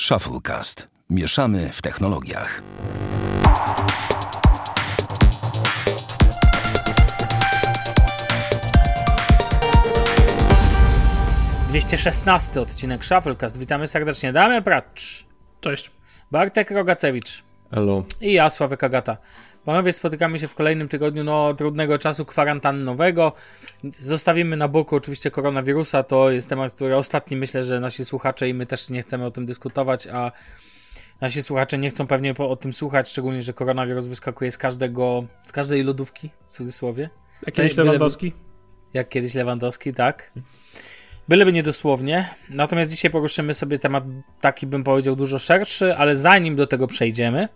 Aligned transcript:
Shufflecast. 0.00 0.88
Mieszamy 1.10 1.70
w 1.72 1.82
technologiach. 1.82 2.62
Dwieście 11.68 11.98
szesnasty 11.98 12.60
odcinek 12.60 13.04
Shufflecast. 13.04 13.58
Witamy 13.58 13.86
serdecznie. 13.86 14.32
Damian 14.32 14.62
Pracz, 14.62 15.26
Cześć. 15.60 15.90
Bartek 16.30 16.70
Rogacewicz 16.70 17.42
Elo. 17.72 18.04
i 18.20 18.32
ja, 18.32 18.50
Sławek 18.50 18.84
Agata. 18.84 19.16
Panowie, 19.66 19.92
spotykamy 19.92 20.38
się 20.38 20.46
w 20.46 20.54
kolejnym 20.54 20.88
tygodniu 20.88 21.24
no, 21.24 21.54
trudnego 21.54 21.98
czasu 21.98 22.24
kwarantannowego. 22.24 23.32
Zostawimy 24.00 24.56
na 24.56 24.68
boku 24.68 24.96
oczywiście 24.96 25.30
koronawirusa. 25.30 26.02
To 26.02 26.30
jest 26.30 26.48
temat, 26.48 26.72
który 26.72 26.96
ostatni 26.96 27.36
myślę, 27.36 27.64
że 27.64 27.80
nasi 27.80 28.04
słuchacze 28.04 28.48
i 28.48 28.54
my 28.54 28.66
też 28.66 28.90
nie 28.90 29.02
chcemy 29.02 29.24
o 29.24 29.30
tym 29.30 29.46
dyskutować, 29.46 30.06
a 30.06 30.32
nasi 31.20 31.42
słuchacze 31.42 31.78
nie 31.78 31.90
chcą 31.90 32.06
pewnie 32.06 32.34
po, 32.34 32.50
o 32.50 32.56
tym 32.56 32.72
słuchać, 32.72 33.10
szczególnie, 33.10 33.42
że 33.42 33.52
koronawirus 33.52 34.06
wyskakuje 34.06 34.52
z 34.52 34.58
każdego, 34.58 35.24
z 35.46 35.52
każdej 35.52 35.84
lodówki, 35.84 36.30
w 36.48 36.52
cudzysłowie. 36.52 37.10
Jak 37.46 37.54
kiedyś 37.54 37.76
Lewandowski? 37.76 38.32
jak 38.94 39.08
kiedyś 39.08 39.34
Lewandowski, 39.34 39.94
tak. 39.94 40.32
Byleby 41.28 41.52
niedosłownie. 41.52 42.28
Natomiast 42.50 42.90
dzisiaj 42.90 43.10
poruszymy 43.10 43.54
sobie 43.54 43.78
temat 43.78 44.04
taki, 44.40 44.66
bym 44.66 44.84
powiedział, 44.84 45.16
dużo 45.16 45.38
szerszy, 45.38 45.96
ale 45.96 46.16
zanim 46.16 46.56
do 46.56 46.66
tego 46.66 46.86
przejdziemy, 46.86 47.48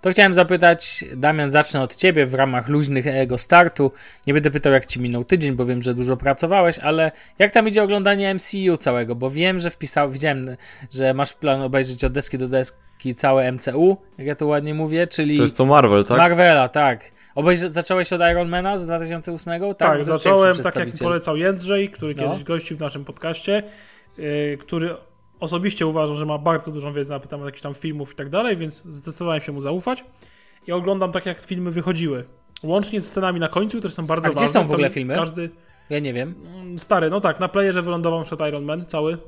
to 0.00 0.10
chciałem 0.10 0.34
zapytać, 0.34 1.04
Damian, 1.16 1.50
zacznę 1.50 1.82
od 1.82 1.96
ciebie 1.96 2.26
w 2.26 2.34
ramach 2.34 2.68
luźnego 2.68 3.38
startu. 3.38 3.92
Nie 4.26 4.34
będę 4.34 4.50
pytał, 4.50 4.72
jak 4.72 4.86
ci 4.86 5.00
minął 5.00 5.24
tydzień, 5.24 5.54
bo 5.54 5.66
wiem, 5.66 5.82
że 5.82 5.94
dużo 5.94 6.16
pracowałeś, 6.16 6.78
ale 6.78 7.12
jak 7.38 7.52
tam 7.52 7.68
idzie 7.68 7.82
oglądanie 7.82 8.34
MCU 8.34 8.76
całego? 8.76 9.14
Bo 9.14 9.30
wiem, 9.30 9.58
że 9.58 9.70
wpisał, 9.70 10.10
widziałem, 10.10 10.56
że 10.90 11.14
masz 11.14 11.32
plan 11.32 11.62
obejrzeć 11.62 12.04
od 12.04 12.12
deski 12.12 12.38
do 12.38 12.48
deski 12.48 13.14
całe 13.14 13.52
MCU, 13.52 13.96
jak 14.18 14.26
ja 14.26 14.34
to 14.34 14.46
ładnie 14.46 14.74
mówię, 14.74 15.06
czyli 15.06 15.36
To 15.36 15.42
jest 15.42 15.56
to 15.56 15.66
Marvel, 15.66 16.04
tak? 16.04 16.18
Marvela, 16.18 16.68
tak. 16.68 17.04
Obejrz- 17.36 17.68
zacząłeś 17.68 18.12
od 18.12 18.20
Ironmana 18.32 18.78
z 18.78 18.86
2008? 18.86 19.74
Tak, 19.74 19.98
jest 19.98 20.10
zacząłem 20.10 20.56
tak 20.62 20.76
jak 20.76 20.88
polecał 21.02 21.36
Jędrzej, 21.36 21.90
który 21.90 22.14
No. 22.14 22.22
kiedyś 22.22 22.44
gościł 22.44 22.76
w 22.76 22.80
naszym 22.80 23.04
podcaście, 23.04 23.62
yy, 24.18 24.58
który 24.60 24.94
osobiście 25.40 25.86
uważam, 25.86 26.16
że 26.16 26.26
ma 26.26 26.38
bardzo 26.38 26.72
dużą 26.72 26.92
wiedzę 26.92 27.14
na 27.14 27.20
temat 27.20 27.46
jakichś 27.46 27.62
tam 27.62 27.74
filmów 27.74 28.12
i 28.12 28.14
tak 28.14 28.28
dalej, 28.28 28.56
więc 28.56 28.84
zdecydowałem 28.84 29.40
się 29.40 29.52
mu 29.52 29.60
zaufać 29.60 30.04
i 30.66 30.72
oglądam 30.72 31.12
tak 31.12 31.26
jak 31.26 31.40
filmy 31.42 31.70
wychodziły. 31.70 32.24
Łącznie 32.62 33.00
z 33.00 33.08
scenami 33.08 33.40
na 33.40 33.48
końcu, 33.48 33.78
które 33.78 33.92
są 33.92 34.06
bardzo 34.06 34.28
A 34.28 34.30
gdzie 34.30 34.40
ważne. 34.40 34.60
są 34.60 34.66
w 34.66 34.70
ogóle 34.70 34.90
filmy? 34.90 35.14
Każdy 35.14 35.50
Ja 35.90 35.98
nie 35.98 36.12
wiem. 36.14 36.34
mm, 36.46 36.78
stary, 36.78 37.10
no 37.10 37.20
tak, 37.20 37.40
na 37.40 37.48
playerze 37.48 37.82
wylądował 37.82 38.22
przed 38.22 38.40
Iron 38.40 38.64
Man 38.64 38.86
cały. 38.86 39.18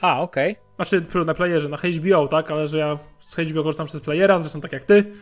A, 0.00 0.20
okej. 0.20 0.56
Znaczy, 0.76 1.02
na 1.26 1.34
playerze, 1.34 1.68
na 1.68 1.76
HBO, 1.76 2.28
tak, 2.28 2.50
ale 2.50 2.66
że 2.66 2.78
ja 2.78 2.98
z 3.18 3.36
HBO 3.36 3.62
korzystam 3.62 3.86
przez 3.86 4.00
playera, 4.00 4.40
zresztą 4.40 4.60
tak 4.60 4.72
jak 4.72 4.84
ty. 4.84 5.12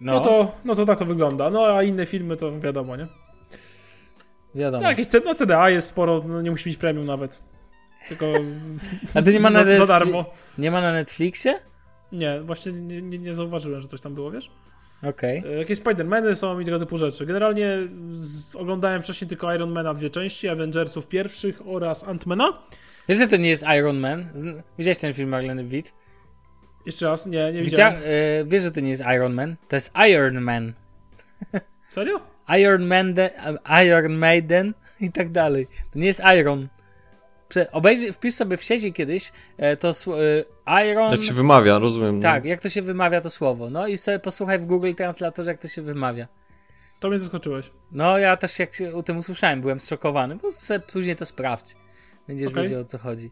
No, 0.00 0.12
No 0.12 0.20
to, 0.20 0.52
no 0.64 0.74
to 0.74 0.86
tak 0.86 0.98
to 0.98 1.04
wygląda. 1.04 1.50
No 1.50 1.66
a 1.66 1.82
inne 1.82 2.06
filmy 2.06 2.36
to 2.36 2.60
wiadomo, 2.60 2.96
nie? 2.96 3.06
wiadomo. 4.54 4.82
No, 4.82 4.88
jakieś 4.90 5.06
no, 5.24 5.34
CDA 5.34 5.70
jest 5.70 5.88
sporo, 5.88 6.22
no, 6.28 6.42
nie 6.42 6.50
musi 6.50 6.70
być 6.70 6.78
premium 6.78 7.04
nawet. 7.04 7.42
Tylko 8.08 8.26
A 9.14 9.22
to 9.22 9.30
nie 9.30 9.40
ma 9.40 9.50
na, 9.50 9.76
za, 9.76 9.86
darmo. 9.86 10.24
nie 10.58 10.70
ma 10.70 10.80
na 10.80 10.92
Netflixie? 10.92 11.58
Nie, 12.12 12.40
właśnie 12.40 12.72
nie, 12.72 13.02
nie, 13.02 13.18
nie 13.18 13.34
zauważyłem, 13.34 13.80
że 13.80 13.88
coś 13.88 14.00
tam 14.00 14.14
było, 14.14 14.30
wiesz? 14.30 14.50
Okej. 15.02 15.42
E, 15.46 15.58
Jakieś 15.58 15.78
Spider-Many 15.78 16.34
są 16.34 16.60
i 16.60 16.64
tego 16.64 16.78
typu 16.78 16.98
rzeczy. 16.98 17.26
Generalnie 17.26 17.78
z, 18.12 18.56
oglądałem 18.56 19.02
wcześniej 19.02 19.28
tylko 19.28 19.54
Iron 19.54 19.70
Mana 19.72 19.94
dwie 19.94 20.10
części, 20.10 20.48
Avengersów 20.48 21.06
pierwszych 21.08 21.62
oraz 21.66 22.04
Ant-Mana. 22.04 22.52
Wiesz, 23.08 23.18
że 23.18 23.26
to 23.28 23.36
nie 23.36 23.48
jest 23.48 23.64
Iron 23.78 23.96
Man? 23.98 24.28
Widziałeś 24.78 24.98
ten 24.98 25.14
film 25.14 25.28
Marleny 25.30 25.64
Witt? 25.64 25.92
Jeszcze 26.86 27.06
raz, 27.06 27.26
nie, 27.26 27.52
nie 27.52 27.62
Widzia- 27.62 27.64
widziałem. 27.70 28.02
e, 28.04 28.44
wiesz, 28.46 28.62
że 28.62 28.70
to 28.72 28.80
nie 28.80 28.90
jest 28.90 29.02
Iron 29.16 29.34
Man? 29.34 29.56
To 29.68 29.76
jest 29.76 29.92
Iron 30.10 30.40
Man. 30.40 30.72
Serio? 31.88 32.20
Iron 32.58 32.86
Man, 32.86 33.14
de- 33.14 33.30
Iron 33.86 34.12
Maiden 34.14 34.74
i 35.00 35.12
tak 35.12 35.30
dalej. 35.30 35.66
To 35.92 35.98
nie 35.98 36.06
jest 36.06 36.22
Iron. 36.40 36.68
Obejrzyj, 37.72 38.12
wpisz 38.12 38.34
sobie 38.34 38.56
w 38.56 38.62
sieci 38.62 38.92
kiedyś 38.92 39.32
e, 39.56 39.76
to 39.76 39.92
e, 40.66 40.90
Iron... 40.90 41.12
Jak 41.12 41.22
się 41.22 41.32
wymawia, 41.32 41.78
rozumiem. 41.78 42.16
no. 42.16 42.22
Tak, 42.22 42.44
jak 42.44 42.60
to 42.60 42.68
się 42.68 42.82
wymawia 42.82 43.20
to 43.20 43.30
słowo. 43.30 43.70
No 43.70 43.86
i 43.86 43.98
sobie 43.98 44.18
posłuchaj 44.18 44.58
w 44.58 44.66
Google 44.66 44.94
Translatorze, 44.94 45.50
jak 45.50 45.60
to 45.60 45.68
się 45.68 45.82
wymawia. 45.82 46.28
To 47.00 47.08
mnie 47.08 47.18
zaskoczyłeś. 47.18 47.70
No, 47.92 48.18
ja 48.18 48.36
też 48.36 48.58
jak 48.58 48.74
się 48.74 48.94
o 48.94 49.02
tym 49.02 49.18
usłyszałem, 49.18 49.60
byłem 49.60 49.80
zszokowany. 49.80 50.34
Po 50.34 50.40
prostu 50.40 50.60
sobie 50.60 50.80
później 50.80 51.16
to 51.16 51.26
sprawdź. 51.26 51.76
Będziesz 52.28 52.50
Okej. 52.50 52.62
wiedział 52.62 52.80
o 52.80 52.84
co 52.84 52.98
chodzi. 52.98 53.30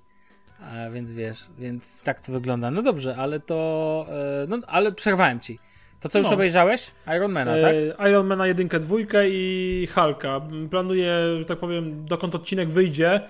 A 0.61 0.91
więc 0.91 1.13
wiesz, 1.13 1.47
więc 1.59 2.03
tak 2.03 2.21
to 2.21 2.33
wygląda. 2.33 2.71
No 2.71 2.83
dobrze, 2.83 3.17
ale 3.17 3.41
to. 3.41 4.07
E, 4.09 4.47
no, 4.49 4.59
ale 4.67 4.93
przerwałem 4.93 5.41
ci. 5.41 5.59
To 6.01 6.09
co 6.09 6.19
już 6.19 6.29
No. 6.29 6.35
obejrzałeś? 6.35 6.91
Ironmana, 7.17 7.53
tak? 7.53 7.75
E, 7.99 8.11
Iron 8.11 8.27
Mana 8.27 8.47
jedynkę, 8.47 8.81
dwójkę 8.81 9.25
i 9.29 9.89
Hulka. 9.95 10.41
Planuję, 10.71 11.13
że 11.39 11.45
tak 11.45 11.59
powiem, 11.59 12.05
dokąd 12.07 12.35
odcinek 12.35 12.69
wyjdzie. 12.71 13.21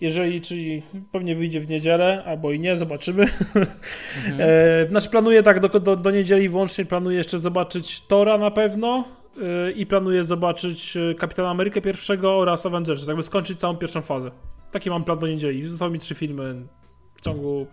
Jeżeli, 0.00 0.40
czyli 0.40 0.82
pewnie 1.12 1.34
wyjdzie 1.34 1.60
w 1.60 1.68
niedzielę, 1.68 2.24
albo 2.26 2.52
i 2.52 2.60
nie, 2.60 2.76
zobaczymy. 2.76 3.26
Mhm. 4.16 4.40
e, 4.40 4.88
znaczy 4.88 5.10
planuję 5.10 5.42
tak, 5.42 5.60
do, 5.60 5.80
do, 5.80 5.96
do 5.96 6.10
niedzieli 6.10 6.48
włącznie 6.48 6.84
planuję 6.84 7.18
jeszcze 7.18 7.38
zobaczyć 7.38 8.00
Tora 8.00 8.38
na 8.38 8.50
pewno 8.50 9.04
e, 9.42 9.72
i 9.72 9.86
planuję 9.86 10.24
zobaczyć 10.24 10.96
e, 10.96 11.14
Kapitana 11.14 11.50
Amerykę 11.50 11.80
pierwszego 11.80 12.38
oraz 12.38 12.66
Avengers, 12.66 13.06
jakby 13.06 13.22
skończyć 13.22 13.58
całą 13.58 13.76
pierwszą 13.76 14.02
fazę. 14.02 14.30
Taki 14.72 14.90
mam 14.90 15.04
plan 15.04 15.18
do 15.18 15.26
niedzieli. 15.26 15.66
Zostały 15.66 15.90
mi 15.90 15.98
trzy 15.98 16.14
filmy 16.14 16.66
w 17.14 17.20
ciągu, 17.20 17.66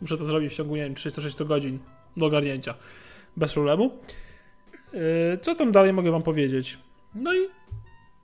muszę 0.00 0.18
to 0.18 0.24
zrobić 0.24 0.52
w 0.52 0.56
ciągu, 0.56 0.76
nie 0.76 0.82
wiem, 0.82 0.94
360 0.94 1.48
godzin 1.48 1.78
do 2.16 2.26
ogarnięcia. 2.26 2.74
Bez 3.36 3.52
problemu. 3.52 3.98
Yy, 4.92 5.00
Co 5.42 5.54
tam 5.54 5.72
dalej 5.72 5.92
mogę 5.92 6.10
wam 6.10 6.22
powiedzieć? 6.22 6.78
No 7.14 7.34
i 7.34 7.38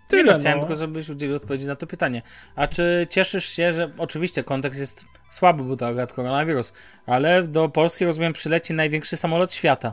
tyle. 0.09 0.22
no, 0.25 0.33
No, 0.33 0.39
chciałem 0.39 0.59
tylko, 0.59 0.77
żebyś 0.77 1.09
udzielił 1.09 1.37
odpowiedzi 1.37 1.67
na 1.67 1.77
to 1.77 1.87
pytanie. 1.87 2.22
A 2.56 2.67
czy 2.67 3.06
cieszysz 3.11 3.44
się, 3.49 3.72
że 3.72 3.91
oczywiście 3.99 4.44
kontekst 4.44 4.81
jest 4.81 5.06
słaby, 5.31 5.62
bo 5.62 5.77
to 5.77 5.87
akurat 5.87 6.12
koronawirus, 6.12 6.72
ale 7.06 7.43
do 7.43 7.69
Polski 7.69 8.05
rozumiem 8.05 8.33
przyleci 8.33 8.75
największy 8.75 9.16
samolot 9.16 9.53
świata. 9.53 9.93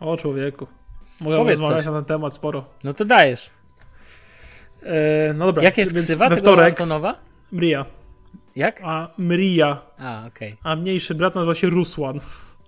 O 0.00 0.16
człowieku. 0.16 0.66
Mogę 1.20 1.36
Powiedz 1.36 1.58
rozmawiać 1.58 1.84
coś. 1.84 1.92
na 1.92 1.98
ten 2.02 2.04
temat 2.04 2.34
sporo. 2.34 2.64
No 2.84 2.92
to 2.92 3.04
dajesz. 3.04 3.50
Yy, 4.82 4.90
no 5.34 5.46
dobra. 5.46 5.62
Jak 5.62 5.78
jest 5.78 5.94
ksywa 5.94 6.28
we 6.28 6.36
wtorek 6.36 6.66
Antonowa? 6.68 7.18
Mria. 7.52 7.84
Jak? 8.56 8.80
A 8.84 9.08
Mria, 9.18 9.82
A, 9.98 10.26
okej. 10.26 10.56
a 10.62 10.76
mniejszy 10.76 11.14
brat 11.14 11.34
nazywa 11.34 11.54
się 11.54 11.66
Rusłan. 11.70 12.20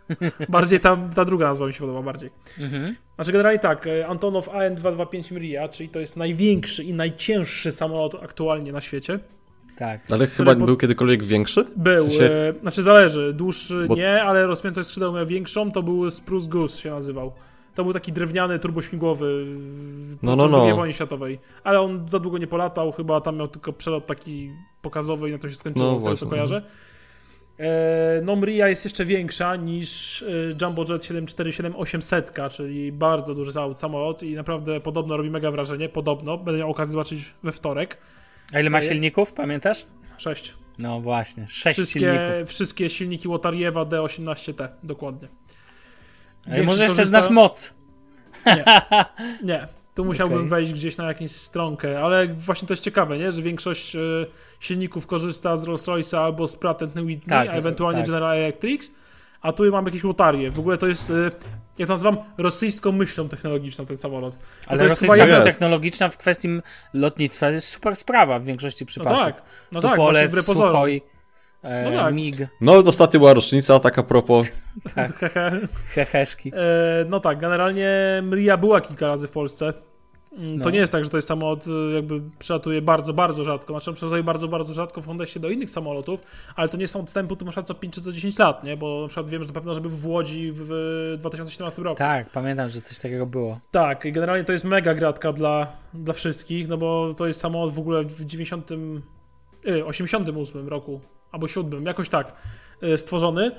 bardziej 0.49 0.81
ta, 0.81 0.97
ta 1.15 1.25
druga 1.25 1.47
nazwa 1.47 1.67
mi 1.67 1.72
się 1.72 1.81
podoba 1.81 2.03
bardziej. 2.03 2.31
Mhm. 2.59 2.97
Znaczy 3.15 3.33
generalnie 3.33 3.59
tak, 3.59 3.87
e, 3.87 4.06
Antonow 4.06 4.49
AN-225 4.49 5.33
Mria, 5.34 5.69
czyli 5.69 5.89
to 5.89 6.00
jest 6.00 6.17
największy 6.17 6.84
i 6.84 6.93
najcięższy 6.93 7.72
samolot 7.72 8.15
aktualnie 8.22 8.72
na 8.72 8.81
świecie. 8.81 9.19
Tak. 9.78 10.00
Ale 10.11 10.27
chyba 10.27 10.55
po- 10.56 10.65
był 10.67 10.77
kiedykolwiek 10.77 11.25
większy? 11.25 11.65
Był, 11.77 12.05
W 12.05 12.09
sensie- 12.12 12.31
e, 12.33 12.53
znaczy 12.62 12.83
zależy, 12.83 13.33
dłuższy 13.33 13.84
Bo- 13.89 13.94
nie, 13.97 14.22
ale 14.22 14.47
rozpięte 14.47 14.84
skrzydeł 14.84 15.12
miał 15.12 15.27
większą, 15.27 15.72
to 15.72 15.83
był 15.83 16.11
Spruce 16.11 16.49
Goose 16.49 16.83
się 16.83 16.91
nazywał. 16.91 17.33
To 17.75 17.84
był 17.84 17.93
taki 17.93 18.12
drewniany, 18.12 18.59
turbośmigłowy 18.59 19.44
w- 19.47 20.17
No, 20.23 20.37
no, 20.37 20.49
no. 20.49 20.65
II 20.67 20.75
wojny 20.75 20.94
światowej. 20.94 21.38
Ale 21.65 21.81
on 21.81 22.09
za 22.09 22.19
długo 22.19 22.38
nie 22.38 22.47
polatał, 22.47 22.93
chyba 22.93 23.21
tam 23.21 23.37
miał 23.37 23.49
tylko 23.49 23.73
przelot 23.73 24.06
taki 24.06 24.50
pokazowy 24.83 25.28
i 25.28 25.33
na 25.33 25.38
to 25.38 25.49
się 25.49 25.55
skończyło, 25.55 25.93
No 25.93 26.00
z 26.00 26.03
tego 26.05 26.17
co 26.17 26.27
właśnie, 26.27 26.31
kojarzę. 26.31 26.62
No 28.22 28.37
Mria 28.37 28.69
jest 28.69 28.84
jeszcze 28.84 29.05
większa 29.05 29.56
niż 29.56 30.22
e, 30.22 30.27
Jumbo 30.62 30.83
Jet 30.89 31.03
747-800, 31.03 32.50
czyli 32.50 32.93
bardzo 32.93 33.34
duży 33.34 33.53
sam- 33.53 33.77
samolot 33.77 34.22
i 34.22 34.34
naprawdę 34.34 34.81
podobno 34.81 35.17
robi 35.17 35.31
mega 35.31 35.50
wrażenie, 35.50 35.89
podobno. 35.89 36.39
Będę 36.39 36.59
miał 36.59 36.71
okazję 36.71 36.93
zobaczyć 36.93 37.34
we 37.43 37.53
wtorek. 37.53 37.99
A 38.53 38.61
ile 38.61 38.71
ma 38.71 38.78
Ej. 38.81 38.89
silników, 38.89 39.33
pamiętasz? 39.33 39.87
Sześć. 40.19 40.55
No 40.78 41.00
właśnie, 41.00 41.49
sześć 41.49 41.78
Wszystkie, 41.78 42.00
silników. 42.00 42.49
wszystkie 42.49 42.91
silniki 42.91 43.28
Łotariewa 43.28 43.83
D18T, 43.84 44.69
dokładnie. 44.82 45.29
Większość 46.47 46.67
może 46.67 46.82
jeszcze 46.85 47.03
korzysta- 47.03 47.08
znasz 47.08 47.31
moc. 47.31 47.75
Nie, 49.44 49.67
tu 49.96 50.04
musiałbym 50.04 50.38
Okej. 50.38 50.48
wejść 50.48 50.72
gdzieś 50.72 50.96
na 50.96 51.08
jakąś 51.08 51.31
stronkę, 51.31 52.00
ale 52.00 52.28
właśnie 52.28 52.69
to 52.69 52.72
jest 52.72 52.82
ciekawe, 52.84 53.19
nie? 53.19 53.32
że 53.32 53.43
większość 53.43 53.96
e, 53.96 54.00
silników 54.60 55.06
korzysta 55.06 55.56
z 55.56 55.64
Rolls-Royce'a 55.64 56.16
albo 56.16 56.46
z 56.46 56.56
Pratt 56.56 56.82
Whitney, 56.82 57.20
Tak, 57.28 57.48
a 57.48 57.52
ewentualnie 57.52 58.00
tak. 58.00 58.06
General 58.06 58.37
Electric, 58.37 58.90
a 59.43 59.52
tu 59.52 59.70
mam 59.70 59.87
jakieś 59.87 60.04
łotarię. 60.04 60.50
W 60.50 60.58
ogóle 60.58 60.78
to 60.78 60.87
jest, 60.87 61.10
e, 61.10 61.31
jak 61.78 61.88
to 61.88 61.94
nazywam, 61.94 62.16
rosyjską 62.38 62.93
myślą 62.93 63.28
technologiczną 63.28 63.87
ten 63.87 63.96
samolot. 63.96 64.38
Ale 64.66 64.78
to 64.78 64.84
jest 64.84 65.02
rosyjska 65.02 65.26
myśl 65.26 65.44
technologiczna 65.44 66.08
w 66.08 66.16
kwestii 66.16 66.48
lotnictwa 66.94 67.50
jest 67.50 67.69
super 67.69 67.96
sprawa 67.96 68.38
w 68.38 68.44
większości 68.44 68.84
No 68.84 68.87
przypadków. 68.87 69.25
tak, 69.25 69.43
no 69.72 69.81
tak, 69.81 69.90
Tupolew, 69.90 70.31
wbrew 70.31 70.46
pozorom. 70.46 70.70
Suchoj, 70.70 71.02
e, 71.67 71.91
No 71.91 72.03
tak. 72.03 72.15
MIG, 72.15 72.37
No, 72.61 72.73
ostatnio 72.73 73.21
była 73.21 73.35
rocznica, 73.35 73.81
tak 73.87 73.99
a 73.99 74.03
propos. 74.03 74.53
Hehe. 74.95 75.51
heheszki. 75.89 76.53
E, 76.55 77.05
no 77.11 77.21
tak, 77.21 77.39
generalnie 77.39 77.91
Mria 78.23 78.57
była 78.57 78.81
kilka 78.81 79.07
razy 79.07 79.29
w 79.29 79.31
Polsce. 79.31 79.73
Mm, 80.39 80.57
No. 80.57 80.65
To 80.65 80.71
nie 80.71 80.79
jest 80.79 80.93
tak, 80.93 81.05
że 81.05 81.11
to 81.11 81.17
jest 81.19 81.29
samolot 81.29 81.67
y, 81.67 81.71
jakby 81.95 82.23
przelatuje 82.39 82.83
bardzo, 82.83 83.13
bardzo 83.13 83.45
rzadko. 83.45 83.73
Znaczy 83.73 83.91
on 83.91 83.95
przelatuje 83.97 84.23
bardzo, 84.23 84.49
bardzo 84.49 84.75
rzadko 84.75 85.01
w 85.03 85.07
kontekście 85.07 85.41
do 85.41 85.49
innych 85.49 85.71
samolotów, 85.71 86.21
ale 86.57 86.69
to 86.69 86.77
nie 86.77 86.89
są 86.89 87.01
odstępy 87.01 87.37
tu 87.37 87.45
na 87.45 87.51
przykład 87.51 87.67
co 87.67 87.75
5 87.75 87.95
czy 87.95 88.01
co 88.01 88.13
10 88.13 88.39
lat, 88.39 88.65
nie? 88.65 88.77
Bo 88.77 89.03
na 89.03 89.09
przykład 89.09 89.31
wiem, 89.31 89.43
że 89.43 89.49
na 89.49 89.55
pewno, 89.55 89.75
żeby 89.75 89.89
w 89.89 90.07
Łodzi 90.07 90.53
w 90.53 90.63
w 91.17 91.17
2017 91.19 91.83
roku. 91.83 91.99
Tak, 91.99 92.31
pamiętam, 92.31 92.69
że 92.69 92.81
coś 92.81 92.99
takiego 92.99 93.27
było. 93.27 93.61
Tak, 93.71 94.05
i 94.05 94.13
generalnie 94.13 94.45
to 94.45 94.53
jest 94.53 94.65
mega 94.65 94.95
gratka 94.95 95.33
dla, 95.33 95.73
dla 95.95 96.15
wszystkich, 96.15 96.69
no 96.69 96.77
bo 96.79 97.15
to 97.15 97.27
jest 97.27 97.41
samolot 97.41 97.73
w 97.73 97.79
ogóle 97.79 98.05
w 98.05 98.25
90, 98.25 98.71
y, 99.67 99.85
88 99.87 100.69
roku, 100.69 101.01
albo 101.32 101.49
7, 101.49 101.87
jakoś 101.87 102.08
tak, 102.08 102.32
y, 102.82 102.99
stworzony 102.99 103.50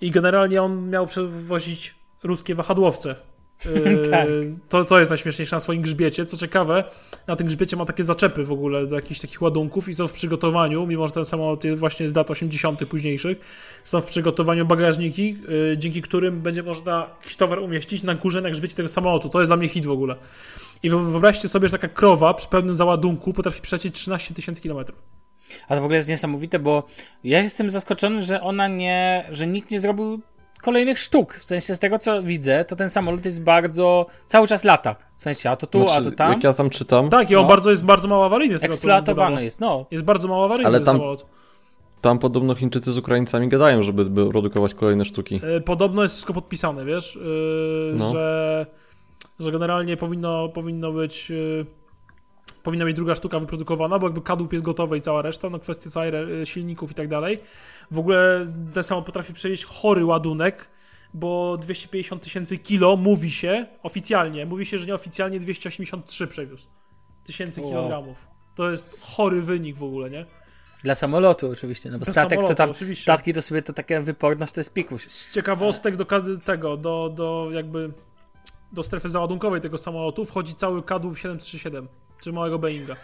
i 0.00 0.10
generalnie 0.10 0.62
on 0.62 0.90
miał 0.90 1.06
przewozić 1.06 1.94
ruskie 2.22 2.54
wahadłowce. 2.54 3.14
Y, 3.66 4.02
Tak. 4.10 4.28
to, 4.68 4.84
to 4.84 4.98
jest 4.98 5.10
najśmieszniejsze 5.10 5.56
na 5.56 5.60
swoim 5.60 5.82
grzbiecie. 5.82 6.24
Co 6.24 6.36
ciekawe, 6.36 6.84
na 7.26 7.36
tym 7.36 7.46
grzbiecie 7.46 7.76
ma 7.76 7.84
takie 7.84 8.04
zaczepy 8.04 8.44
w 8.44 8.52
ogóle 8.52 8.86
do 8.86 8.94
jakichś 8.96 9.20
takich 9.20 9.42
ładunków 9.42 9.88
i 9.88 9.94
są 9.94 10.08
w 10.08 10.12
przygotowaniu, 10.12 10.86
mimo 10.86 11.06
że 11.06 11.12
ten 11.12 11.24
samolot 11.24 11.64
jest 11.64 11.80
właśnie 11.80 12.08
z 12.08 12.14
lat 12.14 12.30
80. 12.30 12.86
późniejszych, 12.86 13.38
są 13.84 14.00
w 14.00 14.04
przygotowaniu 14.04 14.66
bagażniki, 14.66 15.36
y, 15.72 15.78
dzięki 15.78 16.02
którym 16.02 16.40
będzie 16.40 16.62
można 16.62 17.06
jakiś 17.20 17.36
towar 17.36 17.58
umieścić 17.58 18.02
na 18.02 18.14
górze, 18.14 18.40
na 18.40 18.50
grzbiecie 18.50 18.74
tego 18.74 18.88
samolotu. 18.88 19.28
To 19.28 19.40
jest 19.40 19.48
dla 19.48 19.56
mnie 19.56 19.68
hit 19.68 19.86
w 19.86 19.90
ogóle. 19.90 20.16
I 20.82 20.90
wyo- 20.90 21.10
wyobraźcie 21.10 21.48
sobie, 21.48 21.68
że 21.68 21.72
taka 21.72 21.88
krowa 21.88 22.34
przy 22.34 22.48
pełnym 22.48 22.74
załadunku 22.74 23.32
potrafi 23.32 23.60
przejść 23.62 23.92
13 23.92 24.34
tysięcy 24.34 24.60
kilometrów. 24.60 25.23
A 25.68 25.74
to 25.74 25.80
w 25.80 25.84
ogóle 25.84 25.96
jest 25.96 26.08
niesamowite, 26.08 26.58
bo 26.58 26.82
ja 27.24 27.40
jestem 27.40 27.70
zaskoczony, 27.70 28.22
że 28.22 28.40
ona 28.40 28.68
nie, 28.68 29.24
że 29.30 29.46
nikt 29.46 29.70
nie 29.70 29.80
zrobił 29.80 30.20
kolejnych 30.62 30.98
sztuk. 30.98 31.34
W 31.34 31.44
sensie 31.44 31.74
z 31.74 31.78
tego 31.78 31.98
co 31.98 32.22
widzę, 32.22 32.64
to 32.64 32.76
ten 32.76 32.90
samolot 32.90 33.24
jest 33.24 33.42
bardzo, 33.42 34.06
cały 34.26 34.46
czas 34.48 34.64
lata. 34.64 34.96
W 35.16 35.22
sensie, 35.22 35.50
a 35.50 35.56
to 35.56 35.66
tu, 35.66 35.84
a 35.86 35.88
Znaczy, 35.88 36.10
to 36.10 36.16
tam. 36.16 36.32
Jak 36.32 36.44
ja 36.44 36.52
tam 36.52 36.70
czytam, 36.70 37.08
Tak, 37.08 37.30
i 37.30 37.36
on 37.36 37.42
No. 37.42 37.48
bardzo 37.48 37.70
jest 37.70 37.84
bardzo 37.84 38.08
mało 38.08 38.26
awaryjny 38.26 38.58
z 38.58 38.60
tego, 38.60 38.72
co 38.72 38.76
Eksploatowany 38.76 39.44
jest, 39.44 39.60
no. 39.60 39.86
Jest 39.90 40.04
bardzo 40.04 40.28
mało 40.28 40.44
awaryjny 40.44 40.66
Ale 40.68 40.78
ten 40.78 40.86
tam- 40.86 40.96
samolot. 40.96 41.26
tam 42.00 42.18
podobno 42.18 42.54
Chińczycy 42.54 42.92
z 42.92 42.98
Ukraińcami 42.98 43.48
gadają, 43.48 43.82
żeby 43.82 44.04
by 44.04 44.28
produkować 44.30 44.74
kolejne 44.74 45.04
sztuki. 45.04 45.40
E, 45.56 45.60
Podobno 45.60 46.02
jest 46.02 46.14
wszystko 46.14 46.34
podpisane, 46.34 46.84
wiesz, 46.84 47.14
yy, 47.16 47.94
No. 47.96 48.10
że, 48.10 48.66
że 49.40 49.52
generalnie 49.52 49.96
powinno, 49.96 50.48
powinno 50.48 50.92
być 50.92 51.30
yy, 51.30 51.66
powinna 52.64 52.84
być 52.84 52.96
druga 52.96 53.14
sztuka 53.14 53.38
wyprodukowana, 53.40 53.98
bo 53.98 54.06
jakby 54.06 54.20
kadłub 54.22 54.52
jest 54.52 54.64
gotowy 54.64 54.96
i 54.96 55.00
cała 55.00 55.22
reszta, 55.22 55.50
no 55.50 55.58
kwestie 55.58 55.90
całej 55.90 56.08
re- 56.08 56.46
silników 56.46 56.90
i 56.90 56.94
tak 56.94 57.08
dalej. 57.08 57.40
W 57.90 57.98
ogóle 57.98 58.46
ten 58.74 58.82
samolot 58.82 59.06
potrafi 59.06 59.32
przewieźć 59.32 59.64
chory 59.64 60.04
ładunek, 60.04 60.68
bo 61.14 61.56
250 61.56 62.22
tysięcy 62.22 62.58
kilo 62.58 62.96
mówi 62.96 63.30
się 63.30 63.66
oficjalnie, 63.82 64.46
mówi 64.46 64.66
się, 64.66 64.78
że 64.78 64.86
nieoficjalnie 64.86 65.40
283 65.40 66.26
przewiózł 66.26 66.68
tysięcy 67.24 67.60
Wow. 67.60 67.70
kilogramów. 67.70 68.28
To 68.54 68.70
jest 68.70 68.96
chory 69.00 69.42
wynik 69.42 69.76
w 69.76 69.82
ogóle, 69.84 70.10
nie? 70.10 70.26
Dla 70.82 70.94
samolotu 70.94 71.50
oczywiście, 71.50 71.90
no 71.90 71.98
bo 71.98 72.04
Dla 72.04 72.12
statek 72.12 72.40
to 72.46 72.54
tam, 72.54 72.70
oczywiście. 72.70 73.02
statki 73.02 73.32
to 73.34 73.42
sobie 73.42 73.62
to 73.62 73.72
taka 73.72 74.00
wyporność 74.00 74.52
to 74.52 74.60
jest 74.60 74.72
pikuś. 74.72 75.02
z 75.06 75.34
ciekawostek 75.34 75.96
do 75.96 76.06
tego, 76.44 76.76
do, 76.76 77.12
do 77.14 77.48
jakby 77.52 77.90
do 78.72 78.82
strefy 78.82 79.08
załadunkowej 79.08 79.60
tego 79.60 79.78
samolotu 79.78 80.24
wchodzi 80.24 80.54
cały 80.54 80.82
kadłub 80.82 81.18
737, 81.18 81.88
czy 82.24 82.32
małego 82.32 82.58
Boeinga. 82.58 82.96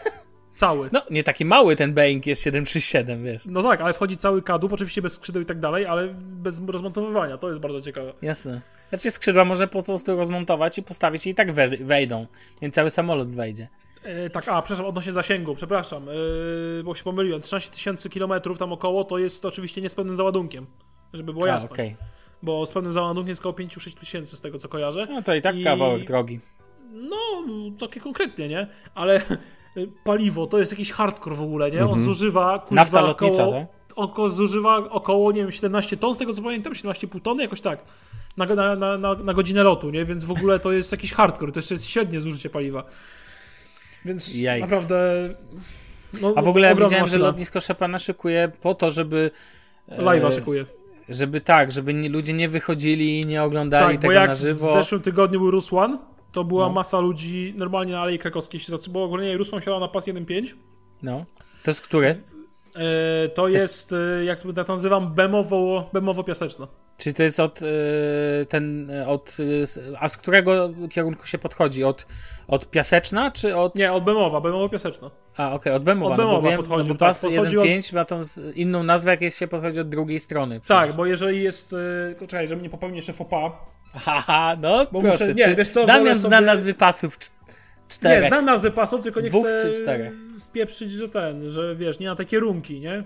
Cały. 0.55 0.89
No, 0.93 1.03
nie 1.11 1.25
taki 1.25 1.45
mały 1.45 1.77
ten 1.77 1.95
Boeing 1.95 2.27
jest 2.27 2.43
737, 2.43 3.25
wiesz. 3.25 3.43
No 3.47 3.63
tak, 3.63 3.81
ale 3.81 3.93
wchodzi 3.93 4.17
cały 4.17 4.43
kadłub, 4.43 4.73
oczywiście 4.73 5.03
bez 5.03 5.13
skrzydeł 5.13 5.43
i 5.43 5.47
tak 5.47 5.61
dalej, 5.61 5.87
ale 5.87 6.09
bez 6.23 6.61
rozmontowywania. 6.69 7.39
To 7.39 7.49
jest 7.49 7.61
bardzo 7.61 7.81
ciekawe. 7.81 8.13
Jasne. 8.23 8.61
Znaczy 8.89 9.11
skrzydła 9.11 9.45
można 9.45 9.67
po 9.67 9.83
prostu 9.83 10.17
rozmontować 10.17 10.79
i 10.79 10.83
postawić 10.83 11.27
i 11.27 11.35
tak 11.35 11.53
we, 11.53 11.69
wejdą. 11.69 12.27
Więc 12.63 12.75
cały 12.75 12.91
samolot 12.91 13.35
wejdzie. 13.35 13.69
E, 14.03 14.31
tak, 14.31 14.49
a 14.49 14.63
przepraszam, 14.63 14.87
odnośnie 14.87 15.13
zasięgu, 15.13 15.55
przepraszam, 15.55 16.09
e, 16.09 16.13
bo 16.85 16.95
się 16.95 17.05
pomyliłem. 17.05 17.43
13 17.43 17.71
tysięcy 17.71 18.11
kilometrów 18.11 18.59
tam 18.59 18.73
około 18.73 19.05
to 19.05 19.19
jest 19.19 19.45
oczywiście 19.45 19.81
nie 19.83 19.91
z 19.91 19.95
pełnym 19.95 20.17
załadunkiem, 20.17 20.67
żeby 21.13 21.33
było 21.33 21.47
jasne. 21.47 21.71
okej. 21.71 21.97
Bo 22.43 22.67
z 22.67 22.73
pełnym 22.73 22.93
załadunkiem 22.93 23.29
jest 23.29 23.41
około 23.41 23.55
5-6 23.55 23.95
tysięcy 24.01 24.37
z 24.37 24.41
tego 24.41 24.59
co 24.59 24.69
kojarzę. 24.69 25.07
No 25.11 25.23
to 25.23 25.35
i 25.35 25.43
tak 25.43 25.57
I- 25.57 25.65
kawałek 25.65 26.05
drogi. 26.07 26.41
No, 26.93 27.17
takie 27.81 28.01
konkretnie, 28.01 28.49
nie? 28.49 28.67
Ale 28.95 29.21
y, 29.77 29.89
paliwo 30.05 30.47
to 30.47 30.59
jest 30.59 30.73
jakiś 30.73 30.93
hardcore 30.93 31.37
w 31.37 31.43
ogóle, 31.43 31.71
nie? 31.71 31.87
On 31.87 32.05
zużywa 32.05 32.59
kuźwa 32.59 32.75
Nafta 32.75 33.01
lotnicza, 33.01 33.45
około, 33.45 33.67
około, 33.97 34.29
zużywa 34.29 34.77
około, 34.77 35.33
nie 35.33 35.43
wiem, 35.43 35.53
17 35.53 35.97
ton, 35.97 36.15
z 36.15 36.19
tego 36.19 36.33
co 36.33 36.43
pamiętam, 36.43 36.73
17,5 36.73 37.21
tony, 37.23 37.43
jakoś 37.43 37.61
tak. 37.61 37.85
Na, 38.37 38.47
na, 38.47 38.77
na, 38.99 39.15
na, 39.15 39.35
godzinę 39.35 39.63
lotu, 39.63 39.91
nie? 39.91 40.05
Więc 40.05 40.25
w 40.25 40.31
ogóle 40.31 40.59
to 40.59 40.73
jest 40.73 40.93
jakiś 40.93 41.13
hardcore, 41.13 41.53
to 41.53 41.59
jeszcze 41.59 41.75
jest 41.75 41.87
średnie 41.87 42.21
zużycie 42.21 42.51
paliwa. 42.51 42.85
Więc 44.05 44.29
Yikes. 44.35 44.61
naprawdę... 44.61 45.29
No, 46.21 46.33
A 46.37 46.43
w 46.43 46.49
ogóle 46.49 46.69
ja 46.69 46.75
widziałem, 46.75 46.95
że 46.95 47.01
maszyna. 47.01 47.25
lotnisko 47.25 47.61
Szepana 47.61 47.99
szykuje 47.99 48.53
po 48.61 48.75
to, 48.75 48.91
żeby... 48.91 49.31
e, 49.89 49.99
Live'a 49.99 50.35
szykuje. 50.35 50.67
Żeby 51.09 51.41
tak, 51.41 51.73
żeby 51.73 51.95
nie, 51.95 52.09
ludzie 52.09 52.33
nie 52.33 52.49
wychodzili 52.49 53.21
i 53.21 53.27
nie 53.27 53.43
oglądali 53.43 53.87
Tak, 53.87 53.97
bo 53.97 54.01
tego 54.01 54.13
jak 54.13 54.29
na 54.29 54.35
w 54.35 54.39
żywo. 54.39 54.73
zeszłym 54.73 55.01
tygodniu 55.01 55.41
był 55.41 55.51
Rusłan, 55.51 55.99
to 56.33 56.45
była 56.45 56.67
No. 56.67 56.73
masa 56.73 57.01
ludzi 57.01 57.55
normalnie 57.57 57.93
na 57.93 58.01
Alei 58.01 58.19
Krakowskiej 58.19 58.61
się 58.61 58.73
zatrzymała, 58.73 59.07
bo 59.07 59.15
ogólnie 59.15 59.37
Rusłan 59.37 59.63
siadał 59.63 59.81
na 59.81 59.89
pas 59.89 60.07
1.5, 60.07 60.55
No. 61.03 61.25
To 61.65 61.71
jest 61.71 61.81
który? 61.81 62.17
E, 62.77 63.29
to 63.29 63.49
jest, 63.49 63.93
e, 63.93 64.25
jak 64.25 64.41
to 64.67 64.73
nazywam, 64.73 65.15
bemowo, 65.15 65.91
bemowo 65.93 66.25
piaseczno. 66.25 66.69
Czy 66.97 67.15
to 67.15 67.23
jest 67.23 67.41
od 67.41 67.61
e, 67.63 67.67
ten, 68.47 68.91
e, 68.91 69.09
od, 69.09 69.37
a 70.01 70.09
z 70.09 70.17
którego 70.17 70.71
kierunku 70.91 71.27
się 71.27 71.39
podchodzi? 71.39 71.85
Od, 71.85 72.07
od 72.49 72.71
Piaseczna, 72.71 73.31
czy 73.31 73.57
od... 73.57 73.75
Nie, 73.75 73.93
od 73.93 74.05
bemowa, 74.05 74.41
bemowo 74.41 74.69
piaseczno. 74.69 75.11
A, 75.37 75.53
okej, 75.53 75.73
od 75.73 75.83
Bemowa. 75.83 76.15
Od 76.15 76.19
no 76.19 76.25
bo 76.25 76.31
Bemowa 76.31 76.49
wiem, 76.49 76.57
podchodził, 76.59 76.89
no 76.89 76.95
bo 76.95 76.99
tak, 76.99 77.09
pas 77.09 77.25
od- 77.25 77.33
1.5 77.33 77.95
ma 77.95 78.05
tą 78.05 78.23
inną 78.55 78.83
nazwę, 78.83 79.11
jak 79.11 79.21
jest 79.21 79.39
się 79.39 79.49
podchodzi 79.49 79.81
od 79.81 79.89
drugiej 79.89 80.21
strony. 80.21 80.61
Tak, 80.69 80.97
bo 80.97 81.07
jeżeli 81.07 81.43
jest, 81.43 81.75
czekaj, 82.21 82.49
żeby 82.49 82.63
nie 82.63 82.71
popełnić 82.71 82.97
jeszcze 82.97 83.13
faux 83.13 83.31
pas. 83.31 83.53
Haha, 83.95 84.57
no 84.61 84.87
Bo 84.93 85.01
proszę. 85.01 85.25
muszę- 85.29 85.35
nie, 85.35 85.55
wiesz 85.57 85.69
co, 85.71 85.87
Damian 85.87 86.05
wolę 86.05 86.17
zna 86.17 86.37
sobie- 86.37 86.47
nazwy 86.47 86.75
pasów 86.75 87.19
cz- 87.19 87.31
Nie, 87.49 87.55
czterech. 87.89 88.29
znam 88.29 88.45
nazwy 88.45 88.71
pasów, 88.71 89.03
tylko 89.03 89.21
nie 89.21 89.31
Dwóch 89.31 89.47
chcę 89.47 89.73
czterech? 89.83 90.13
spieprzyć, 90.39 90.93
że 90.93 91.09
ten, 91.09 91.51
że 91.51 91.77
wiesz, 91.77 91.99
nie 91.99 92.07
na 92.07 92.17
te 92.17 92.25
kierunki, 92.25 92.81
nie? 92.81 93.05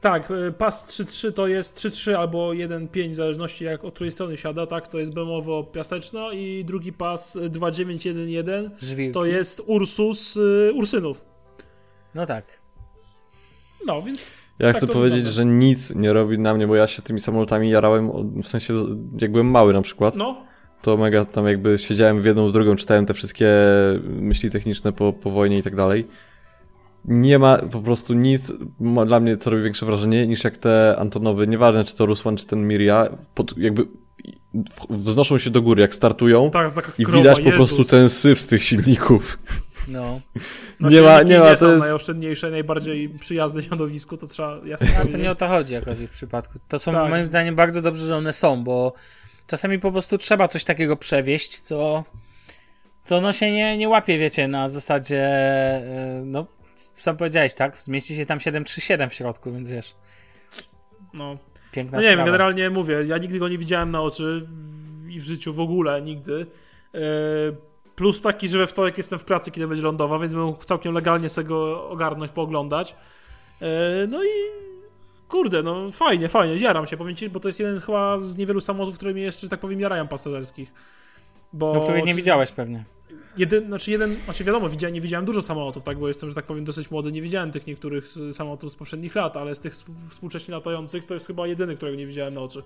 Tak, 0.00 0.30
e, 0.48 0.52
pas 0.52 0.86
3.3 0.86 1.32
to 1.32 1.46
jest 1.46 1.76
3.3 1.76 2.14
albo 2.18 2.52
1.5, 2.52 3.10
w 3.12 3.14
zależności 3.14 3.64
jak 3.64 3.84
od 3.84 3.94
której 3.94 4.10
strony 4.12 4.36
siada, 4.36 4.66
tak, 4.66 4.88
to 4.88 4.98
jest 4.98 5.14
bemowo 5.14 5.64
piaseczno 5.64 6.32
i 6.32 6.64
drugi 6.64 6.92
pas 6.92 7.36
e, 7.36 7.40
2.9.1.1 7.50 8.70
Żwirki. 8.78 9.14
to 9.14 9.24
jest 9.24 9.62
Ursus 9.66 10.36
y, 10.36 10.72
Ursynów. 10.74 11.20
No 12.14 12.26
tak. 12.26 12.44
No, 13.86 14.02
więc 14.02 14.46
Ja 14.58 14.66
tak 14.66 14.76
chcę 14.76 14.86
powiedzieć, 14.86 15.18
wygląda. 15.18 15.36
że 15.36 15.44
nic 15.44 15.94
nie 15.94 16.12
robi 16.12 16.38
na 16.38 16.54
mnie, 16.54 16.66
bo 16.66 16.76
ja 16.76 16.86
się 16.86 17.02
tymi 17.02 17.20
samolotami 17.20 17.70
jarałem, 17.70 18.10
w 18.42 18.48
sensie 18.48 18.74
jak 19.20 19.32
byłem 19.32 19.46
mały 19.50 19.72
na 19.72 19.82
przykład, 19.82 20.16
No, 20.16 20.36
to 20.82 20.96
mega 20.96 21.24
tam 21.24 21.46
jakby 21.46 21.78
siedziałem 21.78 22.22
w 22.22 22.24
jedną, 22.24 22.48
w 22.48 22.52
drugą, 22.52 22.76
czytałem 22.76 23.06
te 23.06 23.14
wszystkie 23.14 23.48
myśli 24.04 24.50
techniczne 24.50 24.92
po, 24.92 25.12
po 25.12 25.30
wojnie 25.30 25.58
i 25.58 25.62
tak 25.62 25.76
dalej. 25.76 26.06
Nie 27.04 27.38
ma 27.38 27.58
po 27.58 27.80
prostu 27.80 28.14
nic 28.14 28.52
dla 29.06 29.20
mnie, 29.20 29.36
co 29.36 29.50
robi 29.50 29.62
większe 29.62 29.86
wrażenie, 29.86 30.26
niż 30.26 30.44
jak 30.44 30.56
te 30.56 30.96
Antonowy, 30.98 31.46
nieważne 31.46 31.84
czy 31.84 31.96
to 31.96 32.06
Rusłan, 32.06 32.36
czy 32.36 32.46
ten 32.46 32.68
Miria, 32.68 33.08
pod, 33.34 33.58
jakby 33.58 33.86
wznoszą 34.90 35.38
się 35.38 35.50
do 35.50 35.62
góry, 35.62 35.82
jak 35.82 35.94
startują 35.94 36.50
tak, 36.50 36.74
taka 36.74 36.92
i 36.98 37.06
widać 37.06 37.36
po 37.36 37.42
Jezus. 37.44 37.54
prostu 37.56 37.84
ten 37.84 38.08
syf 38.08 38.40
z 38.40 38.46
tych 38.46 38.62
silników. 38.62 39.38
No. 39.88 40.20
No, 40.80 40.90
nie 40.90 41.02
ma, 41.02 41.22
nie 41.22 41.38
ma, 41.38 41.50
to 41.50 41.56
są 41.56 41.70
jest... 41.70 41.80
najoszczędniejsze, 41.80 42.50
najbardziej 42.50 43.08
przyjazne 43.08 43.62
środowisku, 43.62 44.16
to 44.16 44.26
trzeba 44.26 44.56
jasno 44.66 44.86
A 45.02 45.06
to 45.06 45.16
nie 45.16 45.30
o 45.30 45.34
to 45.34 45.48
chodzi 45.48 45.74
jakoś 45.74 45.94
w 45.94 46.02
ich 46.02 46.10
przypadku. 46.10 46.58
To 46.68 46.78
są 46.78 46.92
Tak. 46.92 47.10
moim 47.10 47.26
zdaniem 47.26 47.54
bardzo 47.54 47.82
dobrze, 47.82 48.06
że 48.06 48.16
one 48.16 48.32
są, 48.32 48.64
bo 48.64 48.92
czasami 49.46 49.78
po 49.78 49.92
prostu 49.92 50.18
trzeba 50.18 50.48
coś 50.48 50.64
takiego 50.64 50.96
przewieźć, 50.96 51.60
co, 51.60 52.04
co 53.04 53.20
no 53.20 53.32
się 53.32 53.52
nie, 53.52 53.76
nie 53.78 53.88
łapie, 53.88 54.18
wiecie, 54.18 54.48
na 54.48 54.68
zasadzie, 54.68 55.22
e, 55.22 56.22
no, 56.24 56.46
sam 56.96 57.16
powiedziałeś, 57.16 57.54
tak? 57.54 57.78
Zmieści 57.78 58.16
się 58.16 58.26
tam 58.26 58.40
737 58.40 59.10
w 59.10 59.14
środku, 59.14 59.52
więc 59.52 59.68
wiesz, 59.68 59.94
No. 61.14 61.38
piękna 61.72 61.98
no 61.98 62.02
nie 62.02 62.16
wiem, 62.16 62.24
generalnie 62.24 62.70
mówię, 62.70 63.04
ja 63.06 63.18
nigdy 63.18 63.38
go 63.38 63.48
nie 63.48 63.58
widziałem 63.58 63.90
na 63.90 64.02
oczy 64.02 64.46
i 65.08 65.20
w 65.20 65.24
życiu 65.24 65.54
w 65.54 65.60
ogóle 65.60 66.02
nigdy. 66.02 66.46
E, 66.94 66.98
Plus 67.96 68.20
taki, 68.22 68.48
że 68.48 68.58
we 68.58 68.66
wtorek 68.66 68.96
jestem 68.98 69.18
w 69.18 69.24
pracy, 69.24 69.50
kiedy 69.50 69.68
będzie 69.68 69.82
lądował, 69.82 70.20
więc 70.20 70.32
mógł 70.32 70.64
całkiem 70.64 70.94
legalnie 70.94 71.28
sobie 71.28 71.48
go 71.48 71.88
ogarnąć, 71.88 72.32
pooglądać. 72.32 72.94
E, 73.62 74.06
No 74.08 74.24
i 74.24 74.28
kurde, 75.28 75.62
no 75.62 75.90
fajnie, 75.90 76.28
fajnie, 76.28 76.56
jaram 76.56 76.86
się, 76.86 76.96
powiem 76.96 77.16
ci, 77.16 77.30
bo 77.30 77.40
to 77.40 77.48
jest 77.48 77.60
jeden 77.60 77.80
chyba 77.80 78.20
z 78.20 78.36
niewielu 78.36 78.60
samolotów, 78.60 78.96
które 78.96 79.12
mnie 79.12 79.22
jeszcze, 79.22 79.40
że 79.40 79.48
tak 79.48 79.60
powiem, 79.60 79.80
jarają 79.80 80.08
pasażerskich. 80.08 80.72
Bo 81.52 81.74
No, 81.74 81.80
których 81.82 82.04
nie 82.04 82.14
widziałeś 82.14 82.52
pewnie. 82.52 82.84
Jeden, 83.36 83.66
znaczy 83.66 83.90
jeden, 83.90 84.14
znaczy 84.24 84.44
wiadomo, 84.44 84.68
widziałem, 84.68 84.94
nie 84.94 85.00
widziałem 85.00 85.24
dużo 85.26 85.42
samolotów, 85.42 85.84
tak, 85.84 85.98
bo 85.98 86.08
jestem, 86.08 86.28
że 86.28 86.34
tak 86.34 86.44
powiem, 86.46 86.64
dosyć 86.64 86.90
młody, 86.90 87.12
nie 87.12 87.22
widziałem 87.22 87.50
tych 87.52 87.66
niektórych 87.66 88.08
samolotów 88.32 88.72
z 88.72 88.74
poprzednich 88.74 89.14
lat, 89.14 89.36
ale 89.36 89.54
z 89.54 89.60
tych 89.60 89.72
sp- 89.80 89.92
współcześnie 90.10 90.54
latających 90.54 91.04
to 91.04 91.14
jest 91.14 91.26
chyba 91.26 91.46
jedyny, 91.46 91.76
którego 91.76 91.96
nie 91.98 92.06
widziałem 92.06 92.34
na 92.34 92.40
oczy. 92.40 92.62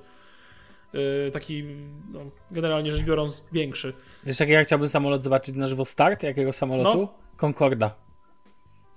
Yy, 0.93 1.31
taki, 1.33 1.65
no, 2.13 2.21
generalnie 2.51 2.93
rzecz 2.93 3.03
biorąc, 3.05 3.45
większy. 3.53 3.93
Wiesz, 4.25 4.41
jak 4.41 4.49
ja 4.49 4.65
chciałbym 4.65 4.89
samolot 4.89 5.23
zobaczyć 5.23 5.55
na 5.57 5.67
żywo 5.69 5.85
start 5.85 6.23
jakiego 6.23 6.53
samolotu? 6.53 6.99
No. 6.99 7.15
Concorda. 7.37 7.95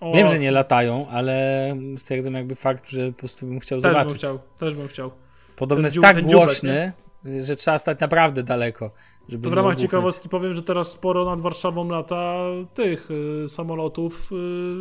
O, 0.02 0.14
Wiem, 0.14 0.28
że 0.28 0.40
nie 0.40 0.52
latają, 0.52 1.08
ale 1.10 1.76
stwierdzam 1.98 2.34
jakby 2.34 2.56
fakt, 2.56 2.90
że 2.90 3.12
po 3.12 3.20
prostu 3.20 3.46
bym 3.46 3.60
chciał 3.60 3.80
Też 3.82 3.84
bym 3.84 3.94
zobaczyć. 3.94 4.18
chciał, 4.18 4.40
też 4.58 4.76
bym 4.76 4.88
chciał. 4.88 5.12
Podobno 5.56 5.84
jest 5.84 5.94
dziób- 5.96 6.04
tak 6.04 6.22
głośny, 6.26 6.92
że 7.40 7.56
trzeba 7.56 7.80
stać 7.80 8.00
naprawdę 8.00 8.44
daleko. 8.44 8.92
Żeby 9.30 9.44
To 9.44 9.50
w 9.50 9.54
ramach 9.54 9.76
ciekawostki 9.76 10.30
powiem, 10.30 10.54
że 10.56 10.64
teraz 10.64 10.92
sporo 10.92 11.26
nad 11.26 11.42
Warszawą 11.42 11.90
lata 11.90 12.36
tych 12.74 13.10
y, 13.12 13.48
samolotów 13.50 14.32
y, 14.32 14.36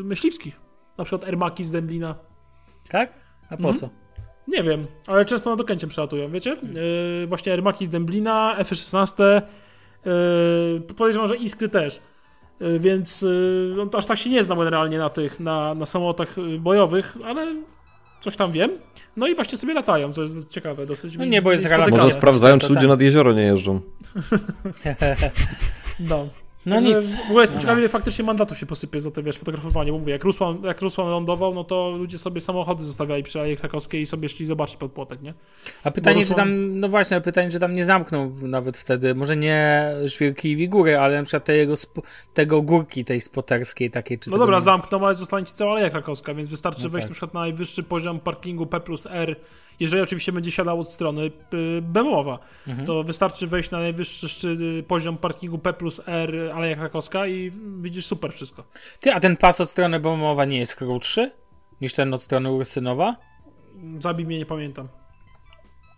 myśliwskich. 0.04 0.60
Na 0.98 1.04
przykład 1.04 1.28
Ermaki 1.28 1.64
z 1.64 1.70
Dęblina. 1.70 2.14
Tak? 2.88 3.12
A 3.46 3.48
po 3.56 3.68
Mhm. 3.68 3.76
co? 3.76 3.88
Nie 4.48 4.62
wiem, 4.62 4.86
ale 5.06 5.24
często 5.24 5.50
nad 5.50 5.60
Okęciem 5.60 5.90
przelatują, 5.90 6.30
wiecie? 6.30 6.56
Yy, 7.20 7.26
właśnie 7.26 7.52
Ermaki 7.52 7.86
z 7.86 7.90
Dęblina, 7.90 8.54
F-16, 8.58 9.42
yy, 10.04 10.80
podejrzewam, 10.96 11.28
że 11.28 11.36
Iskry 11.36 11.68
też. 11.68 12.00
Yy, 12.60 12.78
więc 12.78 13.22
yy, 13.22 13.74
no, 13.76 13.86
to 13.86 13.98
aż 13.98 14.06
tak 14.06 14.18
się 14.18 14.30
nie 14.30 14.44
znam 14.44 14.58
generalnie 14.58 14.98
na 14.98 15.10
tych, 15.10 15.40
na, 15.40 15.74
na 15.74 15.86
samolotach 15.86 16.36
yy, 16.36 16.58
bojowych, 16.58 17.16
ale 17.24 17.46
coś 18.20 18.36
tam 18.36 18.52
wiem. 18.52 18.70
No 19.16 19.26
i 19.26 19.34
właśnie 19.34 19.58
sobie 19.58 19.74
latają, 19.74 20.12
co 20.12 20.22
jest 20.22 20.48
ciekawe 20.48 20.86
dosyć. 20.86 21.16
No 21.16 21.24
nie, 21.24 21.42
bo 21.42 21.52
jest. 21.52 21.70
Może 21.90 22.10
sprawdzają, 22.10 22.58
czy 22.58 22.68
ludzie 22.68 22.80
tak. 22.80 22.88
nad 22.88 23.00
jezioro 23.00 23.32
nie 23.32 23.42
jeżdżą. 23.42 23.80
No. 26.00 26.28
No 26.66 26.76
Także 26.76 26.94
nic. 26.94 27.14
W 27.14 27.30
ogóle 27.30 27.42
jestem 27.42 27.60
ciekawy, 27.60 27.80
ile 27.80 27.88
faktycznie 27.88 28.24
mandatów 28.24 28.58
się 28.58 28.66
posypie 28.66 29.00
za 29.00 29.10
te, 29.10 29.22
wiesz, 29.22 29.38
fotografowanie, 29.38 29.92
bo 29.92 29.98
mówię, 29.98 30.12
jak 30.12 30.24
Rusłan, 30.24 30.62
jak 30.64 30.80
Rusłan 30.80 31.08
lądował, 31.08 31.54
no 31.54 31.64
to 31.64 31.90
ludzie 31.90 32.18
sobie 32.18 32.40
samochody 32.40 32.84
zostawiali 32.84 33.22
przy 33.22 33.40
Alei 33.40 33.56
Krakowskiej 33.56 34.02
i 34.02 34.06
sobie 34.06 34.28
szli 34.28 34.46
zobaczyć 34.46 34.76
pod 34.76 34.92
płotek, 34.92 35.22
nie? 35.22 35.34
A 35.84 35.90
pytanie, 35.90 36.22
Bo 36.22 36.28
czy 36.28 36.34
tam, 36.34 36.80
no 36.80 36.88
właśnie, 36.88 37.20
pytanie, 37.20 37.50
czy 37.50 37.60
tam 37.60 37.72
nie 37.74 37.84
zamknął 37.84 38.32
nawet 38.42 38.78
wtedy, 38.78 39.14
może 39.14 39.36
nie 39.36 39.90
Żwirki 40.04 40.50
i 40.50 40.56
Wigury, 40.56 40.98
ale 40.98 41.16
na 41.16 41.22
przykład 41.22 41.44
tego, 41.44 41.74
tego 42.34 42.62
górki 42.62 43.04
tej 43.04 43.20
spoterskiej 43.20 43.90
takiej, 43.90 44.18
czy 44.18 44.30
No 44.30 44.38
dobra, 44.38 44.56
nie- 44.58 44.62
zamkną, 44.62 45.04
ale 45.06 45.14
zostanie 45.14 45.46
ci 45.46 45.52
cała 45.54 45.72
Aleja 45.72 45.90
Krakowska, 45.90 46.34
więc 46.34 46.48
wystarczy 46.48 46.84
No 46.84 46.90
wejść 46.90 47.04
tak. 47.04 47.10
na 47.10 47.12
przykład 47.14 47.34
na 47.34 47.40
najwyższy 47.40 47.82
poziom 47.82 48.20
parkingu 48.20 48.66
P 48.66 48.80
plus 48.80 49.06
R, 49.10 49.36
jeżeli 49.82 50.02
oczywiście 50.02 50.32
będzie 50.32 50.50
siadał 50.50 50.80
od 50.80 50.90
strony 50.90 51.22
y, 51.22 51.30
Bemowa, 51.82 52.38
Mhm. 52.68 52.86
to 52.86 53.02
wystarczy 53.02 53.46
wejść 53.46 53.70
na 53.70 53.78
najwyższy 53.78 54.48
y, 54.48 54.82
poziom 54.82 55.18
parkingu 55.18 55.58
P 55.58 55.72
plus 55.72 56.00
R 56.06 56.34
Aleja 56.54 56.76
Krakowska 56.76 57.26
i 57.26 57.52
widzisz 57.80 58.06
super 58.06 58.32
wszystko. 58.32 58.64
Ty, 59.00 59.12
a 59.14 59.20
ten 59.20 59.36
pas 59.36 59.60
od 59.60 59.70
strony 59.70 60.00
Bomowa 60.00 60.44
nie 60.44 60.58
jest 60.58 60.76
krótszy 60.76 61.30
niż 61.80 61.92
ten 61.94 62.14
od 62.14 62.22
strony 62.22 62.50
Ursynowa? 62.52 63.16
Zabij 63.98 64.26
mnie, 64.26 64.38
nie 64.38 64.46
pamiętam. 64.46 64.88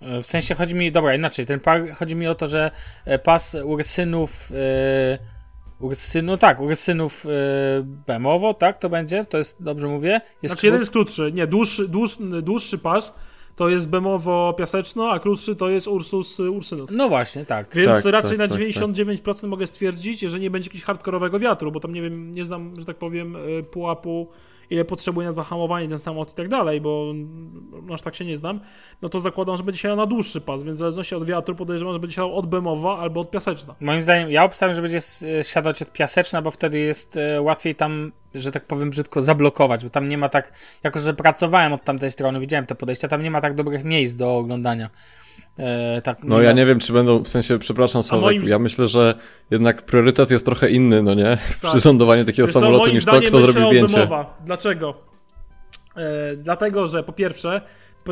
E, 0.01 0.23
W 0.23 0.27
sensie 0.27 0.55
chodzi 0.55 0.75
mi, 0.75 0.93
dobra, 0.93 1.15
inaczej, 1.15 1.47
ten 1.47 1.61
par, 1.61 1.91
chodzi 1.93 2.17
mi 2.17 2.27
o 2.29 2.35
to, 2.35 2.47
że 2.47 2.71
e, 3.05 3.19
pas 3.19 3.57
Ursynów, 3.65 4.51
e, 4.55 5.17
Ursynu, 5.81 6.37
tak, 6.37 6.61
Ursynów 6.61 7.27
e, 7.27 7.29
Bemowo, 7.83 8.55
tak, 8.55 8.79
to 8.79 8.89
będzie, 8.91 9.25
to 9.25 9.39
jest, 9.39 9.63
dobrze 9.63 9.87
mówię? 9.89 10.21
Jest 10.43 10.55
Znaczy 10.55 10.67
jeden 10.67 10.79
krót- 10.79 10.83
jest 10.83 10.93
krótszy, 10.93 11.33
nie, 11.33 11.47
dłuższy, 11.47 11.89
dłuższy, 11.89 12.43
dłuższy 12.43 12.79
pas 12.79 13.15
to 13.57 13.69
jest 13.69 13.89
Bemowo 13.89 14.55
Piaseczno, 14.59 15.11
a 15.11 15.19
krótszy 15.19 15.57
to 15.57 15.69
jest 15.69 15.89
Ursus 15.89 16.41
y, 16.41 16.51
Ursynów. 16.51 16.91
No 16.93 17.09
właśnie, 17.09 17.45
tak. 17.45 17.75
Więc 17.75 18.03
Tak, 18.03 18.13
raczej 18.13 18.39
tak, 18.39 18.51
na 18.51 18.57
tak, 18.57 18.67
99% 18.67 19.49
mogę 19.49 19.67
stwierdzić, 19.67 20.21
że 20.21 20.41
nie 20.41 20.51
będzie 20.51 20.69
jakiegoś 20.69 20.85
hardkorowego 20.85 21.39
wiatru, 21.39 21.73
bo 21.73 21.81
tam 21.81 21.93
nie 21.93 22.03
wiem, 22.03 22.33
nie 22.33 22.45
znam, 22.45 22.75
że 22.79 22.85
tak 22.85 22.97
powiem, 22.97 23.37
y, 23.37 23.63
pułapu, 23.63 24.29
ile 24.71 24.85
potrzebuje 24.85 25.27
na 25.27 25.33
zahamowanie 25.33 25.89
ten 25.89 25.99
samolot 25.99 26.33
i 26.33 26.35
tak 26.35 26.49
dalej, 26.49 26.81
bo 26.81 27.15
aż 27.93 28.03
tak 28.03 28.15
się 28.15 28.25
nie 28.25 28.37
znam, 28.37 28.61
no 29.03 29.09
to 29.09 29.21
zakładam, 29.21 29.57
że 29.57 29.63
będzie 29.63 29.81
siadał 29.81 29.97
na 29.97 30.07
dłuższy 30.07 30.41
pas, 30.41 30.63
więc 30.63 30.77
w 30.77 30.79
zależności 30.79 31.15
od 31.15 31.25
wiatru 31.25 31.55
podejrzewam, 31.55 31.95
że 31.95 32.01
będzie 32.01 32.15
siadał 32.15 32.37
od 32.37 32.47
Bemowa 32.47 32.99
albo 32.99 33.21
od 33.21 33.31
Piaseczna. 33.31 33.75
Moim 33.81 34.03
zdaniem, 34.03 34.31
ja 34.31 34.45
obstawiam, 34.45 34.77
że 34.77 34.83
będzie 34.83 35.01
siadać 35.43 35.83
od 35.83 35.93
Piaseczna, 35.93 36.43
bo 36.43 36.51
wtedy 36.51 36.79
jest 36.79 37.17
e, 37.17 37.43
łatwiej 37.43 37.75
tam, 37.75 38.13
że 38.35 38.53
tak 38.53 38.67
powiem 38.67 38.91
brzydko, 38.91 39.21
zablokować, 39.21 39.85
bo 39.85 39.91
tam 39.91 40.09
nie 40.09 40.19
ma 40.19 40.29
tak, 40.29 40.53
jako 40.83 41.01
że 41.01 41.15
pracowałem 41.15 41.73
od 41.73 41.85
tamtej 41.85 42.11
strony, 42.11 42.41
widziałem 42.41 42.67
te 42.67 42.75
podejścia, 42.75 43.09
tam 43.09 43.23
nie 43.23 43.31
ma 43.31 43.41
tak 43.41 43.55
dobrych 43.55 43.85
miejsc 43.85 44.17
do 44.17 44.37
oglądania. 44.37 44.91
E, 45.59 46.03
tak, 46.03 46.25
No 46.25 46.41
ja 46.41 46.53
nie 46.53 46.67
wiem, 46.67 46.79
czy 46.79 46.93
będą, 46.93 47.23
w 47.23 47.29
sensie, 47.29 47.59
przepraszam 47.59 48.03
Sławek, 48.03 48.25
moim- 48.25 48.49
ja 48.49 48.59
myślę, 48.59 48.89
że 48.89 49.15
jednak 49.51 49.83
priorytet 49.83 50.31
jest 50.31 50.45
trochę 50.45 50.71
inny, 50.71 51.03
no 51.03 51.15
nie? 51.15 51.39
Tak. 51.63 51.77
Przy 51.77 51.89
lądowaniu 51.89 52.25
takiego 52.25 52.47
Wiesz 52.47 52.55
samolotu 52.55 52.91
niż 52.91 53.05
to, 53.05 53.11
kto 53.11 53.21
będzie 53.21 53.41
zrobi 53.41 53.67
zdjęcie. 53.69 53.95
Bemowa. 53.95 54.39
Dlaczego? 54.45 54.95
E, 55.97 56.37
dlatego, 56.37 56.87
że 56.87 57.03
po 57.03 57.13
pierwsze, 57.13 57.61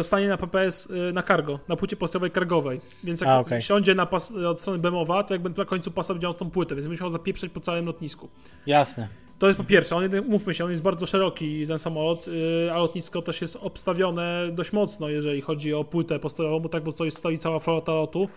stanie 0.03 0.29
na 0.29 0.37
PPS 0.37 0.91
y, 0.91 1.13
na 1.13 1.23
cargo, 1.23 1.59
na 1.69 1.77
płycie 1.77 1.97
postojowej 1.97 2.31
cargowej. 2.31 2.81
Więc 3.05 3.21
jak 3.21 3.31
A, 3.31 3.39
okej. 3.39 3.63
siądzie 3.63 3.95
na 3.95 4.07
pas, 4.07 4.35
od 4.35 4.61
strony 4.61 4.79
Bemowa, 4.79 5.23
to 5.23 5.35
jakby 5.35 5.51
na 5.51 5.65
końcu 5.65 5.91
pasa 5.91 6.15
będzie 6.15 6.27
miał 6.27 6.35
tą 6.35 6.51
płytę, 6.51 6.75
więc 6.75 6.87
będzie 6.87 6.95
musiał 6.95 7.11
zapieprzeć 7.11 7.53
po 7.53 7.61
całym 7.61 7.87
lotnisku. 7.87 8.29
Jasne. 8.67 9.09
To 9.43 9.47
jest 9.47 9.59
po 9.59 9.65
pierwsze, 9.65 9.97
on, 9.97 10.05
umówmy 10.27 10.55
się, 10.55 10.65
on 10.65 10.71
jest 10.71 10.83
bardzo 10.83 11.07
szeroki, 11.07 11.67
ten 11.67 11.79
samolot, 11.79 12.27
yy, 12.27 12.73
a 12.73 12.79
lotnisko 12.79 13.23
też 13.23 13.41
jest 13.41 13.59
obstawione 13.61 14.49
dość 14.53 14.73
mocno, 14.73 15.09
jeżeli 15.09 15.41
chodzi 15.41 15.75
o 15.75 15.85
płytę 15.85 16.19
postojową, 16.19 16.61
bo 16.61 16.69
tak, 16.69 16.85
bo 16.85 16.93
stoi, 16.93 17.11
stoi 17.11 17.39
cała 17.39 17.59
flota 17.59 17.93
lotu, 17.93 18.29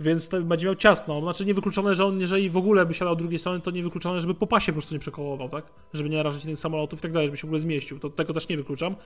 więc 0.00 0.28
to 0.28 0.40
będzie 0.40 0.66
miał 0.66 0.74
ciasno. 0.74 1.20
Znaczy 1.20 1.46
niewykluczone, 1.46 1.94
że 1.94 2.04
on, 2.04 2.20
jeżeli 2.20 2.50
w 2.50 2.56
ogóle 2.56 2.86
by 2.86 2.94
siadał 2.94 3.16
drugiej 3.16 3.38
strony, 3.38 3.60
to 3.60 3.70
niewykluczone, 3.70 4.20
żeby 4.20 4.34
po 4.34 4.46
pasie 4.46 4.72
po 4.72 4.72
prostu 4.72 4.94
nie 4.94 5.00
przekołował, 5.00 5.48
tak? 5.48 5.64
Żeby 5.94 6.10
nie 6.10 6.16
narażać 6.16 6.44
innych 6.44 6.58
samolotów 6.58 6.98
i 6.98 7.02
tak 7.02 7.12
dalej, 7.12 7.28
żeby 7.28 7.36
się 7.36 7.40
w 7.40 7.44
ogóle 7.44 7.60
zmieścił. 7.60 7.98
To 7.98 8.10
tego 8.10 8.32
też 8.34 8.48
nie 8.48 8.56
wykluczam. 8.56 8.96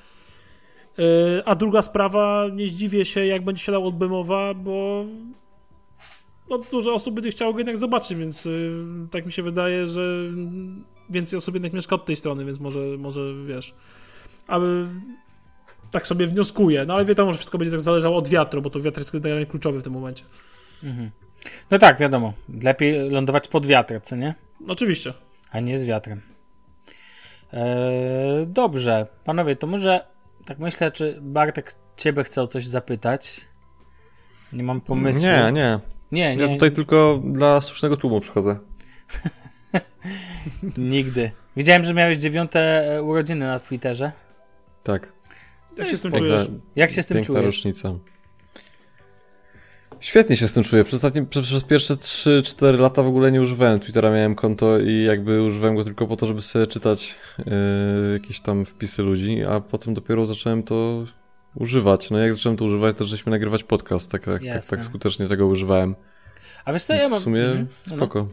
Yy, 0.98 1.04
a 1.44 1.54
druga 1.54 1.82
sprawa, 1.82 2.46
nie 2.52 2.66
zdziwię 2.66 3.04
się, 3.04 3.26
jak 3.26 3.44
będzie 3.44 3.64
siadał 3.64 3.86
od 3.86 3.96
Bemowa, 3.96 4.54
bo 4.54 5.04
no, 6.50 6.58
dużo 6.70 6.94
osób 6.94 7.14
będzie 7.14 7.30
chciało 7.30 7.52
go 7.52 7.58
jednak 7.58 7.76
zobaczyć, 7.76 8.18
więc 8.18 8.44
yy, 8.44 8.72
tak 9.10 9.26
mi 9.26 9.32
się 9.32 9.42
wydaje, 9.42 9.86
że 9.86 10.02
więcej 11.10 11.36
osób 11.36 11.54
jednak 11.54 11.72
mieszka 11.72 11.94
od 11.94 12.06
tej 12.06 12.16
strony, 12.16 12.44
więc 12.44 12.60
może, 12.60 12.80
może 12.98 13.20
wiesz, 13.46 13.74
aby 14.46 14.86
tak 15.90 16.06
sobie 16.06 16.26
wnioskuję, 16.26 16.84
no 16.86 16.94
ale 16.94 17.04
wiadomo, 17.04 17.32
że 17.32 17.38
wszystko 17.38 17.58
będzie 17.58 17.70
tak 17.70 17.80
zależało 17.80 18.16
od 18.16 18.28
wiatru, 18.28 18.62
bo 18.62 18.70
to 18.70 18.80
wiatr 18.80 18.98
jest 18.98 19.12
generalnie 19.12 19.46
kluczowy 19.46 19.80
w 19.80 19.82
tym 19.82 19.92
momencie. 19.92 20.24
Mhm. 20.84 21.10
No 21.70 21.78
tak, 21.78 21.98
wiadomo. 21.98 22.32
Lepiej 22.62 23.10
lądować 23.10 23.48
pod 23.48 23.66
wiatrem, 23.66 24.00
co 24.00 24.16
nie? 24.16 24.34
Oczywiście. 24.68 25.14
A 25.50 25.60
nie 25.60 25.78
z 25.78 25.84
wiatrem. 25.84 26.20
Eee, 27.52 28.46
dobrze, 28.46 29.06
panowie, 29.24 29.56
to 29.56 29.66
może 29.66 30.00
tak 30.44 30.58
myślę, 30.58 30.92
czy 30.92 31.18
Bartek 31.20 31.74
ciebie 31.96 32.24
chce 32.24 32.42
o 32.42 32.46
coś 32.46 32.66
zapytać? 32.66 33.40
Nie 34.52 34.62
mam 34.62 34.80
pomysłu. 34.80 35.22
Nie, 35.22 35.52
nie. 35.52 35.78
nie, 36.12 36.36
nie 36.36 36.42
Ja 36.42 36.48
tutaj 36.48 36.72
tylko 36.72 37.20
dla 37.24 37.60
słusznego 37.60 37.96
tłumu 37.96 38.20
przychodzę. 38.20 38.58
nigdy. 40.78 41.30
Widziałem, 41.56 41.84
że 41.84 41.94
miałeś 41.94 42.18
dziewiąte 42.18 42.60
e, 42.96 43.02
urodziny 43.02 43.46
na 43.46 43.60
Twitterze. 43.60 44.12
Tak. 44.84 45.12
Jak 45.76 45.88
się 45.88 45.96
z 45.96 46.00
tym 46.00 46.12
Piękna, 46.12 46.28
czujesz? 46.44 46.60
Jak 46.76 46.90
się 46.90 47.02
z 47.02 47.06
tym 47.06 47.14
piękna 47.14 47.34
czujesz? 47.34 47.46
rocznica. 47.56 47.94
Świetnie 50.00 50.36
się 50.36 50.48
z 50.48 50.52
tym 50.52 50.64
czuję. 50.64 50.84
Przez, 50.84 50.94
ostatnie, 50.94 51.24
przez, 51.26 51.46
przez 51.46 51.64
pierwsze 51.64 51.94
3-4 51.94 52.78
lata 52.78 53.02
w 53.02 53.06
ogóle 53.08 53.32
nie 53.32 53.40
używałem 53.40 53.78
Twittera, 53.78 54.10
miałem 54.10 54.34
konto 54.34 54.78
i 54.78 55.02
jakby 55.02 55.42
używałem 55.42 55.76
go 55.76 55.84
tylko 55.84 56.06
po 56.06 56.16
to, 56.16 56.26
żeby 56.26 56.42
sobie 56.42 56.66
czytać 56.66 57.14
yy, 57.38 57.44
jakieś 58.12 58.40
tam 58.40 58.64
wpisy 58.64 59.02
ludzi, 59.02 59.44
a 59.44 59.60
potem 59.60 59.94
dopiero 59.94 60.26
zacząłem 60.26 60.62
to 60.62 61.04
używać. 61.54 62.10
No 62.10 62.18
jak 62.18 62.34
zacząłem 62.34 62.56
to 62.56 62.64
używać, 62.64 62.96
to 62.96 63.04
żeśmy 63.04 63.30
nagrywać 63.30 63.64
podcast, 63.64 64.10
tak, 64.10 64.24
tak, 64.24 64.34
tak, 64.34 64.42
Jasne. 64.42 64.76
tak 64.76 64.86
skutecznie 64.86 65.28
tego 65.28 65.46
używałem. 65.46 65.94
A 66.64 66.72
wiesz 66.72 66.82
co, 66.84 66.92
Więc 66.92 67.02
ja 67.02 67.08
mam... 67.08 67.18
w 67.20 67.22
sumie 67.22 67.44
Mhm. 67.44 67.66
No, 67.66 67.90
no. 67.90 67.96
spoko. 67.96 68.28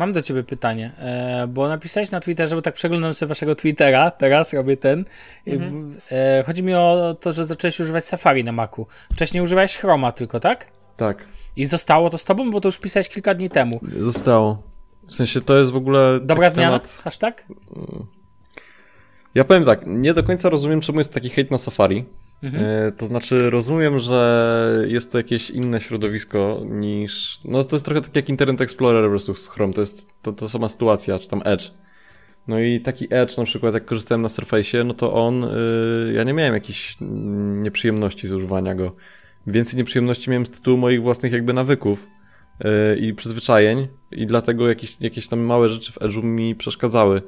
Mam 0.00 0.12
do 0.12 0.22
ciebie 0.22 0.42
pytanie, 0.42 0.92
e, 0.98 1.46
bo 1.46 1.68
napisałeś 1.68 2.10
na 2.10 2.20
Twitterze, 2.20 2.56
bo 2.56 2.62
tak 2.62 2.74
przeglądam 2.74 3.14
sobie 3.14 3.28
waszego 3.28 3.54
Twittera, 3.54 4.10
teraz 4.10 4.52
robię 4.52 4.76
ten. 4.76 5.04
Mhm. 5.46 6.00
e, 6.10 6.44
chodzi 6.46 6.62
mi 6.62 6.74
o 6.74 7.16
to, 7.20 7.32
że 7.32 7.44
zacząłeś 7.44 7.80
używać 7.80 8.04
Safari 8.04 8.44
na 8.44 8.52
Macu. 8.52 8.86
Wcześniej 9.12 9.42
używałeś 9.42 9.76
Chroma 9.76 10.12
tylko, 10.12 10.40
tak? 10.40 10.66
Tak. 10.96 11.24
I 11.56 11.66
zostało 11.66 12.10
to 12.10 12.18
z 12.18 12.24
tobą, 12.24 12.50
bo 12.50 12.60
to 12.60 12.68
już 12.68 12.78
pisałeś 12.78 13.08
kilka 13.08 13.34
dni 13.34 13.50
temu. 13.50 13.80
Zostało. 13.98 14.62
W 15.06 15.14
sensie 15.14 15.40
to 15.40 15.58
jest 15.58 15.70
w 15.70 15.76
ogóle 15.76 16.20
Dobra 16.22 16.46
taki 16.48 16.54
zmiana? 16.54 16.78
temat... 16.78 17.02
Aż 17.04 17.18
tak? 17.18 17.46
Ja 19.34 19.44
powiem 19.44 19.64
tak, 19.64 19.82
nie 19.86 20.14
do 20.14 20.22
końca 20.22 20.48
rozumiem, 20.48 20.80
czemu 20.80 20.98
jest 20.98 21.14
taki 21.14 21.30
hejt 21.30 21.50
na 21.50 21.58
Safari. 21.58 22.04
Mhm. 22.42 22.64
E, 22.64 22.92
to 22.92 23.06
znaczy, 23.06 23.50
rozumiem, 23.50 23.98
że 23.98 24.84
jest 24.88 25.12
to 25.12 25.18
jakieś 25.18 25.50
inne 25.50 25.80
środowisko 25.80 26.62
niż. 26.70 27.40
No 27.44 27.64
to 27.64 27.76
jest 27.76 27.84
trochę 27.84 28.00
tak 28.00 28.16
jak 28.16 28.28
Internet 28.28 28.60
Explorer 28.60 29.10
versus 29.10 29.48
Chrome, 29.48 29.72
to 29.72 29.80
jest 29.80 30.06
to, 30.22 30.32
to 30.32 30.48
sama 30.48 30.68
sytuacja, 30.68 31.18
czy 31.18 31.28
tam 31.28 31.42
Edge. 31.44 31.70
No 32.48 32.60
i 32.60 32.80
taki 32.80 33.06
Edge, 33.10 33.36
na 33.36 33.44
przykład, 33.44 33.74
jak 33.74 33.84
korzystałem 33.84 34.22
na 34.22 34.28
Surface, 34.28 34.84
no 34.84 34.94
to 34.94 35.12
on. 35.12 35.44
y, 35.44 36.12
ja 36.14 36.24
nie 36.24 36.32
miałem 36.32 36.54
jakichś 36.54 36.96
nieprzyjemności 37.40 38.28
z 38.28 38.32
używania 38.32 38.74
go. 38.74 38.96
Więcej 39.46 39.78
nieprzyjemności 39.78 40.30
miałem 40.30 40.46
z 40.46 40.50
tytułu 40.50 40.76
moich 40.76 41.02
własnych 41.02 41.32
jakby 41.32 41.52
nawyków 41.52 42.06
y, 42.60 42.98
i 42.98 43.14
przyzwyczajeń, 43.14 43.88
i 44.10 44.26
dlatego 44.26 44.68
jakieś, 44.68 45.00
jakieś 45.00 45.28
tam 45.28 45.40
małe 45.40 45.68
rzeczy 45.68 45.92
w 45.92 45.98
Edge'u 45.98 46.24
mi 46.24 46.54
przeszkadzały. 46.54 47.22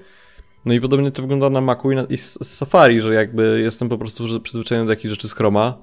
No 0.64 0.74
i 0.74 0.80
podobnie 0.80 1.10
to 1.10 1.22
wygląda 1.22 1.50
na 1.50 1.60
Macu 1.60 1.90
i, 1.90 1.96
na, 1.96 2.04
i 2.04 2.16
z, 2.16 2.32
z 2.32 2.56
Safari, 2.56 3.00
że 3.00 3.14
jakby 3.14 3.60
jestem 3.64 3.88
po 3.88 3.98
prostu 3.98 4.40
przyzwyczajony 4.40 4.86
do 4.86 4.92
jakichś 4.92 5.10
rzeczy 5.10 5.28
z 5.28 5.34
Chroma. 5.34 5.78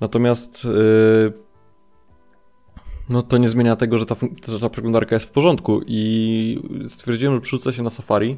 Natomiast 0.00 0.64
yy, 0.64 1.32
no 3.08 3.22
to 3.22 3.38
nie 3.38 3.48
zmienia 3.48 3.76
tego, 3.76 3.98
że 3.98 4.06
ta, 4.06 4.16
że 4.48 4.60
ta 4.60 4.70
przeglądarka 4.70 5.16
jest 5.16 5.26
w 5.26 5.30
porządku 5.30 5.80
i 5.86 6.62
stwierdziłem, 6.88 7.34
że 7.34 7.40
przerzucę 7.40 7.72
się 7.72 7.82
na 7.82 7.90
Safari, 7.90 8.36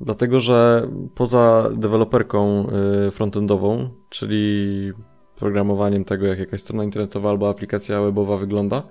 dlatego 0.00 0.40
że 0.40 0.88
poza 1.14 1.70
deweloperką 1.76 2.66
y, 3.08 3.10
frontendową, 3.10 3.90
czyli 4.08 4.92
programowaniem 5.36 6.04
tego, 6.04 6.26
jak 6.26 6.38
jakaś 6.38 6.60
strona 6.60 6.84
internetowa 6.84 7.30
albo 7.30 7.48
aplikacja 7.48 8.02
webowa 8.02 8.36
wygląda, 8.36 8.82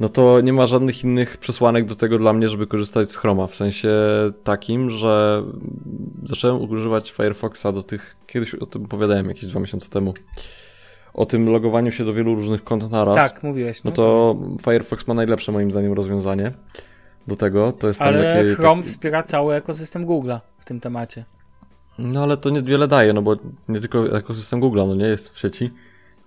no 0.00 0.08
to 0.08 0.40
nie 0.40 0.52
ma 0.52 0.66
żadnych 0.66 1.04
innych 1.04 1.36
przesłanek 1.36 1.86
do 1.86 1.96
tego 1.96 2.18
dla 2.18 2.32
mnie, 2.32 2.48
żeby 2.48 2.66
korzystać 2.66 3.10
z 3.10 3.16
Chroma. 3.16 3.46
W 3.46 3.54
sensie 3.54 3.90
takim, 4.44 4.90
że 4.90 5.42
zacząłem 6.24 6.70
używać 6.70 7.10
Firefoxa 7.10 7.66
do 7.74 7.82
tych, 7.82 8.16
kiedyś 8.26 8.54
o 8.54 8.66
tym 8.66 8.84
opowiadałem 8.84 9.28
jakieś 9.28 9.46
dwa 9.46 9.60
miesiące 9.60 9.90
temu, 9.90 10.14
o 11.14 11.26
tym 11.26 11.48
logowaniu 11.48 11.92
się 11.92 12.04
do 12.04 12.12
wielu 12.12 12.34
różnych 12.34 12.64
kont 12.64 12.90
naraz. 12.90 13.16
Tak, 13.16 13.42
mówiłeś. 13.42 13.84
No 13.84 13.90
to 13.90 14.36
Firefox 14.62 15.06
ma 15.06 15.14
najlepsze 15.14 15.52
moim 15.52 15.70
zdaniem 15.70 15.92
rozwiązanie 15.92 16.52
do 17.26 17.36
tego. 17.36 17.72
To 17.72 17.88
jest 17.88 18.00
tam 18.00 18.08
Ale 18.08 18.22
takie, 18.22 18.54
Chrome 18.54 18.82
tak- 18.82 18.90
wspiera 18.90 19.22
cały 19.22 19.54
ekosystem 19.54 20.06
Google'a 20.06 20.40
w 20.58 20.64
tym 20.64 20.80
temacie. 20.80 21.24
No 21.98 22.22
ale 22.22 22.36
to 22.36 22.50
niewiele 22.50 22.88
daje, 22.88 23.12
no 23.12 23.22
bo 23.22 23.36
nie 23.68 23.80
tylko 23.80 24.16
ekosystem 24.18 24.60
Google'a, 24.60 24.88
no 24.88 24.94
nie 24.94 25.06
jest 25.06 25.28
w 25.34 25.38
sieci. 25.38 25.70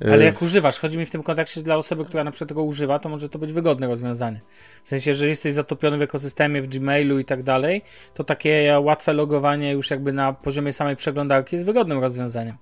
Ale 0.05 0.15
E, 0.15 0.23
jak 0.23 0.41
używasz, 0.41 0.79
chodzi 0.79 0.97
mi 0.97 1.05
w 1.05 1.11
tym 1.11 1.23
kontekście 1.23 1.61
dla 1.61 1.77
osoby, 1.77 2.05
która 2.05 2.23
na 2.23 2.31
przykład 2.31 2.47
tego 2.49 2.63
używa, 2.63 2.99
to 2.99 3.09
może 3.09 3.29
to 3.29 3.39
być 3.39 3.53
wygodne 3.53 3.87
rozwiązanie. 3.87 4.41
W 4.83 4.89
sensie, 4.89 5.15
że 5.15 5.27
jesteś 5.27 5.53
zatopiony 5.53 5.97
w 5.97 6.01
ekosystemie, 6.01 6.61
w 6.61 6.67
Gmailu 6.67 7.19
i 7.19 7.25
tak 7.25 7.43
dalej, 7.43 7.81
to 8.13 8.23
takie 8.23 8.79
łatwe 8.81 9.13
logowanie 9.13 9.71
już 9.71 9.89
jakby 9.91 10.13
na 10.13 10.33
poziomie 10.33 10.73
samej 10.73 10.95
przeglądarki 10.95 11.55
jest 11.55 11.65
wygodnym 11.65 11.99
rozwiązaniem. 11.99 12.57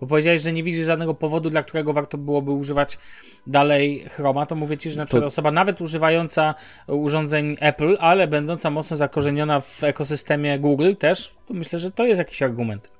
Bo 0.00 0.06
powiedziałeś, 0.06 0.42
że 0.42 0.52
nie 0.52 0.62
widzisz 0.62 0.86
żadnego 0.86 1.14
powodu, 1.14 1.50
dla 1.50 1.62
którego 1.62 1.92
warto 1.92 2.18
byłoby 2.18 2.50
używać 2.50 2.98
dalej 3.46 4.04
Chroma, 4.10 4.46
to 4.46 4.54
mówię 4.54 4.78
ci, 4.78 4.90
że 4.90 4.96
na 4.96 5.06
przykład 5.06 5.22
To- 5.22 5.26
osoba 5.26 5.50
nawet 5.50 5.80
używająca 5.80 6.54
urządzeń 6.86 7.56
Apple, 7.60 7.96
ale 8.00 8.28
będąca 8.28 8.70
mocno 8.70 8.96
zakorzeniona 8.96 9.60
w 9.60 9.84
ekosystemie 9.84 10.58
Google 10.58 10.94
też, 10.98 11.34
to 11.46 11.54
myślę, 11.54 11.78
że 11.78 11.90
to 11.90 12.04
jest 12.06 12.18
jakiś 12.18 12.42
argument. 12.42 12.90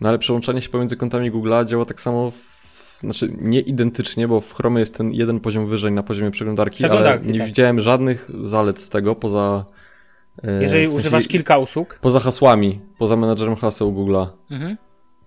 No 0.00 0.08
ale 0.08 0.18
przełączanie 0.18 0.60
się 0.60 0.68
pomiędzy 0.68 0.96
kontami 0.96 1.32
Google'a 1.32 1.64
działa 1.64 1.84
tak 1.84 2.00
samo, 2.00 2.30
w, 2.30 2.57
znaczy 3.00 3.32
nie 3.40 3.60
identycznie, 3.60 4.28
bo 4.28 4.40
w 4.40 4.54
Chromie 4.54 4.80
jest 4.80 4.96
ten 4.96 5.12
jeden 5.12 5.40
poziom 5.40 5.66
wyżej 5.66 5.92
na 5.92 6.02
poziomie 6.02 6.30
przeglądarki, 6.30 6.84
ale 6.84 7.20
nie 7.24 7.38
tak. 7.38 7.46
widziałem 7.46 7.80
żadnych 7.80 8.30
zalet 8.44 8.80
z 8.80 8.88
tego 8.88 9.14
poza... 9.14 9.64
e, 10.42 10.62
Jeżeli 10.62 10.86
w 10.86 10.90
sensie 10.90 10.98
używasz 10.98 11.28
kilka 11.28 11.58
usług, 11.58 11.98
Poza 12.02 12.20
hasłami, 12.20 12.80
poza 12.98 13.16
menadżerem 13.16 13.56
haseł 13.56 13.92
Google'a, 13.92 14.26
mhm. 14.50 14.76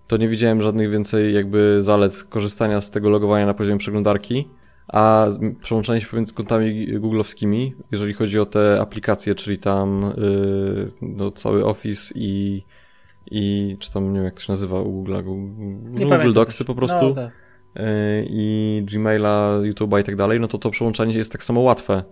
to 0.07 0.17
nie 0.17 0.27
widziałem 0.27 0.61
żadnych 0.61 0.89
więcej 0.89 1.33
jakby 1.33 1.81
zalet 1.81 2.23
korzystania 2.23 2.81
z 2.81 2.91
tego 2.91 3.09
logowania 3.09 3.45
na 3.45 3.53
poziomie 3.53 3.79
przeglądarki, 3.79 4.47
a 4.87 5.27
przełączanie 5.61 6.01
się 6.01 6.07
pomiędzy 6.07 6.33
kontami 6.33 6.87
googlowskimi, 6.99 7.75
jeżeli 7.91 8.13
chodzi 8.13 8.39
o 8.39 8.45
te 8.45 8.81
aplikacje, 8.81 9.35
czyli 9.35 9.57
tam 9.57 10.13
yy, 10.17 10.91
no, 11.01 11.31
cały 11.31 11.65
Office 11.65 12.13
i, 12.15 12.63
i 13.31 13.75
czy 13.79 13.93
tam 13.93 14.13
nie 14.13 14.15
wiem 14.15 14.25
jak 14.25 14.33
to 14.33 14.41
się 14.41 14.51
nazywa 14.51 14.81
u 14.81 15.03
Google'a, 15.03 15.23
Google, 15.23 16.05
Google 16.05 16.33
Docsy 16.33 16.65
po 16.65 16.75
prostu 16.75 17.05
No, 17.09 17.11
tak. 17.11 17.40
Yy, 17.75 17.83
i 18.29 18.83
Gmaila, 18.85 19.59
YouTube'a 19.61 19.99
i 19.99 20.03
tak 20.03 20.15
dalej, 20.15 20.39
no 20.39 20.47
to 20.47 20.57
to 20.57 20.69
przełączanie 20.69 21.17
jest 21.17 21.31
tak 21.31 21.43
samo 21.43 21.61
łatwe, 21.61 22.03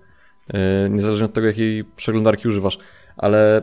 yy, 0.53 0.59
niezależnie 0.89 1.25
od 1.25 1.33
tego 1.33 1.47
jakiej 1.47 1.83
przeglądarki 1.95 2.47
używasz, 2.47 2.79
ale 3.17 3.61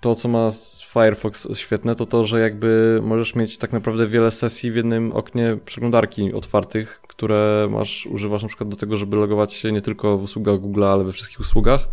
to, 0.00 0.14
co 0.14 0.28
ma 0.28 0.50
Firefox 0.92 1.48
świetne, 1.54 1.94
to 1.94 2.06
to, 2.06 2.24
że 2.24 2.40
jakby 2.40 3.00
możesz 3.02 3.34
mieć 3.34 3.58
tak 3.58 3.72
naprawdę 3.72 4.06
wiele 4.06 4.30
sesji 4.30 4.72
w 4.72 4.76
jednym 4.76 5.12
oknie 5.12 5.58
przeglądarki 5.64 6.32
otwartych, 6.32 7.00
które 7.08 7.68
masz, 7.70 8.06
używasz 8.06 8.42
na 8.42 8.48
przykład 8.48 8.68
do 8.68 8.76
tego, 8.76 8.96
żeby 8.96 9.16
logować 9.16 9.52
się 9.52 9.72
nie 9.72 9.82
tylko 9.82 10.18
w 10.18 10.22
usługach 10.22 10.58
Google, 10.58 10.84
ale 10.84 11.04
we 11.04 11.12
wszystkich 11.12 11.40
usługach 11.40 11.88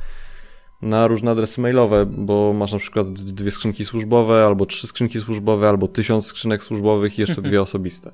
na 0.81 1.07
różne 1.07 1.31
adresy 1.31 1.62
mailowe, 1.62 2.05
bo 2.05 2.53
masz 2.53 2.74
na 2.74 2.79
przykład 2.79 3.13
dwie 3.13 3.51
skrzynki 3.51 3.85
służbowe, 3.85 4.45
albo 4.45 4.65
trzy 4.65 4.88
skrzynki 4.88 5.19
służbowe, 5.19 5.69
albo 5.69 5.88
tysiąc 5.88 6.25
skrzynek 6.25 6.63
służbowych 6.63 7.17
i 7.17 7.21
jeszcze 7.21 7.41
dwie 7.41 7.62
osobiste. 7.67 8.12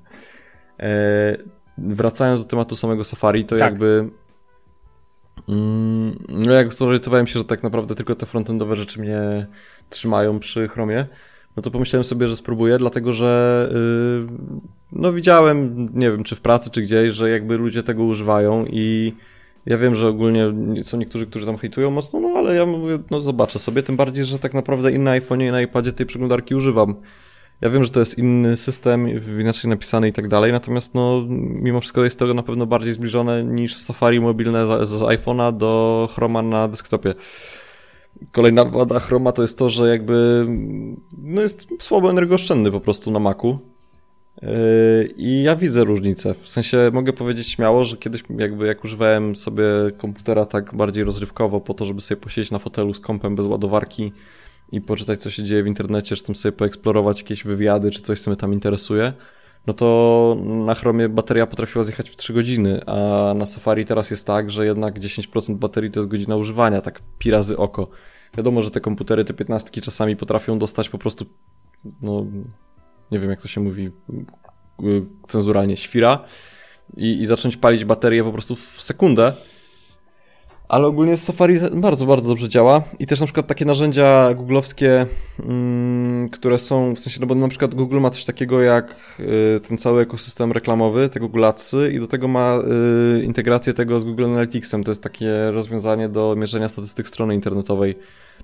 E, 0.81 1.37
wracając 1.77 2.43
do 2.43 2.49
tematu 2.49 2.75
samego 2.75 3.03
Safari, 3.03 3.45
to 3.45 3.57
Tak. 3.57 3.71
jakby 3.71 4.09
Mm, 5.49 6.15
No 6.29 6.53
jak 6.53 6.73
zorientowałem 6.73 7.27
się, 7.27 7.39
że 7.39 7.45
tak 7.45 7.63
naprawdę 7.63 7.95
tylko 7.95 8.15
te 8.15 8.25
frontendowe 8.25 8.75
rzeczy 8.75 8.99
mnie 9.01 9.47
trzymają 9.89 10.39
przy 10.39 10.67
Chromie, 10.67 11.05
no 11.57 11.63
to 11.63 11.71
pomyślałem 11.71 12.03
sobie, 12.03 12.27
że 12.27 12.35
spróbuję, 12.35 12.77
dlatego 12.77 13.13
że 13.13 13.69
yy, 13.71 14.27
no 14.91 15.13
widziałem, 15.13 15.85
nie 15.93 16.11
wiem, 16.11 16.23
czy 16.23 16.35
w 16.35 16.41
pracy, 16.41 16.69
czy 16.69 16.81
gdzieś, 16.81 17.13
że 17.13 17.29
jakby 17.29 17.57
ludzie 17.57 17.83
tego 17.83 18.03
używają 18.03 18.65
i 18.69 19.13
ja 19.65 19.77
wiem, 19.77 19.95
że 19.95 20.07
ogólnie 20.07 20.53
są 20.83 20.97
niektórzy, 20.97 21.27
którzy 21.27 21.45
tam 21.45 21.57
hejtują 21.57 21.91
mocno, 21.91 22.19
no 22.19 22.29
ale 22.29 22.55
ja 22.55 22.65
mówię, 22.65 22.99
no 23.11 23.21
zobaczę 23.21 23.59
sobie, 23.59 23.83
tym 23.83 23.95
bardziej, 23.97 24.25
że 24.25 24.39
tak 24.39 24.53
naprawdę 24.53 24.91
i 24.91 24.99
na 24.99 25.19
iPhone'ie 25.19 25.47
i 25.47 25.51
na 25.51 25.61
iPadzie 25.61 25.91
tej 25.91 26.05
przeglądarki 26.05 26.55
używam. 26.55 26.95
Ja 27.61 27.69
wiem, 27.69 27.83
że 27.83 27.89
to 27.89 27.99
jest 27.99 28.17
inny 28.17 28.57
system, 28.57 29.07
inaczej 29.39 29.69
napisany 29.69 30.07
i 30.07 30.13
tak 30.13 30.27
dalej, 30.27 30.51
natomiast 30.51 30.93
no, 30.93 31.25
mimo 31.39 31.81
wszystko 31.81 32.03
jest 32.03 32.19
to 32.19 32.33
na 32.33 32.43
pewno 32.43 32.65
bardziej 32.65 32.93
zbliżone 32.93 33.43
niż 33.43 33.75
Safari 33.77 34.19
mobilne 34.19 34.85
z, 34.85 34.89
z 34.89 35.01
iPhone'a 35.01 35.57
do 35.57 36.09
Chroma 36.15 36.41
na 36.41 36.67
desktopie. 36.67 37.13
Kolejna 38.31 38.65
wada 38.65 38.99
Chroma 38.99 39.31
to 39.31 39.41
jest 39.41 39.57
to, 39.57 39.69
że 39.69 39.89
jakby 39.89 40.45
no 41.17 41.41
jest 41.41 41.67
słabo 41.79 42.09
energooszczędny 42.09 42.71
po 42.71 42.79
prostu 42.79 43.11
na 43.11 43.19
Macu. 43.19 43.59
Yy, 44.41 44.49
I 45.17 45.43
ja 45.43 45.55
widzę 45.55 45.83
różnicę. 45.83 46.35
W 46.41 46.49
sensie 46.49 46.91
mogę 46.93 47.13
powiedzieć 47.13 47.47
śmiało, 47.47 47.85
że 47.85 47.97
kiedyś 47.97 48.23
jakby 48.37 48.67
jak 48.67 48.83
używałem 48.83 49.35
sobie 49.35 49.63
komputera 49.97 50.45
tak 50.45 50.75
bardziej 50.75 51.03
rozrywkowo 51.03 51.61
po 51.61 51.73
to, 51.73 51.85
żeby 51.85 52.01
sobie 52.01 52.21
posiedzieć 52.21 52.51
na 52.51 52.59
fotelu 52.59 52.93
z 52.93 52.99
kompem 52.99 53.35
bez 53.35 53.45
ładowarki 53.45 54.13
i 54.71 54.81
poczytać 54.81 55.19
co 55.19 55.29
się 55.29 55.43
dzieje 55.43 55.63
w 55.63 55.67
internecie, 55.67 56.15
czy 56.15 56.23
tam 56.23 56.35
sobie 56.35 56.51
poeksplorować 56.51 57.19
jakieś 57.19 57.43
wywiady, 57.43 57.91
czy 57.91 58.01
coś 58.01 58.21
co 58.21 58.31
mnie 58.31 58.37
tam 58.37 58.53
interesuje, 58.53 59.13
no 59.67 59.73
to 59.73 60.37
na 60.45 60.75
Chromie 60.75 61.09
bateria 61.09 61.47
potrafiła 61.47 61.83
zjechać 61.83 62.09
w 62.09 62.15
3 62.15 62.33
godziny, 62.33 62.81
a 62.85 63.33
na 63.35 63.45
Safari 63.45 63.85
teraz 63.85 64.11
jest 64.11 64.27
tak, 64.27 64.51
że 64.51 64.65
jednak 64.65 64.99
10% 64.99 65.55
baterii 65.55 65.91
to 65.91 65.99
jest 65.99 66.09
godzina 66.09 66.35
używania, 66.35 66.81
tak 66.81 67.01
pi 67.19 67.31
razy 67.31 67.57
oko. 67.57 67.87
Wiadomo, 68.37 68.61
że 68.61 68.71
te 68.71 68.81
komputery, 68.81 69.25
te 69.25 69.33
15 69.33 69.81
czasami 69.81 70.15
potrafią 70.15 70.59
dostać 70.59 70.89
po 70.89 70.97
prostu, 70.97 71.25
no 72.01 72.25
nie 73.11 73.19
wiem 73.19 73.29
jak 73.29 73.41
to 73.41 73.47
się 73.47 73.61
mówi 73.61 73.91
y, 74.83 75.05
cenzuralnie, 75.27 75.77
świra 75.77 76.23
i, 76.97 77.21
i 77.21 77.27
zacząć 77.27 77.57
palić 77.57 77.85
baterię 77.85 78.23
po 78.23 78.31
prostu 78.31 78.55
w 78.55 78.81
sekundę. 78.81 79.33
Ale 80.71 80.87
ogólnie 80.87 81.17
Safari 81.17 81.55
bardzo, 81.73 82.05
bardzo 82.05 82.29
dobrze 82.29 82.49
działa 82.49 82.81
i 82.99 83.07
też 83.07 83.19
na 83.19 83.25
przykład 83.25 83.47
takie 83.47 83.65
narzędzia 83.65 84.33
googlowskie, 84.33 85.05
mm, 85.39 86.29
które 86.29 86.59
są, 86.59 86.95
w 86.95 86.99
sensie, 86.99 87.19
no 87.21 87.27
bo 87.27 87.35
na 87.35 87.47
przykład 87.47 87.75
Google 87.75 87.99
ma 87.99 88.09
coś 88.09 88.25
takiego 88.25 88.61
jak 88.61 88.95
y, 89.19 89.59
ten 89.67 89.77
cały 89.77 90.01
ekosystem 90.01 90.51
reklamowy, 90.51 91.09
te 91.09 91.19
Google 91.19 91.45
Adsy 91.45 91.91
i 91.95 91.99
do 91.99 92.07
tego 92.07 92.27
ma 92.27 92.59
y, 93.19 93.23
integrację 93.23 93.73
tego 93.73 93.99
z 93.99 94.05
Google 94.05 94.25
Analyticsem, 94.25 94.83
to 94.83 94.91
jest 94.91 95.03
takie 95.03 95.51
rozwiązanie 95.51 96.09
do 96.09 96.35
mierzenia 96.35 96.69
statystyk 96.69 97.07
strony 97.07 97.35
internetowej. 97.35 97.95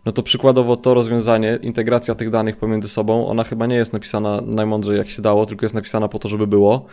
No 0.05 0.11
to 0.11 0.23
przykładowo 0.23 0.77
to 0.77 0.93
rozwiązanie, 0.93 1.59
integracja 1.61 2.15
tych 2.15 2.29
danych 2.29 2.57
pomiędzy 2.57 2.89
sobą, 2.89 3.27
ona 3.27 3.43
chyba 3.43 3.65
nie 3.65 3.75
jest 3.75 3.93
napisana 3.93 4.41
najmądrzej 4.45 4.97
jak 4.97 5.09
się 5.09 5.21
dało, 5.21 5.45
tylko 5.45 5.65
jest 5.65 5.75
napisana 5.75 6.07
po 6.07 6.19
to, 6.19 6.27
żeby 6.27 6.47
było. 6.47 6.85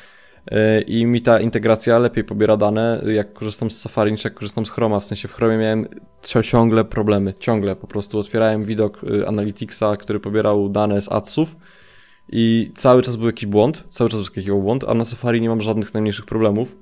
Yy, 0.50 0.80
I 0.80 1.06
mi 1.06 1.22
ta 1.22 1.40
integracja 1.40 1.98
lepiej 1.98 2.24
pobiera 2.24 2.56
dane, 2.56 3.02
jak 3.06 3.32
korzystam 3.32 3.70
z 3.70 3.80
Safari, 3.80 4.12
niż 4.12 4.24
jak 4.24 4.34
korzystam 4.34 4.66
z 4.66 4.70
Chroma. 4.70 5.00
W 5.00 5.04
sensie 5.04 5.28
w 5.28 5.34
Chromie 5.34 5.58
miałem 5.58 5.88
ciągle 6.42 6.84
problemy, 6.84 7.34
ciągle. 7.38 7.76
Po 7.76 7.86
prostu 7.86 8.18
otwierałem 8.18 8.64
widok 8.64 9.04
y, 9.04 9.28
Analyticsa, 9.28 9.96
który 9.96 10.20
pobierał 10.20 10.68
dane 10.68 11.02
z 11.02 11.12
adsów 11.12 11.56
i 12.28 12.72
cały 12.74 13.02
czas 13.02 13.16
był 13.16 13.26
jakiś 13.26 13.46
błąd, 13.46 13.84
cały 13.88 14.10
czas 14.10 14.20
wyskakiwał 14.20 14.60
błąd, 14.60 14.84
a 14.88 14.94
na 14.94 15.04
Safari 15.04 15.40
nie 15.40 15.48
mam 15.48 15.60
żadnych 15.60 15.94
najmniejszych 15.94 16.24
problemów, 16.24 16.76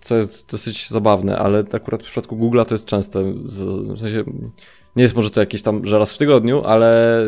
co 0.00 0.16
jest 0.16 0.50
dosyć 0.50 0.88
zabawne, 0.88 1.38
ale 1.38 1.64
akurat 1.72 2.02
w 2.02 2.04
przypadku 2.04 2.36
Google'a 2.36 2.64
to 2.64 2.74
jest 2.74 2.86
częste. 2.86 3.32
W 3.94 4.00
sensie 4.00 4.24
nie 4.96 5.02
jest 5.02 5.16
może 5.16 5.30
to 5.30 5.40
jakieś 5.40 5.62
tam, 5.62 5.86
że 5.86 5.98
raz 5.98 6.12
w 6.12 6.18
tygodniu, 6.18 6.62
ale 6.64 7.22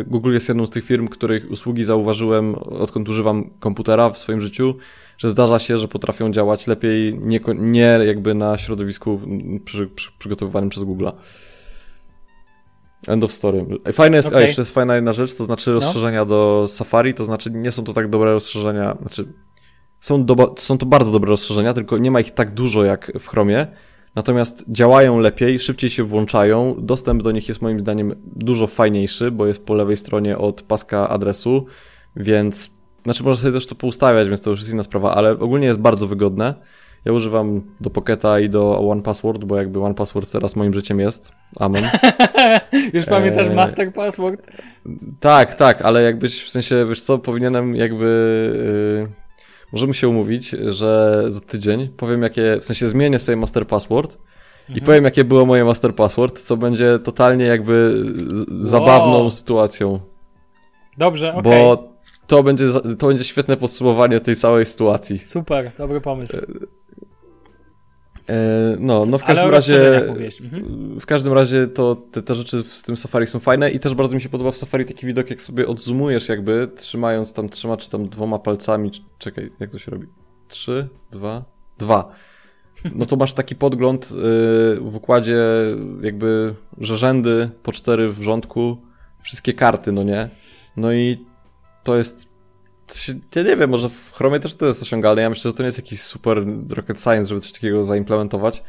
y, 0.00 0.04
Google 0.06 0.32
jest 0.32 0.48
jedną 0.48 0.66
z 0.66 0.70
tych 0.70 0.84
firm, 0.84 1.08
których 1.08 1.50
usługi 1.50 1.84
zauważyłem, 1.84 2.54
odkąd 2.54 3.08
używam 3.08 3.50
komputera 3.60 4.10
w 4.10 4.18
swoim 4.18 4.40
życiu, 4.40 4.74
że 5.18 5.30
zdarza 5.30 5.58
się, 5.58 5.78
że 5.78 5.88
potrafią 5.88 6.32
działać 6.32 6.66
lepiej 6.66 7.18
nie, 7.18 7.40
nie 7.54 7.98
jakby 8.06 8.34
na 8.34 8.58
środowisku 8.58 9.20
przy, 9.64 9.86
przy, 9.86 10.10
przygotowywanym 10.18 10.70
przez 10.70 10.84
Google'a. 10.84 11.12
End 13.06 13.24
of 13.24 13.32
story. 13.32 13.66
Fajne 13.92 14.16
jest, 14.16 14.28
a 14.28 14.30
Okej. 14.30 14.42
jeszcze 14.42 14.62
jest 14.62 14.74
fajna 14.74 14.94
jedna 14.94 15.12
rzecz, 15.12 15.34
to 15.34 15.44
znaczy 15.44 15.72
rozszerzenia 15.72 16.24
do 16.24 16.64
Safari, 16.68 17.14
to 17.14 17.24
znaczy 17.24 17.50
nie 17.50 17.72
są 17.72 17.84
to 17.84 17.92
tak 17.92 18.10
dobre 18.10 18.32
rozszerzenia, 18.32 18.96
znaczy 19.00 19.32
są, 20.00 20.24
do, 20.24 20.54
są 20.58 20.78
to 20.78 20.86
bardzo 20.86 21.12
dobre 21.12 21.30
rozszerzenia, 21.30 21.74
tylko 21.74 21.98
nie 21.98 22.10
ma 22.10 22.20
ich 22.20 22.30
tak 22.30 22.54
dużo 22.54 22.84
jak 22.84 23.12
w 23.18 23.28
Chromie, 23.28 23.66
natomiast 24.14 24.64
działają 24.68 25.18
lepiej, 25.18 25.58
szybciej 25.58 25.90
się 25.90 26.04
włączają, 26.04 26.76
dostęp 26.78 27.22
do 27.22 27.32
nich 27.32 27.48
jest 27.48 27.62
moim 27.62 27.80
zdaniem 27.80 28.14
dużo 28.36 28.66
fajniejszy, 28.66 29.30
bo 29.30 29.46
jest 29.46 29.66
po 29.66 29.74
lewej 29.74 29.96
stronie 29.96 30.38
od 30.38 30.62
paska 30.62 31.08
adresu, 31.08 31.66
więc, 32.16 32.70
znaczy 33.04 33.22
można 33.22 33.42
sobie 33.42 33.54
też 33.54 33.66
to 33.66 33.74
poustawiać, 33.74 34.28
więc 34.28 34.42
to 34.42 34.50
już 34.50 34.60
jest 34.60 34.72
inna 34.72 34.82
sprawa, 34.82 35.14
ale 35.14 35.30
ogólnie 35.30 35.66
jest 35.66 35.80
bardzo 35.80 36.06
wygodne. 36.06 36.54
Ja 37.04 37.12
używam 37.12 37.62
do 37.80 37.90
Pocketa 37.90 38.40
i 38.40 38.48
do 38.48 38.88
One 38.88 39.02
Password, 39.02 39.44
bo 39.44 39.56
jakby 39.56 39.80
One 39.80 39.94
Password 39.94 40.32
teraz 40.32 40.56
moim 40.56 40.74
życiem 40.74 41.00
jest. 41.00 41.32
Amen. 41.56 41.84
Już 42.94 43.06
pamiętasz 43.06 43.46
Eee. 43.46 43.54
master 43.54 43.92
password? 43.92 44.46
Tak, 45.20 45.54
tak, 45.54 45.82
ale 45.82 46.02
jakbyś, 46.02 46.44
w 46.44 46.50
sensie, 46.50 46.86
wiesz 46.88 47.02
co, 47.02 47.18
powinienem 47.18 47.76
jakby... 47.76 49.04
Yy, 49.06 49.23
możemy 49.74 49.94
się 49.94 50.08
umówić, 50.08 50.48
że 50.50 51.22
za 51.28 51.40
tydzień 51.40 51.88
powiem 51.96 52.22
jakie, 52.22 52.56
w 52.60 52.64
sensie 52.64 52.88
zmienię 52.88 53.18
sobie 53.18 53.36
master 53.36 53.66
password 53.66 54.18
i 54.68 54.72
Mhm. 54.72 54.86
powiem 54.86 55.04
jakie 55.04 55.24
było 55.24 55.46
moje 55.46 55.64
master 55.64 55.94
password, 55.94 56.40
co 56.40 56.56
będzie 56.56 56.98
totalnie 56.98 57.44
jakby 57.44 58.04
zabawną 58.60 59.30
sytuacją, 59.30 60.00
Dobrze, 60.98 61.34
okej. 61.34 61.42
bo 61.42 61.88
to 62.26 62.42
będzie, 62.42 62.66
to 62.98 63.06
będzie 63.06 63.24
świetne 63.24 63.56
podsumowanie 63.56 64.20
tej 64.20 64.36
całej 64.36 64.66
sytuacji. 64.66 65.18
Super, 65.18 65.72
dobry 65.78 66.00
pomysł. 66.00 66.36
E, 68.28 68.76
no, 68.80 69.06
no 69.06 69.18
w 69.18 69.24
każdym 69.24 69.50
razie... 69.50 70.06
Mhm. 70.06 71.00
W 71.00 71.06
każdym 71.06 71.32
razie 71.32 71.66
to 71.66 71.96
te, 71.96 72.22
te 72.22 72.34
rzeczy 72.34 72.62
w 72.62 72.82
tym 72.82 72.96
Safari 72.96 73.26
są 73.26 73.38
fajne 73.38 73.70
i 73.70 73.80
też 73.80 73.94
bardzo 73.94 74.14
mi 74.14 74.22
się 74.22 74.28
podoba 74.28 74.50
w 74.50 74.58
Safari 74.58 74.84
taki 74.84 75.06
widok, 75.06 75.30
jak 75.30 75.42
sobie 75.42 75.66
odzoomujesz 75.66 76.28
jakby, 76.28 76.68
trzymając 76.76 77.32
tam 77.32 77.48
trzyma 77.48 77.76
czy 77.76 77.90
tam 77.90 78.08
dwoma 78.08 78.38
palcami, 78.38 78.90
czekaj, 79.18 79.50
jak 79.60 79.70
to 79.70 79.78
się 79.78 79.90
robi? 79.90 80.06
Trzy, 80.48 80.88
dwa, 81.12 81.44
dwa. 81.78 82.12
No 82.94 83.06
to 83.06 83.16
masz 83.16 83.32
taki 83.32 83.54
podgląd 83.54 84.10
yy, 84.10 84.80
w 84.80 84.94
układzie 84.94 85.38
jakby, 86.02 86.54
że 86.78 86.96
rzędy 86.96 87.50
po 87.62 87.72
cztery 87.72 88.12
w 88.12 88.22
rządku, 88.22 88.76
wszystkie 89.22 89.52
karty, 89.52 89.92
no 89.92 90.02
nie? 90.02 90.28
No 90.76 90.92
i 90.92 91.26
to 91.84 91.96
jest 91.96 92.33
ja 93.36 93.42
nie 93.42 93.56
wiem, 93.56 93.70
może 93.70 93.88
w 93.88 94.12
Chromie 94.12 94.40
też 94.40 94.54
to 94.54 94.66
jest 94.66 94.82
osiągalne. 94.82 95.22
Ja 95.22 95.30
myślę, 95.30 95.50
że 95.50 95.56
to 95.56 95.62
nie 95.62 95.66
jest 95.66 95.78
jakiś 95.78 96.00
super 96.00 96.44
rocket 96.70 97.00
science, 97.00 97.28
żeby 97.28 97.40
coś 97.40 97.52
takiego 97.52 97.84
zaimplementować. 97.84 98.62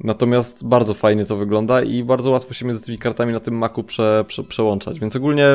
Natomiast 0.00 0.66
bardzo 0.66 0.94
fajnie 0.94 1.24
to 1.24 1.36
wygląda 1.36 1.82
i 1.82 2.04
bardzo 2.04 2.30
łatwo 2.30 2.54
się 2.54 2.66
między 2.66 2.82
tymi 2.82 2.98
kartami 2.98 3.32
na 3.32 3.40
tym 3.40 3.54
Macu 3.54 3.84
prze, 3.84 4.24
prze, 4.28 4.44
przełączać. 4.44 5.00
Więc 5.00 5.16
ogólnie, 5.16 5.46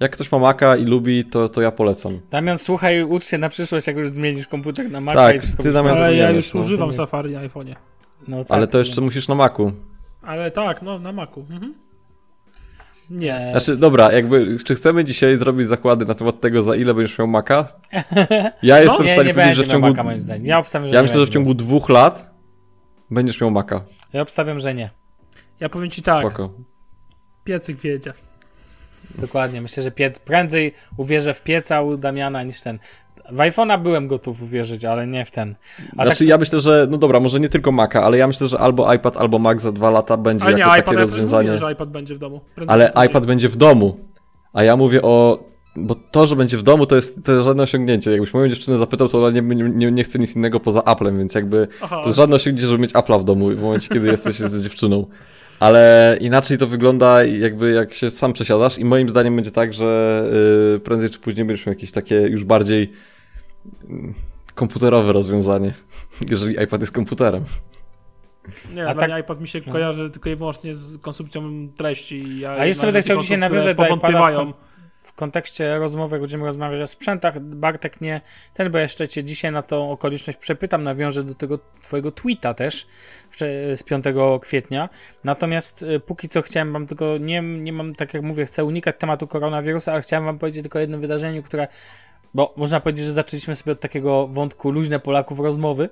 jak 0.00 0.12
ktoś 0.12 0.32
ma 0.32 0.38
Maca 0.38 0.76
i 0.76 0.84
lubi, 0.84 1.24
to, 1.24 1.48
to 1.48 1.62
ja 1.62 1.70
polecam. 1.70 2.20
Damian, 2.30 2.58
słuchaj, 2.58 3.04
ucz 3.04 3.24
się 3.24 3.38
na 3.38 3.48
przyszłość, 3.48 3.86
jak 3.86 3.96
już 3.96 4.10
zmienisz 4.10 4.48
komputer 4.48 4.90
na 4.90 5.00
Maca 5.00 5.18
Tak, 5.18 5.36
i 5.36 5.40
wszystko 5.40 5.62
ty, 5.62 5.72
Damian. 5.72 5.96
Ale 5.96 6.16
ja 6.16 6.30
już 6.30 6.54
no. 6.54 6.60
używam 6.60 6.92
Safari 6.92 7.32
na 7.32 7.40
iPhone'ie. 7.40 7.74
No, 8.28 8.44
tak, 8.44 8.56
Ale 8.56 8.66
to 8.66 8.78
jeszcze 8.78 9.00
musisz 9.00 9.28
na 9.28 9.34
Macu. 9.34 9.72
Ale 10.22 10.50
tak, 10.50 10.82
no 10.82 10.98
na 10.98 11.12
Macu. 11.12 11.40
Mhm. 11.40 11.74
Nie. 13.10 13.48
Znaczy, 13.50 13.76
dobra, 13.76 14.12
jakby, 14.12 14.58
czy 14.64 14.74
chcemy 14.74 15.04
dzisiaj 15.04 15.38
zrobić 15.38 15.68
zakłady 15.68 16.06
na 16.06 16.14
temat 16.14 16.40
tego, 16.40 16.62
za 16.62 16.76
ile 16.76 16.94
będziesz 16.94 17.18
miał 17.18 17.28
Maca? 17.28 17.68
Ja 18.62 18.80
jestem 18.80 19.02
w 19.02 19.04
nie, 19.04 19.12
stanie 19.12 19.28
nie 19.28 19.34
powiedzieć, 19.34 19.56
że 19.56 19.64
w 19.64 19.68
ciągu... 19.68 19.88
Maca, 19.88 20.02
moim 20.02 20.20
zdaniem. 20.20 20.46
Ja 20.46 20.58
obstawiam, 20.58 20.88
że 20.88 20.94
Ja 20.94 21.02
myślę, 21.02 21.20
że 21.20 21.26
w 21.26 21.30
ciągu 21.30 21.54
dwóch 21.54 21.88
lat 21.88 22.34
będziesz 23.10 23.40
miał 23.40 23.50
Maca. 23.50 23.84
Ja 24.12 24.22
obstawiam, 24.22 24.60
że 24.60 24.74
nie. 24.74 24.90
Ja 25.60 25.68
powiem 25.68 25.90
ci 25.90 26.02
tak, 26.02 26.20
Spoko. 26.20 26.50
piecyk 27.44 27.76
wiedzie. 27.76 28.12
Dokładnie. 29.18 29.62
Myślę, 29.62 29.82
że 29.82 29.90
piec 29.90 30.18
prędzej 30.18 30.74
uwierzę 30.96 31.34
w 31.34 31.42
pieca 31.42 31.82
u 31.82 31.96
Damiana 31.96 32.42
niż 32.42 32.60
ten. 32.60 32.78
W 33.32 33.36
iPhone'a 33.36 33.82
byłem 33.82 34.06
gotów 34.08 34.42
uwierzyć, 34.42 34.84
ale 34.84 35.06
nie 35.06 35.24
w 35.24 35.30
ten. 35.30 35.54
A 35.96 36.04
Znaczy, 36.04 36.18
tak, 36.18 36.28
ja 36.28 36.38
myślę, 36.38 36.60
że, 36.60 36.86
no 36.90 36.98
dobra, 36.98 37.20
może 37.20 37.40
nie 37.40 37.48
tylko 37.48 37.72
Maca, 37.72 38.02
ale 38.02 38.18
ja 38.18 38.26
myślę, 38.26 38.48
że 38.48 38.58
albo 38.58 38.94
iPad, 38.94 39.16
albo 39.16 39.38
Mac 39.38 39.62
za 39.62 39.72
dwa 39.72 39.90
lata 39.90 40.16
będzie 40.16 40.44
Ale 40.44 40.54
nie, 40.54 40.60
jako 40.60 40.70
takie 40.70 40.82
iPad, 40.82 40.94
ja 40.94 41.02
też 41.02 41.12
rozwiązanie. 41.12 41.58
że 41.58 41.72
iPad 41.72 41.90
będzie 41.90 42.14
w 42.14 42.18
domu. 42.18 42.40
Prędzej 42.54 42.74
Ale 42.74 42.90
później. 42.90 43.06
iPad 43.10 43.26
będzie 43.26 43.48
w 43.48 43.56
domu. 43.56 43.96
A 44.52 44.62
ja 44.62 44.76
mówię 44.76 45.02
o. 45.02 45.44
Bo 45.76 45.94
to, 45.94 46.26
że 46.26 46.36
będzie 46.36 46.58
w 46.58 46.62
domu, 46.62 46.86
to 46.86 46.96
jest, 46.96 47.24
to 47.24 47.32
jest 47.32 47.44
żadne 47.44 47.62
osiągnięcie. 47.62 48.10
Jakbyś 48.10 48.34
moją 48.34 48.48
dziewczynę 48.48 48.78
zapytał, 48.78 49.08
to 49.08 49.18
ona 49.18 49.40
nie, 49.40 49.42
nie, 49.54 49.92
nie 49.92 50.04
chce 50.04 50.18
nic 50.18 50.36
innego 50.36 50.60
poza 50.60 50.84
Applem, 50.84 51.18
więc 51.18 51.34
jakby 51.34 51.68
Aha, 51.82 51.96
to 52.00 52.06
jest 52.06 52.16
żadne 52.16 52.36
osiągnięcie, 52.36 52.66
żeby 52.68 52.82
mieć 52.82 52.92
Apple'a 52.92 53.20
w 53.20 53.24
domu 53.24 53.50
w 53.50 53.62
momencie, 53.62 53.88
kiedy 53.88 54.06
jesteś 54.06 54.36
z 54.36 54.62
dziewczyną. 54.62 55.06
Ale 55.60 56.16
inaczej 56.20 56.58
to 56.58 56.66
wygląda, 56.66 57.24
jakby 57.24 57.70
jak 57.70 57.92
się 57.94 58.10
sam 58.10 58.32
przesiadasz, 58.32 58.78
i 58.78 58.84
moim 58.84 59.08
zdaniem 59.08 59.36
będzie 59.36 59.50
tak, 59.50 59.74
że 59.74 60.22
yy, 60.72 60.80
prędzej 60.80 61.10
czy 61.10 61.18
później 61.18 61.44
będziesz 61.46 61.66
miał 61.66 61.72
jakieś 61.74 61.92
takie 61.92 62.14
już 62.14 62.44
bardziej 62.44 62.92
komputerowe 64.54 65.12
rozwiązanie, 65.12 65.74
jeżeli 66.30 66.62
iPad 66.62 66.80
jest 66.80 66.92
komputerem. 66.92 67.44
Nie, 68.74 68.82
A 68.88 68.94
dla 68.94 69.00
tak- 69.00 69.10
mnie 69.10 69.20
iPad 69.20 69.40
mi 69.40 69.48
się 69.48 69.60
kojarzy 69.60 70.10
tylko 70.10 70.30
i 70.30 70.36
wyłącznie 70.36 70.74
z 70.74 70.98
konsumpcją 70.98 71.68
treści. 71.76 72.14
i 72.14 72.40
Ja 72.40 72.50
A 72.50 72.66
jeszcze 72.66 72.86
będę 72.86 73.02
chciał 73.02 73.20
dzisiaj 73.20 73.38
nawiązać 73.38 73.76
do 73.76 73.86
iPada 73.86 74.44
w 74.44 74.52
w 75.02 75.12
kontekście 75.12 75.78
rozmowy, 75.78 76.14
jak 76.14 76.20
będziemy 76.20 76.44
rozmawiać 76.44 76.82
o 76.82 76.86
sprzętach, 76.86 77.40
Bartek 77.40 78.00
nie, 78.00 78.20
ten, 78.54 78.70
bo 78.70 78.78
jeszcze 78.78 79.08
cię 79.08 79.24
dzisiaj 79.24 79.52
na 79.52 79.62
tą 79.62 79.90
okoliczność 79.90 80.38
przepytam, 80.38 80.82
nawiążę 80.82 81.24
do 81.24 81.34
tego 81.34 81.58
twojego 81.82 82.12
tweeta 82.12 82.54
też 82.54 82.86
z 83.74 83.82
5 83.82 84.04
kwietnia. 84.40 84.88
Natomiast 85.24 85.82
y, 85.82 86.00
póki 86.00 86.28
co 86.28 86.42
chciałem 86.42 86.72
wam 86.72 86.86
tylko, 86.86 87.18
nie, 87.18 87.42
nie 87.42 87.72
mam, 87.72 87.94
tak 87.94 88.14
jak 88.14 88.22
mówię, 88.22 88.46
chcę 88.46 88.64
unikać 88.64 88.96
tematu 88.98 89.26
koronawirusa, 89.26 89.92
ale 89.92 90.02
chciałem 90.02 90.24
wam 90.24 90.38
powiedzieć 90.38 90.62
tylko 90.62 90.78
o 90.78 90.80
jednym 90.80 91.00
wydarzeniu, 91.00 91.42
które, 91.42 91.68
bo 92.34 92.54
można 92.56 92.80
powiedzieć, 92.80 93.06
że 93.06 93.12
zaczęliśmy 93.12 93.56
sobie 93.56 93.72
od 93.72 93.80
takiego 93.80 94.28
wątku 94.28 94.70
luźne 94.70 95.00
Polaków 95.00 95.40
rozmowy, 95.40 95.88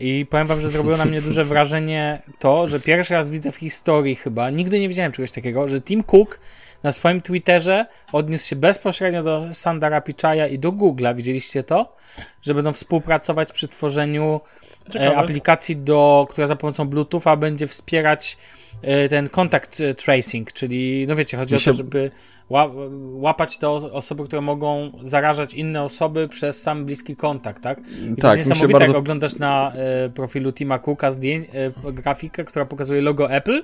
i 0.00 0.26
powiem 0.30 0.46
wam, 0.46 0.60
że 0.60 0.68
zrobiło 0.68 0.96
na 0.96 1.04
mnie 1.04 1.22
duże 1.22 1.44
wrażenie 1.54 2.22
to, 2.38 2.66
że 2.66 2.80
pierwszy 2.80 3.14
raz 3.14 3.30
widzę 3.30 3.52
w 3.52 3.56
historii 3.56 4.16
chyba, 4.16 4.50
nigdy 4.50 4.80
nie 4.80 4.88
widziałem 4.88 5.12
czegoś 5.12 5.32
takiego, 5.32 5.68
że 5.68 5.80
Tim 5.80 6.02
Cook 6.02 6.40
na 6.82 6.92
swoim 6.92 7.20
Twitterze 7.20 7.86
odniósł 8.12 8.46
się 8.46 8.56
bezpośrednio 8.56 9.22
do 9.22 9.54
Sandara 9.54 10.00
Pichaia 10.00 10.46
i 10.46 10.58
do 10.58 10.72
Google'a. 10.72 11.16
Widzieliście 11.16 11.62
to? 11.62 11.96
Że 12.42 12.54
będą 12.54 12.72
współpracować 12.72 13.52
przy 13.52 13.68
tworzeniu 13.68 14.40
Ciekawe. 14.90 15.16
aplikacji, 15.16 15.76
do, 15.76 16.26
która 16.30 16.46
za 16.46 16.56
pomocą 16.56 16.88
Bluetootha 16.88 17.36
będzie 17.36 17.66
wspierać 17.66 18.36
e, 18.82 19.08
ten 19.08 19.28
contact 19.28 19.80
e, 19.80 19.94
tracing, 19.94 20.52
czyli 20.52 21.06
no 21.08 21.16
wiecie, 21.16 21.36
chodzi 21.36 21.54
Mi 21.54 21.56
o 21.56 21.60
się- 21.60 21.70
to, 21.70 21.76
żeby 21.76 22.10
ła- 22.50 22.70
łapać 23.12 23.58
te 23.58 23.68
os- 23.70 23.84
osoby, 23.84 24.24
które 24.24 24.42
mogą 24.42 24.92
zarażać 25.02 25.54
inne 25.54 25.82
osoby 25.82 26.28
przez 26.28 26.62
sam 26.62 26.84
bliski 26.84 27.16
kontakt, 27.16 27.62
tak? 27.62 27.78
I 27.78 27.82
to 28.16 28.22
Tak, 28.22 28.38
jest 28.38 28.50
mi 28.50 28.56
się 28.56 28.62
niesamowite, 28.62 28.78
bardzo- 28.78 28.92
jak 28.92 29.00
oglądasz 29.00 29.36
na 29.36 29.72
e, 29.74 30.08
profilu 30.10 30.52
Tima 30.52 30.78
Cooka 30.78 31.10
zdjęć, 31.10 31.46
e, 31.84 31.92
grafikę, 31.92 32.44
która 32.44 32.64
pokazuje 32.64 33.02
logo 33.02 33.30
Apple, 33.32 33.62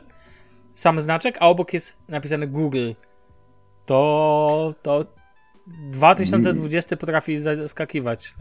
sam 0.75 1.01
znaczek, 1.01 1.37
a 1.41 1.49
obok 1.49 1.73
jest 1.73 1.97
napisane 2.09 2.47
Google. 2.47 2.91
To, 3.87 4.75
to 4.83 5.05
2020 5.67 6.97
potrafi 6.97 7.39
zaskakiwać. 7.39 8.35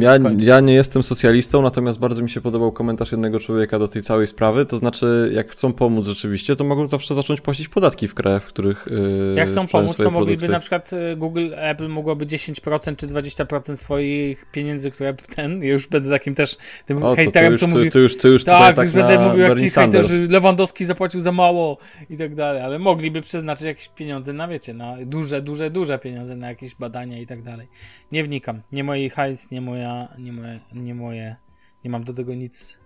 Ja, 0.00 0.18
ja 0.38 0.60
nie 0.60 0.74
jestem 0.74 1.02
socjalistą, 1.02 1.62
natomiast 1.62 1.98
bardzo 1.98 2.22
mi 2.22 2.30
się 2.30 2.40
podobał 2.40 2.72
komentarz 2.72 3.12
jednego 3.12 3.40
człowieka 3.40 3.78
do 3.78 3.88
tej 3.88 4.02
całej 4.02 4.26
sprawy. 4.26 4.66
To 4.66 4.76
znaczy, 4.76 5.30
jak 5.34 5.50
chcą 5.50 5.72
pomóc 5.72 6.06
rzeczywiście, 6.06 6.56
to 6.56 6.64
mogą 6.64 6.86
zawsze 6.86 7.14
zacząć 7.14 7.40
płacić 7.40 7.68
podatki 7.68 8.08
w 8.08 8.14
krajach, 8.14 8.42
w 8.44 8.46
których. 8.46 8.86
Yy, 8.90 9.34
Jak 9.36 9.48
chcą 9.48 9.66
pomóc, 9.66 9.96
to 9.96 10.10
mogliby 10.10 10.38
produkty. 10.38 10.52
na 10.52 10.60
przykład 10.60 10.90
e, 10.92 11.16
Google, 11.16 11.48
Apple 11.56 11.88
mogłoby 11.88 12.26
10% 12.26 12.96
czy 12.96 13.06
20% 13.06 13.76
swoich 13.76 14.46
pieniędzy, 14.52 14.90
które 14.90 15.14
ten, 15.36 15.62
ja 15.62 15.72
już 15.72 15.86
będę 15.86 16.10
takim 16.10 16.34
też 16.34 16.56
tym 16.86 17.02
O, 17.02 17.14
hejterem, 17.14 17.52
już, 17.52 17.60
co 17.60 17.66
ty, 17.66 17.72
mówi, 17.72 17.90
ty 17.90 17.98
już, 17.98 18.16
ty 18.16 18.28
już 18.28 18.44
tak, 18.44 18.76
tak 18.76 18.84
już 18.84 18.94
będę 18.94 19.28
mówił 19.28 19.40
jak 19.40 19.60
ci 19.60 19.70
hejterzy. 19.70 20.28
Lewandowski 20.28 20.84
zapłacił 20.84 21.20
za 21.20 21.32
mało 21.32 21.78
i 22.10 22.16
tak 22.16 22.34
dalej, 22.34 22.62
ale 22.62 22.78
mogliby 22.78 23.20
przeznaczyć 23.22 23.66
jakieś 23.66 23.88
pieniądze 23.88 24.32
na, 24.32 24.48
wiecie, 24.48 24.74
na 24.74 24.96
duże, 25.06 25.42
duże, 25.42 25.70
duże 25.70 25.98
pieniądze 25.98 26.36
na 26.36 26.48
jakieś 26.48 26.63
badania 26.74 27.18
i 27.18 27.26
tak 27.26 27.42
dalej. 27.42 27.68
Nie 28.12 28.24
wnikam. 28.24 28.62
Nie 28.72 28.84
moi 28.84 29.08
hajs, 29.08 29.50
nie 29.50 29.60
moja, 29.60 30.08
nie 30.18 30.32
moje, 30.32 30.60
nie 30.72 30.94
moje, 30.94 31.36
nie 31.84 31.90
mam 31.90 32.04
do 32.04 32.14
tego 32.14 32.34
nic 32.34 32.78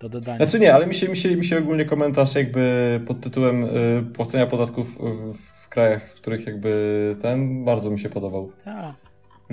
do 0.00 0.08
dodania. 0.08 0.36
Znaczy 0.36 0.60
nie, 0.60 0.74
ale 0.74 0.86
mi 0.86 0.94
się, 0.94 1.08
mi 1.08 1.16
się, 1.16 1.36
mi 1.36 1.44
się 1.44 1.58
ogólnie 1.58 1.84
komentarz 1.84 2.34
jakby 2.34 3.00
pod 3.06 3.20
tytułem 3.20 3.64
y, 3.64 4.02
płacenia 4.14 4.46
podatków 4.46 4.98
w, 4.98 5.34
w 5.34 5.68
krajach, 5.68 6.10
w 6.10 6.14
których 6.14 6.46
jakby 6.46 7.16
ten 7.22 7.64
bardzo 7.64 7.90
mi 7.90 7.98
się 7.98 8.08
podobał. 8.08 8.52
Tak. 8.64 9.01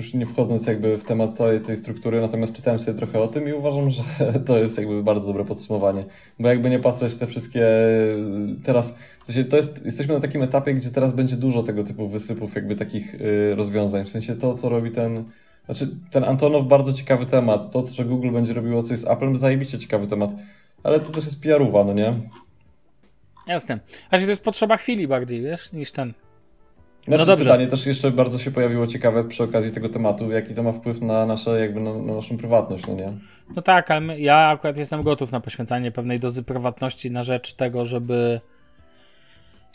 Już 0.00 0.14
nie 0.14 0.26
wchodząc 0.26 0.66
jakby 0.66 0.98
w 0.98 1.04
temat 1.04 1.36
całej 1.36 1.60
tej 1.60 1.76
struktury, 1.76 2.20
natomiast 2.20 2.56
czytałem 2.56 2.80
sobie 2.80 2.98
trochę 2.98 3.20
o 3.20 3.28
tym 3.28 3.48
i 3.48 3.52
uważam, 3.52 3.90
że 3.90 4.02
to 4.46 4.58
jest 4.58 4.78
jakby 4.78 5.02
bardzo 5.02 5.26
dobre 5.26 5.44
podsumowanie. 5.44 6.04
Bo 6.38 6.48
jakby 6.48 6.70
nie 6.70 6.78
patrzeć 6.78 7.16
te 7.16 7.26
wszystkie 7.26 7.66
teraz, 8.64 8.94
w 9.22 9.26
sensie 9.26 9.44
to 9.44 9.56
jest, 9.56 9.84
jesteśmy 9.84 10.14
na 10.14 10.20
takim 10.20 10.42
etapie, 10.42 10.74
gdzie 10.74 10.90
teraz 10.90 11.12
będzie 11.12 11.36
dużo 11.36 11.62
tego 11.62 11.84
typu 11.84 12.08
wysypów 12.08 12.54
jakby 12.54 12.76
takich 12.76 13.14
y, 13.14 13.54
rozwiązań. 13.54 14.04
W 14.04 14.10
sensie 14.10 14.36
to, 14.36 14.54
co 14.54 14.68
robi 14.68 14.90
ten, 14.90 15.24
znaczy 15.66 15.88
ten 16.10 16.24
Antonow 16.24 16.66
bardzo 16.66 16.92
ciekawy 16.92 17.26
temat. 17.26 17.70
To, 17.70 17.86
że 17.86 18.04
Google 18.04 18.30
będzie 18.30 18.54
robiło 18.54 18.82
coś 18.82 18.98
z 18.98 19.06
Applem, 19.06 19.36
zajebiście 19.36 19.78
ciekawy 19.78 20.06
temat. 20.06 20.30
Ale 20.82 21.00
to 21.00 21.12
też 21.12 21.24
jest 21.24 21.42
PR-uwa, 21.42 21.84
no 21.84 21.92
nie? 21.92 22.14
Jasne. 23.46 23.80
A 24.10 24.18
to 24.18 24.24
jest 24.26 24.42
potrzeba 24.42 24.76
chwili 24.76 25.08
bardziej, 25.08 25.42
wiesz, 25.42 25.72
niż 25.72 25.92
ten. 25.92 26.14
Znaczy, 27.04 27.18
No 27.18 27.26
dobrze. 27.26 27.44
pytanie 27.44 27.66
też 27.66 27.86
jeszcze 27.86 28.10
bardzo 28.10 28.38
się 28.38 28.50
pojawiło 28.50 28.86
ciekawe 28.86 29.24
przy 29.24 29.42
okazji 29.42 29.70
tego 29.70 29.88
tematu, 29.88 30.30
jaki 30.30 30.54
to 30.54 30.62
ma 30.62 30.72
wpływ 30.72 31.00
na 31.00 31.26
nasze, 31.26 31.60
jakby 31.60 31.80
na, 31.80 31.94
na 31.94 32.14
naszą 32.14 32.36
prywatność, 32.38 32.86
no 32.86 32.94
nie? 32.94 33.12
No 33.56 33.62
tak, 33.62 33.90
ale 33.90 34.20
ja 34.20 34.36
akurat 34.36 34.78
jestem 34.78 35.02
gotów 35.02 35.32
na 35.32 35.40
poświęcanie 35.40 35.92
pewnej 35.92 36.20
dozy 36.20 36.42
prywatności 36.42 37.10
na 37.10 37.22
rzecz 37.22 37.52
tego, 37.54 37.86
żeby 37.86 38.40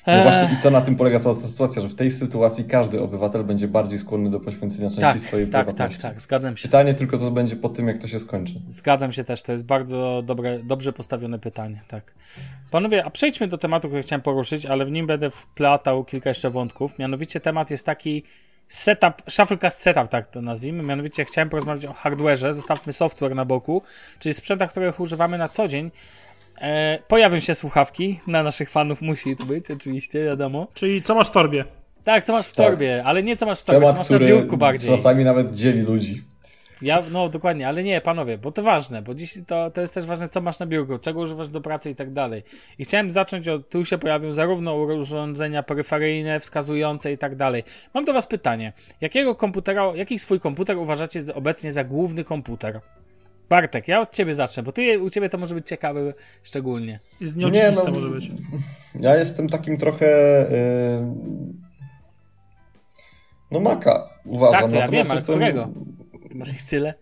No 0.08 0.24
właśnie 0.24 0.50
i 0.60 0.62
to 0.64 0.72
na 0.72 0.82
tym 0.82 0.96
polega 0.96 1.20
cała 1.20 1.36
ta 1.36 1.48
sytuacja, 1.48 1.82
że 1.82 1.88
w 1.90 1.96
tej 1.96 2.12
sytuacji 2.12 2.64
każdy 2.66 3.02
obywatel 3.02 3.44
będzie 3.44 3.68
bardziej 3.68 4.00
skłonny 4.00 4.30
do 4.30 4.40
poświęcenia 4.40 4.90
części 4.90 5.02
Tak, 5.02 5.20
swojej 5.20 5.48
tak, 5.48 5.66
prywatności. 5.66 6.02
tak, 6.02 6.12
tak, 6.12 6.22
zgadzam 6.22 6.58
się. 6.58 6.68
Pytanie 6.68 6.94
tylko 6.94 7.18
co 7.18 7.32
będzie 7.32 7.56
po 7.56 7.70
tym, 7.70 7.88
jak 7.88 7.98
to 7.98 8.08
się 8.08 8.20
skończy. 8.20 8.54
Zgadzam 8.70 9.12
się 9.12 9.24
też, 9.24 9.42
to 9.42 9.52
jest 9.52 9.66
bardzo 9.66 10.22
dobre, 10.26 10.60
dobrze 10.60 10.94
postawione 10.94 11.40
pytanie, 11.40 11.82
tak. 11.88 12.14
Panowie, 12.72 13.06
a 13.06 13.10
przejdźmy 13.10 13.48
do 13.48 13.58
tematu, 13.58 13.88
który 13.88 14.04
chciałem 14.04 14.22
poruszyć, 14.22 14.66
ale 14.66 14.86
w 14.86 14.92
nim 14.92 15.08
będę 15.08 15.32
wplatał 15.32 16.04
kilka 16.04 16.30
jeszcze 16.30 16.50
wątków. 16.50 17.00
Mianowicie 17.00 17.40
temat 17.40 17.72
jest 17.72 17.86
taki 17.86 18.24
setup, 18.70 19.14
shufflecast 19.30 19.80
setup, 19.80 20.08
tak 20.08 20.28
to 20.28 20.42
nazwijmy. 20.42 20.84
Mianowicie 20.84 21.26
chciałem 21.26 21.50
porozmawiać 21.50 21.86
o 21.86 21.92
hardware'ze, 21.94 22.54
zostawmy 22.54 22.94
software 22.94 23.36
na 23.36 23.46
boku, 23.46 23.82
czyli 24.20 24.34
sprzętach, 24.34 24.72
których 24.72 25.00
używamy 25.00 25.38
na 25.38 25.50
co 25.50 25.68
dzień. 25.68 25.92
E, 26.62 27.00
pojawią 27.08 27.40
się 27.40 27.56
słuchawki, 27.56 28.20
na 28.28 28.44
naszych 28.44 28.70
fanów 28.70 29.02
musi 29.02 29.36
to 29.36 29.46
być, 29.46 29.72
oczywiście, 29.72 30.24
wiadomo. 30.24 30.68
Czyli 30.74 31.02
co 31.02 31.16
masz 31.16 31.28
w 31.28 31.32
torbie? 31.32 31.66
Tak, 32.04 32.24
co 32.24 32.34
masz 32.34 32.48
w 32.48 32.56
Tak. 32.56 32.66
torbie, 32.66 33.04
ale 33.06 33.24
nie 33.24 33.38
co 33.38 33.46
masz 33.46 33.60
w 33.62 33.64
torbie, 33.64 33.80
co 33.80 33.82
Temat, 33.82 33.98
masz 33.98 34.10
na 34.10 34.16
który 34.18 34.28
biurku 34.30 34.58
bardziej. 34.58 34.92
czasami 34.92 35.24
nawet 35.24 35.54
dzieli 35.54 35.82
ludzi. 35.82 36.24
Ja, 36.82 37.04
no 37.12 37.30
dokładnie, 37.30 37.68
ale 37.68 37.84
nie, 37.84 38.02
panowie, 38.02 38.38
bo 38.38 38.52
to 38.52 38.64
ważne, 38.64 39.02
bo 39.02 39.14
dziś 39.14 39.34
to, 39.48 39.72
to 39.72 39.82
jest 39.82 39.94
też 39.94 40.06
ważne, 40.06 40.30
co 40.30 40.42
masz 40.42 40.60
na 40.60 40.66
biurku, 40.66 40.98
czego 41.00 41.20
używasz 41.20 41.48
do 41.48 41.62
pracy 41.62 41.90
i 41.90 41.96
tak 41.96 42.14
dalej. 42.14 42.44
I 42.80 42.84
chciałem 42.86 43.12
zacząć 43.12 43.48
od, 43.48 43.70
tu 43.70 43.86
się 43.86 43.98
pojawią 43.98 44.32
zarówno 44.32 44.76
urządzenia 44.76 45.64
peryferyjne, 45.64 46.40
wskazujące 46.40 47.12
i 47.12 47.18
tak 47.18 47.36
dalej. 47.36 47.64
Mam 47.94 48.06
do 48.06 48.14
was 48.14 48.28
pytanie, 48.28 48.74
jakiego 49.02 49.36
komputera, 49.36 49.92
jaki 49.96 50.20
swój 50.20 50.40
komputer 50.40 50.78
uważacie 50.78 51.22
obecnie 51.34 51.72
za 51.72 51.84
główny 51.84 52.24
komputer? 52.24 52.80
Bartek, 53.50 53.88
ja 53.88 54.02
od 54.02 54.12
ciebie 54.12 54.36
zacznę, 54.36 54.64
bo 54.64 54.72
ty, 54.72 55.00
u 55.00 55.10
ciebie 55.10 55.30
to 55.30 55.38
może 55.38 55.56
być 55.56 55.68
ciekawe 55.68 56.14
szczególnie. 56.44 57.00
Jest 57.22 57.36
Nie, 57.36 57.42
nieoczywiste 57.46 57.92
no, 57.92 58.00
może 58.00 58.10
być. 58.10 58.32
Ja 59.00 59.16
jestem 59.16 59.50
takim 59.50 59.78
trochę. 59.78 60.06
Yy... 60.52 61.06
No 63.52 63.60
maka 63.60 64.10
uważam. 64.26 64.62
tak, 64.62 64.70
to 64.70 64.76
ja 64.76 64.82
Natomiast 64.82 64.92
wiem, 64.92 65.12
ale 65.12 65.20
jestem... 65.20 65.36
którego? 65.36 65.70
Ty 66.30 66.38
masz 66.38 66.54
ich 66.54 66.64
tyle? 66.64 66.94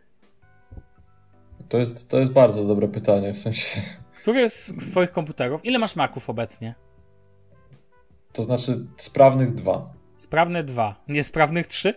To 1.70 1.78
jest, 1.78 2.10
to 2.10 2.20
jest 2.20 2.32
bardzo 2.32 2.64
dobre 2.64 2.88
pytanie. 2.88 3.34
W 3.34 3.38
sensie. 3.38 3.82
Który 4.22 4.50
z 4.50 4.72
twoich 4.90 5.12
komputerów, 5.12 5.66
ile 5.66 5.80
masz 5.80 5.96
maków 5.96 6.30
obecnie? 6.30 6.76
To 8.34 8.44
znaczy 8.44 8.86
sprawnych 8.98 9.54
dwa. 9.54 9.94
Sprawne 10.18 10.64
dwa, 10.64 11.04
niesprawnych 11.08 11.68
trzy? 11.68 11.94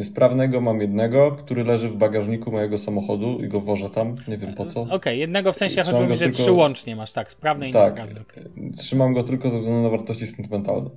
Niesprawnego 0.00 0.60
mam 0.60 0.80
jednego, 0.80 1.30
który 1.30 1.64
leży 1.64 1.88
w 1.88 1.96
bagażniku 1.96 2.52
mojego 2.52 2.78
samochodu 2.78 3.38
i 3.44 3.48
go 3.48 3.60
wożę 3.60 3.90
tam. 3.90 4.16
Nie 4.28 4.36
wiem 4.38 4.54
po 4.54 4.66
co. 4.66 4.80
Okej, 4.82 5.18
jednego 5.18 5.52
w 5.52 5.56
sensie 5.56 5.74
Trzymam 5.82 5.92
chodziło 5.92 6.08
mi, 6.10 6.16
że 6.16 6.24
tylko- 6.24 6.38
trzy 6.42 6.52
łącznie 6.52 6.96
masz, 6.96 7.12
tak, 7.12 7.32
sprawne 7.32 7.68
i 7.68 7.72
Tak. 7.72 7.82
niesprawne. 7.96 8.20
Okej, 8.20 8.72
Trzymam 8.76 9.14
go 9.14 9.22
tylko 9.22 9.50
ze 9.50 9.58
względu 9.60 9.82
na 9.82 9.88
wartości 9.88 10.26
sentymentalne. 10.26 10.90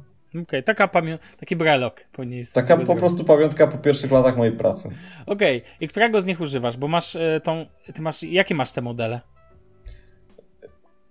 Okej, 0.44 0.64
taka 0.64 0.88
pamię- 0.88 1.18
taki 1.40 1.56
brelok 1.56 2.02
powinien 2.12 2.46
Taka 2.54 2.74
sobie 2.74 2.86
po 2.86 2.96
prostu 2.96 3.24
pamiątka 3.24 3.68
po 3.68 3.78
pierwszych 3.78 4.12
latach 4.12 4.38
mojej 4.38 4.54
pracy. 4.54 4.90
Okej, 5.26 5.62
i 5.82 5.88
którego 5.88 6.22
z 6.22 6.26
nich 6.26 6.42
używasz? 6.42 6.78
Bo 6.78 6.88
masz 6.88 7.16
e, 7.16 7.42
tą, 7.44 7.66
ty 7.94 8.02
masz, 8.02 8.24
jakie 8.24 8.56
masz 8.56 8.72
te 8.72 8.82
modele? 8.82 9.22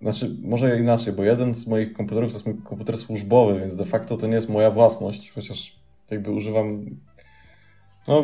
Znaczy, 0.01 0.35
może 0.43 0.79
inaczej, 0.79 1.13
bo 1.13 1.23
jeden 1.23 1.55
z 1.55 1.67
moich 1.67 1.93
komputerów 1.93 2.31
to 2.31 2.35
jest 2.35 2.45
mój 2.45 2.55
komputer 2.63 2.97
służbowy, 2.97 3.59
więc 3.59 3.75
de 3.75 3.85
facto 3.85 4.17
to 4.17 4.27
nie 4.27 4.35
jest 4.35 4.49
moja 4.49 4.71
własność, 4.71 5.31
chociaż 5.31 5.75
jakby 6.11 6.31
używam. 6.31 6.85
No, 8.07 8.23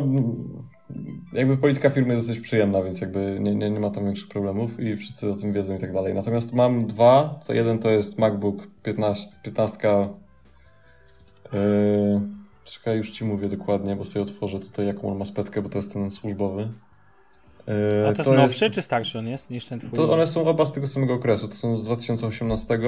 jakby 1.33 1.57
polityka 1.57 1.89
firmy 1.89 2.13
jest 2.13 2.27
dosyć 2.27 2.43
przyjemna, 2.43 2.83
więc 2.83 3.01
jakby 3.01 3.37
nie, 3.39 3.55
nie, 3.55 3.69
nie 3.69 3.79
ma 3.79 3.89
tam 3.89 4.05
większych 4.05 4.27
problemów 4.27 4.79
i 4.79 4.97
wszyscy 4.97 5.29
o 5.29 5.33
tym 5.33 5.53
wiedzą 5.53 5.75
i 5.75 5.79
tak 5.79 5.93
dalej. 5.93 6.13
Natomiast 6.13 6.53
mam 6.53 6.87
dwa, 6.87 7.39
to 7.47 7.53
jeden 7.53 7.79
to 7.79 7.89
jest 7.89 8.17
MacBook 8.17 8.67
15, 8.83 9.29
15 9.43 10.09
yy, 11.53 11.59
czekaj, 12.63 12.97
już 12.97 13.11
ci 13.11 13.25
mówię 13.25 13.49
dokładnie, 13.49 13.95
bo 13.95 14.05
sobie 14.05 14.23
otworzę 14.23 14.59
tutaj 14.59 14.87
jaką 14.87 15.11
on 15.11 15.17
ma 15.17 15.25
speckę, 15.25 15.61
bo 15.61 15.69
to 15.69 15.77
jest 15.77 15.93
ten 15.93 16.11
służbowy. 16.11 16.69
Yy, 17.67 18.07
A 18.07 18.13
to 18.13 18.31
jest 18.31 18.41
nowszy 18.41 18.69
czy 18.69 18.81
starszy 18.81 19.19
on 19.19 19.27
jest 19.27 19.49
niż 19.49 19.65
ten 19.65 19.79
twój? 19.79 19.91
to 19.91 20.13
one 20.13 20.27
są 20.27 20.47
oba 20.47 20.65
z 20.65 20.71
tego 20.71 20.87
samego 20.87 21.13
okresu. 21.13 21.47
To 21.47 21.53
są 21.53 21.77
z 21.77 21.83
2018. 21.83 22.79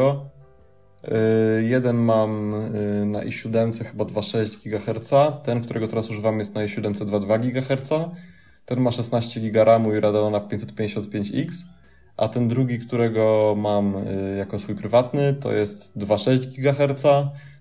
Yy, 1.08 1.64
jeden 1.64 1.98
mam 1.98 2.52
yy, 3.00 3.06
na 3.06 3.24
i7 3.24 3.84
chyba 3.86 4.04
2,6 4.04 4.70
GHz. 4.70 5.14
Ten, 5.44 5.62
którego 5.62 5.88
teraz 5.88 6.10
używam, 6.10 6.40
jest 6.40 6.56
na 6.56 6.66
i7 6.66 6.94
2,2 6.94 7.40
GHz. 7.40 7.90
Ten 8.66 8.80
ma 8.80 8.92
16 8.92 9.42
GB 9.42 9.64
RAMu 9.64 9.96
i 9.96 10.00
Radeona 10.00 10.40
555X. 10.40 11.48
A 12.18 12.28
ten 12.28 12.48
drugi, 12.48 12.80
którego 12.80 13.56
mam 13.58 13.94
yy, 14.06 14.38
jako 14.38 14.60
swój 14.60 14.76
prywatny, 14.76 15.34
to 15.34 15.52
jest 15.52 15.98
2,6 15.98 16.38
GHz, 16.48 17.04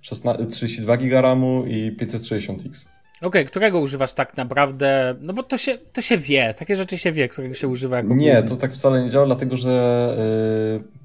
16, 0.03 0.47
32 0.47 0.97
GB 0.97 1.23
RAMu 1.23 1.65
i 1.67 1.97
560X. 2.01 2.87
Okej, 3.23 3.47
którego 3.47 3.81
używasz 3.81 4.13
tak 4.13 4.37
naprawdę? 4.37 5.15
No 5.21 5.33
bo 5.33 5.43
to 5.43 5.59
się, 5.59 5.79
to 5.93 6.01
się 6.01 6.19
wie, 6.19 6.55
takie 6.59 6.77
rzeczy 6.77 6.99
się 6.99 7.13
wie, 7.13 7.29
którego 7.29 7.55
się 7.55 7.69
używa 7.69 7.97
jako 7.97 8.15
Nie, 8.15 8.33
główny. 8.33 8.49
to 8.49 8.57
tak 8.57 8.73
wcale 8.73 9.05
nie 9.05 9.11
działa, 9.11 9.27
dlatego 9.27 9.57
że 9.57 9.71
yy, 10.75 11.00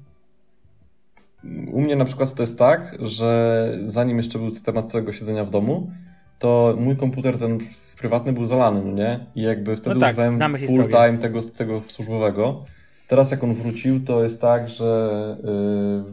u 1.72 1.80
mnie 1.80 1.96
na 1.96 2.04
przykład 2.04 2.34
to 2.34 2.42
jest 2.42 2.58
tak, 2.58 2.96
że 3.00 3.70
zanim 3.86 4.16
jeszcze 4.16 4.38
był 4.38 4.50
temat 4.50 4.90
całego 4.90 5.12
siedzenia 5.12 5.44
w 5.44 5.50
domu, 5.50 5.90
to 6.38 6.74
mój 6.78 6.96
komputer 6.96 7.38
ten 7.38 7.58
prywatny 7.98 8.32
był 8.32 8.44
zalany, 8.44 8.82
no 8.84 8.92
nie? 8.92 9.26
I 9.34 9.42
jakby 9.42 9.76
wtedy 9.76 9.94
No 9.94 10.00
tak, 10.00 10.18
używałem 10.18 10.58
full 10.66 10.88
time 10.88 11.18
tego, 11.18 11.42
tego 11.42 11.82
służbowego. 11.88 12.64
Teraz 13.08 13.30
jak 13.30 13.44
on 13.44 13.54
wrócił, 13.54 14.00
to 14.04 14.24
jest 14.24 14.40
tak, 14.40 14.68
że 14.68 15.36
yy, 15.44 16.04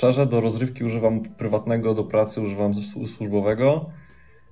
szczerze 0.00 0.26
do 0.26 0.40
rozrywki 0.40 0.84
używam 0.84 1.20
prywatnego, 1.20 1.94
do 1.94 2.04
pracy 2.04 2.40
używam 2.40 2.72
słu- 2.72 3.06
służbowego. 3.06 3.90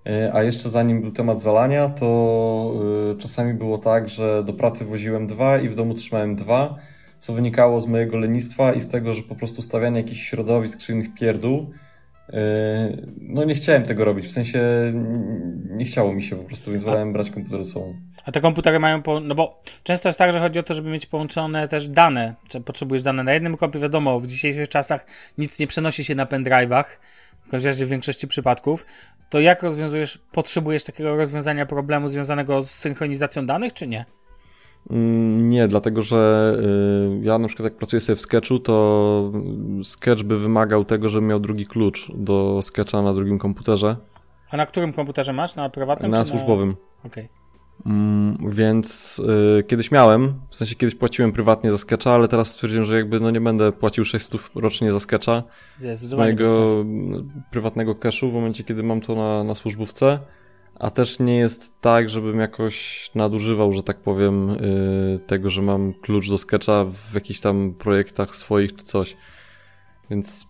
E, 0.07 0.31
A 0.35 0.43
jeszcze 0.43 0.69
zanim 0.69 1.01
był 1.03 1.11
temat 1.11 1.41
zalania, 1.41 1.89
to 1.89 2.73
y, 3.15 3.19
czasami 3.19 3.55
było 3.55 3.79
tak, 3.79 4.09
że 4.09 4.45
do 4.45 4.53
pracy 4.53 4.85
woziłem 4.85 5.27
dwa 5.27 5.59
i 5.59 5.69
w 5.69 5.75
domu 5.75 5.95
trzymałem 5.95 6.37
dwa, 6.37 6.77
co 7.19 7.33
wynikało 7.33 7.81
z 7.81 7.87
mojego 7.87 8.19
lenistwa 8.19 8.73
i 8.73 8.81
z 8.81 8.89
tego, 8.89 9.13
że 9.13 9.23
po 9.23 9.35
prostu 9.35 9.63
stawianie 9.63 9.97
jakichś 10.01 10.21
środowisk 10.21 10.79
czy 10.79 10.93
innych 10.93 11.15
pierdół, 11.15 11.71
y, 12.29 12.35
no 13.21 13.45
nie 13.45 13.55
chciałem 13.55 13.83
tego 13.83 14.05
robić, 14.05 14.27
w 14.27 14.33
sensie 14.33 14.61
nie 15.71 15.85
chciało 15.85 16.15
mi 16.15 16.23
się 16.23 16.37
po 16.37 16.45
prostu, 16.45 16.71
więc 16.71 16.85
wolałem 16.85 17.13
brać 17.13 17.31
komputer 17.31 17.65
ze 17.65 17.73
sobą. 17.73 17.95
A 18.25 18.33
te 18.33 18.41
komputery 18.41 18.79
mają, 18.79 19.03
po, 19.03 19.21
no 19.21 19.35
bo 19.35 19.63
często 19.85 20.09
jest 20.09 20.19
tak, 20.19 20.33
że 20.33 20.41
chodzi 20.41 20.59
o 20.59 20.63
to, 20.63 20.75
żeby 20.75 20.91
mieć 20.91 21.07
połączone 21.07 21.69
też 21.69 21.89
dane. 21.89 22.35
Czy 22.49 22.61
potrzebujesz 22.61 23.03
dane 23.03 23.23
na 23.23 23.33
jednym 23.33 23.57
kompie, 23.57 23.79
wiadomo, 23.79 24.21
w 24.21 24.27
dzisiejszych 24.27 24.69
czasach 24.69 25.07
nic 25.39 25.59
nie 25.59 25.67
przenosi 25.67 26.05
się 26.05 26.15
na 26.15 26.27
pendrive'ach, 26.27 26.85
w 27.43 27.51
każdym 27.51 27.69
razie 27.69 27.87
w 27.87 27.89
większości 27.89 28.29
przypadków. 28.29 28.87
To 29.31 29.41
jak 29.41 29.63
rozwiązujesz, 29.63 30.19
potrzebujesz 30.33 30.85
takiego 30.85 31.17
rozwiązania 31.17 31.67
problemu 31.67 32.09
związanego 32.09 32.63
z 32.63 32.71
synchronizacją 32.71 33.47
danych, 33.47 33.73
czy 33.73 33.87
nie? 33.87 34.05
Mm, 34.91 35.49
Nie, 35.49 35.69
dlatego 35.69 36.03
że 36.03 36.53
y, 37.21 37.25
ja 37.25 37.39
na 37.39 37.49
przykład 37.49 37.65
jak 37.65 37.77
pracuję 37.77 38.01
sobie 38.01 38.17
w 38.17 38.21
Sketchu, 38.21 38.59
to 38.59 39.33
Sketch 39.85 40.23
by 40.23 40.39
wymagał 40.39 40.85
tego, 40.85 41.09
żebym 41.09 41.29
miał 41.29 41.41
drugi 41.41 41.67
klucz 41.67 42.13
do 42.15 42.61
Sketcha 42.63 43.03
na 43.03 43.15
drugim 43.15 43.39
komputerze, 43.39 43.97
A 44.51 44.57
na 44.57 44.67
którym 44.67 44.93
komputerze 44.93 45.33
masz? 45.33 45.57
Na 45.57 45.71
prywatnym 45.71 46.11
na 46.11 46.25
służbowym. 46.25 46.69
Na... 46.69 47.09
Okej. 47.11 47.29
Mm, 47.87 48.51
więc 48.51 49.19
y, 49.59 49.65
kiedyś 49.65 49.91
miałem, 49.91 50.35
w 50.51 50.57
sensie 50.57 50.75
kiedyś 50.75 50.95
płaciłem 50.95 51.33
prywatnie 51.33 51.71
za 51.71 51.79
Sketcha, 51.79 52.13
ale 52.13 52.29
teraz 52.29 52.51
stwierdziłem, 52.53 52.85
że 52.85 52.97
jakby 52.97 53.21
no 53.21 53.31
nie 53.31 53.41
będę 53.41 53.73
płacił 53.73 54.05
600 54.05 54.41
rocznie 54.55 54.93
za 54.93 55.01
Sketcha 55.01 55.43
z 55.95 56.15
mojego 56.15 56.67
prywatnego 57.51 57.95
cashu 57.95 58.31
w 58.31 58.35
momencie, 58.35 58.65
kiedy 58.65 58.83
mam 58.83 59.01
to 59.01 59.15
na, 59.15 59.45
na 59.45 59.55
służbówce. 59.55 60.19
A 60.79 60.91
też 60.91 61.19
nie 61.19 61.37
jest 61.37 61.81
tak, 61.81 62.11
żebym 62.11 62.41
jakoś 62.41 63.11
nadużywał, 63.15 63.73
że 63.73 63.83
tak 63.83 64.01
powiem, 64.01 64.51
y, 64.51 65.21
tego, 65.27 65.51
że 65.51 65.63
mam 65.63 65.95
klucz 65.95 66.29
do 66.29 66.39
Sketcha 66.39 66.85
w 66.85 67.15
jakichś 67.15 67.41
tam 67.41 67.75
projektach 67.75 68.37
swoich 68.37 68.77
czy 68.77 68.85
coś. 68.85 69.17
Więc 70.11 70.47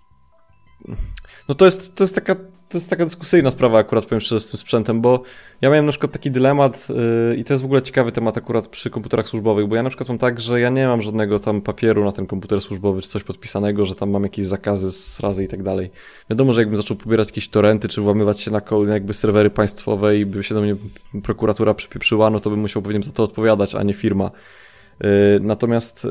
no 1.49 1.55
to 1.55 1.65
jest, 1.65 1.95
to 1.95 2.05
jest 2.05 2.15
taka 2.15 2.37
to 2.69 2.79
jest 2.79 2.91
taka 2.91 3.05
dyskusyjna 3.05 3.51
sprawa 3.51 3.79
akurat, 3.79 4.07
powiem 4.07 4.21
szczerze, 4.21 4.41
z 4.41 4.47
tym 4.47 4.59
sprzętem, 4.59 5.01
bo 5.01 5.23
ja 5.61 5.71
miałem 5.71 5.87
na 5.87 5.93
przykład 5.93 6.13
taki 6.13 6.31
dylemat 6.31 6.89
yy, 6.89 7.37
i 7.37 7.45
to 7.45 7.53
jest 7.53 7.63
w 7.63 7.67
ogóle 7.67 7.83
ciekawy 7.83 8.13
temat 8.13 8.39
akurat 8.39 8.69
przy 8.69 8.91
komputerach 8.91 9.29
służbowych, 9.29 9.67
bo 9.67 9.77
ja 9.77 9.83
na 9.83 9.89
przykład 9.89 10.09
mam 10.09 10.19
tak, 10.19 10.41
że 10.41 10.61
ja 10.61 10.71
nie 10.71 10.87
mam 10.87 11.03
żadnego 11.03 11.41
tam 11.41 11.61
papieru 11.61 12.05
na 12.05 12.13
ten 12.13 12.27
komputer 12.27 12.61
służbowy, 12.61 13.03
czy 13.03 13.09
coś 13.09 13.25
podpisanego, 13.25 13.85
że 13.85 13.95
tam 13.95 14.11
mam 14.11 14.23
jakieś 14.23 14.47
zakazy 14.47 14.93
z 14.93 15.21
razy 15.21 15.45
i 15.45 15.49
tak 15.49 15.63
dalej. 15.63 15.89
Wiadomo, 16.31 16.53
że 16.53 16.61
jakbym 16.61 16.77
zaczął 16.77 16.97
pobierać 16.97 17.29
jakieś 17.29 17.49
torenty, 17.49 17.89
czy 17.89 18.01
włamywać 18.01 18.41
się 18.41 18.51
na 18.51 18.63
jakby 18.93 19.15
serwery 19.15 19.51
państwowe 19.51 20.19
i 20.19 20.27
by 20.27 20.45
się 20.45 20.55
do 20.55 20.61
mnie 20.61 20.77
prokuratura 21.23 21.75
przypieprzyła, 21.75 22.31
no 22.31 22.41
to 22.41 22.51
bym 22.51 22.61
musiał 22.61 22.83
pewnie 22.83 23.03
za 23.03 23.13
to 23.13 23.23
odpowiadać, 23.23 23.75
a 23.75 23.83
nie 23.83 23.95
firma. 23.95 24.31
Yy, 25.01 25.09
Natomiast 25.41 26.05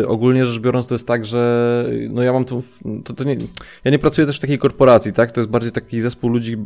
yy, 0.00 0.08
ogólnie 0.08 0.46
rzecz 0.46 0.60
biorąc 0.60 0.88
to 0.88 0.94
jest 0.94 1.08
tak, 1.08 1.24
że 1.24 1.84
no 2.10 2.22
ja 2.22 2.32
mam 2.32 2.44
tą, 2.44 2.62
to, 3.04 3.14
to 3.14 3.24
nie, 3.24 3.36
ja 3.84 3.90
nie 3.90 3.98
pracuję 3.98 4.26
też 4.26 4.36
w 4.36 4.40
takiej 4.40 4.58
korporacji, 4.58 5.12
tak? 5.12 5.32
To 5.32 5.40
jest 5.40 5.50
bardziej 5.50 5.72
taki 5.72 6.00
zespół 6.00 6.30
ludzi 6.30 6.56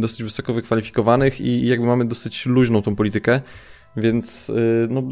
dosyć 0.00 0.22
wysoko 0.22 0.52
wykwalifikowanych 0.52 1.40
i, 1.40 1.66
jakby 1.66 1.86
mamy 1.86 2.04
dosyć 2.04 2.46
luźną 2.46 2.82
tą 2.82 2.96
politykę, 2.96 3.40
więc 3.96 4.48
yy, 4.48 4.88
no 4.90 5.02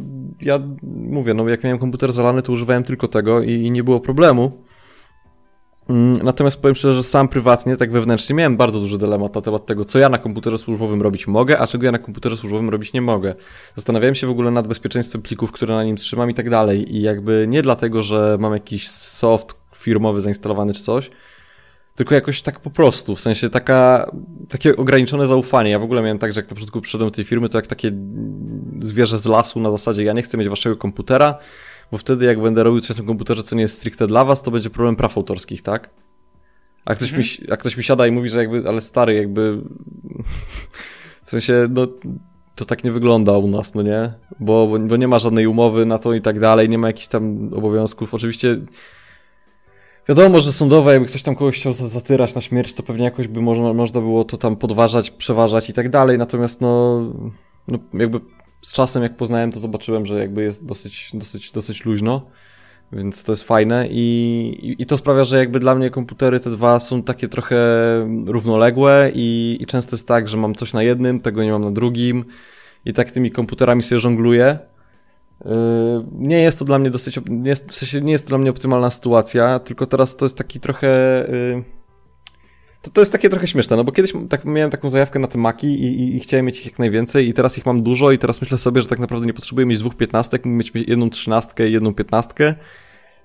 ja 0.41 0.61
mówię, 0.83 1.35
no 1.35 1.49
jak 1.49 1.65
miałem 1.65 1.79
komputer 1.79 2.13
zalany 2.13 2.43
to 2.43 2.53
używałem 2.53 2.83
tylko 2.83 3.09
tego 3.09 3.43
i, 3.43 3.53
i 3.53 3.71
nie 3.71 3.85
było 3.85 4.01
problemu. 4.01 4.68
Mm, 5.89 6.13
Natomiast 6.23 6.61
powiem 6.63 6.75
szczerze, 6.75 6.95
że 6.95 7.03
sam 7.03 7.29
prywatnie, 7.29 7.77
tak 7.77 7.93
wewnętrznie, 7.93 8.35
miałem 8.35 8.57
bardzo 8.57 8.81
duży 8.81 8.99
dylemat 8.99 9.35
na 9.35 9.41
temat 9.41 9.67
tego, 9.67 9.85
co 9.85 9.99
ja 9.99 10.09
na 10.09 10.19
komputerze 10.19 10.59
służbowym 10.59 11.03
robić 11.03 11.27
mogę, 11.27 11.59
a 11.59 11.67
czego 11.67 11.85
ja 11.85 11.93
na 11.93 11.99
komputerze 11.99 12.37
służbowym 12.37 12.71
robić 12.71 12.93
nie 12.93 13.01
mogę. 13.01 13.35
Zastanawiałem 13.77 14.15
się 14.15 14.27
w 14.27 14.31
ogóle 14.31 14.51
nad 14.51 14.67
bezpieczeństwem 14.67 15.23
plików, 15.23 15.53
które 15.53 15.75
na 15.75 15.85
nim 15.85 15.97
trzymam 15.97 16.31
i 16.31 16.35
tak 16.35 16.51
dalej. 16.51 16.97
I 16.97 17.03
jakby 17.03 17.47
nie 17.49 17.63
dlatego, 17.63 18.03
że 18.03 18.37
mam 18.41 18.53
jakiś 18.53 18.89
soft 18.89 19.55
firmowy 19.75 20.21
zainstalowany 20.21 20.75
czy 20.75 20.83
coś, 20.83 21.11
tylko 21.95 22.15
jakoś 22.15 22.43
tak 22.43 22.61
po 22.61 22.71
prostu, 22.71 23.17
w 23.17 23.21
sensie 23.21 23.51
taka, 23.51 24.11
takie 24.49 24.77
ograniczone 24.77 25.27
zaufanie. 25.27 25.71
Ja 25.71 25.79
w 25.79 25.83
ogóle 25.83 26.03
miałem 26.03 26.19
tak, 26.19 26.33
że 26.33 26.41
jak 26.41 26.51
na 26.51 26.55
początku 26.55 26.81
przyszedłem 26.81 27.11
do 27.11 27.17
tej 27.17 27.25
firmy, 27.25 27.49
to 27.49 27.59
jak 27.59 27.67
takie 27.67 27.93
zwierzę 28.81 29.19
z 29.19 29.27
lasu 29.27 29.61
na 29.61 29.71
zasadzie, 29.71 30.05
ja 30.05 30.13
nie 30.13 30.23
chcę 30.23 30.39
mieć 30.39 30.49
waszego 30.49 30.77
komputera, 30.77 31.39
bo 31.93 31.99
wtedy 31.99 32.25
jak 32.25 32.43
będę 32.43 32.63
robił 32.63 32.81
coś 32.81 32.97
na 32.99 33.05
komputerze, 33.05 33.43
co 33.43 33.57
nie 33.57 33.63
jest 33.63 33.77
stricte 33.77 34.07
dla 34.07 34.25
was, 34.25 34.43
to 34.43 34.51
będzie 34.51 34.71
problem 34.71 34.97
praw 34.97 35.17
autorskich, 35.17 35.63
tak? 35.63 35.91
A 36.85 36.95
ktoś, 36.95 37.13
mi, 37.13 37.25
a 37.51 37.57
ktoś 37.57 37.77
mi 37.77 37.83
siada 37.83 38.07
i 38.07 38.11
mówi, 38.11 38.29
że 38.29 38.39
jakby, 38.39 38.69
ale 38.69 38.81
stary, 38.81 39.15
jakby 39.15 39.63
w 41.25 41.31
sensie, 41.31 41.69
no 41.71 41.87
to 42.55 42.65
tak 42.65 42.85
nie 42.85 42.93
wygląda 42.93 43.39
u 43.39 43.49
nas, 43.49 43.75
no 43.75 43.83
nie? 43.83 44.13
Bo, 44.41 44.67
bo, 44.67 44.79
bo 44.79 44.97
nie 44.97 45.09
ma 45.09 45.19
żadnej 45.19 45.47
umowy 45.47 45.87
na 45.87 45.99
to 45.99 46.15
i 46.15 46.23
tak 46.23 46.41
dalej, 46.41 46.69
nie 46.69 46.79
ma 46.79 46.87
jakichś 46.87 47.07
tam 47.07 47.51
obowiązków. 47.55 48.15
Oczywiście 48.15 48.59
wiadomo, 50.09 50.41
że 50.41 50.53
sądowe, 50.53 50.93
jakby 50.93 51.09
ktoś 51.09 51.23
tam 51.23 51.35
kogoś 51.35 51.57
chciał 51.57 51.73
za- 51.73 51.89
zatyrać 51.89 52.35
na 52.35 52.41
śmierć, 52.41 52.73
to 52.73 52.83
pewnie 52.83 53.05
jakoś 53.05 53.29
by 53.29 53.41
można, 53.41 53.73
można 53.73 54.01
było 54.01 54.25
to 54.25 54.37
tam 54.37 54.57
podważać, 54.57 55.11
przeważać 55.11 55.71
i 55.71 55.73
tak 55.73 55.89
dalej, 55.89 56.19
natomiast 56.19 56.61
no, 56.61 57.01
no 57.69 57.79
jakby 57.95 58.21
z 58.63 58.73
czasem 58.73 59.03
jak 59.03 59.17
poznałem, 59.17 59.53
to 59.53 59.61
zobaczyłem, 59.61 60.07
że 60.07 60.19
jakby 60.19 60.43
jest 60.43 60.67
dosyć, 60.67 61.11
dosyć, 61.15 61.51
dosyć 61.51 61.85
luźno. 61.85 62.27
Więc 62.93 63.25
to 63.25 63.33
jest 63.33 63.43
fajne 63.43 63.89
i, 63.91 64.59
i, 64.63 64.83
i 64.83 64.87
to 64.87 64.99
sprawia, 64.99 65.25
że 65.25 65.39
jakby 65.39 65.61
dla 65.61 65.75
mnie 65.75 65.91
komputery 65.91 66.41
te 66.41 66.51
dwa 66.51 66.81
są 66.81 67.03
takie 67.03 67.29
trochę 67.29 67.57
równoległe 68.27 69.11
i, 69.15 69.59
i 69.61 69.67
często 69.67 69.97
jest 69.97 70.09
tak, 70.09 70.29
że 70.29 70.37
mam 70.37 70.55
coś 70.55 70.73
na 70.73 70.83
jednym, 70.83 71.21
tego 71.21 71.45
nie 71.45 71.53
mam 71.53 71.65
na 71.65 71.71
drugim 71.71 72.25
i 72.85 72.93
tak 72.93 73.11
tymi 73.11 73.31
komputerami 73.31 73.83
sobie 73.83 73.99
żongluję. 73.99 74.59
Yy, 75.45 75.51
Nie 76.13 76.41
jest 76.41 76.59
to 76.59 76.65
dla 76.65 76.79
mnie 76.79 76.91
dosyć, 76.91 77.21
nie 77.29 77.51
jest, 77.51 77.73
w 77.73 77.77
sensie 77.77 78.01
nie 78.01 78.13
jest 78.13 78.25
to 78.25 78.29
dla 78.29 78.39
mnie 78.39 78.51
optymalna 78.51 78.91
sytuacja, 78.91 79.59
tylko 79.59 79.87
teraz 79.87 80.17
to 80.17 80.25
jest 80.25 80.39
taki 80.39 80.61
trochę, 80.61 81.25
yy, 81.29 81.65
to, 82.89 82.95
to 82.95 83.01
jest 83.01 83.13
takie 83.13 83.29
trochę 83.29 83.47
śmieszne, 83.47 83.77
no 83.77 83.85
bo 83.85 83.93
kiedyś 83.93 84.13
tak, 84.29 84.45
miałem 84.45 84.71
taką 84.71 84.89
zajawkę 84.89 85.19
na 85.19 85.29
te 85.29 85.39
maki 85.39 85.67
i, 85.67 85.87
i, 85.87 86.17
i 86.17 86.21
chciałem 86.21 86.47
mieć 86.47 86.59
ich 86.59 86.67
jak 86.67 86.79
najwięcej 86.79 87.29
i 87.29 87.35
teraz 87.35 87.59
ich 87.59 87.67
mam 87.67 87.83
dużo 87.83 88.11
i 88.11 88.19
teraz 88.19 88.41
myślę 88.41 88.59
sobie, 88.59 88.83
że 88.83 88.89
tak 88.89 88.99
naprawdę 88.99 89.27
nie 89.27 89.35
potrzebuję 89.35 89.67
mieć 89.67 89.79
dwóch 89.79 89.97
piętnastek, 89.97 90.45
mógłbym 90.45 90.59
mieć 90.59 90.89
jedną 90.89 91.11
trzynastkę 91.11 91.69
i 91.69 91.73
jedną 91.73 91.95
piętnastkę, 91.95 92.55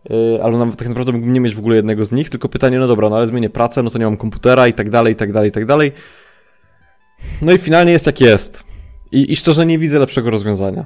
yy, 0.10 0.40
ale 0.44 0.58
nawet 0.58 0.76
tak 0.76 0.88
naprawdę 0.88 1.12
mógłbym 1.12 1.34
nie 1.34 1.40
mieć 1.40 1.56
w 1.56 1.60
ogóle 1.60 1.76
jednego 1.76 2.06
z 2.06 2.12
nich, 2.12 2.30
tylko 2.30 2.50
pytanie, 2.50 2.80
no 2.80 2.88
dobra, 2.88 3.10
no 3.10 3.18
ale 3.18 3.28
zmienię 3.28 3.50
pracę, 3.50 3.84
no 3.84 3.90
to 3.90 3.98
nie 3.98 4.06
mam 4.06 4.18
komputera 4.18 4.68
i 4.68 4.74
tak 4.74 4.90
dalej, 4.90 5.14
i 5.14 5.16
tak 5.16 5.34
dalej, 5.34 5.50
i 5.50 5.52
tak 5.52 5.66
dalej. 5.66 5.92
No 7.42 7.52
i 7.52 7.58
finalnie 7.58 7.92
jest 7.92 8.06
jak 8.06 8.22
jest. 8.22 8.64
I, 9.12 9.32
I 9.32 9.36
szczerze 9.36 9.66
nie 9.66 9.80
widzę 9.80 10.00
lepszego 10.00 10.30
rozwiązania. 10.30 10.86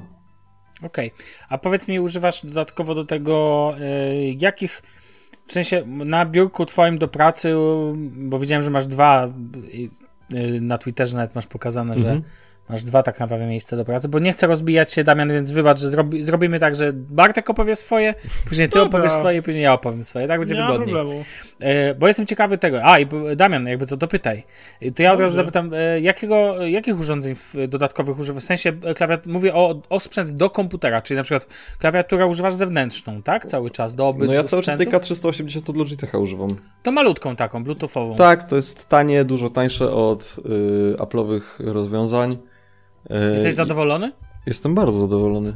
Okej. 0.82 1.12
A 1.48 1.58
powiedz 1.58 1.88
mi, 1.88 2.00
używasz 2.00 2.46
dodatkowo 2.46 2.94
do 2.94 3.04
tego 3.04 3.74
y, 3.80 4.36
jakich, 4.38 4.82
w 5.48 5.52
sensie 5.52 5.82
na 5.86 6.24
biurku 6.26 6.66
twoim 6.66 6.98
do 6.98 7.08
pracy, 7.08 7.52
bo 8.16 8.38
widziałem, 8.38 8.62
że 8.64 8.70
masz 8.70 8.86
dwa, 8.86 9.28
y, 10.34 10.60
na 10.60 10.78
Twitterze 10.78 11.16
nawet 11.16 11.34
masz 11.34 11.46
pokazane, 11.46 11.94
Mhm. 11.94 12.14
że 12.16 12.22
masz 12.70 12.82
dwa 12.84 13.02
tak 13.02 13.20
naprawdę 13.20 13.46
miejsca 13.46 13.76
do 13.76 13.84
pracy, 13.84 14.08
bo 14.08 14.18
nie 14.18 14.32
chcę 14.32 14.46
rozbijać 14.46 14.92
się, 14.92 15.04
Damian, 15.04 15.32
więc 15.32 15.50
wybacz, 15.50 15.80
że 15.80 15.90
zrobi, 15.90 16.24
zrobimy 16.24 16.58
tak, 16.58 16.76
że 16.76 16.92
Bartek 16.92 17.50
opowie 17.50 17.76
swoje, 17.76 18.14
później 18.48 18.68
ty 18.68 18.78
Dobra. 18.78 18.98
opowiesz 18.98 19.12
swoje, 19.18 19.42
później 19.42 19.62
ja 19.64 19.72
opowiem 19.72 20.04
swoje, 20.04 20.28
tak 20.28 20.38
będzie 20.40 20.54
Nie 20.54 20.60
ma 20.60 20.72
wygodniej. 20.72 20.94
problemu. 20.94 21.24
E, 21.60 21.94
bo 21.94 22.06
jestem 22.08 22.26
ciekawy 22.26 22.58
tego. 22.58 22.84
A, 22.84 22.98
i 22.98 23.06
Damian, 23.36 23.66
jakby 23.66 23.86
co, 23.86 23.96
dopytaj. 23.96 24.42
E, 24.82 24.90
To 24.90 25.02
ja 25.02 25.12
od 25.12 25.20
razu 25.20 25.36
zapytam, 25.36 25.70
e, 25.74 26.00
jakiego, 26.00 26.66
jakich 26.66 26.98
urządzeń 27.00 27.36
dodatkowych 27.68 28.18
używasz? 28.18 28.42
W 28.44 28.46
sensie 28.46 28.72
e, 28.84 28.94
klawiat, 28.94 29.26
mówię 29.26 29.54
o, 29.54 29.82
o 29.90 30.00
sprzęt 30.00 30.30
do 30.30 30.50
komputera, 30.50 31.02
czyli 31.02 31.16
na 31.18 31.22
przykład 31.24 31.46
klawiaturę 31.78 32.26
używasz 32.26 32.54
zewnętrzną, 32.54 33.22
tak? 33.22 33.46
Cały 33.46 33.70
czas, 33.70 33.94
do 33.94 34.08
obydwu 34.08 34.26
No 34.26 34.34
ja 34.34 34.44
cały 34.44 34.62
czas 34.62 34.76
tej 34.76 34.86
sprzętów? 34.86 35.18
K380 35.18 35.70
od 35.70 35.76
Logitecha 35.76 36.18
używam. 36.18 36.56
To 36.82 36.92
malutką 36.92 37.36
taką, 37.36 37.64
bluetoothową. 37.64 38.16
Tak, 38.16 38.42
to 38.48 38.56
jest 38.56 38.88
tanie, 38.88 39.24
dużo 39.24 39.50
tańsze 39.50 39.90
od 39.92 40.36
y, 40.94 40.96
Apple'owych 40.96 41.40
rozwiązań. 41.58 42.38
Y, 43.10 43.32
Jesteś 43.34 43.52
i- 43.52 43.56
zadowolony? 43.56 44.12
Jestem 44.46 44.74
bardzo 44.74 45.00
zadowolony. 45.00 45.52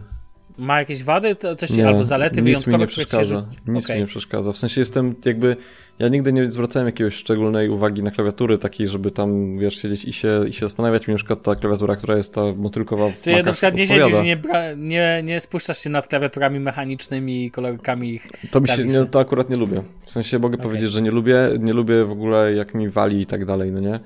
Ma 0.59 0.79
jakieś 0.79 1.05
wady? 1.05 1.35
To 1.37 1.57
coś 1.57 1.71
Nie, 1.71 1.89
albo 1.89 2.05
zalety 2.05 2.37
nic 2.37 2.45
wyjątkowe? 2.45 2.77
mi 2.77 2.81
nie 2.81 2.87
przeszkadza. 2.87 3.35
Się... 3.41 3.73
Nic 3.73 3.85
Okej. 3.85 3.97
mi 3.97 4.03
nie 4.03 4.07
przeszkadza. 4.09 4.53
W 4.53 4.59
sensie 4.59 4.81
jestem 4.81 5.15
jakby, 5.25 5.57
ja 5.99 6.09
nigdy 6.09 6.33
nie 6.33 6.51
zwracałem 6.51 6.87
jakiejś 6.87 7.15
szczególnej 7.15 7.69
uwagi 7.69 8.03
na 8.03 8.11
klawiatury 8.11 8.59
takiej, 8.59 8.89
żeby 8.89 9.11
tam, 9.11 9.59
wiesz, 9.59 9.83
siedzieć 9.83 10.05
i 10.05 10.13
się, 10.13 10.45
i 10.49 10.53
się 10.53 10.61
zastanawiać. 10.67 11.09
Mi 11.09 11.15
na 11.15 11.19
przykład 11.19 11.43
ta 11.43 11.57
klawiatura, 11.57 11.97
która 11.97 12.17
jest 12.17 12.35
ta 12.35 12.41
motylkowa 12.57 13.09
w 13.11 13.21
Czyli 13.23 13.43
na 13.45 13.53
przykład 13.53 13.75
nie 13.75 13.87
siedzisz, 13.87 14.23
nie, 14.25 14.37
bra- 14.37 14.77
nie, 14.79 15.23
nie 15.25 15.41
spuszczasz 15.41 15.79
się 15.79 15.91
nad 15.91 16.07
klawiaturami 16.07 16.61
mechanicznymi 16.61 17.45
i 17.45 17.51
kolorkami 17.51 18.15
ich. 18.15 18.29
To 18.51 18.61
mi 18.61 18.69
się, 18.69 18.85
nie, 18.85 19.05
to 19.05 19.21
akurat 19.21 19.51
nie 19.51 19.57
lubię. 19.57 19.83
W 20.05 20.11
sensie 20.13 20.39
mogę 20.39 20.55
Okej. 20.55 20.65
powiedzieć, 20.71 20.91
że 20.93 21.03
nie 21.03 21.11
lubię, 21.11 21.37
nie 21.61 21.73
lubię 21.73 22.05
w 22.05 22.11
ogóle 22.11 22.55
jak 22.55 22.75
mi 22.75 22.89
wali 22.89 23.21
i 23.21 23.27
tak 23.27 23.45
dalej, 23.45 23.73
no 23.73 23.81
nie? 23.81 24.01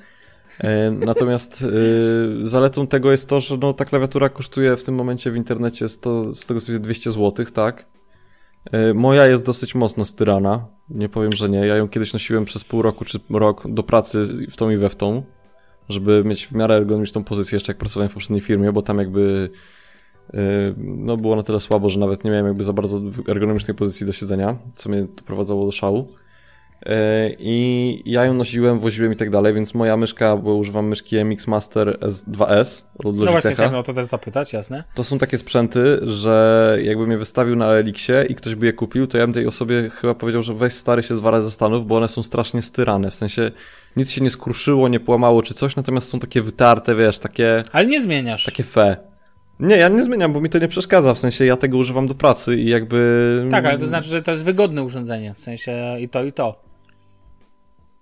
E, 0.61 0.91
Natomiast 0.91 1.63
y, 1.63 2.49
zaletą 2.49 2.87
tego 2.87 3.11
jest 3.11 3.29
to, 3.29 3.41
że 3.41 3.57
no, 3.57 3.73
ta 3.73 3.85
klawiatura 3.85 4.29
kosztuje 4.29 4.77
w 4.77 4.85
tym 4.85 4.95
momencie 4.95 5.31
w 5.31 5.37
internecie 5.37 5.89
100, 5.89 6.35
z 6.35 6.47
tego 6.47 6.61
sobie 6.61 6.79
200 6.79 7.11
zł, 7.11 7.47
tak? 7.53 7.87
E, 8.73 8.95
Moja 8.95 9.27
jest 9.27 9.45
dosyć 9.45 9.75
mocno 9.75 10.05
styrana, 10.05 10.67
nie 10.89 11.09
powiem, 11.09 11.33
że 11.33 11.49
nie. 11.49 11.59
Ja 11.59 11.77
ją 11.77 11.89
kiedyś 11.89 12.13
nosiłem 12.13 12.45
przez 12.45 12.65
pół 12.65 12.83
roku 12.83 13.05
czy 13.05 13.21
rok 13.31 13.63
do 13.71 13.83
pracy 13.83 14.47
w 14.51 14.57
tą 14.57 14.71
i 14.71 14.77
we 14.77 14.89
w 14.89 14.97
tą, 14.97 15.23
żeby 15.89 16.25
mieć 16.25 16.47
w 16.47 16.53
miarę 16.53 16.75
ergonomiczną 16.75 17.25
pozycję 17.25 17.57
jeszcze 17.57 17.73
jak 17.73 17.79
pracowałem 17.79 18.09
w 18.09 18.13
poprzedniej 18.13 18.41
firmie, 18.41 18.73
bo 18.73 18.83
tam 18.83 18.99
jakby 18.99 19.51
no 20.77 21.17
było 21.17 21.37
na 21.37 21.43
tyle 21.43 21.61
słabo, 21.61 21.91
że 21.91 21.99
nawet 22.01 22.25
nie 22.25 22.31
miałem 22.31 22.47
jakby 22.47 22.65
za 22.65 22.73
bardzo 22.73 23.01
ergonomicznej 23.29 23.75
pozycji 23.75 24.07
do 24.07 24.13
siedzenia, 24.13 24.57
co 24.75 24.89
mnie 24.89 25.03
doprowadzało 25.03 25.67
do 25.67 25.73
szału. 25.73 26.09
Y, 26.87 27.37
I 27.39 28.03
ja 28.07 28.25
ją 28.25 28.35
nosiłem, 28.35 28.79
woziłem 28.79 29.13
i 29.13 29.17
tak 29.17 29.31
dalej, 29.31 29.55
więc 29.55 29.75
moja 29.75 29.97
myszka, 29.97 30.37
bo 30.37 30.55
używam 30.55 30.89
myszki 30.89 31.25
MX 31.25 31.47
Master 31.47 31.99
S2S 32.01 32.83
od 32.99 33.05
No 33.05 33.13
właśnie 33.13 33.25
Logitecha. 33.27 33.55
chciałem 33.55 33.75
o 33.75 33.83
to 33.83 33.95
też 33.95 34.07
zapytać, 34.07 34.53
jasne. 34.53 34.85
To 34.95 35.05
są 35.05 35.19
takie 35.19 35.39
sprzęty, 35.39 35.99
że 36.03 36.79
jakby 36.83 37.07
mnie 37.07 37.19
wystawił 37.19 37.57
na 37.57 37.67
Elixie 37.73 38.25
i 38.29 38.35
ktoś 38.35 38.55
by 38.55 38.67
je 38.67 38.73
kupił, 38.73 39.07
to 39.07 39.19
ja 39.19 39.27
bym 39.27 39.35
tej 39.35 39.47
osobie 39.47 39.91
chyba 39.91 40.15
powiedział, 40.15 40.43
że 40.43 40.55
weź 40.55 40.73
stary 40.73 41.03
się 41.03 41.17
dwa 41.17 41.31
razy 41.31 41.45
zastanów, 41.45 41.87
bo 41.87 41.97
one 41.97 42.09
są 42.09 42.23
strasznie 42.23 42.63
styrane. 42.63 43.11
W 43.11 43.15
sensie 43.15 43.51
nic 43.97 44.11
się 44.11 44.21
nie 44.21 44.31
skruszyło, 44.31 44.89
nie 44.89 45.01
połamało 45.01 45.43
czy 45.43 45.55
coś, 45.55 45.77
natomiast 45.77 46.09
są 46.09 46.19
takie 46.19 46.43
wytarte, 46.43 46.95
wiesz, 46.97 47.19
takie, 47.19 47.63
Ale 47.73 47.87
nie 47.87 48.01
zmieniasz. 48.01 48.45
takie 48.45 48.65
fe. 48.65 48.97
Nie, 49.61 49.77
ja 49.77 49.89
nie 49.89 50.03
zmieniam, 50.05 50.33
bo 50.33 50.41
mi 50.41 50.51
to 50.51 50.59
nie 50.59 50.69
przeszkadza, 50.69 51.15
w 51.15 51.19
sensie 51.19 51.45
ja 51.45 51.57
tego 51.57 51.77
używam 51.77 52.07
do 52.07 52.15
pracy 52.15 52.57
i 52.57 52.69
jakby... 52.71 53.49
Tak, 53.51 53.65
ale 53.67 53.79
to 53.79 53.87
znaczy, 53.87 54.09
że 54.09 54.23
to 54.23 54.31
jest 54.31 54.45
wygodne 54.45 54.83
urządzenie, 54.83 55.35
w 55.35 55.41
sensie 55.41 55.97
i 56.01 56.09
to, 56.09 56.25
i 56.25 56.33
to. 56.33 56.66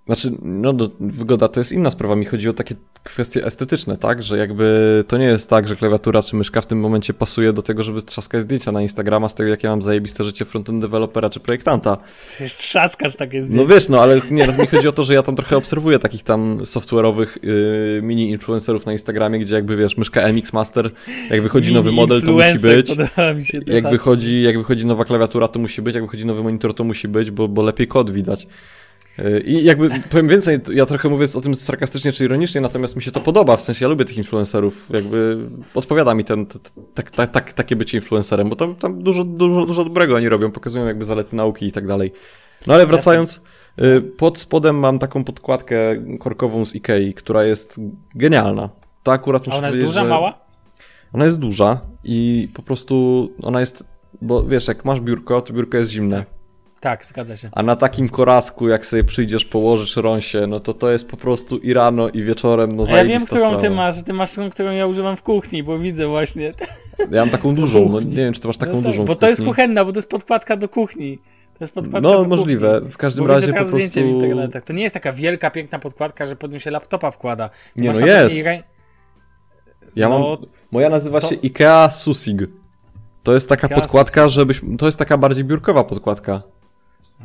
Znaczy, 0.07 0.31
no 0.43 0.73
do, 0.73 0.90
wygoda 1.01 1.49
to 1.49 1.61
jest 1.61 1.73
inna 1.73 1.90
sprawa. 1.90 2.17
Mi 2.17 2.25
chodzi 2.25 2.49
o 2.49 2.53
takie 2.53 2.75
kwestie 3.03 3.45
estetyczne, 3.47 3.97
tak? 3.97 4.23
Że 4.23 4.38
jakby 4.38 5.05
to 5.09 5.19
nie 5.19 5.25
jest 5.25 5.51
tak, 5.51 5.69
że 5.69 5.77
klawiatura 5.77 6.23
czy 6.23 6.37
myszka 6.37 6.61
w 6.61 6.67
tym 6.67 6.81
momencie 6.81 7.14
pasuje 7.14 7.53
do 7.53 7.62
tego, 7.62 7.83
żeby 7.83 8.03
trzaskać 8.03 8.40
zdjęcia 8.43 8.73
na 8.73 8.83
Instagrama 8.83 9.29
z 9.29 9.35
tego, 9.35 9.51
jakie 9.51 9.69
mam 9.69 9.83
zajebiste 9.83 10.25
życie 10.25 10.45
frontend 10.45 10.81
dewelopera 10.81 11.31
czy 11.31 11.40
projektanta. 11.40 11.97
Przecież 12.21 12.55
trzaskasz 12.57 13.17
takie 13.17 13.38
No 13.40 13.45
zdjęcia. 13.45 13.75
wiesz, 13.75 13.88
no 13.88 14.03
ale 14.03 14.21
nie, 14.31 14.47
no, 14.47 14.53
mi 14.53 14.67
chodzi 14.67 14.88
o 14.88 14.93
to, 14.93 15.05
że 15.05 15.14
ja 15.14 15.23
tam 15.23 15.37
trochę 15.37 15.57
obserwuję 15.57 15.99
takich 15.99 16.23
tam 16.23 16.59
software'owych 16.59 17.27
yy, 17.43 18.01
mini-influencerów 18.03 18.87
na 18.87 18.93
Instagramie, 18.93 19.38
gdzie 19.38 19.55
jakby 19.55 19.77
wiesz, 19.77 19.97
myszka 19.97 20.33
MX 20.33 20.53
Master, 20.53 20.90
jak 21.31 21.43
wychodzi 21.43 21.75
nowy 21.75 21.93
model, 21.93 22.23
to 22.23 22.33
musi 22.33 22.59
być. 22.59 22.90
Jak 23.67 23.90
wychodzi, 23.90 24.43
jak 24.43 24.59
wychodzi 24.59 24.87
nowa 24.87 25.05
klawiatura, 25.05 25.49
to 25.49 25.59
musi 25.59 25.83
być, 25.83 25.95
jak 25.95 26.05
wychodzi 26.05 26.27
nowy 26.27 26.43
monitor, 26.43 26.75
to 26.75 26.85
musi 26.85 27.09
być, 27.09 27.31
bo, 27.31 27.49
bo 27.49 27.62
lepiej 27.62 27.87
kod 27.88 28.11
widać. 28.11 28.47
I 29.44 29.64
jakby 29.64 29.90
powiem 30.11 30.29
więcej, 30.29 30.59
ja 30.72 30.87
trochę 30.87 31.09
mówię 31.09 31.27
o 31.35 31.40
tym 31.40 31.55
sarkastycznie 31.55 32.12
czy 32.12 32.24
ironicznie, 32.24 32.61
natomiast 32.61 32.96
mi 32.96 33.03
się 33.03 33.12
to 33.12 33.20
podoba, 33.20 33.57
w 33.57 33.61
sensie 33.61 33.85
ja 33.85 33.88
lubię 33.88 34.05
tych 34.05 34.16
influencerów, 34.16 34.87
jakby 34.90 35.38
odpowiada 35.74 36.14
mi 36.14 36.24
ten, 36.24 36.46
tak, 36.94 37.11
tak, 37.11 37.31
tak, 37.31 37.53
takie 37.53 37.77
bycie 37.77 37.98
influencerem, 37.98 38.48
bo 38.48 38.57
tam, 38.57 38.74
tam 38.74 39.03
dużo, 39.03 39.24
dużo, 39.24 39.66
dużo 39.66 39.85
dobrego 39.85 40.16
oni 40.16 40.29
robią, 40.29 40.50
pokazują 40.50 40.87
jakby 40.87 41.05
zalety 41.05 41.37
nauki 41.37 41.66
i 41.66 41.72
tak 41.72 41.87
dalej. 41.87 42.12
No 42.66 42.74
ale 42.74 42.87
wracając, 42.87 43.40
yy, 43.79 44.00
pod 44.03 44.38
spodem 44.38 44.79
mam 44.79 44.98
taką 44.98 45.24
podkładkę 45.24 45.77
korkową 46.18 46.64
z 46.64 46.74
Ikei, 46.74 47.14
która 47.14 47.45
jest 47.45 47.80
genialna. 48.14 48.70
Ta 49.03 49.12
akurat 49.12 49.43
A 49.43 49.47
muszę 49.47 49.59
ona 49.59 49.66
jest 49.66 49.80
duża, 49.80 50.03
że... 50.03 50.09
mała? 50.09 50.39
Ona 51.12 51.24
jest 51.24 51.39
duża 51.39 51.80
i 52.05 52.49
po 52.55 52.62
prostu 52.62 53.28
ona 53.43 53.61
jest, 53.61 53.84
bo 54.22 54.45
wiesz, 54.45 54.68
jak 54.68 54.84
masz 54.84 55.01
biurko, 55.01 55.41
to 55.41 55.53
biurko 55.53 55.76
jest 55.76 55.91
zimne. 55.91 56.24
Tak, 56.85 57.07
zgadza 57.07 57.37
się. 57.37 57.49
A 57.53 57.62
na 57.62 57.76
takim 57.76 58.09
korasku, 58.09 58.68
jak 58.68 58.87
sobie 58.87 59.05
przyjdziesz, 59.05 59.45
położysz 59.45 59.97
rąsie, 59.97 60.47
no 60.47 60.61
to 60.61 60.74
to 60.74 60.91
jest 60.91 61.09
po 61.11 61.16
prostu 61.16 61.59
i 61.59 61.72
rano, 61.72 62.09
i 62.09 62.22
wieczorem, 62.22 62.76
no 62.76 62.87
ja 62.87 63.05
wiem, 63.05 63.26
którą 63.26 63.41
sprawa. 63.41 63.61
ty 63.61 63.70
masz. 63.70 64.03
Ty 64.03 64.12
masz 64.12 64.32
tą, 64.32 64.51
którą 64.51 64.72
ja 64.72 64.87
używam 64.87 65.16
w 65.16 65.22
kuchni, 65.22 65.62
bo 65.62 65.78
widzę 65.78 66.07
właśnie. 66.07 66.51
Ja 67.11 67.20
mam 67.20 67.30
taką 67.30 67.55
dużą, 67.55 67.89
no 67.89 68.01
nie 68.01 68.16
wiem, 68.16 68.32
czy 68.35 68.41
ty 68.41 68.47
masz 68.47 68.57
taką 68.57 68.72
No 68.72 68.82
tak, 68.82 68.87
dużą 68.93 69.05
Bo 69.05 69.14
to 69.16 69.28
jest 69.28 69.45
kuchenna, 69.45 69.85
bo 69.85 69.93
to 69.93 69.99
jest 69.99 70.09
podkładka 70.11 70.57
do 70.57 70.68
kuchni. 70.68 71.18
To 71.59 71.64
jest 71.64 71.74
podkładka 71.74 72.09
No, 72.09 72.24
możliwe. 72.24 72.80
W 72.80 72.97
każdym 72.97 73.26
razie 73.26 73.53
po 73.53 73.64
prostu... 73.64 74.01
internetach. 74.01 74.64
To 74.64 74.72
nie 74.72 74.82
jest 74.82 74.95
taka 74.95 75.12
wielka, 75.12 75.51
piękna 75.51 75.78
podkładka, 75.78 76.26
że 76.26 76.37
pod 76.37 76.53
nią 76.53 76.59
się 76.59 76.70
laptopa 76.70 77.11
wkłada. 77.11 77.49
Ty 77.49 77.82
Nie, 77.82 77.93
no 77.93 78.07
jest. 78.07 78.37
takiej 78.37 78.62
Ja 79.97 80.09
mam... 80.09 80.20
No, 80.20 80.39
Moja 80.70 80.91
nazywa 80.91 81.20
to- 81.20 81.28
się 81.28 81.35
Ikea 81.35 81.91
Susig. 81.91 82.43
To 83.22 83.35
jest 83.35 83.49
taka 83.49 83.66
Ikea 83.66 83.80
podkładka, 83.80 84.28
żebyś... 84.28 84.61
To 84.78 84.87
jest 84.87 84.99
taka 84.99 85.18
bardziej 85.18 85.45
biurkowa 85.45 85.85
podkładka. 85.85 86.53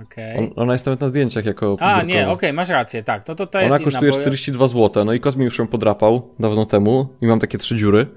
Okej. 0.05 0.37
On, 0.37 0.49
ona 0.55 0.73
jest 0.73 0.85
nawet 0.85 1.01
na 1.01 1.07
zdjęciach 1.07 1.45
jako 1.45 1.77
A, 1.79 2.01
nie, 2.03 2.13
okej, 2.13 2.25
biurkowa. 2.25 2.53
masz 2.53 2.69
rację, 2.69 3.03
tak. 3.03 3.23
To, 3.23 3.35
to, 3.35 3.47
to 3.47 3.59
jest 3.59 3.71
Ona 3.71 3.77
inna, 3.77 3.85
kosztuje 3.91 4.11
bo... 4.11 4.17
42 4.17 4.67
zł, 4.67 5.05
no 5.05 5.13
i 5.13 5.19
kot 5.19 5.35
mi 5.35 5.45
już 5.45 5.59
ją 5.59 5.67
podrapał 5.67 6.29
dawno 6.39 6.65
temu 6.65 7.07
i 7.21 7.27
mam 7.27 7.39
takie 7.39 7.57
trzy 7.57 7.75
dziury. 7.75 8.07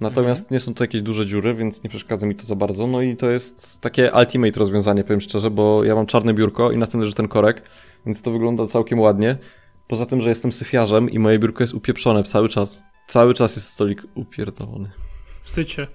Natomiast 0.00 0.42
Mhm. 0.42 0.54
nie 0.54 0.60
są 0.60 0.74
to 0.74 0.84
jakieś 0.84 1.02
duże 1.02 1.26
dziury, 1.26 1.54
więc 1.54 1.82
nie 1.84 1.90
przeszkadza 1.90 2.26
mi 2.26 2.34
to 2.34 2.46
za 2.46 2.54
bardzo. 2.56 2.86
No 2.86 3.02
i 3.02 3.16
to 3.16 3.30
jest 3.30 3.80
takie 3.80 4.10
ultimate 4.18 4.60
rozwiązanie, 4.60 5.04
powiem 5.04 5.20
szczerze, 5.20 5.50
bo 5.50 5.84
ja 5.84 5.94
mam 5.94 6.06
czarne 6.06 6.34
biurko 6.34 6.72
i 6.72 6.76
na 6.76 6.86
tym 6.86 7.00
leży 7.00 7.14
ten 7.14 7.28
korek, 7.28 7.62
więc 8.06 8.22
to 8.22 8.30
wygląda 8.30 8.66
całkiem 8.66 9.00
ładnie. 9.00 9.36
Poza 9.88 10.06
tym, 10.06 10.20
że 10.20 10.28
jestem 10.28 10.52
syfiarzem 10.52 11.10
i 11.10 11.18
moje 11.18 11.38
biurko 11.38 11.62
jest 11.62 11.74
upieprzone 11.74 12.24
cały 12.24 12.48
czas. 12.48 12.82
Cały 13.06 13.34
czas 13.34 13.56
jest 13.56 13.68
stolik 13.68 14.02
upierdolony. 14.14 14.90
Wstydź 15.42 15.72
się. 15.72 15.86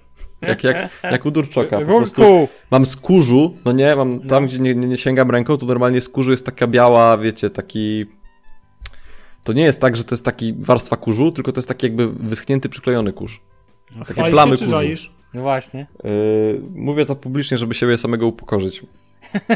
Jak, 0.42 0.64
jak, 0.64 0.90
jak 1.02 1.26
u 1.26 1.30
Durczoka. 1.30 1.78
Po 1.78 1.86
prostu 1.86 2.48
mam 2.70 2.86
skórzu, 2.86 3.56
no 3.64 3.72
nie, 3.72 3.96
mam 3.96 4.20
tam, 4.20 4.46
gdzie 4.46 4.58
nie, 4.58 4.74
nie, 4.74 4.88
nie 4.88 4.96
sięgam 4.96 5.30
ręką, 5.30 5.56
to 5.56 5.66
normalnie 5.66 6.00
skórzu 6.00 6.30
jest 6.30 6.46
taka 6.46 6.66
biała, 6.66 7.18
wiecie, 7.18 7.50
taki... 7.50 8.06
To 9.44 9.52
nie 9.52 9.62
jest 9.62 9.80
tak, 9.80 9.96
że 9.96 10.04
to 10.04 10.14
jest 10.14 10.24
taki 10.24 10.54
warstwa 10.58 10.96
kurzu, 10.96 11.32
tylko 11.32 11.52
to 11.52 11.58
jest 11.58 11.68
taki 11.68 11.86
jakby 11.86 12.08
wyschnięty, 12.12 12.68
przyklejony 12.68 13.12
kurz. 13.12 13.40
Takie 13.98 14.12
Chwalisz 14.12 14.32
plamy 14.32 14.56
się, 14.56 14.58
kurzu. 14.58 14.70
żalisz? 14.70 15.12
No 15.34 15.40
właśnie. 15.40 15.86
Yy, 16.04 16.62
mówię 16.74 17.06
to 17.06 17.16
publicznie, 17.16 17.58
żeby 17.58 17.74
siebie 17.74 17.98
samego 17.98 18.26
upokorzyć. 18.26 18.82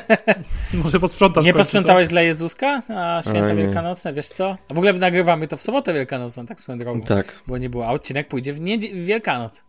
Może 0.84 1.00
posprzątasz 1.00 1.44
Nie 1.44 1.52
końcu, 1.52 1.60
posprzątałeś 1.64 2.08
dla 2.08 2.22
Jezuska? 2.22 2.82
A 2.88 3.22
święta 3.22 3.50
A, 3.50 3.54
wielkanocne, 3.54 4.12
wiesz 4.12 4.28
co? 4.28 4.56
A 4.68 4.74
w 4.74 4.78
ogóle 4.78 4.92
nagrywamy 4.92 5.48
to 5.48 5.56
w 5.56 5.62
sobotę 5.62 5.94
wielkanocną, 5.94 6.46
tak 6.46 6.60
swoją 6.60 6.78
drogą. 6.78 7.00
Tak. 7.02 7.42
Bo 7.46 7.58
nie 7.58 7.70
było, 7.70 7.86
a 7.86 7.90
odcinek 7.90 8.28
pójdzie 8.28 8.52
w, 8.52 8.60
niedzie- 8.60 9.02
w 9.02 9.04
Wielkanoc. 9.04 9.64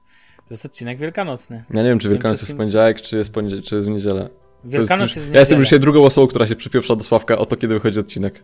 To 0.47 0.53
jest 0.53 0.65
odcinek 0.65 0.97
wielkanocny. 0.97 1.63
Ja 1.73 1.83
nie 1.83 1.89
wiem, 1.89 1.99
czy 1.99 2.09
Wielkanoc 2.09 2.33
jest 2.33 2.41
w 2.41 2.45
wszystkim- 2.45 2.57
poniedziałek, 2.57 3.01
czy 3.01 3.17
jest, 3.17 3.33
poniedzie- 3.33 3.61
czy 3.61 3.75
jest 3.75 3.87
w 3.87 3.91
niedzielę. 3.91 4.21
To 4.21 4.29
jest 4.63 4.73
Wielkanoc 4.77 5.09
już, 5.09 5.15
jest 5.15 5.27
w 5.27 5.33
ja 5.33 5.39
jestem 5.39 5.59
niedzielę. 5.59 5.75
już 5.77 5.81
drugą 5.81 6.03
osobą, 6.05 6.27
która 6.27 6.47
się 6.47 6.55
przypieprza 6.55 6.95
do 6.95 7.03
Sławka 7.03 7.37
o 7.37 7.45
to, 7.45 7.55
kiedy 7.57 7.73
wychodzi 7.73 7.99
odcinek. 7.99 8.43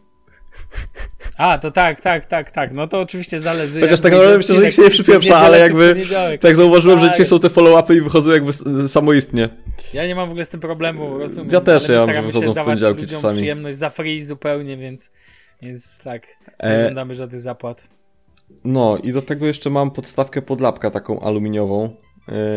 A, 1.37 1.57
to 1.57 1.71
tak, 1.71 2.01
tak, 2.01 2.25
tak, 2.25 2.51
tak. 2.51 2.71
No 2.73 2.87
to 2.87 2.99
oczywiście 3.01 3.39
zależy. 3.39 3.81
Chociaż 3.81 4.01
tak 4.01 4.11
naprawdę 4.11 4.37
myślę, 4.37 4.55
że 4.55 4.61
nikt 4.61 4.75
się 4.75 4.81
nie 4.81 4.89
przypieprza, 4.89 5.37
ale 5.37 5.61
niedzielę, 5.69 5.87
jakby. 5.87 6.37
Tak 6.37 6.55
zauważyłem, 6.55 6.99
że 6.99 7.05
Tak. 7.05 7.13
dzisiaj 7.13 7.25
są 7.25 7.39
te 7.39 7.47
follow-upy 7.49 7.95
i 7.95 8.01
wychodzą 8.01 8.31
jakby 8.31 8.53
samoistnie. 8.87 9.49
Ja 9.93 10.07
nie 10.07 10.15
mam 10.15 10.27
w 10.27 10.31
ogóle 10.31 10.45
z 10.45 10.49
tym 10.49 10.59
problemu, 10.59 11.17
rozumiem. 11.17 11.49
Ja 11.51 11.61
też 11.61 11.89
my 11.89 11.95
mam, 11.95 12.13
że 12.13 12.21
wychodzą 12.21 12.41
się 12.47 12.51
w 12.51 12.55
dawać 12.55 12.65
poniedziałki 12.65 13.01
ludziom 13.01 13.15
czasami. 13.15 13.35
przyjemność 13.35 13.77
za 13.77 13.89
free 13.89 14.23
zupełnie, 14.23 14.77
więc, 14.77 15.11
więc 15.61 15.97
tak, 16.03 16.27
nie 16.63 16.69
E, 16.69 16.85
żądamy 16.85 17.15
żadnych 17.15 17.41
zapłat. 17.41 17.83
No 18.63 18.97
i 18.97 19.11
do 19.11 19.21
tego 19.21 19.45
jeszcze 19.45 19.69
mam 19.69 19.91
podstawkę 19.91 20.41
pod 20.41 20.61
lapka 20.61 20.91
taką 20.91 21.19
aluminiową. 21.19 21.95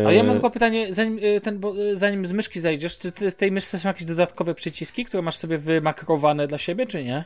A 0.07 0.11
ja 0.11 0.23
mam 0.23 0.33
tylko 0.33 0.49
pytanie, 0.49 0.93
zanim, 0.93 1.19
y, 1.19 1.41
ten, 1.41 1.59
bo, 1.59 1.77
y, 1.77 1.95
zanim 1.95 2.25
z 2.25 2.33
myszki 2.33 2.59
zajdziesz, 2.59 2.97
czy 2.97 3.11
ty, 3.11 3.31
z 3.31 3.35
tej 3.35 3.51
myszce 3.51 3.79
są 3.79 3.89
jakieś 3.89 4.05
dodatkowe 4.05 4.55
przyciski, 4.55 5.05
które 5.05 5.23
masz 5.23 5.37
sobie 5.37 5.57
wymakrowane 5.57 6.47
dla 6.47 6.57
siebie, 6.57 6.87
czy 6.87 7.03
nie? 7.03 7.23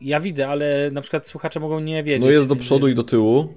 Ja 0.00 0.20
widzę, 0.20 0.48
ale 0.48 0.90
na 0.90 1.00
przykład 1.00 1.26
słuchacze 1.26 1.60
mogą 1.60 1.80
nie 1.80 2.02
wiedzieć. 2.02 2.24
No 2.24 2.30
jest 2.30 2.48
do 2.48 2.56
przodu 2.56 2.88
i 2.88 2.94
do 2.94 3.02
tyłu. 3.02 3.48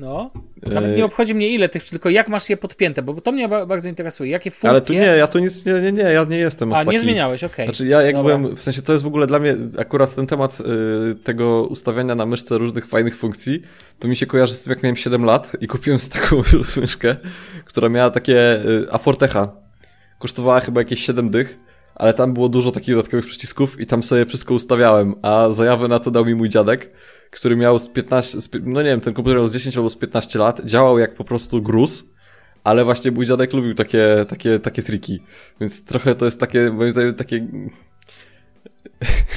No. 0.00 0.30
Nawet 0.62 0.90
Eee, 0.90 0.96
nie 0.96 1.04
obchodzi 1.04 1.34
mnie 1.34 1.48
ile 1.48 1.68
tych, 1.68 1.88
tylko 1.88 2.10
jak 2.10 2.28
masz 2.28 2.50
je 2.50 2.56
podpięte, 2.56 3.02
bo 3.02 3.20
to 3.20 3.32
mnie 3.32 3.48
ba- 3.48 3.66
bardzo 3.66 3.88
interesuje. 3.88 4.30
Jakie 4.30 4.50
funkcje... 4.50 4.70
Ale 4.70 4.80
tu 4.80 4.92
nie, 4.92 4.98
ja 4.98 5.26
tu 5.26 5.38
nic, 5.38 5.66
nie, 5.66 5.72
nie, 5.72 5.92
nie, 5.92 6.02
ja 6.02 6.24
nie 6.24 6.36
jestem 6.36 6.72
A, 6.72 6.76
taki... 6.76 6.90
nie 6.90 7.00
zmieniałeś, 7.00 7.44
okej. 7.44 7.66
Znaczy 7.66 7.86
ja 7.86 8.02
jak 8.02 8.14
Dobra. 8.14 8.38
byłem, 8.38 8.56
w 8.56 8.62
sensie 8.62 8.82
to 8.82 8.92
jest 8.92 9.04
w 9.04 9.06
ogóle 9.06 9.26
dla 9.26 9.38
mnie 9.38 9.56
akurat 9.78 10.14
ten 10.14 10.26
temat 10.26 10.58
y, 11.10 11.14
tego 11.14 11.62
ustawiania 11.62 12.14
na 12.14 12.26
myszce 12.26 12.58
różnych 12.58 12.86
fajnych 12.86 13.16
funkcji, 13.16 13.62
to 13.98 14.08
mi 14.08 14.16
się 14.16 14.26
kojarzy 14.26 14.54
z 14.54 14.60
tym 14.60 14.70
jak 14.70 14.82
miałem 14.82 14.96
7 14.96 15.24
lat 15.24 15.56
i 15.60 15.66
kupiłem 15.66 15.98
z 15.98 16.08
taką 16.08 16.42
myszkę, 16.80 17.16
która 17.64 17.88
miała 17.88 18.10
takie 18.10 18.64
y, 18.66 18.86
Afortecha. 18.92 19.52
Kosztowała 20.18 20.60
chyba 20.60 20.80
jakieś 20.80 21.06
7 21.06 21.30
dych, 21.30 21.58
ale 21.94 22.14
tam 22.14 22.34
było 22.34 22.48
dużo 22.48 22.72
takich 22.72 22.94
dodatkowych 22.94 23.26
przycisków 23.26 23.80
i 23.80 23.86
tam 23.86 24.02
sobie 24.02 24.26
wszystko 24.26 24.54
ustawiałem, 24.54 25.14
a 25.22 25.48
zajawę 25.52 25.88
na 25.88 25.98
to 25.98 26.10
dał 26.10 26.24
mi 26.24 26.34
mój 26.34 26.48
dziadek, 26.48 26.90
który 27.30 27.56
miał 27.56 27.78
z 27.78 27.88
15, 27.88 28.40
z, 28.40 28.48
pi- 28.48 28.62
no 28.62 28.82
nie 28.82 28.88
wiem, 28.88 29.00
ten 29.00 29.14
komputer 29.14 29.38
miał 29.38 29.48
z 29.48 29.52
10 29.52 29.76
albo 29.76 29.90
z 29.90 29.96
15 29.96 30.38
lat, 30.38 30.60
działał 30.64 30.98
jak 30.98 31.14
po 31.14 31.24
prostu 31.24 31.62
gruz, 31.62 32.04
ale 32.64 32.84
właśnie 32.84 33.10
mój 33.10 33.26
dziadek 33.26 33.52
lubił 33.52 33.74
takie, 33.74 34.26
takie, 34.28 34.58
takie 34.58 34.82
triki. 34.82 35.22
Więc 35.60 35.84
trochę 35.84 36.14
to 36.14 36.24
jest 36.24 36.40
takie, 36.40 36.70
moim 36.70 36.90
zdaniem, 36.90 37.14
takie 37.14 37.46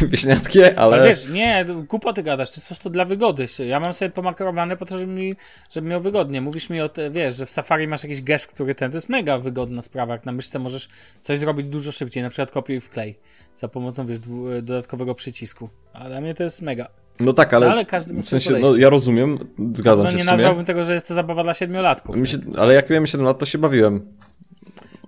wieśniackie, 0.12 0.80
ale... 0.80 0.98
Ale 0.98 1.10
wiesz, 1.10 1.30
nie, 1.30 1.66
głupoty 1.88 2.24
gadasz, 2.24 2.50
to 2.50 2.56
jest 2.56 2.66
po 2.66 2.68
prostu 2.68 2.90
dla 2.90 3.06
wygody. 3.06 3.48
Ja 3.68 3.80
mam 3.80 3.94
sobie 3.94 4.12
pomakrowane 4.12 4.78
po 4.78 4.86
to, 4.86 5.00
żeby 5.00 5.12
mi, 5.12 5.36
żeby 5.72 5.88
miał 5.88 6.02
wygodnie. 6.02 6.42
Mówisz 6.42 6.70
mi 6.70 6.82
o 6.82 6.90
te, 6.90 7.12
wiesz, 7.12 7.36
że 7.36 7.46
w 7.46 7.50
Safari 7.50 7.88
masz 7.88 8.04
jakiś 8.04 8.22
gest, 8.22 8.48
który 8.48 8.76
ten, 8.76 8.92
to 8.92 8.98
jest 8.98 9.10
mega 9.10 9.38
wygodna 9.38 9.82
sprawa. 9.82 10.14
Jak 10.14 10.26
na 10.26 10.32
myszce 10.32 10.60
możesz 10.60 10.90
coś 11.22 11.40
zrobić 11.40 11.68
dużo 11.68 11.92
szybciej, 11.92 12.24
na 12.24 12.30
przykład 12.30 12.52
kopiuj 12.52 12.82
w 12.82 12.90
klej. 12.90 13.20
Za 13.56 13.68
pomocą, 13.68 14.08
wiesz, 14.08 14.20
dodatkowego 14.62 15.16
przycisku. 15.16 15.70
A 15.94 16.10
dla 16.10 16.22
mnie 16.22 16.34
to 16.34 16.44
jest 16.44 16.62
mega. 16.62 17.03
No 17.20 17.34
tak, 17.34 17.54
ale, 17.54 17.66
No, 17.68 17.72
ale 17.74 17.86
w 18.24 18.30
sensie, 18.30 18.52
no 18.60 18.76
ja 18.76 18.90
rozumiem, 18.90 19.40
zgadzam 19.74 20.06
No 20.06 20.12
się 20.12 20.18
nie 20.18 20.24
w 20.24 20.26
sumie. 20.26 20.38
nazwałbym 20.38 20.66
tego, 20.66 20.84
że 20.84 20.94
jest 20.94 21.08
to 21.08 21.14
zabawa 21.14 21.44
dla 21.44 21.54
siedmiolatków. 21.54 22.16
Mi 22.16 22.28
się, 22.28 22.38
ale 22.58 22.74
jak 22.74 22.90
miałem 22.90 23.08
7 23.08 23.26
lat, 23.26 23.40
to 23.40 23.46
się 23.46 23.58
bawiłem. 23.58 24.06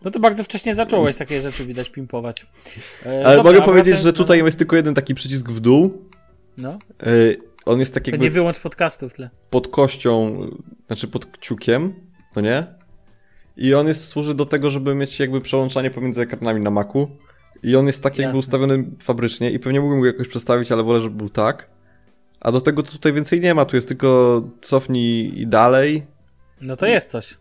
No 0.03 0.12
to 0.12 0.20
bardzo 0.20 0.43
wcześnie 0.43 0.76
zacząłeś 0.76 1.16
takie 1.16 1.41
rzeczy 1.41 1.66
widać 1.66 1.89
pimpować. 1.89 2.47
E, 3.06 3.26
Ale 3.26 3.36
dobrze, 3.38 3.53
mogę 3.53 3.66
powiedzieć, 3.66 3.86
wracając 3.93 4.03
że 4.03 4.14
tutaj 4.14 4.43
jest 4.45 4.58
tylko 4.58 4.76
jeden 4.76 4.93
taki 4.93 5.16
przycisk 5.16 5.49
w 5.49 5.60
dół. 5.60 6.01
No, 6.58 6.78
Yy, 7.06 7.38
on 7.66 7.80
jest 7.80 7.93
tak 7.93 8.03
to 8.03 8.12
jakby 8.12 8.24
nie 8.26 8.32
wyłącz 8.32 8.60
podcastu 8.60 9.10
w 9.10 9.14
tle. 9.14 9.30
pod 9.49 9.68
kością, 9.68 10.39
znaczy 10.88 11.08
pod 11.08 11.26
kciukiem, 11.26 11.93
no 12.36 12.41
nie? 12.41 12.64
I 13.58 13.74
on 13.74 13.88
jest, 13.88 14.08
służy 14.08 14.34
do 14.34 14.45
tego, 14.45 14.70
żeby 14.70 14.95
mieć 14.95 15.20
jakby 15.20 15.41
przełączanie 15.41 15.91
pomiędzy 15.91 16.22
ekranami 16.22 16.62
na 16.62 16.70
Macu. 16.70 17.08
I 17.64 17.76
on 17.76 17.88
jest 17.88 18.03
tak 18.03 18.14
jakby 18.18 18.24
Jasne. 18.38 18.39
ustawiony 18.39 18.84
fabrycznie 18.99 19.51
i 19.51 19.60
pewnie 19.60 19.80
mógłbym 19.82 19.99
go 20.01 20.08
jakoś 20.08 20.28
przestawić, 20.28 20.72
ale 20.72 20.84
wolę, 20.84 21.01
żeby 21.01 21.16
był 21.16 21.30
tak. 21.30 21.70
A 22.46 22.52
do 22.52 22.62
tego 22.62 22.84
to 22.84 22.91
tutaj 22.91 23.14
więcej 23.14 23.41
nie 23.41 23.54
ma, 23.54 23.66
tu 23.66 23.76
jest 23.76 23.88
tylko 23.88 24.41
cofnij 24.62 25.41
i 25.41 25.48
dalej. 25.48 26.04
No 26.62 26.76
to 26.76 26.86
jest 26.86 27.12
coś. 27.12 27.38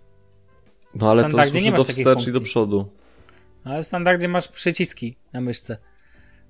No 0.94 1.10
ale 1.10 1.22
to 1.22 1.30
służy 1.30 1.70
do 1.72 1.84
wstecz 1.84 2.26
i 2.28 2.32
do 2.32 2.40
przodu. 2.40 2.88
No, 3.64 3.72
Ale 3.72 3.82
w 3.82 3.86
standardzie 3.86 4.28
masz 4.28 4.48
przyciski 4.48 5.16
na 5.32 5.40
myszce. 5.40 5.76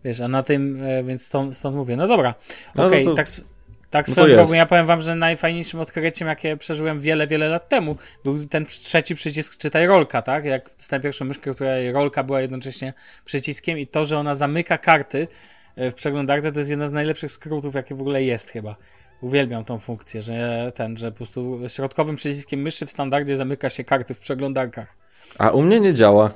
Wiesz, 0.05 0.21
a 0.21 0.29
na 0.29 0.43
tym, 0.43 0.83
e, 0.85 1.05
więc 1.05 1.27
stąd, 1.27 1.57
stąd 1.57 1.77
mówię. 1.77 1.97
No 1.97 2.09
dobra, 2.09 2.35
No, 2.75 2.87
okej, 2.87 3.05
no 3.05 3.11
to- 3.11 3.17
tak, 3.17 3.27
s- 3.29 3.45
tak 3.91 4.09
no 4.09 4.13
swoją 4.15 4.27
to 4.29 4.33
drogą, 4.35 4.53
ja 4.53 4.67
powiem 4.67 4.87
wam, 4.87 5.01
że 5.01 5.15
najfajniejszym 5.17 5.81
odkryciem, 5.81 6.29
jakie 6.29 6.57
przeżyłem 6.57 7.01
wiele, 7.01 7.27
wiele 7.27 7.49
lat 7.49 7.69
temu, 7.69 7.97
był 8.25 8.47
ten 8.47 8.67
trzeci 8.67 9.15
przycisk, 9.15 9.59
czytaj 9.59 9.87
rolka, 9.87 10.23
tak? 10.23 10.45
Jak 10.45 10.71
dostałem 10.77 11.03
pierwszą 11.03 11.25
myszkę, 11.25 11.55
której 11.55 11.93
rolka 11.93 12.23
była 12.23 12.41
jednocześnie 12.41 12.93
przyciskiem 13.25 13.79
i 13.79 13.87
to, 13.87 14.05
że 14.05 14.19
ona 14.19 14.35
zamyka 14.35 14.79
karty 14.79 15.29
w 15.77 15.93
przeglądarce, 15.95 16.53
to 16.53 16.59
jest 16.59 16.71
jeden 16.71 16.89
z 16.89 16.93
najlepszych 16.93 17.33
skrótów, 17.33 17.75
jakie 17.75 17.95
w 17.95 18.01
ogóle 18.01 18.23
jest 18.23 18.51
chyba. 18.51 18.77
Uwielbiam 19.21 19.65
tą 19.65 19.79
funkcję, 19.79 20.23
że 20.23 20.73
ten, 20.75 20.97
że 20.97 21.11
po 21.11 21.17
prostu 21.17 21.61
środkowym 21.69 22.17
przyciskiem 22.17 22.61
myszy 22.63 22.87
w 22.87 22.91
standardzie 22.91 23.37
zamyka 23.37 23.71
się 23.71 23.85
karty 23.85 24.15
w 24.15 24.19
przeglądarkach. 24.19 24.97
A 25.39 25.51
u 25.51 25.63
mnie 25.63 25.81
nie 25.81 25.95
działa. 25.95 26.31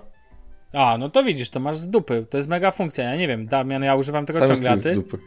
A, 0.73 0.99
no 0.99 1.11
to 1.11 1.25
widzisz, 1.25 1.51
to 1.51 1.61
masz 1.61 1.77
z 1.77 1.87
dupy. 1.89 2.27
To 2.31 2.37
jest 2.37 2.49
mega 2.49 2.71
funkcja. 2.71 3.05
Ja 3.05 3.17
nie 3.17 3.29
wiem, 3.29 3.47
Damian, 3.47 3.83
ja 3.83 3.95
używam 3.95 4.27
tego 4.27 4.39
Sam 4.39 4.49
ciągle, 4.49 4.71
jesteś 4.71 4.83
z 4.83 4.85
ty? 4.85 4.95
dupy. 4.95 5.19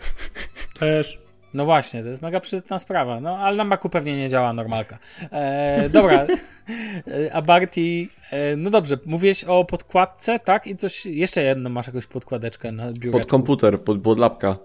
Też. 0.79 1.19
No 1.53 1.65
właśnie, 1.65 2.03
to 2.03 2.09
jest 2.09 2.21
mega 2.21 2.39
przydatna 2.39 2.79
sprawa. 2.79 3.19
No, 3.19 3.37
ale 3.37 3.57
na 3.57 3.63
Macu 3.63 3.89
pewnie 3.89 4.17
nie 4.17 4.29
działa 4.29 4.53
normalka. 4.53 4.97
E, 5.31 5.89
dobra, 5.89 6.25
E, 7.07 7.33
a 7.33 7.41
Barty, 7.41 8.07
e, 8.31 8.55
no 8.55 8.69
dobrze, 8.69 8.97
mówiłeś 9.05 9.43
o 9.43 9.65
podkładce, 9.65 10.39
tak? 10.39 10.67
I 10.67 10.75
coś, 10.75 11.05
jeszcze 11.05 11.43
jedno 11.43 11.69
masz 11.69 11.87
jakąś 11.87 12.07
podkładeczkę 12.07 12.71
na 12.71 12.91
biureczku. 12.91 13.19
Pod 13.19 13.25
komputer, 13.25 13.81
pod, 13.81 14.01
pod 14.01 14.19
lapka. 14.19 14.57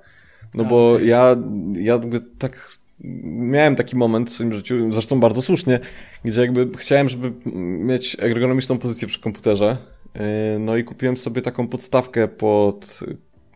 No 0.55 0.65
A, 0.65 0.67
bo 0.67 0.93
okej. 0.95 1.09
ja, 1.09 1.37
ja 1.73 2.01
tak 2.39 2.69
miałem 3.25 3.77
taki 3.77 3.97
moment 3.97 4.31
w 4.31 4.33
swoim 4.33 4.53
życiu, 4.53 4.93
zresztą 4.93 5.21
bardzo 5.21 5.43
słusznie, 5.43 5.81
gdzie 6.25 6.41
jakby 6.41 6.69
chciałem, 6.79 7.09
żeby 7.09 7.33
mieć 7.85 8.17
ergonomiczną 8.21 8.79
pozycję 8.79 9.09
przy 9.09 9.21
komputerze. 9.21 9.77
Yy, 10.15 10.21
No 10.59 10.77
i 10.77 10.85
kupiłem 10.85 11.17
sobie 11.17 11.43
taką 11.43 11.69
podstawkę 11.69 12.29
pod, 12.29 13.01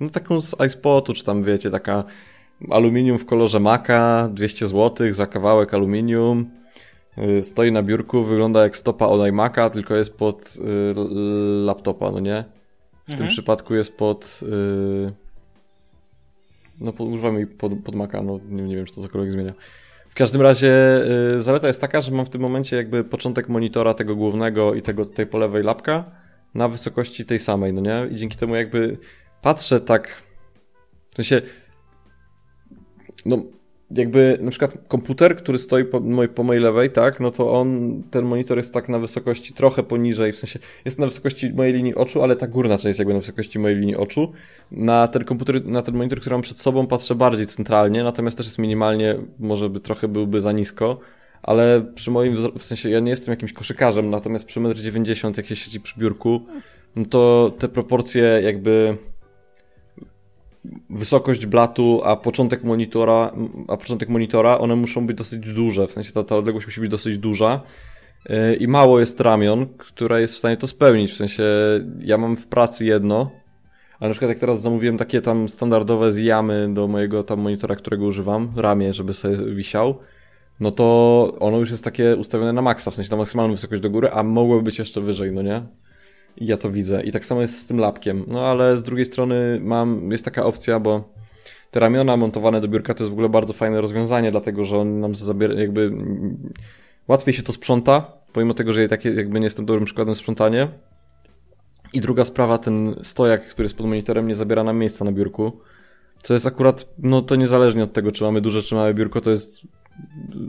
no 0.00 0.10
taką 0.10 0.40
z 0.40 0.56
iSpotu, 0.66 1.14
czy 1.14 1.24
tam 1.24 1.44
wiecie, 1.44 1.70
taka 1.70 2.04
aluminium 2.70 3.18
w 3.18 3.26
kolorze 3.26 3.60
Maca, 3.60 4.28
200 4.32 4.66
zł 4.66 5.12
za 5.12 5.26
kawałek 5.26 5.74
aluminium. 5.74 6.50
Yy, 7.16 7.42
Stoi 7.42 7.72
na 7.72 7.82
biurku, 7.82 8.24
wygląda 8.24 8.62
jak 8.62 8.76
stopa 8.76 9.06
od 9.06 9.20
iMac'a, 9.20 9.70
tylko 9.70 9.94
jest 9.96 10.16
pod 10.16 10.54
l- 10.96 11.64
laptopa, 11.64 12.10
no 12.10 12.20
nie? 12.20 12.44
W 13.02 13.04
tym 13.06 13.12
Mhm. 13.14 13.30
przypadku 13.30 13.74
jest 13.74 13.96
pod. 13.96 14.40
Yy... 14.42 15.12
No, 16.80 16.92
pod, 16.92 17.08
używamy 17.08 17.38
jej 17.38 17.46
pod, 17.46 17.72
pod 17.84 17.94
Maca, 17.94 18.22
no 18.22 18.40
nie, 18.48 18.62
nie 18.62 18.76
wiem, 18.76 18.86
czy 18.86 18.94
to 18.94 19.02
cokolwiek 19.02 19.32
zmienia. 19.32 19.52
W 20.08 20.14
każdym 20.14 20.42
razie 20.42 21.00
yy, 21.34 21.42
zaleta 21.42 21.66
jest 21.68 21.80
taka, 21.80 22.00
że 22.00 22.10
mam 22.12 22.26
w 22.26 22.30
tym 22.30 22.40
momencie 22.42 22.76
jakby 22.76 23.04
początek 23.04 23.48
monitora 23.48 23.94
tego 23.94 24.16
głównego 24.16 24.74
i 24.74 24.82
tego 24.82 25.06
tutaj 25.06 25.26
po 25.26 25.38
lewej 25.38 25.62
lapka 25.62 26.04
na 26.54 26.68
wysokości 26.68 27.24
tej 27.24 27.38
samej, 27.38 27.72
no 27.72 27.80
nie? 27.80 28.06
I 28.10 28.16
dzięki 28.16 28.36
temu 28.36 28.54
jakby 28.56 28.98
patrzę 29.42 29.80
tak, 29.80 30.22
w 31.12 31.16
sensie, 31.16 31.42
no 33.26 33.44
jakby 33.90 34.38
na 34.40 34.50
przykład 34.50 34.78
komputer, 34.88 35.36
który 35.36 35.58
stoi 35.58 35.84
po, 35.84 36.00
moj, 36.00 36.28
po 36.28 36.42
mojej 36.42 36.62
lewej, 36.62 36.90
tak, 36.90 37.20
no 37.20 37.30
to 37.30 37.52
on, 37.52 38.02
ten 38.10 38.24
monitor 38.24 38.56
jest 38.56 38.74
tak 38.74 38.88
na 38.88 38.98
wysokości 38.98 39.52
trochę 39.52 39.82
poniżej, 39.82 40.32
w 40.32 40.38
sensie 40.38 40.58
jest 40.84 40.98
na 40.98 41.06
wysokości 41.06 41.50
mojej 41.54 41.74
linii 41.74 41.94
oczu, 41.94 42.22
ale 42.22 42.36
ta 42.36 42.46
górna 42.46 42.74
część 42.74 42.86
jest 42.86 42.98
jakby 42.98 43.14
na 43.14 43.20
wysokości 43.20 43.58
mojej 43.58 43.78
linii 43.78 43.96
oczu. 43.96 44.32
Na 44.70 45.08
ten 45.08 45.24
komputer, 45.24 45.66
na 45.66 45.82
ten 45.82 45.96
monitor, 45.96 46.20
który 46.20 46.34
mam 46.34 46.42
przed 46.42 46.60
sobą 46.60 46.86
patrzę 46.86 47.14
bardziej 47.14 47.46
centralnie, 47.46 48.02
natomiast 48.02 48.36
też 48.36 48.46
jest 48.46 48.58
minimalnie, 48.58 49.16
może 49.38 49.70
by 49.70 49.80
trochę 49.80 50.08
byłby 50.08 50.40
za 50.40 50.52
nisko, 50.52 51.00
ale 51.42 51.92
przy 51.94 52.10
moim, 52.10 52.36
w 52.58 52.64
sensie 52.64 52.90
ja 52.90 53.00
nie 53.00 53.10
jestem 53.10 53.32
jakimś 53.32 53.52
koszykarzem, 53.52 54.10
natomiast 54.10 54.46
przy 54.46 54.60
1,90 54.60 55.26
m 55.26 55.32
jak 55.36 55.46
się 55.46 55.56
siedzi 55.56 55.80
przy 55.80 56.00
biurku, 56.00 56.40
no 56.96 57.04
to 57.04 57.52
te 57.58 57.68
proporcje 57.68 58.40
jakby 58.42 58.96
wysokość 60.90 61.46
blatu, 61.46 62.00
a 62.04 62.16
początek 62.16 62.64
monitora, 62.64 63.32
a 63.68 63.76
początek 63.76 64.08
monitora, 64.08 64.58
one 64.58 64.76
muszą 64.76 65.06
być 65.06 65.16
dosyć 65.16 65.52
duże, 65.52 65.86
w 65.86 65.92
sensie 65.92 66.12
ta, 66.12 66.24
ta 66.24 66.36
odległość 66.36 66.66
musi 66.66 66.80
być 66.80 66.90
dosyć 66.90 67.18
duża 67.18 67.60
yy, 68.28 68.54
i 68.54 68.68
mało 68.68 69.00
jest 69.00 69.20
ramion, 69.20 69.66
która 69.66 70.20
jest 70.20 70.34
w 70.34 70.38
stanie 70.38 70.56
to 70.56 70.66
spełnić, 70.66 71.12
w 71.12 71.16
sensie 71.16 71.44
ja 72.00 72.18
mam 72.18 72.36
w 72.36 72.46
pracy 72.46 72.84
jedno, 72.84 73.30
ale 74.00 74.08
na 74.08 74.14
przykład 74.14 74.28
jak 74.28 74.38
teraz 74.38 74.60
zamówiłem 74.60 74.98
takie 74.98 75.20
tam 75.20 75.48
standardowe 75.48 76.12
zjamy 76.12 76.74
do 76.74 76.88
mojego 76.88 77.22
tam 77.22 77.40
monitora, 77.40 77.76
którego 77.76 78.04
używam, 78.06 78.48
ramię, 78.56 78.92
żeby 78.92 79.12
sobie 79.12 79.36
wisiał, 79.36 79.98
no 80.60 80.72
to 80.72 81.36
ono 81.40 81.58
już 81.58 81.70
jest 81.70 81.84
takie 81.84 82.16
ustawione 82.16 82.52
na 82.52 82.62
maksa, 82.62 82.90
w 82.90 82.94
sensie 82.94 83.10
na 83.10 83.16
maksymalną 83.16 83.54
wysokość 83.54 83.82
do 83.82 83.90
góry, 83.90 84.10
a 84.10 84.22
mogłoby 84.22 84.62
być 84.62 84.78
jeszcze 84.78 85.00
wyżej, 85.00 85.32
no 85.32 85.42
nie? 85.42 85.62
Ja 86.40 86.56
to 86.56 86.70
widzę. 86.70 87.02
I 87.02 87.12
tak 87.12 87.24
samo 87.24 87.40
jest 87.40 87.58
z 87.58 87.66
tym 87.66 87.78
lapkiem. 87.78 88.24
No 88.28 88.46
ale 88.46 88.76
z 88.76 88.82
drugiej 88.82 89.04
strony 89.04 89.60
mam, 89.62 90.10
jest 90.10 90.24
taka 90.24 90.44
opcja, 90.44 90.80
bo 90.80 91.14
te 91.70 91.80
ramiona 91.80 92.16
montowane 92.16 92.60
do 92.60 92.68
biurka 92.68 92.94
to 92.94 93.02
jest 93.02 93.10
w 93.10 93.12
ogóle 93.12 93.28
bardzo 93.28 93.52
fajne 93.52 93.80
rozwiązanie, 93.80 94.30
dlatego 94.30 94.64
że 94.64 94.78
on 94.78 95.00
nam 95.00 95.14
zabiera, 95.14 95.54
jakby 95.54 95.92
łatwiej 97.08 97.34
się 97.34 97.42
to 97.42 97.52
sprząta, 97.52 98.12
pomimo 98.32 98.54
tego, 98.54 98.72
że 98.72 98.82
ja 98.82 98.88
takie 98.88 99.14
jakby 99.14 99.40
nie 99.40 99.46
jestem 99.46 99.66
dobrym 99.66 99.84
przykładem 99.84 100.14
sprzątania. 100.14 100.68
I 101.92 102.00
druga 102.00 102.24
sprawa, 102.24 102.58
ten 102.58 102.94
stojak, 103.02 103.48
który 103.48 103.64
jest 103.64 103.76
pod 103.76 103.86
monitorem, 103.86 104.28
nie 104.28 104.34
zabiera 104.34 104.64
nam 104.64 104.78
miejsca 104.78 105.04
na 105.04 105.12
biurku. 105.12 105.52
Co 106.22 106.34
jest 106.34 106.46
akurat, 106.46 106.88
no 106.98 107.22
to 107.22 107.36
niezależnie 107.36 107.84
od 107.84 107.92
tego, 107.92 108.12
czy 108.12 108.24
mamy 108.24 108.40
duże, 108.40 108.62
czy 108.62 108.74
małe 108.74 108.94
biurko, 108.94 109.20
to 109.20 109.30
jest 109.30 109.60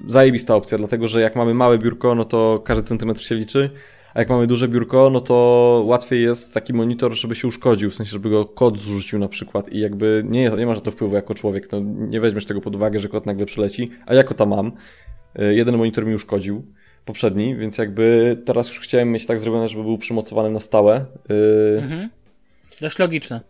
zajebista 0.07 0.55
opcja, 0.55 0.77
dlatego 0.77 1.07
że 1.07 1.21
jak 1.21 1.35
mamy 1.35 1.53
małe 1.53 1.77
biurko, 1.77 2.15
no 2.15 2.25
to 2.25 2.61
każdy 2.65 2.87
centymetr 2.87 3.23
się 3.23 3.35
liczy, 3.35 3.69
a 4.13 4.19
jak 4.19 4.29
mamy 4.29 4.47
duże 4.47 4.67
biurko, 4.67 5.09
no 5.09 5.21
to 5.21 5.83
łatwiej 5.85 6.23
jest 6.23 6.53
taki 6.53 6.73
monitor, 6.73 7.13
żeby 7.13 7.35
się 7.35 7.47
uszkodził, 7.47 7.91
w 7.91 7.95
sensie, 7.95 8.11
żeby 8.11 8.29
go 8.29 8.45
kod 8.45 8.79
zrzucił 8.79 9.19
na 9.19 9.27
przykład 9.27 9.71
i 9.71 9.79
jakby 9.79 10.23
nie, 10.25 10.49
nie 10.49 10.65
masz 10.65 10.77
na 10.77 10.83
to 10.83 10.91
wpływu 10.91 11.15
jako 11.15 11.35
człowiek, 11.35 11.71
no 11.71 11.79
nie 11.85 12.21
weźmiesz 12.21 12.45
tego 12.45 12.61
pod 12.61 12.75
uwagę, 12.75 12.99
że 12.99 13.09
kod 13.09 13.25
nagle 13.25 13.45
przyleci, 13.45 13.91
a 14.05 14.13
jako 14.13 14.33
to 14.33 14.45
mam. 14.45 14.71
Y, 15.39 15.55
jeden 15.55 15.77
monitor 15.77 16.05
mi 16.05 16.15
uszkodził, 16.15 16.65
poprzedni, 17.05 17.55
więc 17.55 17.77
jakby 17.77 18.37
teraz 18.45 18.69
już 18.69 18.79
chciałem 18.79 19.11
mieć 19.11 19.25
tak 19.25 19.39
zrobione, 19.39 19.69
żeby 19.69 19.83
był 19.83 19.97
przymocowany 19.97 20.49
na 20.49 20.59
stałe. 20.59 21.05
Y, 21.31 21.79
mhm. 21.81 22.09
Dość 22.81 22.99
logiczne 22.99 23.41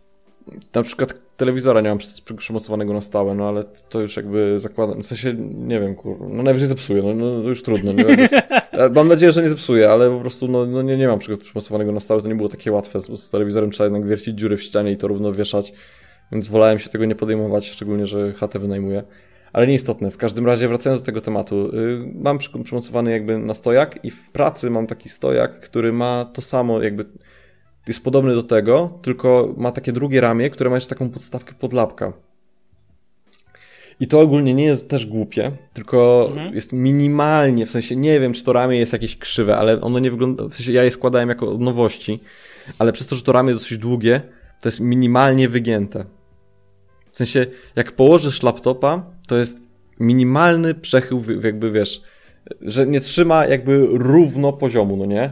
na 0.74 0.82
przykład 0.82 1.14
telewizora 1.36 1.80
nie 1.80 1.88
mam 1.88 1.98
przymocowanego 2.36 2.92
na 2.92 3.00
stałe, 3.00 3.34
no 3.34 3.48
ale 3.48 3.64
to 3.88 4.00
już 4.00 4.16
jakby 4.16 4.60
zakładam, 4.60 5.02
w 5.02 5.06
sensie, 5.06 5.34
nie 5.38 5.80
wiem, 5.80 5.94
kur, 5.94 6.16
no 6.20 6.42
najwyżej 6.42 6.68
zepsuję, 6.68 7.02
no, 7.02 7.14
no 7.14 7.48
już 7.48 7.62
trudno. 7.62 7.92
Nie, 7.92 8.28
mam 8.94 9.08
nadzieję, 9.08 9.32
że 9.32 9.42
nie 9.42 9.48
zepsuję, 9.48 9.90
ale 9.90 10.10
po 10.10 10.20
prostu 10.20 10.48
no, 10.48 10.66
no 10.66 10.82
nie, 10.82 10.96
nie 10.96 11.08
mam 11.08 11.18
przymocowanego 11.18 11.92
na 11.92 12.00
stałe, 12.00 12.22
to 12.22 12.28
nie 12.28 12.34
było 12.34 12.48
takie 12.48 12.72
łatwe, 12.72 13.00
z, 13.00 13.20
z 13.20 13.30
telewizorem 13.30 13.70
trzeba 13.70 13.84
jednak 13.84 14.08
wiercić 14.08 14.38
dziury 14.38 14.56
w 14.56 14.62
ścianie 14.62 14.92
i 14.92 14.96
to 14.96 15.08
równo 15.08 15.32
wieszać, 15.32 15.72
więc 16.32 16.48
wolałem 16.48 16.78
się 16.78 16.90
tego 16.90 17.04
nie 17.04 17.14
podejmować, 17.14 17.68
szczególnie, 17.68 18.06
że 18.06 18.32
chatę 18.32 18.58
wynajmuję. 18.58 19.02
Ale 19.52 19.66
nieistotne. 19.66 20.10
W 20.10 20.16
każdym 20.16 20.46
razie, 20.46 20.68
wracając 20.68 21.02
do 21.02 21.06
tego 21.06 21.20
tematu, 21.20 21.76
yy, 21.76 22.12
mam 22.14 22.38
przymocowany 22.38 23.10
jakby 23.10 23.38
na 23.38 23.54
stojak 23.54 24.04
i 24.04 24.10
w 24.10 24.30
pracy 24.30 24.70
mam 24.70 24.86
taki 24.86 25.08
stojak, 25.08 25.60
który 25.60 25.92
ma 25.92 26.24
to 26.24 26.42
samo 26.42 26.82
jakby 26.82 27.04
jest 27.88 28.04
podobny 28.04 28.34
do 28.34 28.42
tego, 28.42 28.98
tylko 29.02 29.54
ma 29.56 29.72
takie 29.72 29.92
drugie 29.92 30.20
ramię, 30.20 30.50
które 30.50 30.70
ma 30.70 30.76
jeszcze 30.76 30.90
taką 30.90 31.10
podstawkę 31.10 31.54
pod 31.54 31.72
lapka. 31.72 32.12
I 34.00 34.06
to 34.06 34.20
ogólnie 34.20 34.54
nie 34.54 34.64
jest 34.64 34.90
też 34.90 35.06
głupie, 35.06 35.52
tylko 35.72 36.28
mhm. 36.30 36.54
jest 36.54 36.72
minimalnie, 36.72 37.66
w 37.66 37.70
sensie 37.70 37.96
nie 37.96 38.20
wiem, 38.20 38.32
czy 38.32 38.44
to 38.44 38.52
ramię 38.52 38.78
jest 38.78 38.92
jakieś 38.92 39.16
krzywe, 39.18 39.56
ale 39.56 39.80
ono 39.80 39.98
nie 39.98 40.10
wygląda, 40.10 40.48
w 40.48 40.54
sensie 40.54 40.72
ja 40.72 40.84
je 40.84 40.90
składałem 40.90 41.28
jako 41.28 41.58
nowości, 41.58 42.20
ale 42.78 42.92
przez 42.92 43.06
to, 43.06 43.16
że 43.16 43.22
to 43.22 43.32
ramię 43.32 43.48
jest 43.48 43.60
dosyć 43.60 43.78
długie, 43.78 44.20
to 44.60 44.68
jest 44.68 44.80
minimalnie 44.80 45.48
wygięte. 45.48 46.04
W 47.12 47.16
sensie, 47.16 47.46
jak 47.76 47.92
położysz 47.92 48.42
laptopa, 48.42 49.06
to 49.26 49.36
jest 49.36 49.58
minimalny 50.00 50.74
przechył, 50.74 51.22
jakby 51.42 51.70
wiesz, 51.70 52.02
że 52.62 52.86
nie 52.86 53.00
trzyma 53.00 53.46
jakby 53.46 53.86
równo 53.90 54.52
poziomu, 54.52 54.96
no 54.96 55.06
nie? 55.06 55.30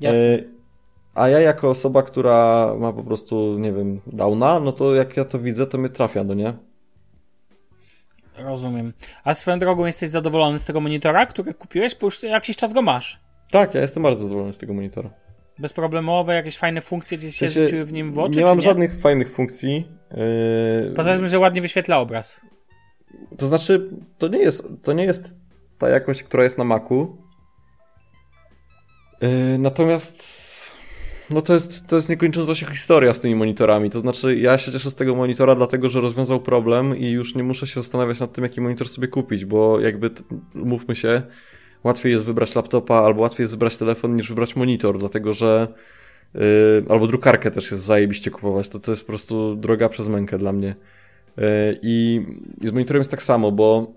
Jasne. 0.00 0.38
A 1.14 1.28
ja 1.28 1.40
jako 1.40 1.70
osoba, 1.70 2.02
która 2.02 2.70
ma 2.78 2.92
po 2.92 3.02
prostu, 3.02 3.58
nie 3.58 3.72
wiem, 3.72 4.00
downa, 4.06 4.60
no 4.60 4.72
to 4.72 4.94
jak 4.94 5.16
ja 5.16 5.24
to 5.24 5.38
widzę, 5.38 5.66
to 5.66 5.78
mnie 5.78 5.88
trafia, 5.88 6.24
no 6.24 6.34
nie? 6.34 6.54
Rozumiem. 8.38 8.92
A 9.24 9.34
swoją 9.34 9.58
drogą 9.58 9.86
jesteś 9.86 10.10
zadowolony 10.10 10.58
z 10.58 10.64
tego 10.64 10.80
monitora, 10.80 11.26
który 11.26 11.54
kupiłeś? 11.54 11.94
Bo 11.94 12.06
już 12.06 12.22
jakiś 12.22 12.56
czas 12.56 12.72
go 12.72 12.82
masz. 12.82 13.20
Tak, 13.50 13.74
ja 13.74 13.80
jestem 13.80 14.02
bardzo 14.02 14.22
zadowolony 14.22 14.52
z 14.52 14.58
tego 14.58 14.74
monitora. 14.74 15.10
Bezproblemowe, 15.58 16.34
jakieś 16.34 16.58
fajne 16.58 16.80
funkcje 16.80 17.18
gdzieś 17.18 17.36
się 17.36 17.48
rzuciły 17.48 17.84
w 17.84 17.92
nim 17.92 18.12
w 18.12 18.18
oczy? 18.18 18.38
Nie 18.38 18.44
mam 18.44 18.58
nie? 18.58 18.64
żadnych 18.64 19.00
fajnych 19.00 19.30
funkcji. 19.32 19.88
Yy... 20.10 20.92
Poza 20.96 21.16
tym, 21.16 21.28
że 21.28 21.38
ładnie 21.38 21.62
wyświetla 21.62 21.98
obraz. 21.98 22.40
To 23.38 23.46
znaczy, 23.46 23.90
to 24.18 24.28
nie 24.28 24.38
jest, 24.38 24.68
to 24.82 24.92
nie 24.92 25.04
jest 25.04 25.36
ta 25.78 25.88
jakość, 25.88 26.22
która 26.22 26.44
jest 26.44 26.58
na 26.58 26.64
Macu. 26.64 27.16
Yy, 29.20 29.58
natomiast 29.58 30.39
no 31.30 31.42
to 31.42 31.54
jest, 31.54 31.86
to 31.86 31.96
jest 31.96 32.08
niekończąca 32.08 32.54
się 32.54 32.66
historia 32.66 33.14
z 33.14 33.20
tymi 33.20 33.34
monitorami. 33.34 33.90
To 33.90 34.00
znaczy, 34.00 34.38
ja 34.38 34.58
się 34.58 34.72
cieszę 34.72 34.90
z 34.90 34.94
tego 34.94 35.14
monitora, 35.14 35.54
dlatego 35.54 35.88
że 35.88 36.00
rozwiązał 36.00 36.40
problem 36.40 36.96
i 36.96 37.10
już 37.10 37.34
nie 37.34 37.42
muszę 37.42 37.66
się 37.66 37.80
zastanawiać 37.80 38.20
nad 38.20 38.32
tym, 38.32 38.44
jaki 38.44 38.60
monitor 38.60 38.88
sobie 38.88 39.08
kupić, 39.08 39.44
bo 39.44 39.80
jakby, 39.80 40.10
mówmy 40.54 40.96
się, 40.96 41.22
łatwiej 41.84 42.12
jest 42.12 42.24
wybrać 42.24 42.54
laptopa 42.54 42.94
albo 42.94 43.20
łatwiej 43.20 43.44
jest 43.44 43.52
wybrać 43.52 43.78
telefon 43.78 44.14
niż 44.14 44.28
wybrać 44.28 44.56
monitor, 44.56 44.98
dlatego 44.98 45.32
że 45.32 45.68
yy, 46.34 46.40
albo 46.88 47.06
drukarkę 47.06 47.50
też 47.50 47.70
jest 47.70 47.84
zajebiście 47.84 48.30
kupować. 48.30 48.68
To, 48.68 48.80
to 48.80 48.90
jest 48.90 49.02
po 49.02 49.08
prostu 49.08 49.56
droga 49.56 49.88
przez 49.88 50.08
mękę 50.08 50.38
dla 50.38 50.52
mnie. 50.52 50.74
Yy, 51.36 51.44
i, 51.82 52.26
I 52.60 52.68
z 52.68 52.72
monitorem 52.72 53.00
jest 53.00 53.10
tak 53.10 53.22
samo, 53.22 53.52
bo 53.52 53.92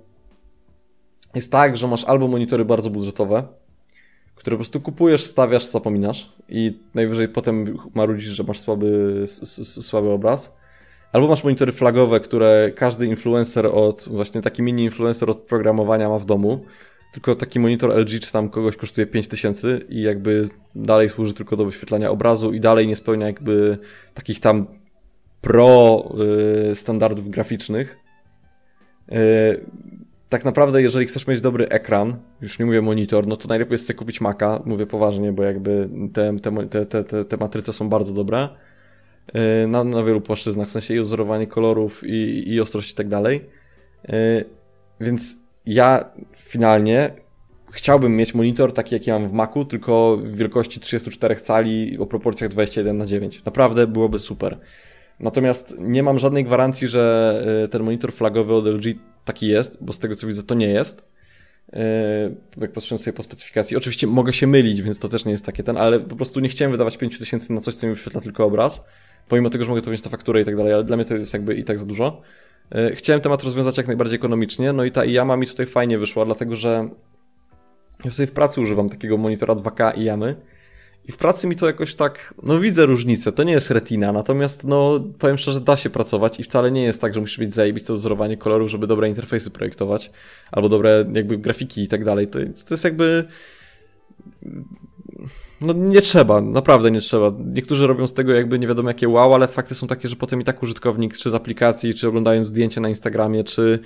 jest 1.36 1.52
tak, 1.52 1.78
że 1.78 1.88
masz 1.88 2.04
albo 2.04 2.28
monitory 2.28 2.66
bardzo 2.66 2.90
budżetowe, 2.90 3.44
które 4.44 4.56
po 4.56 4.60
prostu 4.60 4.82
kupujesz, 4.82 5.24
stawiasz, 5.24 5.66
zapominasz 5.66 6.34
i 6.50 6.80
najwyżej 6.96 7.28
potem 7.28 7.78
marudzisz, 7.94 8.34
że 8.34 8.44
masz 8.44 8.60
słaby, 8.60 9.24
słaby 9.64 10.10
obraz. 10.10 10.58
Albo 11.14 11.28
masz 11.28 11.44
monitory 11.44 11.72
flagowe, 11.72 12.20
które 12.20 12.72
każdy 12.76 13.06
influencer 13.08 13.66
od, 13.66 14.08
właśnie 14.12 14.42
taki 14.42 14.64
mini 14.64 14.84
influencer 14.84 15.30
od 15.30 15.38
programowania 15.38 16.10
ma 16.10 16.20
w 16.20 16.26
domu. 16.26 16.66
Tylko 17.14 17.36
taki 17.36 17.60
monitor 17.60 17.98
LG 18.00 18.20
czy 18.20 18.32
tam 18.32 18.50
kogoś 18.50 18.76
kosztuje 18.76 19.08
5000 19.08 19.80
i 19.90 20.02
jakby 20.02 20.50
dalej 20.76 21.10
służy 21.10 21.34
tylko 21.34 21.58
do 21.58 21.66
wyświetlania 21.66 22.10
obrazu 22.10 22.54
i 22.54 22.60
dalej 22.60 22.88
nie 22.88 22.96
spełnia 22.96 23.26
jakby 23.26 23.78
takich 24.14 24.40
tam 24.40 24.68
pro 25.42 26.04
y, 26.72 26.76
standardów 26.76 27.30
graficznych. 27.30 27.98
Tak 30.34 30.46
naprawdę, 30.46 30.82
jeżeli 30.82 31.06
chcesz 31.06 31.28
mieć 31.28 31.42
dobry 31.42 31.70
ekran, 31.70 32.16
już 32.42 32.60
nie 32.60 32.66
mówię 32.66 32.82
monitor, 32.82 33.28
no 33.28 33.38
to 33.38 33.48
najlepiej 33.48 33.72
jest 33.72 33.88
sobie 33.88 33.98
kupić 33.98 34.22
Maca, 34.22 34.62
mówię 34.66 34.86
poważnie, 34.86 35.32
bo 35.32 35.44
jakby 35.44 35.90
te, 36.14 36.40
te, 36.70 36.86
te, 36.86 37.04
te, 37.04 37.26
te 37.26 37.38
matryce 37.38 37.74
są 37.74 37.90
bardzo 37.90 38.14
dobre 38.14 38.50
y, 39.64 39.68
na, 39.68 39.84
na 39.84 40.04
wielu 40.04 40.22
płaszczyznach, 40.22 40.68
w 40.68 40.72
sensie 40.72 40.94
i 40.94 41.00
odzorowanie 41.00 41.48
kolorów, 41.48 42.04
i, 42.06 42.54
i 42.54 42.62
ostrość 42.62 42.92
i 42.92 42.96
tak 42.96 43.08
dalej. 43.08 43.46
Y, 44.10 44.46
więc 45.02 45.38
ja 45.66 46.06
finalnie 46.36 47.10
chciałbym 47.72 48.16
mieć 48.16 48.34
monitor 48.34 48.74
taki, 48.74 48.96
jaki 48.96 49.12
mam 49.12 49.28
w 49.28 49.34
Macu, 49.34 49.66
tylko 49.66 50.18
w 50.18 50.36
wielkości 50.36 50.80
34 50.80 51.36
cali 51.36 51.98
o 51.98 52.06
proporcjach 52.06 52.50
21 52.50 52.98
na 52.98 53.06
9. 53.06 53.46
Naprawdę 53.46 53.88
byłoby 53.88 54.20
super. 54.20 54.60
Natomiast 55.20 55.76
nie 55.80 56.04
mam 56.04 56.20
żadnej 56.20 56.44
gwarancji, 56.44 56.88
że 56.88 57.64
y, 57.66 57.68
ten 57.68 57.84
monitor 57.84 58.14
flagowy 58.14 58.54
od 58.54 58.68
LG 58.68 59.13
taki 59.26 59.48
jest, 59.48 59.84
bo 59.84 59.94
z 59.94 60.00
tego 60.00 60.16
co 60.16 60.28
widzę 60.28 60.44
to 60.44 60.56
nie 60.56 60.68
jest. 60.68 61.14
Y, 61.74 62.36
jak 62.62 62.72
patrzę 62.72 62.98
sobie 62.98 63.14
po 63.14 63.24
specyfikacji. 63.24 63.78
Oczywiście 63.78 64.08
mogę 64.08 64.34
się 64.34 64.48
mylić, 64.48 64.82
więc 64.82 65.00
to 65.00 65.10
też 65.10 65.26
nie 65.26 65.32
jest 65.32 65.46
takie 65.46 65.64
ten, 65.64 65.78
ale 65.78 66.00
po 66.00 66.16
prostu 66.16 66.40
nie 66.40 66.50
chciałem 66.50 66.72
wydawać 66.72 66.98
5000 66.98 67.54
na 67.54 67.62
coś, 67.62 67.76
co 67.76 67.88
mi 67.88 67.94
wyświetla 67.94 68.22
tylko 68.22 68.46
obraz. 68.46 68.86
Pomimo 69.30 69.50
tego, 69.50 69.64
że 69.64 69.70
mogę 69.70 69.82
to 69.82 69.92
wziąć 69.92 70.04
na 70.04 70.12
fakturę 70.12 70.42
i 70.42 70.46
tak 70.46 70.56
dalej, 70.56 70.74
ale 70.74 70.84
dla 70.84 70.96
mnie 70.96 71.06
to 71.06 71.16
jest 71.16 71.34
jakby 71.34 71.56
i 71.56 71.64
tak 71.64 71.80
za 71.80 71.86
dużo. 71.86 72.22
Y, 72.76 72.96
chciałem 72.96 73.22
temat 73.22 73.44
rozwiązać 73.44 73.78
jak 73.78 73.88
najbardziej 73.88 74.16
ekonomicznie, 74.16 74.74
no 74.74 74.84
i 74.84 74.92
ta 74.92 75.06
IAMA 75.06 75.38
mi 75.38 75.48
tutaj 75.48 75.66
fajnie 75.66 75.98
wyszła, 75.98 76.26
dlatego 76.26 76.56
że 76.56 76.90
ja 78.06 78.12
sobie 78.12 78.28
w 78.28 78.32
pracy 78.32 78.62
używam 78.62 78.90
takiego 78.90 79.18
monitora 79.18 79.56
2K 79.56 80.00
IAMy 80.00 80.36
I 81.08 81.12
w 81.12 81.18
pracy 81.18 81.48
mi 81.48 81.56
to 81.56 81.68
jakoś 81.68 81.96
tak, 81.96 82.34
no 82.44 82.60
widzę 82.60 82.86
różnicę, 82.86 83.32
to 83.32 83.44
nie 83.44 83.54
jest 83.54 83.72
retina, 83.72 84.12
natomiast 84.12 84.64
no 84.64 85.00
powiem 85.20 85.38
szczerze, 85.38 85.62
da 85.62 85.78
się 85.78 85.90
pracować 85.90 86.40
i 86.40 86.44
wcale 86.44 86.72
nie 86.72 86.84
jest 86.84 87.02
tak, 87.02 87.14
że 87.14 87.22
musisz 87.22 87.38
mieć 87.38 87.54
zajebiste 87.54 87.94
dozorowanie 87.94 88.38
kolorów, 88.38 88.72
żeby 88.72 88.88
dobre 88.88 89.10
interfejsy 89.10 89.52
projektować, 89.52 90.12
albo 90.52 90.70
dobre 90.70 91.06
jakby 91.14 91.38
grafiki 91.38 91.84
i 91.84 91.88
tak 91.88 92.06
dalej. 92.06 92.28
To, 92.28 92.40
to 92.40 92.74
jest 92.74 92.84
jakby 92.84 93.26
no 95.62 95.74
nie 95.74 96.02
trzeba, 96.02 96.42
naprawdę 96.42 96.92
nie 96.92 97.02
trzeba. 97.02 97.32
Niektórzy 97.46 97.88
robią 97.88 98.08
z 98.08 98.14
tego 98.14 98.34
jakby 98.34 98.60
nie 98.60 98.68
wiadomo 98.68 98.90
jakie 98.90 99.10
wow, 99.10 99.34
ale 99.34 99.48
fakty 99.48 99.76
są 99.76 99.88
takie, 99.88 100.10
że 100.10 100.16
potem 100.16 100.42
i 100.42 100.44
tak 100.44 100.64
użytkownik, 100.64 101.18
czy 101.18 101.30
z 101.30 101.36
aplikacji, 101.36 101.94
czy 101.94 102.08
oglądając 102.08 102.48
zdjęcie 102.48 102.82
na 102.82 102.90
Instagramie, 102.90 103.44
czy, 103.44 103.80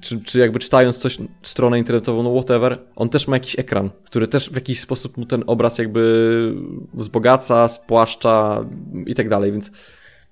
czy, 0.00 0.20
czy 0.20 0.38
jakby 0.38 0.58
czytając 0.58 0.98
coś, 0.98 1.18
stronę 1.42 1.78
internetową, 1.78 2.22
no 2.22 2.32
whatever, 2.32 2.78
on 2.96 3.08
też 3.08 3.28
ma 3.28 3.36
jakiś 3.36 3.58
ekran, 3.58 3.90
który 4.04 4.28
też 4.28 4.50
w 4.50 4.54
jakiś 4.54 4.80
sposób 4.80 5.16
mu 5.16 5.26
ten 5.26 5.44
obraz 5.46 5.78
jakby 5.78 6.52
wzbogaca, 6.94 7.68
spłaszcza 7.68 8.64
i 9.06 9.14
tak 9.14 9.28
dalej, 9.28 9.52
więc 9.52 9.70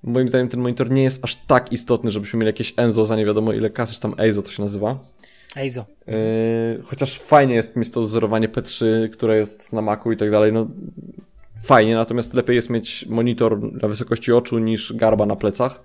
moim 0.03 0.29
zdaniem 0.29 0.49
ten 0.49 0.61
monitor 0.61 0.91
nie 0.91 1.03
jest 1.03 1.25
aż 1.25 1.37
tak 1.47 1.73
istotny, 1.73 2.11
żebyśmy 2.11 2.39
mieli 2.39 2.47
jakieś 2.47 2.75
Enzo 2.77 3.07
za 3.07 3.17
nie 3.17 3.27
wiadomo 3.27 3.53
ile 3.53 3.71
kasy, 3.71 3.95
czy 3.95 4.01
tam 4.01 4.15
EIZO 4.19 4.43
to 4.43 4.51
się 4.51 4.63
nazywa. 4.63 4.99
Eizo. 5.57 5.87
Yy, 6.07 6.15
chociaż 6.85 7.19
fajnie 7.19 7.55
jest 7.55 7.77
mieć 7.77 7.91
to 7.91 8.01
dozorowanie 8.01 8.49
P3, 8.49 8.85
które 9.11 9.39
jest 9.39 9.73
na 9.73 9.83
Macu 9.83 10.13
i 10.13 10.17
tak 10.17 10.31
dalej, 10.31 10.53
no 10.53 10.67
fajnie, 11.65 11.95
natomiast 11.95 12.35
lepiej 12.35 12.57
jest 12.57 12.71
mieć 12.71 13.07
monitor 13.09 13.73
na 13.83 13.89
wysokości 13.89 14.33
oczu 14.33 14.59
niż 14.59 14.93
garba 14.93 15.27
na 15.27 15.37
plecach. 15.37 15.81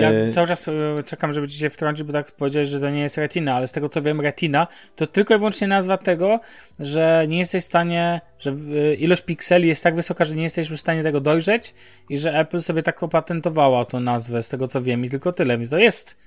Ja 0.00 0.10
Yy. 0.10 0.32
cały 0.32 0.46
czas 0.46 0.68
e, 0.68 0.72
czekam, 1.04 1.32
żeby 1.32 1.48
ci 1.48 1.58
się 1.58 1.70
wtrącić, 1.70 2.06
bo 2.06 2.12
tak 2.12 2.32
powiedziałeś, 2.32 2.68
że 2.68 2.80
to 2.80 2.90
nie 2.90 3.00
jest 3.00 3.18
retina, 3.18 3.54
ale 3.54 3.66
z 3.66 3.72
tego 3.72 3.88
co 3.88 4.02
wiem, 4.02 4.20
retina 4.20 4.66
to 4.96 5.06
tylko 5.06 5.34
i 5.34 5.38
wyłącznie 5.38 5.68
nazwa 5.68 5.98
tego, 5.98 6.40
że 6.78 7.24
nie 7.28 7.38
jesteś 7.38 7.62
w 7.64 7.66
stanie, 7.66 8.20
że 8.38 8.50
e, 8.50 8.94
ilość 8.94 9.22
pikseli 9.22 9.68
jest 9.68 9.82
tak 9.82 9.96
wysoka, 9.96 10.24
że 10.24 10.34
nie 10.34 10.42
jesteś 10.42 10.70
w 10.70 10.76
stanie 10.76 11.02
tego 11.02 11.20
dojrzeć 11.20 11.74
i 12.10 12.18
że 12.18 12.38
Apple 12.38 12.62
sobie 12.62 12.82
tak 12.82 13.02
opatentowała 13.02 13.84
tą 13.84 14.00
nazwę, 14.00 14.42
z 14.42 14.48
tego 14.48 14.68
co 14.68 14.82
wiem 14.82 15.04
i 15.04 15.10
tylko 15.10 15.32
tyle. 15.32 15.58
Więc 15.58 15.70
to 15.70 15.78
jest 15.78 16.18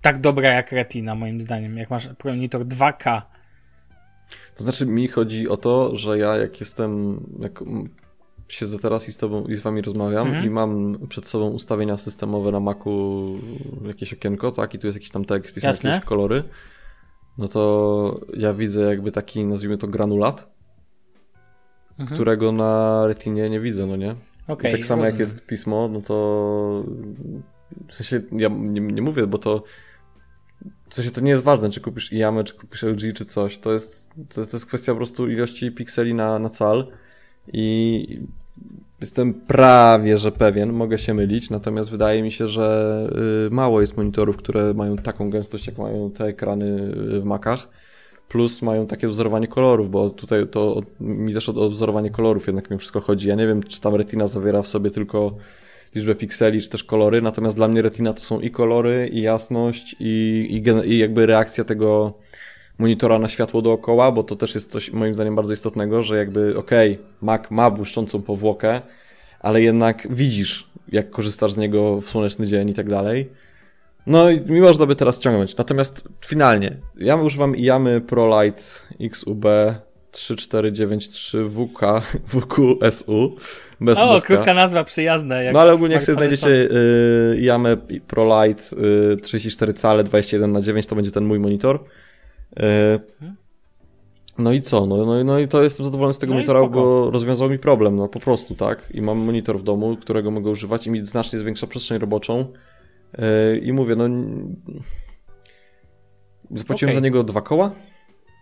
tak 0.00 0.20
dobra 0.20 0.50
jak 0.50 0.72
retina, 0.72 1.14
moim 1.14 1.40
zdaniem, 1.40 1.76
jak 1.76 1.90
masz 1.90 2.08
monitor 2.24 2.66
2K. 2.66 3.22
To 4.56 4.64
znaczy 4.64 4.86
mi 4.86 5.08
chodzi 5.08 5.48
o 5.48 5.56
to, 5.56 5.96
że 5.96 6.18
ja 6.18 6.36
jak 6.36 6.60
jestem, 6.60 7.20
jak 7.40 7.60
siedzę 8.48 8.78
teraz 8.78 9.08
i 9.08 9.12
z 9.12 9.16
tobą 9.16 9.44
i 9.46 9.56
z 9.56 9.60
wami 9.60 9.82
rozmawiam 9.82 10.26
Mhm. 10.26 10.46
i 10.46 10.50
mam 10.50 10.98
przed 11.08 11.28
sobą 11.28 11.48
ustawienia 11.50 11.96
systemowe 11.98 12.52
na 12.52 12.60
Macu 12.60 13.34
jakieś 13.86 14.12
okienko, 14.12 14.52
tak, 14.52 14.74
i 14.74 14.78
tu 14.78 14.86
jest 14.86 14.96
jakiś 14.96 15.10
tam 15.10 15.24
tekst 15.24 15.56
i 15.56 15.60
są 15.60 15.68
Jasne. 15.68 15.90
jakieś 15.90 16.08
kolory, 16.08 16.42
no 17.38 17.48
to 17.48 18.20
ja 18.36 18.54
widzę 18.54 18.80
jakby 18.82 19.12
taki, 19.12 19.44
nazwijmy 19.44 19.78
to 19.78 19.88
granulat, 19.88 20.58
Mhm. 21.98 22.14
którego 22.16 22.52
na 22.52 23.02
retinie 23.06 23.50
nie 23.50 23.60
widzę, 23.60 23.86
no 23.86 23.96
nie? 23.96 24.14
Okej, 24.48 24.70
I 24.70 24.74
tak 24.74 24.84
samo 24.84 25.04
jak 25.04 25.12
rozumiem. 25.14 25.20
jest 25.20 25.46
pismo, 25.46 25.88
no 25.92 26.00
to 26.00 26.84
w 27.88 27.94
sensie 27.94 28.20
ja 28.32 28.48
nie, 28.48 28.80
nie 28.80 29.02
mówię, 29.02 29.26
bo 29.26 29.38
to 29.38 29.62
w 30.90 30.94
sensie 30.94 31.10
to 31.10 31.20
nie 31.20 31.30
jest 31.30 31.42
ważne, 31.42 31.70
czy 31.70 31.80
kupisz 31.80 32.12
Iamę, 32.12 32.44
czy 32.44 32.54
kupisz 32.54 32.82
LG, 32.82 33.12
czy 33.14 33.24
coś. 33.24 33.58
To 33.58 33.72
jest, 33.72 34.10
to, 34.28 34.34
to 34.46 34.56
jest 34.56 34.66
kwestia 34.66 34.92
po 34.92 34.96
prostu 34.96 35.28
ilości 35.28 35.72
pikseli 35.72 36.14
na, 36.14 36.38
na 36.38 36.48
cal 36.48 36.92
i 37.52 38.06
jestem 39.00 39.34
prawie, 39.34 40.18
że 40.18 40.32
pewien, 40.32 40.72
mogę 40.72 40.98
się 40.98 41.14
mylić, 41.14 41.50
natomiast 41.50 41.90
wydaje 41.90 42.22
mi 42.22 42.32
się, 42.32 42.48
że 42.48 43.08
y, 43.46 43.50
mało 43.50 43.80
jest 43.80 43.96
monitorów, 43.96 44.36
które 44.36 44.74
mają 44.74 44.96
taką 44.96 45.30
gęstość, 45.30 45.66
jak 45.66 45.78
mają 45.78 46.10
te 46.10 46.24
ekrany 46.24 46.66
y, 47.16 47.20
w 47.20 47.24
Macach. 47.24 47.68
Plus 48.28 48.62
mają 48.62 48.86
takie 48.86 49.08
wzorowanie 49.08 49.48
kolorów, 49.48 49.90
bo 49.90 50.10
tutaj 50.10 50.46
to 50.48 50.74
od- 50.74 51.00
mi 51.00 51.34
też 51.34 51.48
o, 51.48 51.70
wzorowanie 51.70 52.10
kolorów 52.10 52.46
jednak 52.46 52.70
mi 52.70 52.78
wszystko 52.78 53.00
chodzi. 53.00 53.28
Ja 53.28 53.34
nie 53.34 53.46
wiem, 53.46 53.62
czy 53.62 53.80
tam 53.80 53.94
Retina 53.94 54.26
zawiera 54.26 54.62
w 54.62 54.68
sobie 54.68 54.90
tylko 54.90 55.36
liczbę 55.94 56.14
pikseli, 56.14 56.62
czy 56.62 56.68
też 56.68 56.84
kolory, 56.84 57.22
natomiast 57.22 57.56
dla 57.56 57.68
mnie 57.68 57.82
Retina 57.82 58.12
to 58.12 58.20
są 58.20 58.40
i 58.40 58.50
kolory, 58.50 59.08
i 59.12 59.22
jasność, 59.22 59.96
i, 60.00 60.46
i, 60.84 60.90
i 60.90 60.98
jakby 60.98 61.26
reakcja 61.26 61.64
tego 61.64 62.14
monitora 62.78 63.18
na 63.18 63.28
światło 63.28 63.62
dookoła, 63.62 64.12
bo 64.12 64.22
to 64.22 64.36
też 64.36 64.54
jest 64.54 64.72
coś 64.72 64.92
moim 64.92 65.14
zdaniem 65.14 65.36
bardzo 65.36 65.54
istotnego, 65.54 66.02
że 66.02 66.16
jakby 66.16 66.58
okej, 66.58 66.98
Mac 67.22 67.42
ma 67.50 67.70
błyszczącą 67.70 68.22
powłokę, 68.22 68.80
ale 69.40 69.62
jednak 69.62 70.06
widzisz, 70.10 70.70
jak 70.92 71.10
korzystasz 71.10 71.52
z 71.52 71.56
niego 71.56 72.00
w 72.00 72.04
słoneczny 72.04 72.46
dzień 72.46 72.68
i 72.68 72.74
tak 72.74 72.88
dalej. 72.88 73.28
No 74.06 74.30
i 74.30 74.40
mi 74.40 74.60
można 74.60 74.86
by 74.86 74.96
teraz 74.96 75.18
ciągnąć. 75.18 75.56
Natomiast 75.56 76.02
finalnie, 76.26 76.76
ja 76.96 77.16
używam 77.16 77.56
Iamy 77.56 78.00
ProLite 78.00 78.62
XUB 79.00 79.44
3493 80.10 81.48
WK, 81.48 81.80
WQSU 82.26 83.36
bez 83.80 83.98
O, 83.98 84.12
bez 84.12 84.24
krótka 84.24 84.54
nazwa, 84.54 84.84
przyjazna. 84.84 85.42
Jak 85.42 85.54
No 85.54 85.60
ale 85.60 85.72
ogólnie 85.72 85.94
jak 85.94 86.04
sobie 86.04 86.16
znajdziecie 86.16 86.48
y, 86.50 87.38
Iamę 87.40 87.76
ProLite 88.08 88.62
y, 89.12 89.16
34 89.16 89.72
cale 89.72 90.04
21 90.04 90.52
na 90.52 90.60
9 90.60 90.86
to 90.86 90.94
będzie 90.94 91.10
ten 91.10 91.24
mój 91.24 91.38
monitor. 91.38 91.84
Y, 92.58 92.98
no 94.38 94.52
i 94.52 94.60
co? 94.60 94.86
No, 94.86 94.96
no, 94.96 95.24
no 95.24 95.38
i 95.38 95.48
to 95.48 95.62
jestem 95.62 95.84
zadowolony 95.84 96.14
z 96.14 96.18
tego 96.18 96.32
No 96.32 96.34
monitora, 96.34 96.66
bo 96.66 97.10
rozwiązał 97.10 97.50
mi 97.50 97.58
problem, 97.58 97.96
no 97.96 98.08
po 98.08 98.20
prostu, 98.20 98.54
tak? 98.54 98.82
I 98.94 99.02
mam 99.02 99.18
monitor 99.18 99.58
w 99.58 99.62
domu, 99.62 99.96
którego 99.96 100.30
mogę 100.30 100.50
używać 100.50 100.86
i 100.86 100.90
mi 100.90 101.06
znacznie 101.06 101.38
zwiększa 101.38 101.66
przestrzeń 101.66 101.98
roboczą. 101.98 102.44
Y, 103.18 103.58
I 103.58 103.72
mówię, 103.72 103.96
no... 103.96 104.04
Zapłaciłem 106.50 106.90
Okej. 106.90 106.94
za 106.94 107.00
niego 107.00 107.24
dwa 107.24 107.40
koła. 107.42 107.70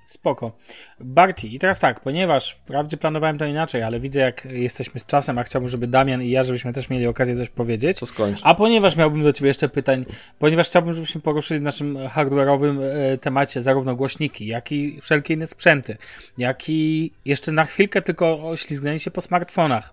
Spoko. 0.06 0.52
Barty, 1.00 1.48
i 1.48 1.58
teraz 1.58 1.78
tak, 1.78 2.00
ponieważ 2.00 2.52
wprawdzie 2.52 2.96
planowałem 2.96 3.38
to 3.38 3.44
inaczej, 3.44 3.82
ale 3.82 4.00
widzę 4.00 4.20
jak 4.20 4.44
jesteśmy 4.44 5.00
z 5.00 5.06
czasem, 5.06 5.38
a 5.38 5.44
chciałbym, 5.44 5.70
żeby 5.70 5.86
Damian 5.86 6.22
i 6.22 6.30
ja, 6.30 6.42
żebyśmy 6.42 6.72
też 6.72 6.90
mieli 6.90 7.06
okazję 7.06 7.36
coś 7.36 7.48
powiedzieć. 7.48 7.98
Co 7.98 8.06
skończ? 8.06 8.40
A 8.42 8.54
ponieważ 8.54 8.96
miałbym 8.96 9.22
do 9.22 9.32
Ciebie 9.32 9.48
jeszcze 9.48 9.68
pytań, 9.68 10.04
ponieważ 10.38 10.68
chciałbym, 10.68 10.94
żebyśmy 10.94 11.20
poruszyli 11.20 11.60
w 11.60 11.62
naszym 11.62 11.96
hardware'owym 11.96 12.82
e, 12.82 13.18
temacie 13.18 13.62
zarówno 13.62 13.96
głośniki, 13.96 14.46
jak 14.46 14.72
i 14.72 15.00
wszelkie 15.00 15.34
inne 15.34 15.46
sprzęty, 15.46 15.96
jak 16.38 16.68
i 16.68 17.12
jeszcze 17.24 17.52
na 17.52 17.64
chwilkę 17.64 18.02
tylko 18.02 18.48
oślizgnęli 18.48 18.98
się 18.98 19.10
po 19.10 19.20
smartfonach 19.20 19.92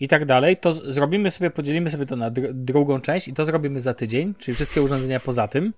i 0.00 0.08
tak 0.08 0.24
dalej, 0.24 0.56
to 0.56 0.72
zrobimy 0.72 1.30
sobie, 1.30 1.50
podzielimy 1.50 1.90
sobie 1.90 2.06
to 2.06 2.16
na 2.16 2.30
dr- 2.30 2.54
drugą 2.54 3.00
część 3.00 3.28
i 3.28 3.34
to 3.34 3.44
zrobimy 3.44 3.80
za 3.80 3.94
tydzień, 3.94 4.34
czyli 4.38 4.54
wszystkie 4.54 4.82
urządzenia 4.82 5.20
poza 5.20 5.48
tym, 5.48 5.72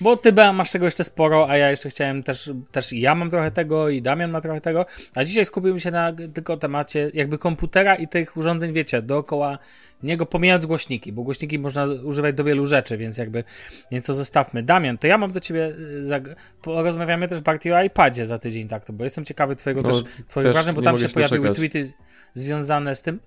bo 0.00 0.16
Ty 0.16 0.32
Bea, 0.32 0.52
masz 0.52 0.70
tego 0.70 0.84
jeszcze 0.84 1.04
sporo, 1.04 1.50
a 1.50 1.56
ja 1.56 1.70
jeszcze 1.70 1.90
chciałem 1.90 2.22
też, 2.22 2.50
też 2.72 2.92
ja 2.92 3.14
mam 3.14 3.27
trochę 3.30 3.50
tego 3.50 3.88
i 3.88 4.02
Damian 4.02 4.30
ma 4.30 4.40
trochę 4.40 4.60
tego, 4.60 4.86
a 5.14 5.24
dzisiaj 5.24 5.44
skupimy 5.44 5.80
się 5.80 5.90
na 5.90 6.12
tylko 6.34 6.56
temacie 6.56 7.10
jakby 7.14 7.38
komputera 7.38 7.94
i 7.94 8.08
tych 8.08 8.36
urządzeń, 8.36 8.72
wiecie, 8.72 9.02
dookoła 9.02 9.58
niego 10.02 10.26
pomijając 10.26 10.66
głośniki, 10.66 11.12
bo 11.12 11.22
głośniki 11.22 11.58
można 11.58 11.84
używać 11.84 12.34
do 12.34 12.44
wielu 12.44 12.66
rzeczy, 12.66 12.96
więc 12.96 13.18
jakby, 13.18 13.44
więc 13.92 14.06
to 14.06 14.14
zostawmy. 14.14 14.62
Damian, 14.62 14.98
to 14.98 15.06
ja 15.06 15.18
mam 15.18 15.32
do 15.32 15.40
ciebie, 15.40 15.66
y, 15.66 16.34
porozmawiamy 16.62 17.28
też 17.28 17.40
bardziej 17.40 17.72
o 17.72 17.82
iPadzie 17.82 18.26
za 18.26 18.38
tydzień, 18.38 18.68
tak 18.68 18.84
to, 18.84 18.92
bo 18.92 19.04
jestem 19.04 19.24
ciekawy 19.24 19.56
twojego 19.56 19.82
No, 19.82 19.88
też, 19.88 20.02
twoich 20.28 20.46
też 20.46 20.52
wrażeń, 20.52 20.74
bo 20.74 20.82
tam 20.82 20.98
się 20.98 21.08
pojawiły 21.08 21.54
tweety 21.54 21.92
związane 22.34 22.96
z 22.96 23.02
tym. 23.02 23.20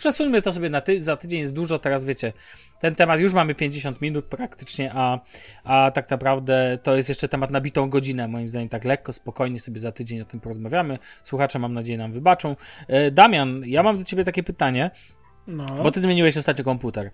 Przesuńmy 0.00 0.42
to 0.42 0.52
sobie 0.52 0.70
na 0.70 0.80
ty, 0.80 1.02
za 1.02 1.16
tydzień 1.16 1.40
jest 1.40 1.54
dużo, 1.54 1.78
teraz 1.78 2.04
wiecie, 2.04 2.32
ten 2.80 2.94
temat 2.94 3.20
już 3.20 3.32
mamy 3.32 3.54
50 3.54 4.00
minut 4.00 4.24
praktycznie, 4.24 4.90
a, 4.94 5.20
a 5.64 5.90
tak 5.90 6.10
naprawdę 6.10 6.78
to 6.82 6.96
jest 6.96 7.08
jeszcze 7.08 7.28
temat 7.28 7.50
na 7.50 7.60
bitą 7.60 7.90
godzinę, 7.90 8.28
moim 8.28 8.48
zdaniem 8.48 8.68
tak 8.68 8.84
lekko, 8.84 9.12
spokojnie 9.12 9.60
sobie 9.60 9.80
za 9.80 9.92
tydzień 9.92 10.20
o 10.20 10.24
tym 10.24 10.40
porozmawiamy. 10.40 10.98
Słuchacze 11.24 11.58
mam 11.58 11.74
nadzieję 11.74 11.98
nam 11.98 12.12
wybaczą. 12.12 12.56
E, 12.88 13.10
Damian, 13.10 13.62
ja 13.66 13.82
mam 13.82 13.98
do 13.98 14.04
ciebie 14.04 14.24
takie 14.24 14.42
pytanie, 14.42 14.90
No. 15.46 15.66
bo 15.82 15.90
ty 15.90 16.00
zmieniłeś 16.00 16.36
ostatnio 16.36 16.64
komputer. 16.64 17.10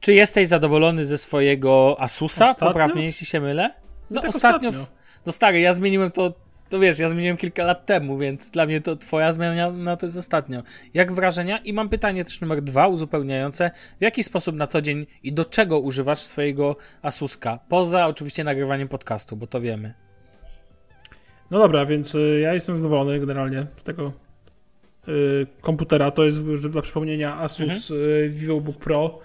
Czy 0.00 0.14
jesteś 0.14 0.48
zadowolony 0.48 1.04
ze 1.06 1.18
swojego 1.18 1.96
Asusa? 1.98 2.44
Ostatnio? 2.44 2.68
Poprawnie, 2.68 3.04
jeśli 3.04 3.26
się 3.26 3.40
mylę? 3.40 3.74
No, 4.10 4.20
tak 4.20 4.30
ostatnio. 4.30 4.68
ostatnio. 4.68 4.86
No 5.26 5.32
stary, 5.32 5.60
ja 5.60 5.74
zmieniłem 5.74 6.10
to, 6.10 6.34
to 6.70 6.78
wiesz, 6.78 6.98
ja 6.98 7.08
zmieniłem 7.08 7.36
kilka 7.36 7.64
lat 7.64 7.86
temu, 7.86 8.18
więc 8.18 8.50
dla 8.50 8.66
mnie 8.66 8.80
to 8.80 8.96
twoja 8.96 9.32
zmiana 9.32 9.70
no, 9.70 9.96
to 9.96 10.06
jest 10.06 10.18
ostatnio. 10.18 10.62
Jak 10.94 11.12
wrażenia? 11.12 11.58
I 11.58 11.72
mam 11.72 11.88
pytanie 11.88 12.24
też 12.24 12.40
numer 12.40 12.62
dwa, 12.62 12.88
uzupełniające. 12.88 13.70
W 13.98 14.02
jaki 14.02 14.24
sposób 14.24 14.56
na 14.56 14.66
co 14.66 14.82
dzień 14.82 15.06
i 15.22 15.32
do 15.32 15.44
czego 15.44 15.80
używasz 15.80 16.18
swojego 16.18 16.76
Asuska? 17.02 17.58
Poza 17.68 18.06
oczywiście 18.06 18.44
nagrywaniem 18.44 18.88
podcastu, 18.88 19.36
bo 19.36 19.46
to 19.46 19.60
wiemy. 19.60 19.94
No 21.50 21.58
dobra, 21.58 21.86
więc 21.86 22.14
y, 22.14 22.40
ja 22.42 22.54
jestem 22.54 22.76
zadowolony 22.76 23.20
generalnie 23.20 23.66
z 23.76 23.84
tego 23.84 24.12
y, 25.08 25.46
komputera. 25.60 26.10
To 26.10 26.24
jest 26.24 26.42
dla 26.68 26.82
przypomnienia 26.82 27.38
Asus 27.38 27.90
y, 27.90 28.28
VivoBook 28.30 28.76
Pro 28.76 29.18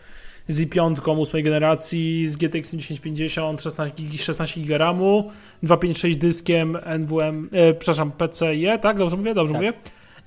z 0.47 0.61
i5 0.61 1.17
ósmej 1.19 1.43
generacji, 1.43 2.27
z 2.27 2.37
GTX 2.37 2.71
1050, 2.71 3.61
16 3.61 4.03
GB, 4.03 4.17
16 4.17 4.61
GB 4.61 4.77
RAMu, 4.77 5.31
256 5.63 6.17
dyskiem 6.17 6.77
NVM, 6.99 7.49
e, 7.51 7.73
przepraszam, 7.73 8.11
PCIe, 8.11 8.79
tak? 8.81 8.97
Dobrze 8.97 9.17
mówię? 9.17 9.33
Dobrze 9.33 9.53
Tak. 9.53 9.61
mówię? 9.61 9.73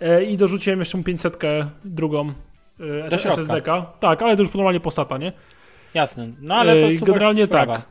E, 0.00 0.24
I 0.24 0.36
dorzuciłem 0.36 0.78
jeszcze 0.78 0.98
mu 0.98 1.04
500 1.04 1.38
drugą 1.84 2.32
e. 2.80 3.06
SSD-ka. 3.12 3.92
Tak, 4.00 4.22
ale 4.22 4.36
to 4.36 4.42
już 4.42 4.54
normalnie 4.54 4.80
po 4.80 4.90
SATA, 4.90 5.18
nie? 5.18 5.32
Jasne. 5.94 6.28
No 6.40 6.54
ale 6.54 6.80
to 6.80 6.86
E, 6.86 6.92
super 6.92 7.14
generalnie 7.14 7.44
sprawa. 7.46 7.76
tak. 7.76 7.86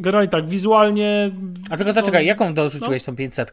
Generalnie 0.00 0.28
tak, 0.28 0.46
wizualnie... 0.46 1.30
A 1.70 1.76
tylko 1.76 1.92
zaczekaj, 1.92 2.22
no, 2.24 2.28
jaką 2.28 2.54
dorzuciłeś 2.54 3.02
tą 3.02 3.16
500? 3.16 3.52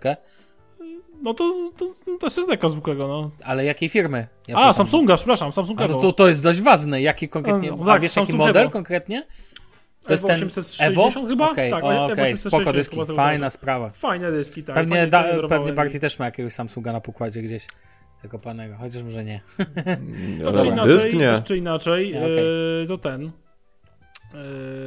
No 1.22 1.34
to, 1.34 1.72
to, 1.78 1.86
to 2.20 2.28
SSD-ka 2.28 2.70
zwykłego, 2.70 3.07
no. 3.07 3.32
Ale 3.43 3.65
jakiej 3.65 3.89
firmy? 3.89 4.28
Ja 4.47 4.55
A, 4.55 4.59
pytam. 4.59 4.74
Samsunga, 4.74 5.15
przepraszam, 5.15 5.53
Samsung 5.53 5.82
A, 5.82 5.86
Evo. 5.86 5.93
to, 5.95 6.01
to, 6.01 6.13
to 6.13 6.28
jest 6.28 6.43
dość 6.43 6.61
ważne. 6.61 7.01
Jaki 7.01 7.30
konkretnie. 7.30 7.70
No, 7.72 7.76
no 7.78 7.84
a 7.84 7.86
tak, 7.86 8.01
wiesz 8.01 8.15
jaki 8.15 8.26
Samsung 8.28 8.38
model 8.47 8.61
Evo. 8.61 8.72
konkretnie? 8.72 9.28
To 10.03 10.13
jest 10.13 10.24
Evo 10.24 10.28
ten 10.28 10.47
860 10.47 10.91
Evo? 10.91 11.28
chyba? 11.28 11.51
Okej, 11.51 11.72
Tak, 11.72 11.84
o, 11.84 11.93
Evo 11.93 12.03
okej, 12.05 12.13
860 12.34 12.53
spoko 12.63 12.74
dyski, 12.74 13.15
fajna 13.15 13.49
sprawa. 13.49 13.89
Fajne 13.89 14.32
dyski, 14.32 14.63
tak. 14.63 14.76
Pewnie, 14.76 15.07
da, 15.07 15.24
pewnie. 15.49 15.74
Barty 15.74 15.99
też 15.99 16.20
ma 16.20 16.26
jakiegoś 16.26 16.53
Samsunga 16.53 16.93
na 16.93 17.01
pokładzie 17.01 17.41
gdzieś. 17.41 17.67
Tego 18.22 18.39
panego, 18.39 18.76
chociaż 18.80 19.03
może 19.03 19.24
nie. 19.26 19.41
Tak 20.45 20.57
czy 20.61 20.67
inaczej, 20.67 20.93
dysk 20.93 21.13
nie. 21.13 21.28
tak 21.28 21.43
czy 21.43 21.57
inaczej, 21.57 22.13
Nie, 22.13 22.20
okej. 22.20 22.84
e, 22.84 22.88
to 22.88 22.97
ten. 22.97 23.32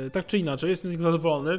E, 0.07 0.11
tak 0.11 0.27
czy 0.27 0.39
inaczej, 0.39 0.71
jestem 0.71 0.91
z 0.91 0.93
niego 0.93 1.03
zadowolony. 1.03 1.59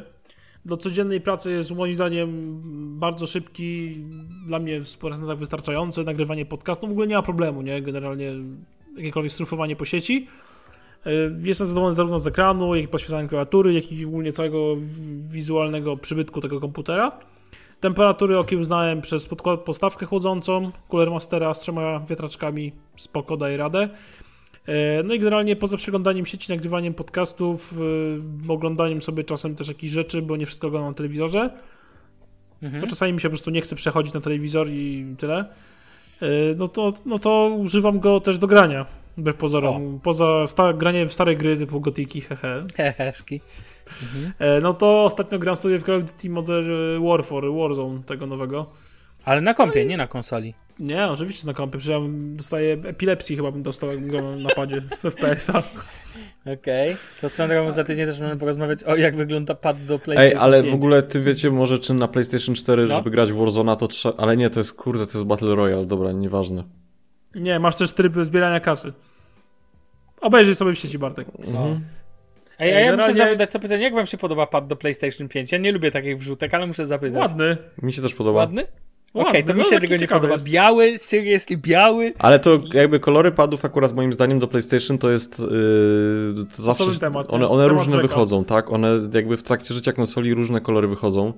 Do 0.66 0.78
codziennej 0.78 1.22
pracy 1.22 1.52
jest 1.52 1.72
moim 1.72 1.96
zdaniem 1.96 2.60
bardzo 3.00 3.28
szybki, 3.28 4.02
dla 4.48 4.60
mnie 4.60 4.82
w 4.82 4.98
procentach 4.98 5.38
wystarczający. 5.38 6.04
Nagrywanie 6.04 6.46
podcastu 6.46 6.88
w 6.88 6.92
ogóle 6.92 7.08
nie 7.08 7.16
ma 7.16 7.22
problemu, 7.22 7.62
nie? 7.62 7.82
Generalnie 7.82 8.34
jakiekolwiek 8.98 9.32
surfowanie 9.32 9.76
po 9.76 9.86
sieci. 9.86 10.28
E, 11.06 11.12
Jestem 11.44 11.68
zadowolony 11.68 11.96
zarówno 11.96 12.20
z 12.20 12.28
ekranu, 12.28 12.76
jak 12.76 12.86
i 12.86 12.88
poświetlania 12.88 13.28
klawiatury, 13.28 13.74
jak 13.74 13.92
i 13.92 14.06
ogólnie 14.06 14.32
całego 14.32 14.76
wizualnego 15.30 15.98
przybytku 15.98 16.42
tego 16.42 16.60
komputera. 16.60 17.12
Temperatury 17.80 18.38
okiełznałem 18.38 19.02
przez 19.02 19.26
podkład, 19.26 19.60
postawkę 19.60 20.06
chłodzącą, 20.06 20.72
Cooler 20.90 21.12
Mastera 21.12 21.54
z 21.54 21.60
trzema 21.60 22.00
wiatraczkami, 22.00 22.72
spoko, 22.98 23.38
daje 23.38 23.58
radę. 23.58 23.90
E, 24.68 25.04
No 25.04 25.14
i 25.14 25.20
generalnie 25.20 25.56
poza 25.56 25.78
przeglądaniem 25.78 26.26
sieci, 26.26 26.52
nagrywaniem 26.52 26.94
podcastów, 26.94 27.74
y, 28.48 28.52
oglądaniem 28.52 29.02
sobie 29.02 29.24
czasem 29.24 29.56
też 29.56 29.68
jakichś 29.68 29.94
rzeczy, 29.94 30.22
bo 30.22 30.38
nie 30.38 30.46
wszystko 30.46 30.68
oglądam 30.68 30.92
na 30.92 30.96
telewizorze, 30.96 31.50
Mhm. 32.62 32.82
bo 32.82 32.88
czasami 32.90 33.14
mi 33.14 33.20
się 33.22 33.28
po 33.30 33.32
prostu 33.32 33.52
nie 33.52 33.62
chce 33.62 33.76
przechodzić 33.76 34.14
na 34.14 34.22
telewizor 34.22 34.68
i 34.70 35.06
tyle, 35.18 35.46
e, 36.22 36.26
no 36.58 36.68
to, 36.68 36.94
no 37.06 37.20
to 37.20 37.56
używam 37.58 38.00
go 38.00 38.20
też 38.20 38.38
do 38.38 38.48
grania, 38.48 38.86
wbrew 39.18 39.36
pozorom. 39.36 40.00
Poza 40.04 40.48
sta- 40.48 40.74
granie 40.74 41.06
w 41.06 41.14
stare 41.14 41.36
gry 41.36 41.58
typu 41.58 41.80
Gotiki, 41.82 42.22
hehe. 42.22 42.66
Heheszki. 42.76 43.40
E, 44.40 44.62
No 44.62 44.74
to 44.74 45.04
ostatnio 45.06 45.40
gram 45.40 45.56
sobie 45.56 45.80
w 45.80 45.84
Call 45.84 45.96
of 45.96 46.04
Duty 46.04 46.30
Modern 46.30 46.68
Warfare, 47.08 47.52
Warzone 47.52 48.04
tego 48.04 48.26
nowego. 48.26 48.70
Ale 49.26 49.42
na 49.42 49.54
kompie, 49.54 49.86
nie 49.86 49.98
na 49.98 50.08
konsoli. 50.08 50.54
Nie, 50.80 51.08
oczywiście 51.08 51.48
na 51.48 51.54
kompie, 51.54 51.78
przecież 51.78 52.02
ja 52.02 52.08
dostaję 52.34 52.74
epilepsji 52.74 53.36
chyba 53.36 53.52
bym 53.52 53.64
dostał, 53.64 53.90
jakbym 53.90 54.10
grał 54.10 54.36
na 54.36 54.50
padzie 54.56 54.82
w 54.82 54.90
FPS-a. 54.90 55.64
Okej. 56.54 56.98
To 57.22 57.30
swoją 57.30 57.50
drogą 57.50 57.72
za 57.72 57.84
tydzień 57.84 58.06
też 58.08 58.20
możemy 58.20 58.40
porozmawiać 58.40 58.84
o 58.84 58.96
jak 58.96 59.16
wygląda 59.16 59.56
pad 59.56 59.86
do 59.86 60.00
PlayStation 60.00 60.38
Ej, 60.38 60.44
ale 60.44 60.62
5. 60.62 60.72
w 60.72 60.76
ogóle 60.76 61.04
ty 61.04 61.22
wiecie 61.22 61.52
może 61.52 61.80
czy 61.80 61.94
na 61.94 62.08
PlayStation 62.08 62.56
4, 62.56 62.88
No. 62.88 62.96
żeby 62.96 63.12
grać 63.12 63.32
w 63.32 63.36
Warzona 63.36 63.76
to 63.76 63.88
trzeba... 63.88 64.16
Ale 64.18 64.38
nie, 64.38 64.50
to 64.50 64.60
jest 64.60 64.74
kurde, 64.74 65.08
to 65.08 65.14
jest 65.14 65.26
Battle 65.26 65.56
Royale, 65.56 65.86
dobra, 65.86 66.12
nieważne. 66.12 66.64
Nie, 67.36 67.60
masz 67.60 67.76
też 67.76 67.94
tryb 67.94 68.14
zbierania 68.22 68.60
kasy. 68.60 68.94
Obejrzyj 70.22 70.56
sobie 70.56 70.74
w 70.74 70.80
sieci, 70.80 71.00
Bartek. 71.00 71.28
No. 71.54 71.80
Ej, 72.60 72.74
a 72.76 72.80
ja 72.80 72.96
muszę 72.96 73.14
zapytać 73.14 73.50
to 73.52 73.60
pytanie, 73.60 73.84
jak 73.84 73.94
wam 73.94 74.06
się 74.06 74.18
podoba 74.18 74.48
pad 74.48 74.68
do 74.68 74.76
PlayStation 74.76 75.28
5? 75.28 75.52
Ja 75.52 75.58
nie 75.58 75.72
lubię 75.72 75.92
takich 75.92 76.20
wrzutek, 76.20 76.54
ale 76.54 76.68
muszę 76.68 76.86
zapytać. 76.86 77.22
Ładny. 77.22 77.58
Mi 77.82 77.94
się 77.94 78.02
też 78.02 78.14
podoba. 78.14 78.40
Ładny? 78.40 78.66
Okej, 79.14 79.26
Ładny, 79.26 79.44
to 79.44 79.54
mi 79.54 79.58
no 79.58 79.64
się 79.64 79.70
taki 79.70 79.88
tego 79.88 80.02
nie 80.02 80.08
podoba. 80.08 80.34
jest. 80.34 80.50
Biały, 80.50 81.00
seriously 81.00 81.58
biały. 81.58 82.14
Ale 82.20 82.40
to 82.40 82.60
jakby 82.74 83.00
kolory 83.00 83.32
padów 83.32 83.66
akurat 83.66 83.96
moim 83.96 84.14
zdaniem 84.14 84.40
do 84.40 84.48
PlayStation 84.48 84.98
to 84.98 85.10
jest 85.12 85.40
yy, 85.40 86.46
to 86.58 86.64
zawsze 86.64 87.00
temat, 87.00 87.28
one, 87.30 87.48
one 87.48 87.64
Temat 87.68 87.78
różne 87.80 87.96
rzeka. 87.96 88.08
wychodzą, 88.08 88.46
tak? 88.46 88.72
One 88.72 88.90
jakby 89.14 89.38
w 89.38 89.44
trakcie 89.44 89.74
życia 89.74 89.94
konsoli 89.94 90.34
różne 90.34 90.62
kolory 90.62 90.88
wychodzą. 90.88 91.34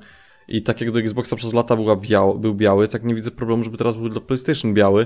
I 0.47 0.63
tak 0.63 0.81
jak 0.81 0.91
do 0.91 0.99
Xboxa 0.99 1.35
przez 1.35 1.53
lata 1.53 1.75
była 1.75 1.95
biał, 1.95 2.39
był 2.39 2.53
biały, 2.53 2.87
tak 2.87 3.03
nie 3.03 3.15
widzę 3.15 3.31
problemu, 3.31 3.63
żeby 3.63 3.77
teraz 3.77 3.95
był 3.95 4.09
do 4.09 4.21
PlayStation 4.21 4.73
biały. 4.73 5.05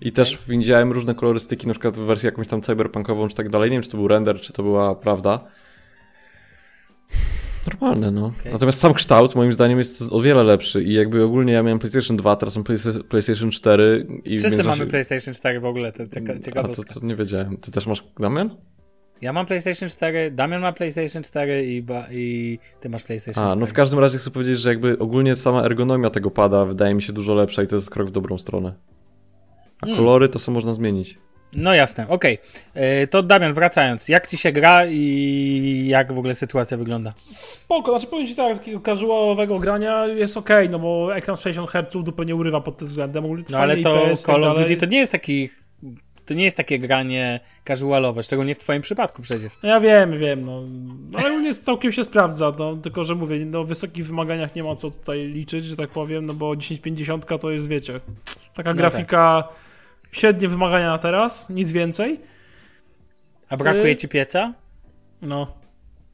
I 0.00 0.12
też 0.12 0.38
widziałem 0.48 0.92
różne 0.92 1.14
kolorystyki, 1.14 1.66
na 1.66 1.72
przykład 1.72 1.96
w 1.96 2.00
wersji 2.00 2.26
jakąś 2.26 2.46
tam 2.46 2.62
cyberpunkową 2.62 3.28
czy 3.28 3.36
tak 3.36 3.48
dalej. 3.48 3.70
Nie 3.70 3.74
wiem, 3.76 3.82
czy 3.82 3.90
to 3.90 3.96
był 3.96 4.08
render, 4.08 4.40
czy 4.40 4.52
to 4.52 4.62
była 4.62 4.94
prawda. 4.94 5.44
Normalne, 7.66 8.10
no. 8.10 8.26
Okej. 8.40 8.52
Natomiast 8.52 8.78
sam 8.80 8.94
kształt 8.94 9.34
moim 9.34 9.52
zdaniem 9.52 9.78
jest 9.78 10.02
o 10.12 10.20
wiele 10.20 10.42
lepszy 10.44 10.82
i 10.82 10.94
jakby 10.94 11.24
ogólnie 11.24 11.52
ja 11.52 11.62
miałem 11.62 11.78
PlayStation 11.78 12.16
2, 12.16 12.36
teraz 12.36 12.56
mam 12.56 12.64
Playsta- 12.64 13.02
PlayStation 13.04 13.50
4 13.50 14.06
i 14.24 14.38
Wszyscy 14.38 14.64
mamy 14.64 14.86
PlayStation 14.86 15.34
4 15.34 15.60
w 15.60 15.64
ogóle, 15.64 15.92
to 15.92 16.06
cieka 16.06 16.32
a 16.32 16.36
to, 16.36 16.42
ciekawostka. 16.42 16.94
to 16.94 17.06
nie 17.06 17.16
wiedziałem. 17.16 17.56
Ty 17.56 17.70
też 17.70 17.86
masz 17.86 18.04
Damian? 18.20 18.50
Ja 19.20 19.32
mam 19.32 19.46
PlayStation 19.46 19.88
4, 19.88 20.30
Damian 20.30 20.60
ma 20.60 20.72
PlayStation 20.72 21.22
4 21.22 21.66
i, 21.66 21.82
ba 21.82 22.06
i 22.10 22.58
ty 22.80 22.88
masz 22.88 23.02
PlayStation 23.04 23.44
A, 23.44 23.46
4. 23.46 23.60
no 23.60 23.66
w 23.66 23.72
każdym 23.72 23.98
razie 23.98 24.18
chcę 24.18 24.30
powiedzieć, 24.30 24.58
że 24.60 24.68
jakby 24.68 24.98
ogólnie 24.98 25.36
sama 25.36 25.64
ergonomia 25.64 26.10
tego 26.10 26.30
pada 26.30 26.64
wydaje 26.64 26.94
mi 26.94 27.02
się 27.02 27.12
dużo 27.12 27.34
lepsza 27.34 27.62
i 27.62 27.66
to 27.66 27.76
jest 27.76 27.90
krok 27.90 28.08
w 28.08 28.10
dobrą 28.10 28.38
stronę. 28.38 28.74
A 29.80 29.86
Mm. 29.86 29.98
kolory 29.98 30.28
to 30.28 30.38
są 30.38 30.52
można 30.52 30.74
zmienić. 30.74 31.18
No 31.56 31.74
jasne, 31.74 32.08
okej. 32.08 32.38
E, 32.74 33.06
To 33.06 33.22
Damian, 33.22 33.54
wracając, 33.54 34.08
jak 34.08 34.26
ci 34.26 34.38
się 34.38 34.52
gra 34.52 34.86
i 34.86 35.86
jak 35.88 36.12
w 36.12 36.18
ogóle 36.18 36.34
sytuacja 36.34 36.76
wygląda? 36.76 37.12
Spoko, 37.16 37.90
znaczy 37.90 38.06
powiem 38.06 38.26
ci 38.26 38.34
tak, 38.34 38.58
takiego 38.58 38.80
casualowego 38.80 39.58
grania 39.58 40.06
jest 40.06 40.36
okej, 40.36 40.70
no 40.70 40.78
bo 40.78 41.16
ekran 41.16 41.36
60 41.36 41.70
Hz 41.70 42.04
dupę 42.04 42.24
nie 42.24 42.34
urywa 42.34 42.60
pod 42.60 42.76
tym 42.76 42.88
względem. 42.88 43.24
No 43.50 43.58
ale 43.58 43.76
to 43.76 44.06
IPS, 44.10 44.22
Call 44.22 44.44
of 44.44 44.56
tak. 44.56 44.62
Duty 44.62 44.76
to 44.76 44.86
nie 44.86 44.98
jest 44.98 45.12
taki... 45.12 45.50
To 46.26 46.34
nie 46.34 46.44
jest 46.44 46.56
takie 46.56 46.78
granie 46.78 47.40
casualowe, 47.64 48.22
szczególnie 48.22 48.54
w 48.54 48.58
twoim 48.58 48.82
przypadku 48.82 49.22
przecież. 49.22 49.52
No 49.62 49.68
ja 49.68 49.80
wiem, 49.80 50.18
wiem, 50.18 50.44
no. 50.44 50.62
Ale 51.18 51.28
ogólnie 51.28 51.54
całkiem 51.54 51.92
się 51.92 52.04
sprawdza, 52.04 52.52
no. 52.58 52.76
Tylko, 52.76 53.04
że 53.04 53.14
mówię, 53.14 53.38
no, 53.46 53.64
wysokich 53.64 54.06
wymaganiach 54.06 54.54
nie 54.54 54.64
ma 54.64 54.76
co 54.76 54.90
tutaj 54.90 55.26
liczyć, 55.26 55.64
że 55.64 55.76
tak 55.76 55.90
powiem, 55.90 56.26
no 56.26 56.34
bo 56.34 56.56
1050 56.56 57.26
to 57.40 57.50
jest, 57.50 57.68
wiecie, 57.68 58.00
taka 58.54 58.70
No 58.70 58.76
grafika 58.76 59.48
średnie 60.12 60.48
wymagania 60.48 60.86
na 60.86 60.98
teraz, 60.98 61.50
nic 61.50 61.72
więcej. 61.72 62.20
A 63.48 63.56
brakuje 63.56 63.92
Y- 63.92 63.96
ci 63.96 64.08
pieca? 64.08 64.54
No. 65.22 65.46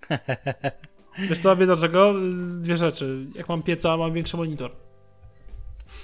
Wiesz 1.29 1.39
co, 1.39 1.57
wie 1.57 1.67
dlaczego? 1.67 2.15
Dwie 2.61 2.77
rzeczy. 2.77 3.27
Jak 3.35 3.49
mam 3.49 3.63
pieca, 3.63 3.97
mam 3.97 4.13
większy 4.13 4.37
monitor. 4.37 4.71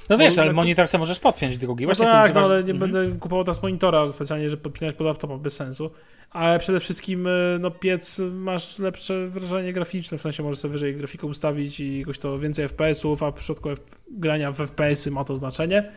No 0.09 0.19
wiesz, 0.19 0.37
No, 0.37 0.43
ale 0.43 0.53
monitor 0.53 0.89
sobie 0.89 0.99
możesz 0.99 1.19
podpiąć 1.19 1.59
drugi. 1.59 1.85
No 1.85 1.89
Właśnie 1.89 2.07
ty 2.07 2.13
tak, 2.13 2.25
używasz... 2.25 2.43
no, 2.49 2.55
ale 2.55 2.65
nie 2.65 2.71
Mhm. 2.73 2.93
będę 2.93 3.19
kupował 3.19 3.45
teraz 3.45 3.63
monitora 3.63 4.07
specjalnie, 4.07 4.51
żeby 4.51 4.63
podpinać 4.63 4.95
pod 4.95 5.07
laptopa, 5.07 5.37
bez 5.39 5.57
sensu. 5.57 5.91
Ale 6.31 6.59
przede 6.59 6.81
wszystkim, 6.81 7.27
y, 7.27 7.59
no 7.61 7.71
piec, 7.71 8.19
masz 8.33 8.79
lepsze 8.79 9.27
wrażenie 9.27 9.73
graficzne, 9.73 10.19
w 10.19 10.21
sensie 10.21 10.43
możesz 10.43 10.59
sobie 10.59 10.73
wyżej 10.73 10.97
grafikę 10.97 11.27
ustawić 11.27 11.81
i 11.81 11.99
jakoś 11.99 12.19
to 12.19 12.39
więcej 12.39 12.69
FPS-ów, 12.69 13.23
a 13.23 13.31
w 13.31 13.35
przypadku 13.35 13.69
grania 14.11 14.53
w 14.53 14.57
FPS-y 14.57 15.11
ma 15.11 15.25
to 15.25 15.37
znaczenie. 15.37 15.93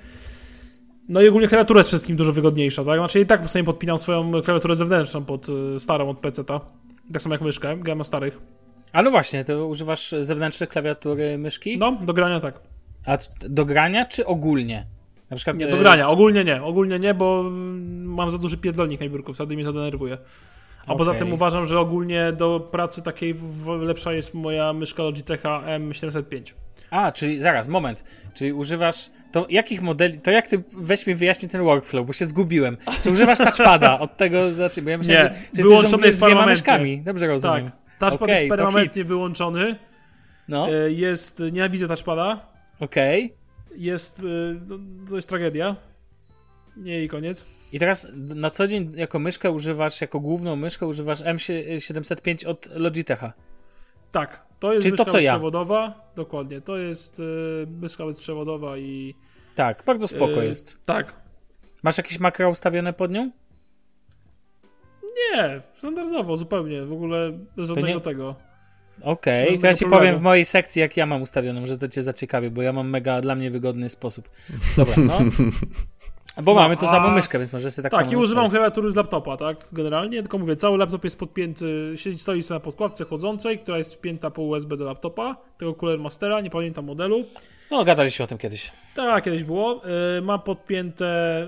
No 1.11 1.21
i 1.21 1.27
ogólnie 1.27 1.47
klawiatura 1.47 1.79
jest 1.79 1.89
wszystkim 1.89 2.15
dużo 2.15 2.31
wygodniejsza, 2.31 2.85
tak? 2.85 2.99
Znaczy 2.99 3.19
i 3.19 3.25
tak 3.25 3.49
sobie 3.49 3.63
podpinam 3.63 3.97
swoją 3.97 4.41
klawiaturę 4.41 4.75
zewnętrzną 4.75 5.25
pod 5.25 5.49
y, 5.49 5.79
starą 5.79 6.09
od 6.09 6.19
PC-ta. 6.19 6.59
Tak 7.13 7.21
samo 7.21 7.35
jak 7.35 7.41
myszkę, 7.41 7.77
gram 7.77 7.97
na 7.97 8.03
starych. 8.03 8.39
A 8.93 9.01
no 9.01 9.11
właśnie, 9.11 9.45
to 9.45 9.67
używasz 9.67 10.15
zewnętrznej 10.21 10.69
klawiatury 10.69 11.37
myszki? 11.37 11.77
No, 11.77 11.91
do 11.91 12.13
grania 12.13 12.39
tak. 12.39 12.59
A 13.05 13.17
do 13.39 13.65
grania 13.65 14.05
czy 14.05 14.25
ogólnie? 14.25 14.87
Na 15.29 15.37
przykład 15.37 15.57
Nie, 15.57 15.67
e, 15.67 15.71
do 15.71 15.77
grania. 15.77 16.09
Ogólnie 16.09 16.43
nie. 16.43 16.63
Ogólnie 16.63 16.99
nie, 16.99 17.13
bo 17.13 17.43
mam 18.03 18.31
za 18.31 18.37
duży 18.37 18.57
pierdolnik 18.57 19.01
na 19.01 19.09
biurku, 19.09 19.33
wtedy 19.33 19.55
mnie 19.55 19.63
to 19.63 19.73
denerwuje. 19.73 20.17
A 20.87 20.95
poza 20.95 21.11
Okej. 21.11 21.19
tym 21.19 21.33
uważam, 21.33 21.65
że 21.65 21.79
ogólnie 21.79 22.33
do 22.33 22.59
pracy 22.59 23.01
takiej 23.01 23.35
lepsza 23.79 24.11
jest 24.11 24.33
moja 24.33 24.73
myszka 24.73 25.03
Logitecha 25.03 25.63
M705. 25.79 26.53
A, 26.89 27.11
czyli 27.11 27.41
zaraz, 27.41 27.67
moment. 27.67 28.03
Czyli 28.33 28.53
używasz. 28.53 29.09
To 29.31 29.45
jakich 29.49 29.81
modeli. 29.81 30.19
To 30.19 30.31
jak 30.31 30.47
ty 30.47 30.63
weź 30.73 31.07
mi 31.07 31.15
wyjaśnij 31.15 31.49
ten 31.49 31.61
workflow, 31.63 32.07
bo 32.07 32.13
się 32.13 32.25
zgubiłem. 32.25 32.77
Czy 33.03 33.11
używasz 33.11 33.37
touchpada? 33.37 33.99
Od 33.99 34.17
tego 34.17 34.51
zacznij, 34.51 34.83
bo 34.83 34.89
ja 34.89 34.97
myślałem, 34.97 35.33
Nie, 35.33 35.39
że, 35.55 35.63
wyłączony 35.63 36.07
jest 36.07 36.19
dwiema 36.19 36.45
myszkami. 36.45 37.01
Dobrze 37.01 37.27
rozumiem. 37.27 37.65
Tak. 37.65 37.73
Touchpad 37.99 38.21
Okej, 38.21 38.35
jest 38.35 38.49
permanentnie 38.49 39.03
wyłączony. 39.03 39.75
No, 40.47 40.67
E, 40.73 40.91
Jest, 40.91 41.43
nienawidzę 41.51 41.87
touchpada. 41.87 42.45
okej. 42.79 43.33
Jest, 43.77 44.19
e, 44.19 44.23
no, 44.69 44.79
to 45.09 45.15
jest 45.15 45.29
tragedia. 45.29 45.75
Nie 46.77 47.03
i 47.03 47.07
koniec. 47.07 47.45
I 47.73 47.79
teraz 47.79 48.11
na 48.15 48.49
co 48.49 48.67
dzień 48.67 48.91
jako 48.95 49.19
myszkę 49.19 49.51
używasz, 49.51 50.01
jako 50.01 50.19
główną 50.19 50.55
myszkę 50.55 50.87
używasz 50.87 51.19
M705 51.21 52.47
od 52.47 52.67
Logitecha. 52.75 53.33
Tak, 54.11 54.45
to 54.59 54.73
jest 54.73 54.83
Czyli 54.85 54.97
to, 54.97 55.05
co 55.05 55.19
ja. 55.19 55.31
bezprzewodowa. 55.31 56.11
Dokładnie, 56.15 56.61
to 56.61 56.77
jest 56.77 57.19
e, 57.19 57.23
myszka 57.81 58.05
bezprzewodowa 58.05 58.77
i... 58.77 59.15
Tak, 59.55 59.83
bardzo 59.85 60.07
spoko 60.07 60.43
e, 60.43 60.45
jest. 60.45 60.77
Tak, 60.85 61.21
Masz 61.83 61.97
jakieś 61.97 62.19
makro 62.19 62.49
ustawione 62.49 62.93
pod 62.93 63.11
nią? 63.11 63.31
Nie, 65.03 65.61
standardowo 65.73 66.37
zupełnie, 66.37 66.85
w 66.85 66.93
ogóle 66.93 67.31
bez 67.55 67.67
żadnego 67.67 67.87
nie- 67.87 68.01
tego. 68.01 68.35
Okej, 69.01 69.51
Bez 69.51 69.61
to 69.61 69.67
ja 69.67 69.73
ci 69.73 69.79
problemu. 69.79 69.99
powiem 70.01 70.15
w 70.19 70.21
mojej 70.21 70.45
sekcji, 70.45 70.79
jak 70.79 70.97
ja 70.97 71.05
mam 71.05 71.21
ustawioną, 71.21 71.65
że 71.65 71.77
to 71.77 71.87
cię 71.87 72.03
zaciekawi, 72.03 72.49
bo 72.49 72.61
ja 72.61 72.73
mam 72.73 72.89
mega 72.89 73.21
dla 73.21 73.35
mnie 73.35 73.51
wygodny 73.51 73.89
sposób. 73.89 74.25
Dobra, 74.77 74.93
no. 74.97 75.19
Bo 76.37 76.53
No, 76.53 76.61
mamy 76.61 76.77
tą 76.77 76.87
a- 76.87 76.91
samą 76.91 77.09
myszkę, 77.09 77.39
więc 77.39 77.53
może 77.53 77.71
sobie 77.71 77.89
tak, 77.89 78.01
Tak, 78.01 78.11
i 78.11 78.15
używam 78.15 78.49
klawiatury 78.49 78.91
z 78.91 78.95
laptopa, 78.95 79.37
tak? 79.37 79.67
Generalnie, 79.71 80.21
tylko 80.21 80.37
mówię, 80.37 80.55
cały 80.55 80.77
laptop 80.77 81.03
jest 81.03 81.19
podpięty, 81.19 81.93
siedzi, 81.95 82.17
stoi 82.17 82.43
sobie 82.43 82.55
na 82.55 82.63
podkładce 82.63 83.05
chłodzącej, 83.05 83.59
która 83.59 83.77
jest 83.77 83.95
wpięta 83.95 84.31
po 84.31 84.41
USB 84.41 84.77
do 84.77 84.85
laptopa, 84.85 85.35
tego 85.57 85.73
Cooler 85.73 85.99
Mastera, 85.99 86.41
nie 86.41 86.49
pamiętam 86.49 86.85
modelu. 86.85 87.23
No, 87.71 87.83
gadaliśmy 87.83 88.25
o 88.25 88.27
tym 88.27 88.37
kiedyś. 88.37 88.71
Tak, 88.95 89.23
kiedyś 89.23 89.43
było. 89.43 89.81
Y, 90.17 90.21
ma 90.21 90.37
podpięte 90.37 91.41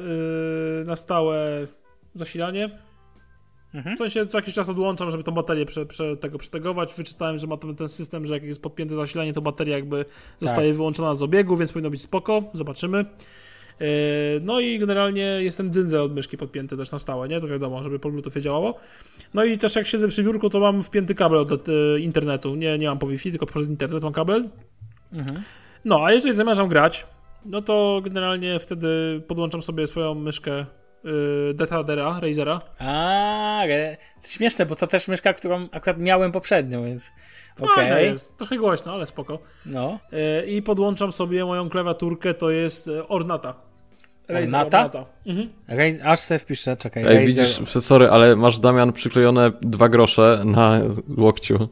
y, 0.82 0.86
na 0.86 0.96
stałe 0.96 1.68
zasilanie. 2.14 2.80
Mhm. 3.74 3.96
W 3.96 4.00
sensie 4.00 4.26
co 4.26 4.38
jakiś 4.38 4.54
czas 4.54 4.70
odłączam, 4.70 5.12
żeby 5.12 5.24
tą 5.24 5.32
baterię 5.32 5.66
prze, 5.66 5.86
prze, 5.86 6.18
tego 6.18 6.38
przetegować. 6.38 6.94
Wyczytałem, 6.94 7.38
że 7.38 7.48
ma 7.48 7.58
ten, 7.58 7.76
ten 7.76 7.88
system, 7.90 8.26
że 8.26 8.34
jak 8.34 8.44
jest 8.44 8.62
podpięte 8.62 8.96
zasilanie, 8.96 9.34
to 9.34 9.42
bateria 9.42 9.76
jakby 9.76 10.06
zostaje 10.42 10.74
wyłączona 10.74 11.16
z 11.16 11.24
obiegu, 11.24 11.58
więc 11.58 11.72
powinno 11.72 11.90
być 11.90 12.02
spoko. 12.02 12.44
Zobaczymy. 12.54 13.06
Yy, 13.80 13.88
No 14.42 14.60
i 14.60 14.80
generalnie 14.80 15.22
jest 15.22 15.58
ten 15.58 15.74
dzyndzel 15.74 16.02
od 16.02 16.16
myszki 16.16 16.38
podpięty 16.38 16.78
też 16.78 16.92
na 16.92 17.00
stałe, 17.00 17.28
nie? 17.28 17.42
To 17.42 17.48
wiadomo, 17.48 17.84
żeby 17.84 18.00
po 18.00 18.12
Bluetoothie 18.12 18.42
działało. 18.42 18.80
No 19.34 19.44
i 19.44 19.58
też 19.58 19.76
jak 19.76 19.88
siedzę 19.88 20.08
przy 20.08 20.24
biurku, 20.24 20.50
to 20.50 20.60
mam 20.60 20.84
wpięty 20.84 21.16
kabel 21.16 21.40
od 21.40 21.70
e, 21.70 22.00
internetu. 22.00 22.56
Nie, 22.56 22.78
nie 22.78 22.88
mam 22.88 23.00
po 23.00 23.08
Wi-Fi, 23.08 23.30
tylko 23.30 23.46
przez 23.46 23.70
internet 23.70 24.04
mam 24.04 24.14
kabel. 24.14 24.50
Mhm. 25.14 25.42
No, 25.86 26.06
a 26.06 26.12
jeżeli 26.12 26.36
zamierzam 26.36 26.68
grać, 26.68 27.06
no 27.46 27.62
to 27.62 28.02
generalnie 28.04 28.60
wtedy 28.60 29.22
podłączam 29.28 29.62
sobie 29.62 29.88
swoją 29.88 30.16
myszkę 30.16 30.66
yy, 31.04 31.54
Detadera, 31.54 32.20
Razera. 32.20 32.62
A, 32.80 33.62
re- 33.66 33.98
śmieszne, 34.26 34.66
bo 34.66 34.76
to 34.76 34.88
też 34.88 35.08
myszka, 35.08 35.34
którą 35.34 35.68
akurat 35.72 35.98
miałem 35.98 36.32
poprzednio, 36.32 36.84
więc 36.84 37.12
okej. 37.62 38.06
jest. 38.06 38.38
Trochę 38.38 38.58
głośno, 38.58 38.94
ale 38.94 39.08
spoko. 39.08 39.40
No. 39.66 40.00
Yy, 40.12 40.46
I 40.46 40.62
podłączam 40.62 41.12
sobie 41.12 41.46
moją 41.46 41.70
klawiaturkę, 41.70 42.34
to 42.34 42.50
jest 42.50 42.88
e, 42.88 43.08
Ornata. 43.08 43.54
Razer 44.28 44.56
Ornata? 44.56 45.06
Mhm. 45.26 45.50
Raz- 45.68 46.00
aż 46.04 46.20
se 46.20 46.40
wpiszę, 46.40 46.78
czekaj. 46.78 47.04
Ej, 47.08 47.18
Razer- 47.18 47.26
widzisz, 47.28 47.84
sorry, 47.84 48.10
ale 48.10 48.36
masz 48.36 48.60
Damian 48.60 48.94
przyklejone 48.94 49.52
dwa 49.62 49.90
grosze 49.90 50.42
na 50.46 50.80
łokciu. 51.18 51.70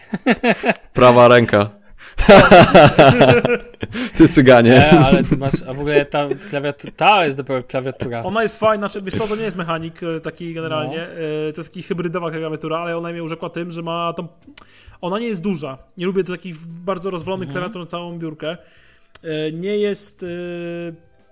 Prawa 0.92 1.28
ręka. 1.28 1.70
Ty 4.16 4.28
cyganie. 4.28 4.70
Nie, 4.70 4.90
ale 5.00 5.24
ty 5.24 5.36
masz, 5.36 5.52
a 5.68 5.74
w 5.74 5.80
ogóle 5.80 6.04
ta 6.04 6.28
klawiatura, 6.50 6.92
ta 6.96 7.24
jest 7.24 7.36
dopiero 7.36 7.62
klawiatura. 7.62 8.22
Ona 8.22 8.42
jest 8.42 8.60
fajna, 8.60 8.88
czy 8.88 9.02
wiesz 9.02 9.14
co, 9.14 9.26
to 9.28 9.36
nie 9.36 9.42
jest 9.42 9.56
mechanik 9.56 10.00
e, 10.02 10.20
taki 10.20 10.54
generalnie, 10.54 10.96
No. 10.96 11.48
e, 11.48 11.52
to 11.52 11.60
jest 11.60 11.70
taki 11.70 11.82
hybrydowa 11.82 12.30
klawiatura, 12.30 12.78
ale 12.78 12.96
ona 12.96 13.10
mnie 13.10 13.22
urzekła 13.22 13.50
tym, 13.50 13.70
że 13.70 13.82
ma 13.82 14.12
tą... 14.12 14.28
Ona 15.00 15.18
nie 15.18 15.26
jest 15.26 15.42
duża. 15.42 15.78
Nie 15.96 16.06
lubię 16.06 16.24
takich 16.24 16.56
bardzo 16.66 17.10
rozwalonych 17.10 17.48
Mhm. 17.48 17.62
klawiatur 17.62 17.80
na 17.82 17.86
całą 17.86 18.18
biurkę. 18.18 18.56
E, 19.22 19.52
Nie 19.52 19.78
jest... 19.78 20.26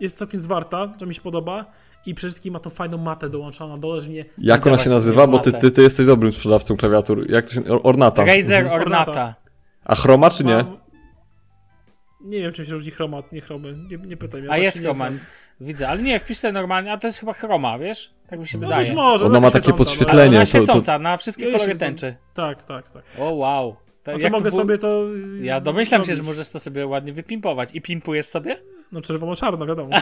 Jest 0.01 0.19
całkiem 0.19 0.41
zwarta, 0.41 0.89
co 0.99 1.07
mi 1.07 1.15
się 1.15 1.21
podoba. 1.21 1.65
I 2.07 2.15
przede 2.15 2.31
wszystkim 2.31 2.53
ma 2.53 2.59
tą 2.59 2.71
fajną 2.71 2.99
matę 2.99 3.29
dołączoną 3.31 3.75
na 3.75 3.81
dole, 3.81 4.01
że 4.01 4.11
mnie... 4.11 4.25
Jak 4.39 4.67
ona 4.67 4.79
się 4.79 4.91
nazywa? 4.91 5.27
Bo 5.27 5.39
ty, 5.39 5.53
ty, 5.53 5.71
ty 5.71 5.83
jesteś 5.83 6.07
dobrym 6.07 6.33
sprzedawcą 6.33 6.77
klawiatur. 6.77 7.31
Jak 7.31 7.47
to 7.47 7.55
się... 7.55 7.65
Or- 7.69 7.81
Ornata. 7.83 8.25
Razer 8.25 8.63
Mhm. 8.65 8.81
Ornata. 8.83 9.35
A 9.85 9.95
chroma 9.95 10.31
czy 10.31 10.45
nie? 10.45 10.55
Mam- 10.57 10.77
Nie 12.21 12.41
wiem, 12.41 12.53
czym 12.53 12.65
się 12.65 12.73
różni 12.73 12.91
chromat, 12.91 13.33
nie 13.33 13.41
chromy. 13.41 13.75
Nie, 13.91 13.97
nie 13.97 14.17
pytaj 14.17 14.41
mnie. 14.41 14.51
A 14.51 14.55
tak 14.55 14.63
jest 14.63 14.79
chroma. 14.79 15.09
Widzę, 15.61 15.89
ale 15.89 16.03
nie, 16.03 16.19
wpisz 16.19 16.39
sobie 16.39 16.53
normalnie, 16.53 16.93
a 16.93 16.99
to 16.99 17.07
jest 17.07 17.19
chyba 17.19 17.33
chroma, 17.33 17.79
wiesz? 17.79 18.15
Tak 18.29 18.41
mi 18.41 18.49
się 18.49 18.59
No 18.59 18.67
wydaje. 18.67 18.87
być 18.87 18.95
może. 18.97 19.25
Ona 19.25 19.35
no 19.35 19.41
ma 19.41 19.51
takie 19.51 19.63
świecąca, 19.63 19.79
podświetlenie. 19.85 20.37
Ona 20.37 20.47
to- 20.47 20.53
to- 20.53 20.59
świecąca, 20.59 20.99
na 20.99 21.17
wszystkie 21.17 21.45
Ja 21.45 21.53
kolory 21.59 21.79
tęczy. 21.79 22.17
Tak, 22.35 22.65
tak, 22.65 22.91
tak. 22.91 23.03
O, 23.19 23.25
wow. 23.31 23.77
To 24.03 24.13
A 24.13 24.19
to 24.19 24.29
mogę 24.31 24.51
było- 24.51 24.63
sobie 24.63 24.79
to... 24.79 25.05
Ja 25.41 25.61
z- 25.61 25.65
domyślam 25.65 26.01
się, 26.03 26.07
że 26.07 26.15
zrobić? 26.15 26.29
możesz 26.29 26.49
to 26.51 26.61
sobie 26.61 26.87
ładnie 26.87 27.13
wypimpować. 27.13 27.69
I 27.75 27.81
pimpujesz 27.81 28.27
sobie? 28.27 28.57
No 28.93 29.01
czerwono-czarno, 29.01 29.67
wiadomo. 29.67 29.97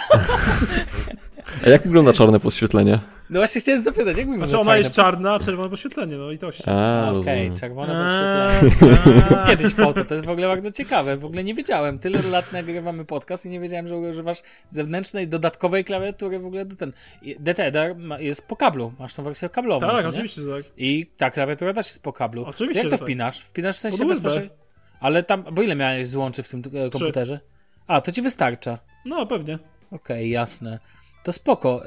A 1.66 1.68
jak 1.68 1.82
wygląda 1.82 2.12
czarne 2.12 2.40
podświetlenie? 2.40 3.00
No 3.30 3.40
właśnie 3.40 3.60
chciałem 3.60 3.80
zapytać, 3.80 4.06
jak 4.16 4.16
wygląda 4.16 4.46
Znaczy 4.46 4.60
ona 4.60 4.70
czarne- 4.72 4.78
jest 4.78 4.90
czarna, 4.90 5.34
a 5.34 5.38
czerwone 5.38 5.70
podświetlenie, 5.70 6.16
no 6.16 6.30
i 6.30 6.38
to 6.38 6.52
się. 6.52 6.64
A, 6.66 7.02
Okej, 7.10 7.14
rozumiem. 7.16 7.56
czerwone 7.56 7.92
podświetlenie. 7.94 9.46
Kiedyś 9.56 9.74
foto, 9.74 10.04
to 10.04 10.14
jest 10.14 10.26
w 10.26 10.30
ogóle 10.30 10.48
bardzo 10.48 10.72
ciekawe. 10.72 11.16
W 11.16 11.24
ogóle 11.24 11.44
nie 11.44 11.54
wiedziałem. 11.54 11.98
Tyle 11.98 12.22
lat 12.30 12.52
nagrywamy 12.52 13.04
podcast 13.04 13.46
i 13.46 13.48
nie 13.48 13.60
wiedziałem, 13.60 13.88
że 13.88 13.96
używasz 13.96 14.38
zewnętrznej, 14.68 15.28
dodatkowej 15.28 15.84
klawiatury 15.84 16.38
w 16.38 16.46
ogóle 16.46 16.64
do 16.64 16.76
ten. 16.76 16.92
I 17.22 17.36
DTD 17.40 17.94
ma- 17.94 18.20
jest 18.20 18.46
po 18.46 18.56
kablu. 18.56 18.92
Masz 18.98 19.14
tą 19.14 19.22
wersję 19.22 19.48
kablową. 19.48 19.86
Tak, 19.86 20.02
nie? 20.02 20.08
oczywiście, 20.08 20.42
że 20.42 20.56
tak. 20.62 20.72
I 20.76 21.06
ta 21.16 21.30
klawiatura 21.30 21.74
też 21.74 21.86
jest 21.86 22.02
po 22.02 22.12
kablu. 22.12 22.44
Oczywiście, 22.44 22.78
Jak 22.82 22.86
że 22.86 22.90
to 22.90 22.98
tak. 22.98 23.06
wpinasz? 23.06 23.40
Wpinasz 23.40 23.76
w 23.76 23.80
sensie 23.80 23.98
Pod 23.98 24.06
USB. 24.06 24.22
bezpośrednio. 24.22 24.56
Ale 25.00 25.22
tam, 25.22 25.44
bo 25.52 25.62
ile 25.62 25.76
miałeś 25.76 26.08
złączy 26.08 26.42
w 26.42 26.48
tym 26.48 26.62
e, 26.74 26.90
komputerze? 26.90 27.40
A, 27.90 28.00
to 28.00 28.12
ci 28.12 28.22
wystarcza. 28.22 28.78
No, 29.06 29.26
pewnie. 29.26 29.58
Okej, 29.92 30.30
jasne. 30.30 30.78
To 31.24 31.32
spoko. 31.32 31.82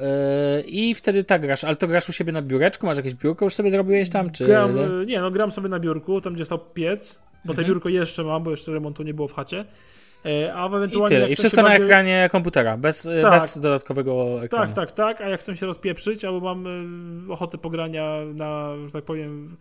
Yy, 0.56 0.62
I 0.62 0.94
wtedy 0.94 1.24
tak 1.24 1.42
grasz, 1.42 1.64
ale 1.64 1.76
to 1.76 1.86
grasz 1.86 2.08
u 2.08 2.12
siebie 2.12 2.32
na 2.32 2.42
biureczku? 2.42 2.86
Masz 2.86 2.96
jakieś 2.96 3.14
biurko 3.14 3.44
już 3.44 3.54
sobie 3.54 3.70
zrobiłeś 3.70 4.10
tam, 4.10 4.30
czy... 4.30 4.44
Gram, 4.44 4.78
e, 4.78 5.06
nie, 5.06 5.20
no 5.20 5.30
gram 5.30 5.52
sobie 5.52 5.68
na 5.68 5.80
biurku, 5.80 6.20
tam 6.20 6.34
gdzie 6.34 6.44
stał 6.44 6.58
piec, 6.58 7.22
bo 7.44 7.52
Mhm. 7.52 7.56
te 7.56 7.64
biurko 7.72 7.88
jeszcze 7.88 8.24
mam, 8.24 8.42
bo 8.42 8.50
jeszcze 8.50 8.72
remontu 8.72 9.02
nie 9.02 9.14
było 9.14 9.28
w 9.28 9.34
chacie. 9.34 9.64
E, 10.26 10.54
A 10.54 10.68
w 10.68 10.72
I 10.72 10.76
ewentualnie 10.76 11.16
tyle. 11.16 11.28
I 11.30 11.36
wszystko 11.36 11.62
na 11.62 11.68
bardziej- 11.68 11.86
ekranie 11.86 12.28
komputera, 12.32 12.76
bez, 12.76 13.08
Tak. 13.22 13.40
bez 13.40 13.58
dodatkowego 13.58 14.44
ekranu. 14.44 14.66
Tak, 14.66 14.74
tak, 14.74 14.92
tak, 14.92 15.20
a 15.20 15.28
jak 15.28 15.40
chcę 15.40 15.56
się 15.56 15.66
rozpieprzyć, 15.66 16.24
albo 16.24 16.40
mam 16.54 16.64
ochotę 17.30 17.58
pogrania 17.58 18.18
na, 18.34 18.72
że 18.86 18.92
tak 18.92 19.04
powiem, 19.04 19.56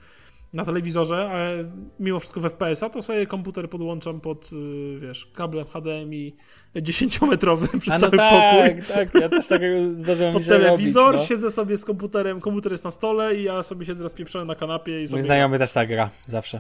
na 0.53 0.65
telewizorze, 0.65 1.29
ale 1.29 1.63
mimo 1.99 2.19
wszystko 2.19 2.39
w 2.39 2.43
FPS-a, 2.43 2.89
to 2.89 3.01
sobie 3.01 3.27
komputer 3.27 3.69
podłączam 3.69 4.21
pod, 4.21 4.49
e, 4.53 4.99
wiesz, 4.99 5.25
kablem 5.25 5.65
HDMI 5.65 6.33
10-metrowym 6.75 7.79
przez 7.79 7.93
A 7.93 7.97
no 7.97 7.99
cały 7.99 8.17
tak, 8.17 8.75
pokój. 8.75 8.95
tak, 8.95 9.21
ja 9.21 9.29
też 9.29 9.47
takiego 9.47 9.93
zdarzyło 9.93 10.31
Pod 10.31 10.45
telewizor, 10.45 11.05
robić, 11.05 11.21
no. 11.21 11.35
siedzę 11.35 11.51
sobie 11.51 11.77
z 11.77 11.85
komputerem, 11.85 12.41
komputer 12.41 12.71
jest 12.71 12.83
na 12.83 12.91
stole 12.91 13.35
i 13.35 13.43
ja 13.43 13.63
sobie 13.63 13.85
siedzę 13.85 14.03
rozpieprzony 14.03 14.45
na 14.45 14.55
kanapie 14.55 15.03
i 15.03 15.07
sobie... 15.07 15.17
Mój 15.17 15.25
znajomy 15.25 15.59
też 15.59 15.73
tak 15.73 15.87
gra, 15.87 16.09
zawsze. 16.27 16.59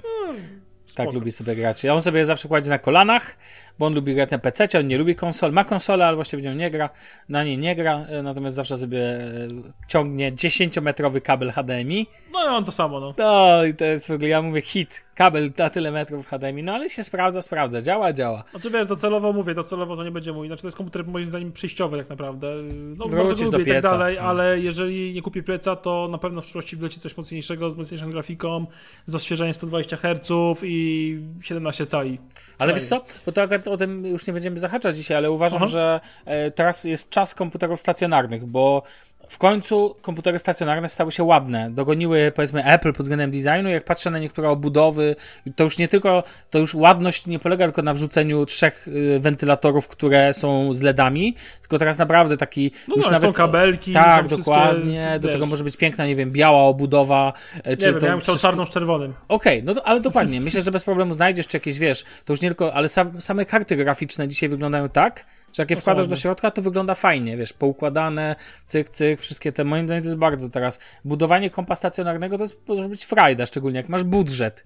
Tak 0.83 0.91
spoko. 0.91 1.11
lubi 1.11 1.31
sobie 1.31 1.55
grać. 1.55 1.83
Ja 1.83 1.93
on 1.93 2.01
sobie 2.01 2.25
zawsze 2.25 2.47
kładzie 2.47 2.69
na 2.69 2.79
kolanach, 2.79 3.37
bo 3.79 3.85
on 3.85 3.93
lubi 3.93 4.15
grać 4.15 4.31
na 4.31 4.39
PC, 4.39 4.79
on 4.79 4.87
nie 4.87 4.97
lubi 4.97 5.15
konsol. 5.15 5.51
Ma 5.51 5.63
konsolę, 5.63 6.07
ale 6.07 6.15
właściwie 6.15 6.41
w 6.41 6.45
nią 6.45 6.55
nie 6.55 6.71
gra. 6.71 6.89
Na 7.29 7.43
niej 7.43 7.57
nie 7.57 7.75
gra, 7.75 8.05
e, 8.09 8.23
natomiast 8.23 8.55
zawsze 8.55 8.77
sobie 8.77 8.99
e, 8.99 9.47
ciągnie 9.87 10.31
10-metrowy 10.31 11.21
kabel 11.21 11.51
HDMI. 11.51 12.07
No 12.33 12.43
ja 12.45 12.51
mam 12.51 12.65
to 12.65 12.71
samo, 12.71 12.99
no. 12.99 13.13
No 13.17 13.63
i 13.65 13.73
to 13.73 13.85
jest 13.85 14.07
w 14.07 14.11
ogóle, 14.11 14.27
ja 14.29 14.41
mówię 14.41 14.61
hit, 14.61 15.03
kabel 15.15 15.51
na 15.57 15.69
tyle 15.69 15.91
metrów 15.91 16.27
HDMI, 16.27 16.63
no 16.63 16.73
ale 16.73 16.89
się 16.89 17.03
sprawdza, 17.03 17.41
sprawdza, 17.41 17.81
działa, 17.81 18.13
działa. 18.13 18.43
Znaczy 18.51 18.69
wiesz, 18.69 18.87
docelowo 18.87 19.33
mówię, 19.33 19.53
docelowo 19.53 19.95
to 19.95 20.03
nie 20.03 20.11
będzie 20.11 20.33
mój. 20.33 20.47
Znaczy 20.47 20.61
to 20.61 20.67
jest 20.67 20.77
komputer 20.77 21.07
moim 21.07 21.29
zdaniem 21.29 21.51
przejściowy 21.51 21.97
tak 21.97 22.09
naprawdę. 22.09 22.55
No 22.97 23.07
Wrócisz 23.07 23.27
bardzo 23.27 23.57
lubię 23.57 23.63
i 23.63 23.73
tak 23.73 23.83
dalej, 23.83 24.15
No. 24.15 24.21
ale 24.21 24.59
jeżeli 24.59 25.13
nie 25.13 25.21
kupię 25.21 25.43
pleca, 25.43 25.75
to 25.75 26.07
na 26.11 26.17
pewno 26.17 26.41
w 26.41 26.43
przyszłości 26.43 26.75
wleci 26.75 26.99
coś 26.99 27.17
mocniejszego, 27.17 27.71
z 27.71 27.75
mocniejszą 27.75 28.11
grafiką, 28.11 28.65
z 29.05 29.15
odświeżeniem 29.15 29.53
120 29.53 29.97
Hz 29.97 30.29
i 30.63 31.19
17 31.43 31.85
cali. 31.85 32.19
Ale 32.57 32.73
wiesz 32.73 32.83
co, 32.83 33.03
bo 33.25 33.31
to 33.31 33.41
akurat 33.41 33.62
o 33.67 33.77
tym 33.77 34.05
już 34.05 34.27
nie 34.27 34.33
będziemy 34.33 34.59
zahaczać 34.59 34.95
dzisiaj, 34.97 35.17
ale 35.17 35.31
uważam, 35.31 35.63
Aha. 35.63 35.71
że 35.71 35.99
e, 36.25 36.51
teraz 36.51 36.83
jest 36.83 37.09
czas 37.09 37.35
komputerów 37.35 37.79
stacjonarnych, 37.79 38.45
bo 38.45 38.83
w 39.29 39.37
końcu 39.37 39.95
komputery 40.01 40.39
stacjonarne 40.39 40.89
stały 40.89 41.11
się 41.11 41.23
ładne. 41.23 41.71
Dogoniły 41.71 42.31
powiedzmy 42.35 42.63
Apple 42.65 42.93
pod 42.93 43.01
względem 43.01 43.31
designu. 43.31 43.69
Jak 43.69 43.85
patrzę 43.85 44.09
na 44.11 44.19
niektóre 44.19 44.49
obudowy, 44.49 45.15
to 45.55 45.63
już 45.63 45.77
nie 45.77 45.87
tylko, 45.87 46.23
to 46.49 46.59
już 46.59 46.75
ładność 46.75 47.27
nie 47.27 47.39
polega 47.39 47.65
tylko 47.65 47.81
na 47.81 47.93
wrzuceniu 47.93 48.45
trzech 48.45 48.87
y, 48.87 49.19
wentylatorów, 49.19 49.87
które 49.87 50.33
są 50.33 50.73
z 50.73 50.81
LEDami, 50.81 51.35
tylko 51.61 51.77
teraz 51.79 51.97
naprawdę 51.97 52.37
taki 52.37 52.71
No, 52.87 52.95
już 52.95 53.05
no, 53.05 53.11
nawet 53.11 53.21
są 53.29 53.33
kabelki, 53.33 53.93
Tak, 53.93 54.21
są 54.21 54.27
wszystkie, 54.27 54.51
dokładnie. 54.51 55.17
Do 55.21 55.27
wiesz, 55.27 55.33
tego 55.35 55.45
może 55.45 55.63
być 55.63 55.77
piękna, 55.77 56.05
nie 56.07 56.15
wiem, 56.15 56.31
biała 56.31 56.63
obudowa. 56.63 57.33
e, 57.63 57.69
Nie 57.69 57.77
czy 57.77 57.85
wiem, 57.91 57.99
to 57.99 58.05
ja 58.05 58.11
bym 58.11 58.21
chciał 58.21 58.33
wszystko- 58.35 58.47
czarną 58.47 58.65
z 58.65 58.69
czerwonym. 58.69 59.13
Okej, 59.27 59.63
no 59.63 59.73
to, 59.73 59.87
ale 59.87 59.99
dokładnie. 59.99 60.41
Myślę, 60.47 60.61
że 60.61 60.71
bez 60.71 60.83
problemu 60.83 61.13
znajdziesz 61.13 61.47
czy 61.47 61.57
jakieś, 61.57 61.79
wiesz, 61.79 62.03
to 62.25 62.33
już 62.33 62.41
nie 62.41 62.49
tylko, 62.49 62.73
ale 62.73 62.89
sam, 62.89 63.21
same 63.21 63.45
karty 63.45 63.75
graficzne 63.75 64.27
dzisiaj 64.27 64.49
wyglądają 64.49 64.89
tak, 64.89 65.25
że 65.53 65.63
jak 65.63 65.69
je 65.69 65.75
wkładasz 65.75 66.07
do 66.07 66.15
środka, 66.15 66.51
to 66.51 66.61
wygląda 66.61 66.93
fajnie, 66.93 67.37
wiesz, 67.37 67.53
poukładane, 67.53 68.35
cyk, 68.65 68.89
cyk, 68.89 69.21
wszystkie 69.21 69.51
te, 69.51 69.63
moim 69.63 69.85
zdaniem 69.85 70.03
to 70.03 70.07
jest 70.07 70.19
bardzo 70.19 70.49
teraz, 70.49 70.79
budowanie 71.05 71.49
kompa 71.49 71.75
stacjonarnego 71.75 72.37
to 72.37 72.43
jest, 72.43 72.67
może 72.67 72.89
być 72.89 73.05
frajda, 73.05 73.45
szczególnie 73.45 73.77
jak 73.77 73.89
masz 73.89 74.03
budżet. 74.03 74.65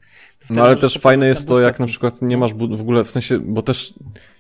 No 0.50 0.64
ale 0.64 0.76
też 0.78 0.98
fajne 0.98 1.28
jest 1.28 1.48
to, 1.48 1.62
jak 1.62 1.80
na 1.80 1.86
przykład 1.86 2.22
nie 2.22 2.38
masz 2.38 2.54
w 2.54 2.82
ogóle, 2.82 3.04
w 3.04 3.12
sensie, 3.12 3.40
bo 3.40 3.62
też 3.62 3.94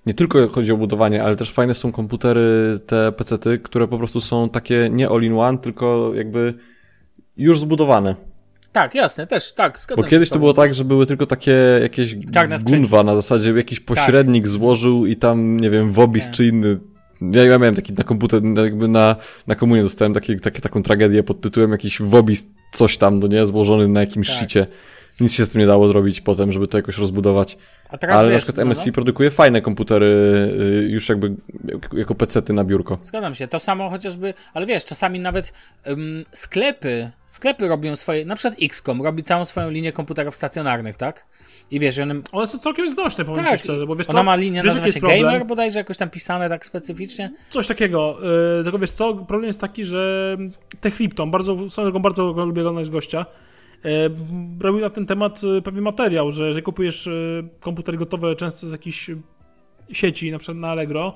nie 0.05 0.13
tylko 0.13 0.47
chodzi 0.47 0.71
o 0.71 0.77
budowanie, 0.77 1.23
ale 1.23 1.35
też 1.35 1.51
fajne 1.51 1.73
są 1.73 1.91
komputery, 1.91 2.79
te 2.87 3.11
PC-ty, 3.11 3.59
które 3.59 3.87
po 3.87 3.97
prostu 3.97 4.21
są 4.21 4.49
takie 4.49 4.89
nie 4.91 5.09
all-in-one, 5.09 5.57
tylko 5.57 6.11
jakby 6.15 6.53
już 7.37 7.59
zbudowane. 7.59 8.15
Tak, 8.78 8.95
jasne, 8.95 9.28
też, 9.28 9.53
tak, 9.53 9.80
Bo 9.97 10.03
kiedyś 10.03 10.30
to 10.30 10.39
było 10.39 10.53
tak, 10.53 10.73
że 10.73 10.86
były 10.86 11.05
tylko 11.05 11.25
takie 11.25 11.80
jakieś 11.82 12.15
gunwa 12.63 13.03
na 13.03 13.15
zasadzie, 13.15 13.51
jakiś 13.51 13.80
pośrednik 13.80 14.47
złożył 14.47 15.05
i 15.05 15.15
tam, 15.15 15.59
nie 15.59 15.69
wiem, 15.69 15.91
Wobis 15.91 16.25
Tak. 16.25 16.34
czy 16.34 16.45
inny. 16.45 16.80
Ja, 17.21 17.43
ja 17.45 17.57
miałem 17.57 17.75
taki 17.75 17.93
na 17.93 18.03
komputer, 18.03 18.41
jakby 18.63 18.88
na, 18.88 19.15
na 19.47 19.55
komunie 19.55 19.84
dostałem 19.84 20.13
taki, 20.13 20.39
takie, 20.39 20.61
taką 20.61 20.84
tragedię 20.84 21.23
pod 21.23 21.41
tytułem 21.41 21.71
jakiś 21.71 22.01
Wobis 22.01 22.47
coś 22.71 22.97
tam, 22.97 23.19
no 23.19 23.28
nie, 23.28 23.45
złożony 23.45 23.88
na 23.88 23.99
jakimś 23.99 24.28
Tak. 24.28 24.67
Nic 25.19 25.34
się 25.34 25.45
z 25.45 25.49
tym 25.49 25.61
nie 25.61 25.67
dało 25.67 25.88
zrobić 25.88 26.21
potem, 26.21 26.51
żeby 26.51 26.67
to 26.67 26.78
jakoś 26.78 26.97
rozbudować. 26.97 27.57
A 27.89 27.97
teraz 27.97 28.17
Ale 28.17 28.27
na 28.27 28.35
wiesz, 28.35 28.43
przykład 28.43 28.65
no, 28.65 28.71
MSI 28.71 28.88
no. 28.88 28.93
produkuje 28.93 29.31
fajne 29.31 29.61
komputery 29.61 30.05
y, 30.61 30.89
już 30.89 31.09
jakby 31.09 31.35
jako- 31.93 32.15
PC-ty 32.15 32.53
na 32.53 32.63
biurko. 32.63 32.97
Zgadzam 33.01 33.35
się. 33.35 33.47
To 33.47 33.59
samo 33.59 33.89
chociażby, 33.89 34.33
ale 34.53 34.65
wiesz, 34.65 34.85
czasami 34.85 35.19
nawet 35.19 35.53
ym, 35.88 36.23
sklepy, 36.31 37.11
sklepy 37.25 37.67
robią 37.67 37.95
swoje, 37.95 38.25
na 38.25 38.35
przykład 38.35 38.59
XCOM 38.61 39.01
robi 39.01 39.23
całą 39.23 39.45
swoją 39.45 39.69
linię 39.69 39.91
komputerów 39.91 40.35
stacjonarnych, 40.35 40.95
tak? 40.95 41.25
I 41.71 41.79
wiesz, 41.79 41.99
one, 41.99 42.15
One 42.31 42.47
są 42.47 42.57
całkiem 42.57 42.89
znośne, 42.89 43.25
powiem 43.25 43.45
tak, 43.45 43.57
ci 43.57 43.63
szczerze, 43.63 43.85
bo 43.88 43.95
wiesz 43.95 44.09
ona 44.09 44.19
co, 44.19 44.23
ma 44.23 44.35
linię, 44.35 44.61
wiesz, 44.63 44.65
nazywa 44.65 44.83
się 44.85 44.88
jest 44.88 44.99
problem? 44.99 45.21
Gamer 45.21 45.45
bodajże, 45.45 45.79
jakoś 45.79 45.97
tam 45.97 46.09
pisane 46.09 46.49
tak 46.49 46.65
specyficznie. 46.65 47.31
Coś 47.49 47.67
takiego. 47.67 48.17
Yy, 48.57 48.63
tylko 48.63 48.79
wiesz 48.79 48.91
co, 48.91 49.13
problem 49.13 49.47
jest 49.47 49.61
taki, 49.61 49.85
że 49.85 50.38
Techlipton, 50.81 51.31
bardzo, 51.31 51.57
bardzo 51.99 52.31
lubię 52.31 52.61
oglądać 52.61 52.89
gościa, 52.89 53.25
robił 54.59 54.81
na 54.81 54.89
ten 54.89 55.05
temat 55.05 55.43
yy, 55.43 55.61
pewien 55.61 55.83
materiał, 55.83 56.31
że 56.31 56.47
jeżeli 56.47 56.63
kupujesz 56.63 57.05
yy, 57.05 57.49
komputery 57.59 57.97
gotowe 57.97 58.35
często 58.35 58.67
z 58.67 58.71
jakichś 58.71 59.09
yy, 59.09 59.17
sieci, 59.91 60.31
na 60.31 60.38
przykład 60.39 60.57
na 60.57 60.67
Allegro, 60.69 61.13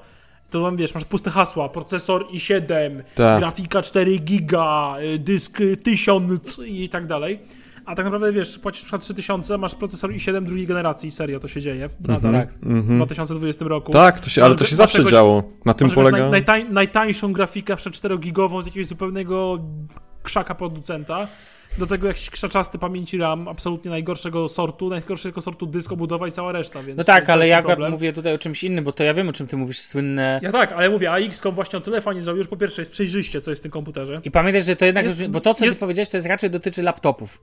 to 0.49 0.63
tam 0.65 0.77
wiesz, 0.77 0.93
masz 0.95 1.05
puste 1.05 1.31
hasła, 1.31 1.69
procesor 1.69 2.25
i7, 2.33 3.01
Tak. 3.15 3.39
grafika 3.39 3.81
4 3.81 4.19
giga, 4.19 4.95
dysk 5.19 5.61
y, 5.61 5.77
1000 5.77 6.59
i 6.65 6.89
tak 6.89 7.05
dalej. 7.07 7.39
A 7.85 7.95
tak 7.95 8.05
naprawdę 8.05 8.31
wiesz, 8.31 8.59
płacisz 8.59 8.81
na 8.81 8.85
przykład 8.85 9.01
3000, 9.01 9.57
masz 9.57 9.75
procesor 9.75 10.11
i7 10.11 10.43
drugiej 10.45 10.67
generacji, 10.67 11.11
serio 11.11 11.39
to 11.39 11.47
się 11.47 11.61
dzieje. 11.61 11.89
Nadal. 12.07 12.33
Tak. 12.33 12.53
W 12.61 12.95
2020 12.95 13.65
roku. 13.65 13.91
Tak, 13.91 14.19
to 14.19 14.29
się, 14.29 14.43
ale 14.43 14.55
to 14.55 14.65
się 14.65 14.75
zawsze 14.75 14.97
czegoś- 14.97 15.11
działo. 15.11 15.43
Na 15.65 15.73
tym 15.73 15.89
polega... 15.89 16.17
Naj, 16.17 16.31
najtań, 16.31 16.65
najtańszą 16.69 17.33
grafikę, 17.33 17.75
przed 17.75 17.93
4-gigową 17.93 18.61
z 18.63 18.65
jakiegoś 18.65 18.87
zupełnego 18.87 19.59
krzaka 20.23 20.55
producenta. 20.55 21.27
Do 21.77 21.87
tego 21.87 22.07
jakiś 22.07 22.29
krzaczasty 22.29 22.77
pamięci 22.79 23.17
RAM, 23.17 23.47
absolutnie 23.47 23.91
najgorszego 23.91 24.49
sortu, 24.49 24.89
najgorszego 24.89 25.41
sortu 25.41 25.65
dysk, 25.65 25.91
obudowa 25.91 26.27
i 26.27 26.31
cała 26.31 26.51
reszta, 26.51 26.83
więc 26.83 26.97
No 26.97 27.03
tak, 27.03 27.29
ale 27.29 27.47
jest 27.47 27.51
ja 27.57 27.63
problem. 27.63 27.91
mówię 27.91 28.13
tutaj 28.13 28.33
o 28.33 28.37
czymś 28.37 28.63
innym, 28.63 28.83
bo 28.83 28.91
to 28.91 29.03
ja 29.03 29.13
wiem, 29.13 29.29
o 29.29 29.33
czym 29.33 29.47
ty 29.47 29.57
mówisz, 29.57 29.79
słynne... 29.79 30.39
Ja 30.43 30.51
tak, 30.51 30.71
ale 30.71 30.89
mówię, 30.89 31.11
a 31.11 31.17
XCOM 31.17 31.55
właśnie 31.55 31.77
o 31.77 31.81
tyle 31.81 32.01
fajnie 32.01 32.21
zrobił, 32.21 32.43
że 32.43 32.49
po 32.49 32.57
pierwsze 32.57 32.81
jest 32.81 32.91
przejrzyście, 32.91 33.41
co 33.41 33.51
jest 33.51 33.61
w 33.61 33.63
tym 33.63 33.71
komputerze. 33.71 34.21
I 34.23 34.31
pamiętaj, 34.31 34.63
że 34.63 34.75
to 34.75 34.85
jednak, 34.85 35.05
Jest- 35.05 35.27
bo 35.27 35.41
to, 35.41 35.53
co 35.53 35.65
jest- 35.65 35.79
ty 35.79 35.85
powiedziałeś, 35.85 36.09
to 36.09 36.17
jest 36.17 36.27
raczej 36.27 36.49
dotyczy 36.49 36.83
laptopów. 36.83 37.41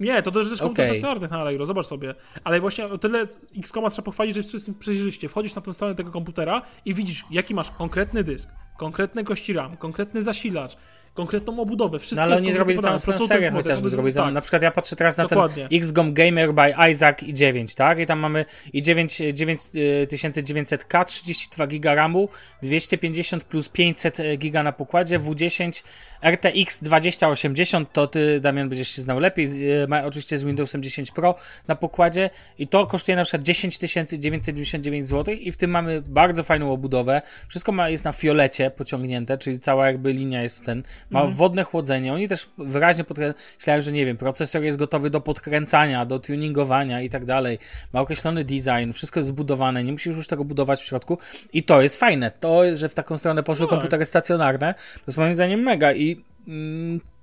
Nie, 0.00 0.22
to 0.22 0.30
też 0.30 0.48
też 0.48 0.58
komputer 0.60 0.86
stacjonarny 0.86 1.28
na 1.28 1.40
Allegro, 1.40 1.66
zobacz 1.66 1.86
sobie. 1.86 2.14
Ale 2.44 2.60
właśnie 2.60 2.84
o 2.86 2.98
tyle 2.98 3.26
XCOMa 3.58 3.90
trzeba 3.90 4.04
pochwalić, 4.06 4.34
że 4.34 4.40
jest 4.40 4.48
wszystkim 4.48 4.74
przejrzyście. 4.74 5.28
Wchodzisz 5.28 5.54
na 5.54 5.62
tę 5.62 5.72
stronę 5.72 5.94
tego 5.94 6.10
komputera 6.10 6.62
i 6.84 6.94
widzisz, 6.94 7.24
jaki 7.30 7.54
masz 7.54 7.70
konkretny 7.70 8.24
dysk, 8.24 8.48
konkretne 8.78 9.24
kości 9.24 9.52
RAM, 9.52 9.76
konkretny 9.76 10.22
zasilacz, 10.22 10.76
konkretną 11.14 11.60
obudowę, 11.60 11.98
wszystko 11.98 12.26
No 12.26 12.32
ale 12.32 12.36
oni 12.36 12.52
zrobili 12.52 12.78
całą 12.78 12.98
swoją 12.98 13.18
serię 13.18 13.50
chociażby 13.50 13.90
zrobili 13.90 14.14
tak. 14.14 14.34
Na 14.34 14.40
przykład 14.40 14.62
ja 14.62 14.70
patrzę 14.70 14.96
teraz 14.96 15.16
na 15.16 15.24
Dokładnie. 15.24 15.68
ten 15.68 15.78
XGOM 15.78 16.14
Gamer 16.14 16.54
by 16.54 16.90
Isaac 16.90 17.22
i 17.22 17.34
9, 17.34 17.74
tak? 17.74 17.98
I 17.98 18.06
tam 18.06 18.18
mamy 18.18 18.44
i 18.72 18.82
9, 18.82 19.20
9900K, 19.20 21.04
32 21.04 21.66
giga 21.66 21.94
RAMu, 21.94 22.28
250 22.62 23.44
plus 23.44 23.68
500 23.68 24.18
giga 24.38 24.62
na 24.62 24.72
pokładzie, 24.72 25.20
W10 25.20 25.82
RTX 26.22 26.82
2080, 26.82 27.92
to 27.92 28.06
ty 28.06 28.40
Damian 28.40 28.68
będziesz 28.68 28.88
się 28.88 29.02
znał 29.02 29.18
lepiej, 29.18 29.72
e, 29.82 29.86
ma 29.86 30.04
oczywiście 30.04 30.38
z 30.38 30.44
Windowsem 30.44 30.82
10 30.82 31.10
Pro 31.10 31.34
na 31.68 31.76
pokładzie 31.76 32.30
i 32.58 32.68
to 32.68 32.86
kosztuje 32.86 33.16
na 33.16 33.24
przykład 33.24 33.42
10 33.42 33.78
999 33.78 35.08
zł 35.08 35.34
i 35.34 35.52
w 35.52 35.56
tym 35.56 35.70
mamy 35.70 36.02
bardzo 36.02 36.44
fajną 36.44 36.72
obudowę. 36.72 37.22
Wszystko 37.48 37.72
ma, 37.72 37.88
jest 37.88 38.04
na 38.04 38.12
fiolecie 38.12 38.70
pociągnięte, 38.70 39.38
czyli 39.38 39.60
cała 39.60 39.86
jakby 39.86 40.12
linia 40.12 40.42
jest 40.42 40.64
ten, 40.64 40.82
ma 41.10 41.24
wodne 41.24 41.64
chłodzenie. 41.64 42.14
Oni 42.14 42.28
też 42.28 42.48
wyraźnie 42.58 43.04
podkreślają, 43.04 43.82
że 43.82 43.92
nie 43.92 44.06
wiem, 44.06 44.16
procesor 44.16 44.62
jest 44.62 44.78
gotowy 44.78 45.10
do 45.10 45.20
podkręcania, 45.20 46.06
do 46.06 46.18
tuningowania 46.18 47.00
i 47.00 47.10
tak 47.10 47.24
dalej. 47.24 47.58
Ma 47.92 48.00
określony 48.00 48.44
design, 48.44 48.92
wszystko 48.92 49.20
jest 49.20 49.28
zbudowane, 49.28 49.84
nie 49.84 49.92
musisz 49.92 50.16
już 50.16 50.26
tego 50.26 50.44
budować 50.44 50.82
w 50.82 50.84
środku 50.84 51.18
i 51.52 51.62
to 51.62 51.82
jest 51.82 51.96
fajne. 51.96 52.30
To, 52.40 52.76
że 52.76 52.88
w 52.88 52.94
taką 52.94 53.18
stronę 53.18 53.42
poszły 53.42 53.66
Tak. 53.66 53.70
komputery 53.70 54.04
stacjonarne, 54.04 54.74
to 54.74 55.04
jest 55.06 55.18
moim 55.18 55.34
zdaniem 55.34 55.60
mega 55.60 55.92
i 55.92 56.09
mm, 56.09 56.09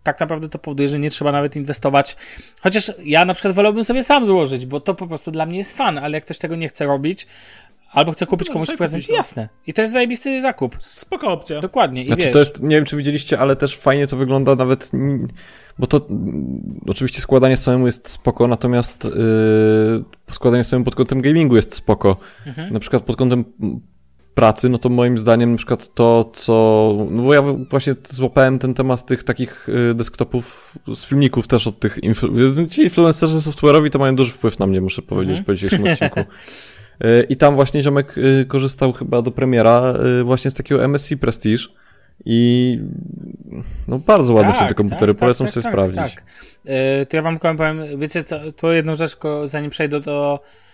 tak 0.04 0.20
naprawdę 0.20 0.50
to 0.50 0.60
powoduje, 0.60 0.90
że 0.90 1.00
nie 1.00 1.10
trzeba 1.10 1.32
nawet 1.32 1.56
inwestować. 1.56 2.16
Chociaż 2.62 2.92
ja 3.04 3.26
na 3.26 3.34
przykład 3.34 3.54
wolałbym 3.54 3.84
sobie 3.84 4.04
sam 4.04 4.26
złożyć, 4.26 4.66
bo 4.66 4.80
to 4.80 4.96
po 4.96 5.08
prostu 5.08 5.32
dla 5.32 5.46
mnie 5.46 5.58
jest 5.58 5.78
fan, 5.78 5.98
ale 5.98 6.18
jak 6.18 6.26
ktoś 6.26 6.38
tego 6.38 6.56
nie 6.56 6.70
chce 6.70 6.86
robić, 6.86 7.28
albo 7.92 8.12
chce 8.12 8.26
kupić 8.26 8.48
No, 8.48 8.54
komuś 8.54 8.68
prezent, 8.68 9.04
kupić, 9.04 9.10
no. 9.10 9.16
jasne. 9.16 9.50
I 9.68 9.74
to 9.74 9.82
jest 9.82 9.94
zajebisty 9.94 10.42
zakup. 10.42 10.76
Spoko 10.80 11.28
opcja. 11.28 11.62
Dokładnie. 11.62 12.04
I 12.04 12.08
Znaczy 12.08 12.22
wiesz, 12.22 12.34
to 12.34 12.40
jest, 12.40 12.64
nie 12.64 12.76
wiem 12.76 12.86
czy 12.86 12.98
widzieliście, 12.98 13.40
ale 13.40 13.56
też 13.56 13.78
fajnie 13.78 14.08
to 14.08 14.18
wygląda 14.18 14.56
nawet, 14.56 14.92
mm, 14.94 15.28
bo 15.80 15.88
to 15.88 16.08
mm, 16.10 16.80
oczywiście 16.88 17.22
składanie 17.22 17.58
samemu 17.58 17.86
jest 17.86 18.10
spoko, 18.10 18.48
natomiast 18.48 19.04
yy, 19.04 20.04
składanie 20.32 20.64
samemu 20.64 20.86
pod 20.86 20.96
kątem 20.96 21.22
gamingu 21.22 21.56
jest 21.56 21.76
spoko. 21.76 22.18
Mhm. 22.46 22.74
Na 22.74 22.80
przykład 22.80 23.04
pod 23.04 23.16
kątem 23.16 23.46
mm, 23.62 23.80
pracy, 24.38 24.70
no 24.70 24.78
to 24.78 24.90
moim 24.90 25.18
zdaniem 25.18 25.52
na 25.52 25.58
przykład 25.58 25.94
to, 25.94 26.32
co, 26.34 26.54
no 27.12 27.22
bo 27.24 27.34
ja 27.34 27.42
właśnie 27.70 27.96
złapałem 28.10 28.60
ten 28.60 28.74
temat 28.74 29.06
tych 29.06 29.24
takich 29.24 29.70
y, 29.70 29.94
desktopów 29.94 30.74
z 30.96 31.06
filmików 31.06 31.48
też 31.48 31.68
od 31.68 31.80
tych, 31.80 31.98
influ- 31.98 32.70
ci 32.70 32.82
influencerzy 32.82 33.34
software'owi 33.36 33.90
to 33.90 34.00
mają 34.00 34.16
duży 34.16 34.32
wpływ 34.32 34.60
na 34.60 34.68
mnie, 34.68 34.82
muszę 34.82 35.02
powiedzieć 35.02 35.38
Mhm. 35.40 35.58
w 35.58 35.60
dzisiejszym 35.62 35.88
odcinku. 35.94 36.20
Y, 36.20 36.26
I 37.30 37.38
tam 37.38 37.56
właśnie 37.56 37.84
ziomek 37.84 38.18
y, 38.18 38.46
korzystał 38.48 38.94
chyba 38.94 39.22
do 39.22 39.32
premiera 39.32 39.94
właśnie 40.24 40.52
z 40.52 40.54
takiego 40.54 40.88
MSI 40.88 41.18
Prestige 41.18 41.64
i 42.26 42.80
no 43.88 44.00
bardzo 44.00 44.34
ładne 44.34 44.54
są 44.54 44.68
te 44.68 44.74
komputery, 44.74 45.14
polecam 45.14 45.50
sobie 45.50 45.70
sprawdzić. 45.70 45.98
Tak. 46.16 46.24
E, 46.68 47.06
to 47.06 47.16
ja 47.18 47.22
wam 47.24 47.40
powiem, 47.40 47.82
wiecie 47.98 48.24
co, 48.24 48.36
to 48.52 48.72
jedną 48.72 48.96
rzecz, 48.96 49.18
zanim 49.46 49.72
przejdę 49.72 50.00
do 50.00 50.40
kom- 50.40 50.67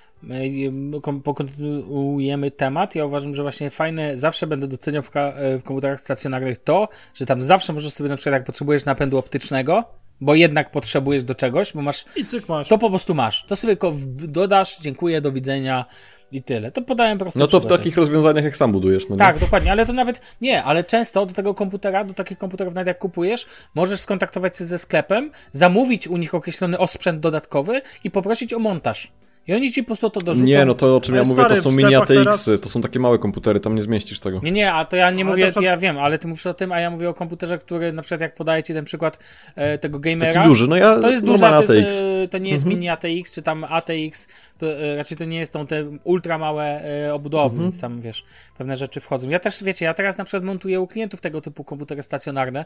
pokontynuujemy 1.23 2.51
temat, 2.51 2.95
ja 2.95 3.05
uważam, 3.05 3.35
że 3.35 3.41
właśnie 3.41 3.69
fajne, 3.69 4.17
zawsze 4.17 4.47
będę 4.47 4.67
doceniał 4.67 5.03
w, 5.03 5.09
ka- 5.09 5.33
e, 5.35 5.57
w 5.57 5.63
komputerach 5.63 6.01
stacjonarnych 6.01 6.57
to, 6.57 6.89
że 7.15 7.25
tam 7.25 7.41
zawsze 7.41 7.73
możesz 7.73 7.93
sobie 7.93 8.09
na 8.09 8.15
przykład 8.15 8.33
jak 8.33 8.43
potrzebujesz 8.43 8.85
napędu 8.85 9.17
optycznego, 9.17 9.83
bo 10.21 10.35
jednak 10.35 10.71
potrzebujesz 10.71 11.23
do 11.23 11.35
czegoś, 11.35 11.73
bo 11.73 11.81
masz 11.81 12.05
I 12.15 12.25
cyk 12.25 12.49
masz. 12.49 12.67
to 12.69 12.77
po 12.77 12.89
prostu 12.89 13.15
masz. 13.15 13.45
To 13.45 13.55
sobie 13.55 13.73
tylko 13.73 13.91
w- 13.91 14.05
dodasz, 14.27 14.79
dziękuję, 14.79 15.21
do 15.21 15.31
widzenia 15.31 15.85
i 16.31 16.43
tyle. 16.43 16.71
To 16.71 16.81
podałem 16.81 17.17
po 17.17 17.25
prostu 17.25 17.39
No 17.39 17.47
to 17.47 17.59
w 17.59 17.65
takich 17.65 17.97
rozwiązaniach 17.97 18.43
jak 18.43 18.57
sam 18.57 18.71
budujesz, 18.71 19.09
no 19.09 19.15
nie? 19.15 19.19
Tak, 19.19 19.39
dokładnie, 19.39 19.71
ale 19.71 19.85
to 19.85 19.93
nawet 19.93 20.21
nie, 20.41 20.63
ale 20.63 20.83
często 20.83 21.25
do 21.25 21.33
tego 21.33 21.53
komputera, 21.53 22.03
do 22.03 22.13
takich 22.13 22.37
komputerów 22.37 22.73
nawet 22.73 22.87
jak 22.87 22.97
kupujesz, 22.99 23.45
możesz 23.75 23.99
skontaktować 23.99 24.57
się 24.57 24.65
ze 24.65 24.77
sklepem, 24.79 25.31
zamówić 25.51 26.07
u 26.07 26.17
nich 26.17 26.35
określony 26.35 26.77
osprzęt 26.79 27.19
dodatkowy 27.19 27.81
i 28.03 28.11
poprosić 28.11 28.53
o 28.53 28.59
montaż. 28.59 29.11
I 29.47 29.53
oni 29.53 29.71
ci 29.71 29.83
po 29.83 29.87
prostu 29.87 30.09
to 30.09 30.19
dorzucą. 30.21 30.47
Nie, 30.47 30.65
no 30.65 30.73
to 30.73 30.95
o 30.95 31.01
czym 31.01 31.13
Ale 31.15 31.23
ja 31.23 31.27
mówię, 31.29 31.41
stary, 31.43 31.55
to 31.55 31.61
są 31.61 31.69
w 31.69 31.73
mini 31.77 31.89
sklepach 31.89 32.09
ATX, 32.11 32.23
teraz- 32.45 32.61
to 32.61 32.69
są 32.69 32.81
takie 32.81 32.99
małe 32.99 33.17
komputery, 33.17 33.59
tam 33.59 33.75
nie 33.75 33.81
zmieścisz 33.81 34.19
tego. 34.19 34.39
Nie, 34.43 34.51
nie, 34.51 34.73
a 34.73 34.85
to 34.85 34.95
ja 34.95 35.11
nie 35.11 35.23
Ale 35.23 35.31
mówię, 35.31 35.45
to 35.45 35.51
są- 35.51 35.61
ja 35.61 35.77
wiem, 35.77 35.97
ale 35.99 36.19
ty 36.19 36.27
mówisz 36.27 36.45
o 36.47 36.53
tym, 36.53 36.71
a 36.71 36.79
ja 36.79 36.89
mówię 36.91 37.09
o 37.09 37.13
komputerze, 37.13 37.57
który 37.57 37.93
na 37.93 38.01
przykład 38.01 38.21
jak 38.21 38.33
podaję 38.33 38.63
ci 38.63 38.73
ten 38.73 38.85
przykład 38.85 39.19
e, 39.55 39.77
tego 39.77 39.99
gamera. 39.99 40.33
Taki 40.33 40.47
duży, 40.47 40.67
no 40.67 40.75
ja 40.75 40.99
To 41.01 41.11
jest 41.11 41.25
duża, 41.25 41.45
normalny 41.51 41.67
to, 41.67 41.73
ATX. 41.73 41.83
jest, 41.99 42.31
to 42.31 42.37
nie 42.37 42.51
jest 42.51 42.63
Mhm. 42.63 42.79
mini 42.79 42.89
ATX, 42.89 43.33
czy 43.35 43.41
tam 43.41 43.63
ATX, 43.63 44.27
to 44.57 44.67
e, 44.79 44.95
raczej 44.97 45.17
to 45.17 45.25
nie 45.25 45.39
jest 45.39 45.53
tą 45.53 45.67
te 45.67 45.83
ultra 46.03 46.37
małe 46.37 46.81
e, 47.07 47.13
obudowy, 47.13 47.53
Mhm. 47.55 47.71
więc 47.71 47.81
tam 47.81 48.01
wiesz, 48.01 48.23
pewne 48.57 48.75
rzeczy 48.77 48.99
wchodzą. 48.99 49.29
Ja 49.29 49.39
też, 49.39 49.63
wiecie, 49.63 49.85
ja 49.85 49.93
teraz 49.93 50.17
na 50.17 50.23
przykład 50.25 50.43
montuję 50.43 50.79
u 50.81 50.87
klientów 50.87 51.21
tego 51.21 51.41
typu 51.41 51.63
komputery 51.63 52.03
stacjonarne 52.03 52.65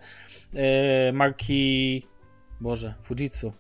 e, 0.56 1.12
marki, 1.12 2.04
Boże, 2.62 2.94
Fujitsu. 3.04 3.54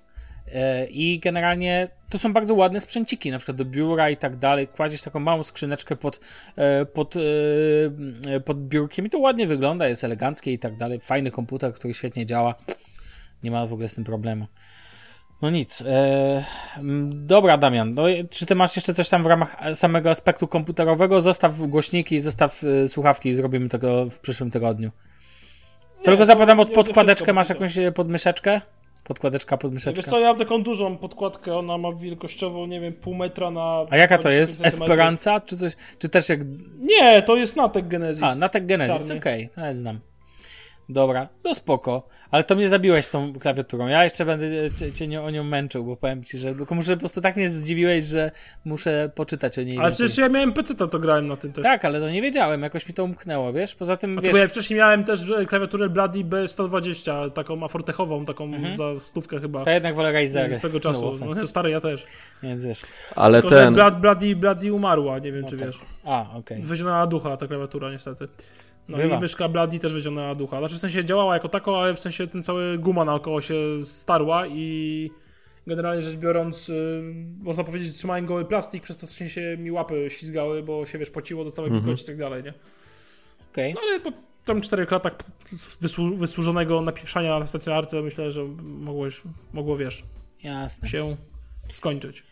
E, 0.54 0.86
I 0.86 1.20
generalnie 1.20 1.88
to 2.10 2.18
są 2.18 2.34
bardzo 2.34 2.54
ładne 2.54 2.80
sprzęciki, 2.80 3.32
na 3.32 3.38
przykład 3.38 3.58
do 3.58 3.66
biura 3.66 4.10
i 4.10 4.18
tak 4.18 4.36
dalej. 4.36 4.68
Kładziesz 4.68 5.02
taką 5.02 5.20
małą 5.20 5.44
skrzyneczkę 5.44 5.96
pod, 5.96 6.20
e, 6.56 6.86
pod, 6.86 7.16
e, 7.16 8.40
pod 8.40 8.68
biurkiem 8.68 9.06
i 9.06 9.10
to 9.10 9.20
ładnie 9.20 9.48
wygląda, 9.48 9.88
jest 9.88 10.04
eleganckie 10.04 10.54
i 10.54 10.60
tak 10.60 10.78
dalej. 10.78 11.00
Fajny 11.00 11.32
komputer, 11.32 11.74
który 11.74 11.94
świetnie 11.94 12.26
działa. 12.26 12.56
Nie 13.44 13.52
ma 13.52 13.66
w 13.68 13.74
ogóle 13.74 13.88
z 13.88 13.96
tym 13.96 14.04
problemu. 14.04 14.48
No 15.42 15.50
nic. 15.50 15.84
Dobra, 17.10 17.58
Damian, 17.58 17.94
no, 17.94 18.04
czy 18.30 18.46
ty 18.46 18.56
masz 18.56 18.76
jeszcze 18.76 18.94
coś 18.94 19.10
tam 19.10 19.24
w 19.24 19.26
ramach 19.26 19.58
samego 19.74 20.10
aspektu 20.10 20.48
komputerowego? 20.48 21.22
Zostaw 21.22 21.60
głośniki, 21.60 22.20
zostaw 22.20 22.62
słuchawki 22.88 23.30
i 23.30 23.34
zrobimy 23.34 23.70
tego 23.70 24.10
w 24.10 24.20
przyszłym 24.20 24.52
tygodniu. 24.52 24.92
Tylko 26.04 26.26
zapytam 26.26 26.60
od 26.60 26.72
podkładeczkę, 26.72 27.34
masz 27.34 27.50
jakąś 27.50 27.74
podmyszeczkę? 27.96 28.62
Podkładeczka, 29.08 29.58
podmyszeczka. 29.58 30.02
Wiesz 30.02 30.06
co, 30.06 30.20
ja 30.20 30.28
mam 30.28 30.38
taką 30.38 30.64
dużą 30.64 30.98
podkładkę, 30.98 31.56
ona 31.58 31.78
ma 31.78 31.94
wielkościowo, 31.94 32.68
nie 32.68 32.82
wiem, 32.82 32.94
pół 32.94 33.16
metra 33.16 33.52
na... 33.52 33.86
A 33.90 33.98
jaka 33.98 34.18
to 34.18 34.22
25 34.22 34.40
jest? 34.40 34.52
centymetrów. 34.52 34.82
Esperanza? 34.82 35.42
Czy 35.42 35.58
coś? 35.58 35.74
Czy 36.00 36.10
też 36.10 36.30
jak. 36.30 36.40
Nie, 36.80 37.22
to 37.22 37.36
jest 37.36 37.56
Natek 37.56 37.88
Genesis. 37.88 38.24
A, 38.24 38.36
Natek 38.36 38.66
Genesis, 38.66 39.12
okej, 39.12 39.50
nawet 39.58 39.78
znam. 39.78 40.00
Dobra, 40.90 41.28
no 41.44 41.56
spoko. 41.56 42.08
Ale 42.32 42.44
to 42.44 42.56
mnie 42.56 42.70
zabiłeś 42.70 43.06
z 43.06 43.12
tą 43.12 43.34
klawiaturą. 43.34 43.88
Ja 43.88 44.04
jeszcze 44.04 44.26
będę 44.26 44.46
cię, 44.80 44.92
cię 44.92 45.08
nie, 45.08 45.22
o 45.22 45.30
nią 45.30 45.44
męczył, 45.44 45.84
bo 45.84 45.96
powiem 45.98 46.24
ci, 46.24 46.38
że 46.38 46.56
tylko 46.56 46.76
muszę 46.76 46.94
po 46.94 47.00
prostu 47.00 47.22
tak 47.22 47.36
mnie 47.36 47.50
zdziwiłeś, 47.50 48.06
że 48.06 48.32
muszę 48.66 49.12
poczytać 49.16 49.60
o 49.60 49.62
niej. 49.62 49.78
Ale 49.78 49.88
więcej. 49.90 50.06
przecież 50.08 50.18
ja 50.18 50.30
miałem 50.30 50.54
PC, 50.54 50.76
to 50.76 51.00
grałem 51.00 51.28
na 51.28 51.36
tym 51.36 51.54
też. 51.54 51.64
Tak, 51.64 51.86
ale 51.86 52.00
to 52.00 52.10
nie 52.10 52.22
wiedziałem, 52.22 52.62
jakoś 52.64 52.88
mi 52.88 52.94
to 52.94 53.04
umknęło, 53.04 53.54
wiesz? 53.54 53.76
Poza 53.76 53.98
tym, 53.98 54.14
Znaczy, 54.14 54.26
wiesz, 54.28 54.34
bo 54.34 54.38
ja 54.38 54.48
wcześniej 54.48 54.80
miałem 54.80 55.04
też 55.04 55.32
e, 55.32 55.46
klawiaturę 55.46 55.90
Bloody 55.90 56.20
B120, 56.24 57.32
taką 57.32 57.64
afortechową, 57.64 58.26
taką 58.26 58.44
Mhm. 58.46 58.78
za 58.78 59.00
stówkę 59.00 59.40
chyba. 59.40 59.64
to 59.64 59.70
jednak 59.70 59.96
wolę 59.96 60.12
Razery. 60.12 60.58
Z 60.58 60.62
tego 60.62 60.80
czasu. 60.80 61.18
No, 61.20 61.36
No, 61.36 61.48
stary, 61.48 61.70
ja 61.70 61.82
też. 61.82 62.06
Więc 62.44 62.66
wiesz. 62.66 62.82
Ale 63.16 63.42
Tylko, 63.42 63.56
ten, 63.56 63.74
Blood, 63.74 64.00
Bloody, 64.00 64.36
Bloody 64.36 64.74
umarła, 64.74 65.20
nie 65.20 65.32
wiem 65.32 65.46
czy 65.46 65.58
tak. 65.58 65.68
wiesz. 65.68 65.80
A, 66.06 66.26
okej. 66.38 66.62
Wyzionęła 66.62 67.08
ducha 67.08 67.38
ta 67.38 67.48
klawiatura 67.48 67.92
niestety. 67.92 68.28
No 68.90 68.98
Bywa. 68.98 69.18
i 69.18 69.20
myszka 69.20 69.50
Bloody 69.50 69.80
też 69.80 69.94
wyzionęła 69.94 70.36
ducha. 70.36 70.60
Znaczy 70.60 70.76
w 70.76 70.80
sensie 70.80 71.06
działała 71.06 71.34
jako 71.34 71.50
tako, 71.50 71.82
ale 71.82 71.94
w 71.96 72.00
sensie 72.00 72.28
ten 72.28 72.44
cały 72.44 72.78
guma 72.78 73.06
naokoło 73.06 73.42
się 73.42 73.56
starła 73.84 74.48
i, 74.48 75.10
generalnie 75.68 76.02
rzecz 76.02 76.16
biorąc, 76.16 76.70
y, 76.70 77.02
można 77.42 77.64
powiedzieć, 77.64 77.94
trzymałem 77.96 78.26
goły 78.26 78.46
plastik, 78.46 78.84
przez 78.84 78.98
to 78.98 79.08
strasznie 79.08 79.30
się 79.30 79.58
mi 79.60 79.72
łapy 79.72 80.06
ślizgały, 80.10 80.64
bo 80.64 80.86
się 80.86 80.98
wiesz, 80.98 81.10
pociło, 81.10 81.44
dostałem 81.44 81.72
Mhm. 81.72 81.84
wilgoci 81.86 82.04
i 82.04 82.08
tak 82.08 82.18
dalej, 82.18 82.44
nie? 82.44 82.54
Okej. 83.52 83.74
No 83.74 83.82
ale 83.90 84.00
po 84.00 84.12
tam 84.46 84.62
czterech 84.62 84.92
latach 84.92 85.14
wysłu- 85.82 86.18
wysłużonego 86.18 86.82
napieprzania 86.82 87.40
na 87.40 87.46
stacjonarce 87.48 88.02
myślę, 88.02 88.32
że 88.32 88.46
mogło, 88.64 89.06
już, 89.06 89.24
mogło 89.54 89.78
wiesz, 89.78 90.04
Jasne. 90.44 90.88
się 90.90 91.18
skończyć. 91.70 92.24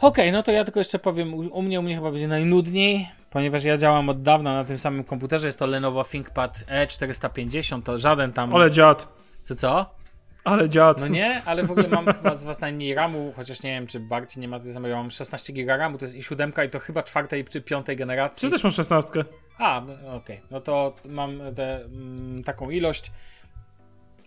Okej, 0.00 0.32
no 0.32 0.42
to 0.42 0.52
ja 0.52 0.64
tylko 0.64 0.80
jeszcze 0.80 0.98
powiem, 0.98 1.34
u 1.34 1.62
mnie 1.62 1.80
u 1.80 1.82
mnie 1.82 1.94
chyba 1.94 2.10
będzie 2.10 2.28
najnudniej, 2.28 3.08
ponieważ 3.30 3.64
ja 3.64 3.76
działam 3.76 4.08
od 4.08 4.22
dawna 4.22 4.54
na 4.54 4.64
tym 4.64 4.78
samym 4.78 5.04
komputerze, 5.04 5.46
jest 5.46 5.58
to 5.58 5.66
Lenovo 5.66 6.04
ThinkPad 6.04 6.58
E450, 6.58 7.82
to 7.82 7.98
żaden 7.98 8.32
tam... 8.32 8.54
Ale 8.54 8.70
dziad, 8.70 9.08
Co, 9.42 9.54
co? 9.54 10.00
ale 10.44 10.68
dziad. 10.68 11.00
No 11.00 11.08
nie, 11.08 11.42
ale 11.44 11.64
w 11.64 11.70
ogóle 11.70 11.88
mam 11.88 12.06
chyba 12.16 12.34
z 12.34 12.44
was 12.44 12.60
najmniej 12.60 12.94
RAMu, 12.94 13.32
chociaż 13.36 13.62
nie 13.62 13.70
wiem, 13.70 13.86
czy 13.86 14.00
Barci 14.00 14.40
nie 14.40 14.48
ma 14.48 14.60
tyle 14.60 14.72
samego, 14.72 14.94
ja 14.94 15.00
mam 15.00 15.10
16 15.10 15.52
GB 15.52 15.76
RAMu, 15.76 15.98
to 15.98 16.04
jest 16.04 16.14
i 16.14 16.22
siódemka 16.22 16.64
i 16.64 16.70
to 16.70 16.78
chyba 16.78 17.02
czwartej 17.02 17.44
czy 17.44 17.60
piątej 17.60 17.96
generacji. 17.96 18.40
Czy 18.40 18.50
też 18.50 18.64
masz 18.64 18.74
szesnastkę? 18.74 19.24
A, 19.58 19.80
no, 19.80 20.14
okej, 20.14 20.40
no 20.50 20.60
to 20.60 20.94
mam 21.10 21.40
tę, 21.56 21.84
mm, 21.84 22.44
taką 22.44 22.70
ilość. 22.70 23.12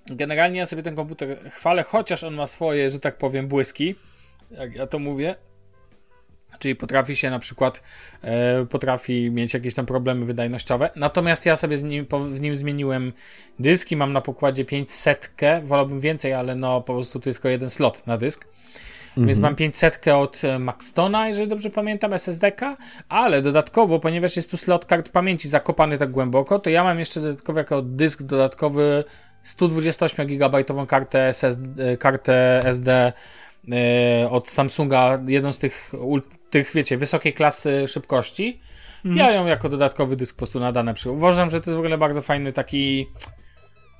Generalnie 0.05 0.59
ja 0.59 0.65
sobie 0.65 0.83
ten 0.83 0.95
komputer 0.95 1.51
chwalę, 1.51 1.83
chociaż 1.83 2.23
on 2.23 2.33
ma 2.33 2.47
swoje, 2.47 2.89
że 2.89 2.99
tak 2.99 3.17
powiem, 3.17 3.47
błyski, 3.47 3.95
jak 4.51 4.75
ja 4.75 4.87
to 4.87 4.99
mówię. 4.99 5.35
Czyli 6.59 6.75
potrafi 6.75 7.15
się 7.15 7.29
na 7.29 7.39
przykład, 7.39 7.83
e, 8.21 8.65
potrafi 8.65 9.31
mieć 9.31 9.53
jakieś 9.53 9.73
tam 9.73 9.85
problemy 9.85 10.25
wydajnościowe. 10.25 10.89
Natomiast 10.95 11.45
ja 11.45 11.57
sobie 11.57 11.77
z 11.77 11.83
nim, 11.83 12.05
po, 12.05 12.19
w 12.19 12.41
nim 12.41 12.55
zmieniłem 12.55 13.13
dyski, 13.59 13.95
mam 13.95 14.13
na 14.13 14.21
pokładzie 14.21 14.65
500, 14.65 15.31
wolałbym 15.63 15.99
więcej, 15.99 16.33
ale 16.33 16.55
no 16.55 16.81
po 16.81 16.93
prostu 16.93 17.19
tu 17.19 17.29
jest 17.29 17.39
tylko 17.39 17.49
jeden 17.49 17.69
slot 17.69 18.07
na 18.07 18.17
dysk. 18.17 18.47
Więc 19.17 19.39
mam 19.39 19.55
500 19.55 20.07
od 20.07 20.43
e, 20.43 20.59
Maxtona, 20.59 21.27
jeżeli 21.27 21.47
dobrze 21.47 21.69
pamiętam, 21.69 22.13
SSD-ka, 22.13 22.77
ale 23.09 23.41
dodatkowo, 23.41 23.99
ponieważ 23.99 24.35
jest 24.35 24.51
tu 24.51 24.57
slot 24.57 24.85
kart 24.85 25.09
pamięci 25.09 25.49
zakopany 25.49 25.97
tak 25.97 26.11
głęboko, 26.11 26.59
to 26.59 26.69
ja 26.69 26.83
mam 26.83 26.99
jeszcze 26.99 27.21
dodatkowo 27.21 27.59
jako 27.59 27.81
dysk 27.81 28.23
dodatkowy 28.23 29.03
128 29.43 30.27
GB 30.27 30.63
kartę, 30.87 31.27
SSD, 31.27 31.97
kartę 31.97 32.61
SD 32.65 33.13
e, 33.71 34.29
od 34.29 34.49
Samsunga, 34.49 35.19
jedną 35.27 35.51
z 35.51 35.57
tych, 35.57 35.91
ul- 35.93 36.21
tych, 36.53 36.73
wiecie, 36.73 36.97
wysokiej 36.97 37.33
klasy 37.33 37.87
szybkości. 37.87 38.59
Ja 39.15 39.31
ją 39.31 39.45
jako 39.47 39.69
dodatkowy 39.69 40.15
dysk 40.15 40.35
po 40.35 40.37
prostu 40.37 40.59
na 40.59 40.71
dane 40.71 40.93
przy. 40.93 41.09
Uważam, 41.09 41.49
że 41.49 41.61
to 41.61 41.69
jest 41.69 41.75
w 41.75 41.79
ogóle 41.79 41.97
bardzo 41.97 42.21
fajny 42.21 42.53
taki, 42.53 43.07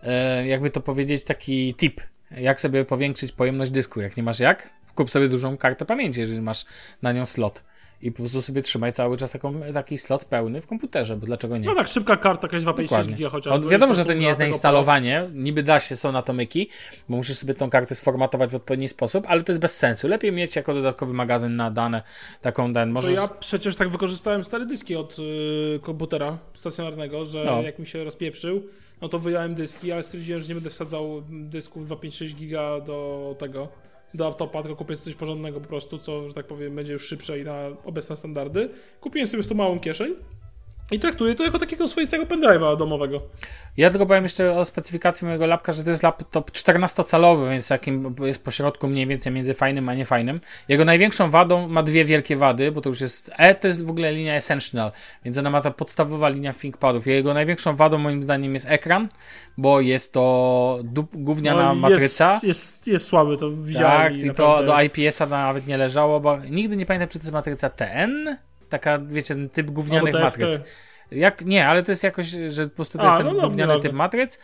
e, 0.03 0.47
jakby 0.47 0.69
to 0.69 0.81
powiedzieć, 0.81 1.23
taki 1.23 1.73
tip. 1.73 2.01
Jak 2.31 2.61
sobie 2.61 2.85
powiększyć 2.85 3.31
pojemność 3.31 3.71
dysku, 3.71 4.01
jak 4.01 4.17
nie 4.17 4.23
masz 4.23 4.39
jak? 4.39 4.73
Kup 4.95 5.11
sobie 5.11 5.29
dużą 5.29 5.57
kartę 5.57 5.85
pamięci, 5.85 6.21
jeżeli 6.21 6.41
masz 6.41 6.65
na 7.01 7.11
nią 7.11 7.25
slot. 7.25 7.63
I 8.03 8.11
po 8.11 8.17
prostu 8.17 8.41
sobie 8.41 8.61
trzymaj 8.61 8.93
cały 8.93 9.17
czas 9.17 9.31
taką, 9.31 9.53
taki 9.73 9.97
slot 9.97 10.25
pełny 10.25 10.61
w 10.61 10.67
komputerze, 10.67 11.17
bo 11.17 11.25
dlaczego 11.25 11.57
nie? 11.57 11.65
No 11.65 11.75
tak, 11.75 11.87
szybka 11.87 12.17
karta, 12.17 12.47
jakaś 12.47 12.61
256 12.61 12.89
Dokładnie. 12.91 13.15
giga 13.15 13.29
chociaż. 13.29 13.53
On, 13.55 13.63
to 13.63 13.69
wiadomo, 13.69 13.93
że 13.93 14.05
to 14.05 14.13
nie 14.13 14.25
jest 14.25 14.39
na 14.39 14.45
instalowanie, 14.45 15.29
niby 15.33 15.63
da 15.63 15.79
się, 15.79 15.95
są 15.95 16.11
na 16.11 16.21
to 16.21 16.33
myki, 16.33 16.69
bo 17.09 17.17
musisz 17.17 17.37
sobie 17.37 17.53
tą 17.53 17.69
kartę 17.69 17.95
sformatować 17.95 18.51
w 18.51 18.55
odpowiedni 18.55 18.89
sposób, 18.89 19.25
ale 19.27 19.43
to 19.43 19.51
jest 19.51 19.61
bez 19.61 19.77
sensu. 19.77 20.07
Lepiej 20.07 20.31
mieć 20.31 20.55
jako 20.55 20.73
dodatkowy 20.73 21.13
magazyn 21.13 21.55
na 21.55 21.71
dane 21.71 22.03
taką 22.41 22.73
To 22.73 22.85
możesz... 22.85 23.15
ja 23.15 23.27
przecież 23.27 23.75
tak 23.75 23.89
wykorzystałem 23.89 24.43
stare 24.43 24.65
dyski 24.65 24.95
od 24.95 25.17
y, 25.19 25.79
komputera 25.81 26.37
stacjonarnego, 26.53 27.25
że 27.25 27.43
No. 27.45 27.61
jak 27.61 27.79
mi 27.79 27.85
się 27.87 28.03
rozpieprzył, 28.03 28.63
no 29.01 29.09
to 29.09 29.19
wyjąłem 29.19 29.55
dyski, 29.55 29.91
ale 29.91 30.03
stwierdziłem, 30.03 30.41
że 30.41 30.47
nie 30.47 30.55
będę 30.55 30.69
wsadzał 30.69 31.23
dysków 31.29 31.85
256 31.85 32.35
giga 32.35 32.79
do 32.79 33.35
tego, 33.39 33.67
do 34.13 34.23
laptopa, 34.23 34.61
tylko 34.61 34.75
kupię 34.75 34.95
coś 34.95 35.15
porządnego 35.15 35.61
po 35.61 35.67
prostu, 35.67 35.97
co, 35.97 36.27
że 36.29 36.33
tak 36.33 36.47
powiem, 36.47 36.75
będzie 36.75 36.93
już 36.93 37.07
szybsze 37.07 37.39
i 37.39 37.43
na 37.43 37.69
obecne 37.83 38.17
standardy. 38.17 38.69
Kupiłem 39.01 39.27
sobie 39.27 39.43
z 39.43 39.47
tą 39.47 39.55
małą 39.55 39.79
kieszeń 39.79 40.15
i 40.91 40.99
traktuję 40.99 41.35
to 41.35 41.43
jako 41.43 41.59
takiego 41.59 41.87
swoistego 41.87 42.25
pendrive'a 42.25 42.77
domowego. 42.77 43.21
Ja 43.77 43.89
tylko 43.89 44.05
powiem 44.05 44.23
jeszcze 44.23 44.53
o 44.53 44.65
specyfikacji 44.65 45.27
mojego 45.27 45.45
lapka, 45.45 45.71
że 45.71 45.83
to 45.83 45.89
jest 45.89 46.03
laptop 46.03 46.51
14-calowy, 46.51 47.49
więc 47.49 47.69
jakim 47.69 48.15
jest 48.21 48.45
pośrodku 48.45 48.87
mniej 48.87 49.07
więcej 49.07 49.33
między 49.33 49.53
fajnym 49.53 49.89
a 49.89 49.93
niefajnym. 49.93 50.41
Jego 50.67 50.85
największą 50.85 51.29
wadą 51.29 51.67
ma 51.67 51.83
dwie 51.83 52.05
wielkie 52.05 52.35
wady, 52.35 52.71
bo 52.71 52.81
to 52.81 52.89
już 52.89 53.01
jest 53.01 53.31
E, 53.37 53.55
to 53.55 53.67
jest 53.67 53.85
w 53.85 53.89
ogóle 53.89 54.13
linia 54.13 54.35
Essential, 54.35 54.91
więc 55.25 55.37
ona 55.37 55.49
ma 55.49 55.61
ta 55.61 55.71
podstawowa 55.71 56.29
linia 56.29 56.53
ThinkPadów. 56.53 57.07
Jego 57.07 57.33
największą 57.33 57.75
wadą 57.75 57.97
moim 57.97 58.23
zdaniem 58.23 58.53
jest 58.53 58.65
ekran, 58.69 59.09
bo 59.57 59.81
jest 59.81 60.13
to 60.13 60.79
gówniana 61.13 61.63
No, 61.63 61.75
matryca. 61.75 62.31
Jest, 62.31 62.43
jest, 62.43 62.87
jest 62.87 63.05
słaby, 63.05 63.37
to 63.37 63.49
widziałem. 63.49 64.13
Tak, 64.13 64.15
i 64.15 64.25
i 64.25 64.31
to 64.31 64.63
do 64.63 64.81
IPS-a 64.81 65.25
nawet 65.25 65.67
nie 65.67 65.77
leżało, 65.77 66.19
bo 66.19 66.37
nigdy 66.37 66.77
nie 66.77 66.85
pamiętam, 66.85 67.09
czy 67.09 67.19
to 67.19 67.23
jest 67.23 67.33
matryca 67.33 67.69
TN, 67.69 68.37
taka, 68.73 68.99
wiecie, 68.99 69.35
ten 69.35 69.49
typ 69.49 69.71
gównianych 69.71 70.15
Albo 70.15 70.27
TFT. 70.29 70.39
matryc. 70.41 70.61
Jak, 71.11 71.45
nie, 71.45 71.67
ale 71.67 71.83
to 71.83 71.91
jest 71.91 72.03
jakoś, 72.03 72.27
że 72.27 72.67
po 72.67 72.75
prostu 72.75 72.97
to 72.97 73.03
A, 73.03 73.05
jest 73.05 73.17
ten 73.17 73.27
no, 73.27 73.33
no, 73.33 73.47
gówniany 73.47 73.79
typ 73.79 73.93
matryc. 73.93 74.39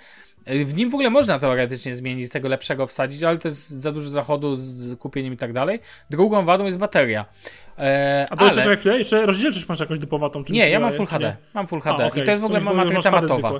W 0.47 0.75
nim 0.75 0.89
w 0.89 0.93
ogóle 0.93 1.09
można 1.09 1.39
teoretycznie 1.39 1.95
zmienić, 1.95 2.27
z 2.27 2.30
tego 2.32 2.47
lepszego 2.47 2.88
wsadzić, 2.88 3.23
ale 3.23 3.38
to 3.38 3.47
jest 3.47 3.69
za 3.69 3.91
dużo 3.91 4.09
zachodu 4.09 4.55
z 4.55 4.99
kupieniem 4.99 5.34
i 5.34 5.38
tak 5.38 5.53
dalej. 5.53 5.80
Drugą 6.09 6.45
wadą 6.45 6.65
jest 6.65 6.77
bateria. 6.77 7.25
E, 7.77 8.27
A 8.30 8.36
to 8.36 8.41
ale... 8.45 8.55
jeszcze, 8.55 8.77
chwilę, 8.77 8.97
jeszcze 8.97 9.25
rozdzielczysz 9.25 9.67
masz 9.69 9.80
jakąś 9.80 9.99
dupowatą? 9.99 10.43
Czy 10.43 10.53
Nie, 10.53 10.69
ja 10.69 10.80
mam 10.80 10.93
Full 10.93 11.05
HD. 11.07 11.25
nie? 11.25 11.36
Mam 11.53 11.67
Full 11.67 11.80
A, 11.86 11.91
HD. 11.91 12.05
okej. 12.07 12.21
I 12.23 12.25
to 12.25 12.32
jest 12.32 12.41
w 12.41 12.45
ogóle 12.45 12.61
że 12.61 12.73
matryca 12.73 13.11
matowa. 13.11 13.49
zwykłe. 13.49 13.59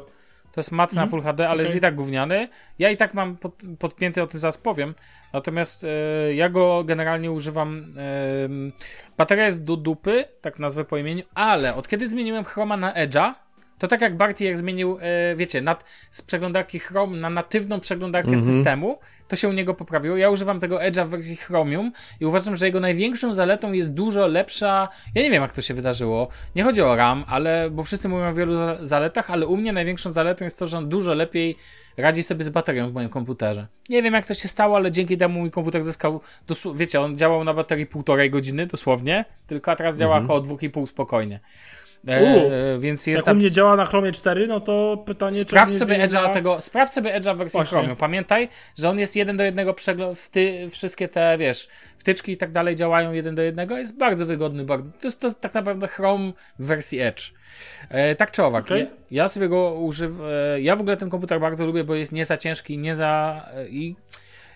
To 0.51 0.61
jest 0.61 0.72
mat 0.72 0.93
na 0.93 1.01
Mhm. 1.01 1.09
Full 1.09 1.32
HD, 1.32 1.45
ale 1.49 1.53
Okej. 1.53 1.65
jest 1.65 1.76
i 1.76 1.82
tak 1.82 1.95
gówniany. 1.95 2.49
Ja 2.80 2.89
i 2.89 2.97
tak 2.97 3.13
mam 3.13 3.38
pod, 3.38 3.53
podpięty, 3.80 4.24
o 4.24 4.28
tym 4.28 4.39
zaraz 4.39 4.57
powiem. 4.57 4.93
Natomiast 5.34 5.84
e, 5.84 6.34
ja 6.34 6.49
go 6.49 6.84
generalnie 6.84 7.32
używam. 7.32 7.93
E, 7.97 8.49
bateria 9.17 9.45
jest 9.45 9.63
do 9.63 9.77
dupy, 9.77 10.25
tak 10.41 10.59
nazwę 10.59 10.86
po 10.86 10.97
imieniu, 10.97 11.23
ale 11.36 11.75
od 11.75 11.88
kiedy 11.88 12.09
zmieniłem 12.09 12.43
Chroma 12.43 12.77
na 12.77 12.93
Edge'a, 12.93 13.34
to 13.80 13.88
tak 13.88 14.01
jak 14.01 14.17
Barty 14.17 14.43
jak 14.43 14.57
zmienił, 14.57 14.97
e, 15.01 15.36
wiecie, 15.36 15.61
nad, 15.61 15.84
z 16.11 16.21
przeglądarki 16.21 16.80
Chrome 16.80 17.17
na 17.19 17.30
natywną 17.30 17.80
przeglądarkę 17.80 18.32
systemu, 18.41 18.99
to 19.27 19.36
się 19.36 19.49
u 19.49 19.51
niego 19.53 19.73
poprawiło. 19.73 20.17
Ja 20.17 20.30
używam 20.30 20.59
tego 20.59 20.77
Edge'a 20.77 21.05
w 21.07 21.09
wersji 21.09 21.36
Chromium 21.38 21.91
i 22.19 22.25
uważam, 22.25 22.55
że 22.55 22.65
jego 22.65 22.80
największą 22.80 23.34
zaletą 23.34 23.71
jest 23.71 23.93
dużo 23.93 24.27
lepsza. 24.27 24.88
Ja 25.15 25.21
nie 25.23 25.30
wiem, 25.32 25.41
jak 25.41 25.53
to 25.53 25.61
się 25.61 25.73
wydarzyło. 25.73 26.27
Nie 26.55 26.63
chodzi 26.63 26.82
o 26.82 26.95
RAM, 26.95 27.25
ale 27.27 27.69
bo 27.69 27.84
wszyscy 27.84 28.09
mówią 28.09 28.30
o 28.30 28.34
wielu 28.34 28.55
za- 28.55 28.77
zaletach, 28.82 29.32
ale 29.32 29.47
u 29.47 29.57
mnie 29.57 29.73
największą 29.73 30.11
zaletą 30.11 30.45
jest 30.45 30.59
to, 30.59 30.67
że 30.67 30.77
on 30.77 30.89
dużo 30.89 31.13
lepiej 31.13 31.57
radzi 31.97 32.23
sobie 32.23 32.43
z 32.45 32.49
baterią 32.49 32.89
w 32.89 32.93
moim 32.93 33.09
komputerze. 33.09 33.67
Nie 33.89 34.03
wiem, 34.03 34.13
jak 34.13 34.25
to 34.25 34.34
się 34.34 34.47
stało, 34.47 34.75
ale 34.75 34.91
dzięki 34.91 35.17
temu 35.17 35.39
mój 35.39 35.51
komputer 35.51 35.84
zyskał. 35.84 36.21
Wiecie, 36.75 37.01
on 37.01 37.17
działał 37.17 37.43
na 37.43 37.53
baterii 37.53 37.86
półtorej 37.86 38.30
godziny 38.30 38.65
dosłownie, 38.67 39.25
tylko 39.47 39.71
a 39.71 39.75
teraz 39.75 39.97
działa 39.97 40.17
około 40.25 40.41
dwóch 40.41 40.63
i 40.63 40.69
pół 40.69 40.88
spokojnie. 40.88 41.39
E, 42.08 42.24
U. 42.24 42.80
więc 42.80 43.08
jest 43.08 43.18
Jak 43.18 43.26
tam 43.26 43.38
u 43.38 43.39
mnie 43.39 43.52
działa 43.52 43.76
na 43.76 43.86
Chromie 43.86 44.12
4, 44.12 44.47
no 44.47 44.60
to 44.60 45.04
pytanie, 45.06 45.41
Sprawdź 45.41 45.78
sobie 45.78 46.08
Edge'a 46.08 46.24
na... 46.24 46.30
tego, 46.30 46.62
sprawdź 46.62 46.93
sobie 46.93 47.20
Edge'a 47.20 47.36
w 47.36 47.38
wersji 47.38 47.58
Właśnie. 47.58 47.78
Chromium. 47.78 47.95
Pamiętaj, 47.95 48.50
że 48.78 48.89
on 48.89 49.00
jest 49.00 49.16
jeden 49.16 49.38
do 49.38 49.43
jednego 49.43 49.74
przegląd, 49.74 50.20
wty, 50.20 50.70
wszystkie 50.72 51.08
te, 51.08 51.38
wiesz, 51.38 51.68
wtyczki 51.97 52.32
i 52.32 52.38
tak 52.38 52.52
dalej 52.52 52.76
działają 52.76 53.14
jeden 53.14 53.36
do 53.36 53.41
jednego. 53.41 53.78
Jest 53.78 53.97
bardzo 53.97 54.26
wygodny, 54.26 54.66
bardzo. 54.66 54.93
To 54.93 55.08
jest 55.08 55.20
to 55.20 55.34
tak 55.34 55.54
naprawdę 55.54 55.88
Chrome 55.88 56.32
w 56.60 56.66
wersji 56.66 57.00
Edge. 57.00 57.34
E, 57.89 58.16
tak 58.16 58.32
czy 58.32 58.43
owak, 58.43 58.66
Okej. 58.66 58.80
ja, 58.80 58.88
ja 59.12 59.28
sobie 59.28 59.50
go 59.50 59.74
używam, 59.74 60.28
e, 60.32 60.62
ja 60.62 60.76
w 60.76 60.82
ogóle 60.82 60.97
ten 60.97 61.10
komputer 61.10 61.39
bardzo 61.39 61.66
lubię, 61.66 61.84
bo 61.84 61.95
jest 61.95 62.12
nie 62.12 62.26
za 62.26 62.38
ciężki, 62.38 62.78
nie 62.78 62.95
za, 62.95 63.45
e, 63.53 63.68
i 63.68 63.95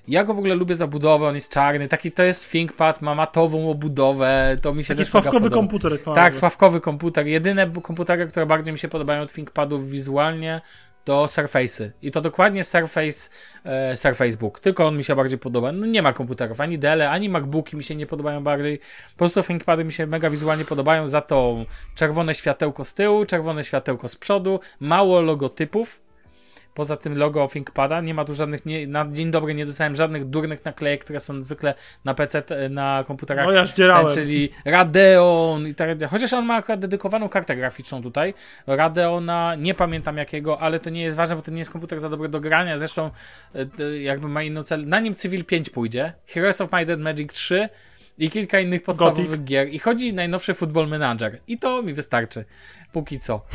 ja 0.08 0.24
go 0.24 0.34
w 0.34 0.38
ogóle 0.38 0.56
lubię 0.56 0.76
za 0.76 0.88
budowę, 0.88 1.28
on 1.28 1.36
jest 1.36 1.54
czarny, 1.54 1.88
taki 1.88 2.12
to 2.12 2.24
jest 2.24 2.52
ThinkPad, 2.52 3.02
ma 3.02 3.16
matową 3.16 3.70
obudowę, 3.70 4.58
to 4.62 4.74
mi 4.74 4.84
się 4.84 4.88
Taki 4.88 4.98
też 4.98 5.08
sławkowy 5.08 5.50
komputer. 5.50 6.04
to 6.04 6.14
Tak, 6.14 6.36
sławkowy 6.36 6.82
komputer. 6.82 7.28
Jedyne 7.28 7.72
komputery, 7.72 8.28
które 8.28 8.46
bardziej 8.46 8.74
mi 8.74 8.80
się 8.80 8.88
podobają 8.88 9.22
od 9.22 9.34
ThinkPadów 9.34 9.90
wizualnie, 9.90 10.62
to 11.04 11.26
Surface'y. 11.26 11.90
I 12.02 12.12
to 12.12 12.22
dokładnie 12.22 12.64
Surface, 12.64 13.30
e, 13.64 13.96
Surface 13.98 14.38
Book. 14.38 14.60
Tylko 14.60 14.88
on 14.88 14.98
mi 14.98 15.04
się 15.04 15.16
bardziej 15.16 15.38
podoba. 15.38 15.72
No 15.72 15.86
nie 15.86 16.02
ma 16.02 16.14
komputerów, 16.14 16.62
ani 16.62 16.80
Dell, 16.80 17.02
ani 17.02 17.30
MacBooki 17.30 17.78
mi 17.78 17.84
się 17.84 17.96
nie 17.96 18.06
podobają 18.06 18.44
bardziej. 18.44 18.80
Po 19.12 19.18
prostu 19.18 19.44
ThinkPady 19.44 19.84
mi 19.84 19.94
się 19.94 20.08
mega 20.08 20.30
wizualnie 20.30 20.66
podobają. 20.66 21.08
Za 21.08 21.22
to 21.22 21.56
czerwone 21.96 22.36
światełko 22.36 22.86
z 22.86 22.94
tyłu, 22.94 23.26
czerwone 23.26 23.64
światełko 23.64 24.08
z 24.08 24.16
przodu, 24.16 24.60
mało 24.80 25.22
logotypów. 25.22 26.02
Poza 26.74 26.98
tym 26.98 27.18
logo 27.18 27.48
ThinkPada 27.48 28.02
nie 28.02 28.14
ma 28.14 28.26
tu 28.26 28.34
żadnych, 28.34 28.66
nie, 28.66 28.88
na 28.88 29.06
dzień 29.12 29.32
dobry 29.32 29.54
nie 29.54 29.66
dostałem 29.66 29.96
żadnych 29.96 30.26
durnych 30.26 30.66
naklejek, 30.66 31.04
które 31.04 31.20
są 31.20 31.44
zwykle 31.44 31.74
na 32.06 32.14
PC, 32.14 32.44
na 32.70 33.04
komputerach 33.08 33.46
No 33.46 33.52
ja 33.52 33.66
zdzierałem. 33.66 34.08
E, 34.08 34.12
czyli 34.12 34.50
Radeon 34.66 35.68
i 35.68 35.76
tak 35.76 35.98
dalej. 35.98 36.10
Chociaż 36.10 36.34
on 36.34 36.46
ma 36.46 36.56
akurat 36.56 36.80
dedykowaną 36.80 37.30
kartę 37.30 37.56
graficzną 37.56 38.04
tutaj. 38.04 38.34
Radeona, 38.68 39.56
nie 39.56 39.74
pamiętam 39.74 40.18
jakiego, 40.18 40.62
ale 40.62 40.80
to 40.80 40.90
nie 40.90 41.04
jest 41.04 41.18
ważne, 41.18 41.36
bo 41.36 41.42
to 41.42 41.52
nie 41.52 41.60
jest 41.60 41.72
komputer 41.72 42.00
za 42.00 42.10
dobry 42.10 42.30
do 42.30 42.40
grania. 42.40 42.78
Zresztą 42.78 43.12
e, 43.80 44.00
jakby 44.00 44.28
ma 44.28 44.44
inną 44.44 44.64
cel. 44.64 44.88
Na 44.88 45.00
nim 45.00 45.16
Civil 45.16 45.46
5 45.46 45.70
pójdzie. 45.70 46.14
Heroes 46.28 46.62
of 46.62 46.72
Might 46.72 46.90
and 46.90 47.02
Magic 47.02 47.34
3 47.34 47.70
i 48.18 48.30
kilka 48.30 48.60
innych 48.60 48.84
podstawowych 48.84 49.30
Gothic. 49.30 49.44
gier. 49.46 49.74
I 49.74 49.80
chodzi 49.80 50.14
najnowszy 50.14 50.54
Football 50.54 50.88
Manager. 50.88 51.40
I 51.48 51.58
to 51.58 51.82
mi 51.84 51.94
wystarczy. 51.94 52.46
Póki 52.92 53.20
co. 53.20 53.42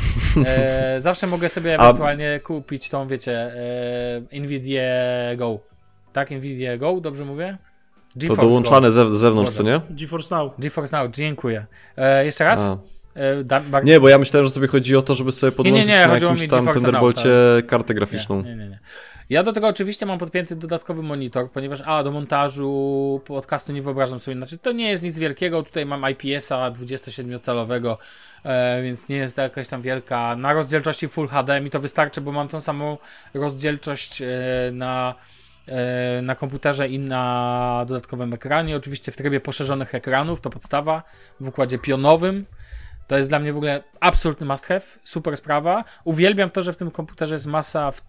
E, 0.45 1.01
zawsze 1.01 1.27
mogę 1.27 1.49
sobie 1.49 1.79
A- 1.79 1.83
ewentualnie 1.83 2.39
kupić 2.43 2.89
tą, 2.89 3.07
wiecie, 3.07 3.53
e, 4.31 4.39
Nvidia 4.39 4.81
Go. 5.37 5.59
Tak, 6.13 6.31
Nvidia 6.31 6.77
Go, 6.77 7.01
dobrze 7.01 7.25
mówię? 7.25 7.57
To 8.13 8.19
GeForce 8.19 8.41
dołączane 8.41 8.87
Go. 8.87 8.93
ze, 8.93 9.17
zewnątrz, 9.17 9.51
co 9.51 9.63
nie? 9.63 9.81
GeForce 9.89 10.35
Now. 10.35 10.53
GeForce 10.59 10.97
Now, 10.97 11.11
dziękuję. 11.11 11.65
E, 11.97 12.25
jeszcze 12.25 12.43
raz? 12.43 12.59
A. 12.59 12.77
E, 13.15 13.43
da, 13.43 13.61
Nie, 13.83 13.99
bo 13.99 14.09
ja 14.09 14.17
myślałem, 14.17 14.45
że 14.47 14.53
sobie 14.53 14.67
chodzi 14.67 14.95
o 14.95 15.01
to, 15.01 15.15
żeby 15.15 15.31
sobie 15.31 15.51
podłączyć 15.51 15.87
nie, 15.87 16.01
na 16.01 16.07
chodziło 16.07 16.31
jakimś 16.31 16.41
mi 16.41 16.49
tam 16.49 16.73
Thunderbolcie 16.73 17.29
Now, 17.55 17.65
kartę 17.67 17.93
graficzną. 17.93 18.41
Nie, 18.43 18.55
nie, 18.55 18.67
nie. 18.67 18.79
Ja 19.29 19.43
do 19.43 19.53
tego 19.53 19.67
oczywiście 19.67 20.05
mam 20.05 20.19
podpięty 20.19 20.55
dodatkowy 20.55 21.03
monitor, 21.03 21.51
ponieważ 21.51 21.81
a, 21.85 22.03
do 22.03 22.11
montażu 22.11 23.21
podcastu 23.25 23.71
nie 23.71 23.81
wyobrażam 23.81 24.19
sobie, 24.19 24.37
znaczy 24.37 24.57
to 24.57 24.71
nie 24.71 24.89
jest 24.89 25.03
nic 25.03 25.19
wielkiego, 25.19 25.63
tutaj 25.63 25.85
mam 25.85 26.03
IPS-a 26.11 26.71
27-calowego, 26.71 27.97
e, 28.43 28.83
więc 28.83 29.09
nie 29.09 29.15
jest 29.15 29.35
to 29.35 29.41
jakaś 29.41 29.67
tam 29.67 29.81
wielka, 29.81 30.35
na 30.35 30.53
rozdzielczości 30.53 31.07
Full 31.07 31.27
HD 31.27 31.61
mi 31.61 31.69
to 31.69 31.79
wystarczy, 31.79 32.21
bo 32.21 32.31
mam 32.31 32.47
tą 32.47 32.59
samą 32.59 32.97
rozdzielczość 33.33 34.21
e, 34.21 34.27
na 34.73 35.15
e, 35.67 36.21
na 36.21 36.35
komputerze 36.35 36.87
i 36.87 36.99
na 36.99 37.85
dodatkowym 37.87 38.33
ekranie, 38.33 38.75
oczywiście 38.75 39.11
w 39.11 39.17
trybie 39.17 39.39
poszerzonych 39.39 39.95
ekranów, 39.95 40.41
to 40.41 40.49
podstawa, 40.49 41.03
w 41.39 41.47
układzie 41.47 41.77
pionowym, 41.77 42.45
to 43.09 43.17
jest 43.17 43.29
dla 43.29 43.39
mnie 43.39 43.53
w 43.53 43.57
ogóle 43.57 43.83
absolutny 43.99 44.45
must 44.45 44.65
have, 44.65 44.81
super 45.03 45.37
sprawa. 45.37 45.83
Uwielbiam 46.03 46.49
to, 46.49 46.61
że 46.61 46.73
w 46.73 46.77
tym 46.77 46.91
komputerze 46.91 47.35
jest 47.35 47.47
masa 47.47 47.91
w, 47.91 48.01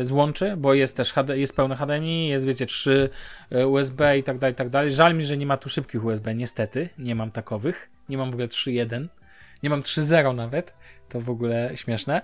e, 0.00 0.04
złączy, 0.04 0.56
bo 0.56 0.74
jest 0.74 0.96
też 0.96 1.12
HD, 1.12 1.38
jest 1.38 1.56
pełne 1.56 1.76
HDMI, 1.76 2.28
jest 2.28 2.46
wiecie 2.46 2.66
3 2.66 3.10
e, 3.50 3.66
USB 3.66 4.18
i 4.18 4.22
tak 4.22 4.38
dalej, 4.38 4.52
i 4.52 4.56
tak 4.56 4.68
dalej. 4.68 4.92
Żal 4.92 5.14
mi, 5.14 5.24
że 5.24 5.36
nie 5.36 5.46
ma 5.46 5.56
tu 5.56 5.68
szybkich 5.68 6.04
USB, 6.04 6.34
niestety, 6.34 6.88
nie 6.98 7.14
mam 7.14 7.30
takowych. 7.30 7.90
Nie 8.08 8.18
mam 8.18 8.30
w 8.30 8.34
ogóle 8.34 8.48
3.1, 8.48 9.06
nie 9.62 9.70
mam 9.70 9.82
3.0 9.82 10.34
nawet, 10.34 10.74
to 11.08 11.20
w 11.20 11.30
ogóle 11.30 11.70
śmieszne. 11.74 12.22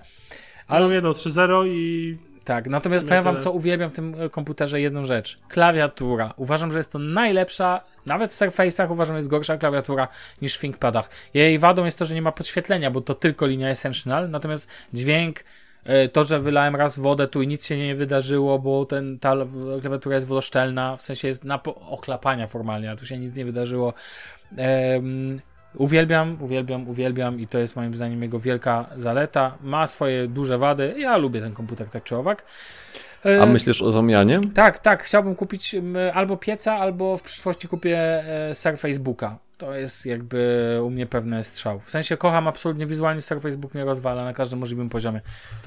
Ale 0.67 0.81
mam 0.81 0.93
jedno 0.93 1.11
3.0 1.11 1.67
i 1.67 2.17
Tak, 2.47 2.67
natomiast 2.67 3.07
powiem 3.07 3.23
wam, 3.23 3.41
co 3.41 3.51
uwielbiam 3.51 3.89
w 3.89 3.93
tym 3.93 4.15
e, 4.21 4.29
komputerze, 4.29 4.81
jedną 4.81 5.05
rzecz. 5.05 5.39
Klawiatura. 5.47 6.33
Uważam, 6.37 6.71
że 6.71 6.79
jest 6.79 6.91
to 6.91 6.99
najlepsza, 6.99 7.81
nawet 8.05 8.31
w 8.31 8.35
Surface'ach 8.35 8.91
uważam, 8.91 9.13
że 9.13 9.17
jest 9.17 9.29
gorsza 9.29 9.57
klawiatura 9.57 10.07
niż 10.41 10.55
w 10.55 10.59
ThinkPadach. 10.59 11.09
Jej 11.33 11.59
wadą 11.59 11.85
jest 11.85 11.99
to, 11.99 12.05
że 12.05 12.15
nie 12.15 12.21
ma 12.21 12.31
podświetlenia, 12.31 12.91
bo 12.91 13.01
to 13.01 13.15
tylko 13.15 13.47
linia 13.47 13.69
Essential, 13.69 14.29
natomiast 14.29 14.69
dźwięk, 14.93 15.43
e, 15.83 16.09
to, 16.09 16.23
że 16.23 16.39
wylałem 16.39 16.75
raz 16.75 16.99
wodę 16.99 17.27
tu 17.27 17.41
i 17.41 17.47
nic 17.47 17.65
się 17.65 17.77
nie 17.77 17.95
wydarzyło, 17.95 18.59
bo 18.59 18.85
ten, 18.85 19.19
ta 19.19 19.35
klawiatura 19.81 20.15
jest 20.15 20.27
wodoszczelna, 20.27 20.97
w 20.97 21.01
sensie 21.01 21.27
jest 21.27 21.43
na 21.43 21.63
ochlapania 21.63 22.47
formalnie, 22.47 22.91
a 22.91 22.95
tu 22.95 23.05
się 23.05 23.17
nic 23.17 23.35
nie 23.35 23.45
wydarzyło. 23.45 23.93
Em, 24.57 25.41
Uwielbiam, 25.77 26.37
uwielbiam, 26.41 26.89
uwielbiam 26.89 27.39
i 27.39 27.47
to 27.47 27.57
jest 27.57 27.75
moim 27.75 27.95
zdaniem 27.95 28.23
jego 28.23 28.39
wielka 28.39 28.85
zaleta. 28.97 29.57
Ma 29.63 29.87
swoje 29.87 30.27
duże 30.27 30.57
wady. 30.57 30.93
Ja 30.97 31.17
lubię 31.17 31.41
ten 31.41 31.53
komputer 31.53 31.89
tak 31.89 32.03
czy 32.03 32.15
owak. 32.15 32.45
E, 33.25 33.41
A 33.41 33.45
myślisz 33.45 33.81
o 33.81 33.91
zamianie? 33.91 34.39
Tak, 34.55 34.79
tak. 34.79 35.03
Chciałbym 35.03 35.35
kupić 35.35 35.75
albo 36.13 36.37
pieca, 36.37 36.73
albo 36.75 37.17
w 37.17 37.21
przyszłości 37.21 37.67
kupię 37.67 37.99
e, 38.49 38.53
Surface 38.55 38.99
Booka. 38.99 39.37
To 39.57 39.75
jest 39.75 40.05
jakby 40.05 40.79
u 40.83 40.89
mnie 40.89 41.05
pewny 41.05 41.43
strzał. 41.43 41.79
W 41.79 41.91
sensie 41.91 42.17
kocham 42.17 42.47
absolutnie 42.47 42.85
wizualnie 42.85 43.21
Surface 43.21 43.57
Book 43.57 43.73
mnie 43.73 43.85
rozwala 43.85 44.25
na 44.25 44.33
każdym 44.33 44.59
możliwym 44.59 44.89
poziomie. 44.89 45.21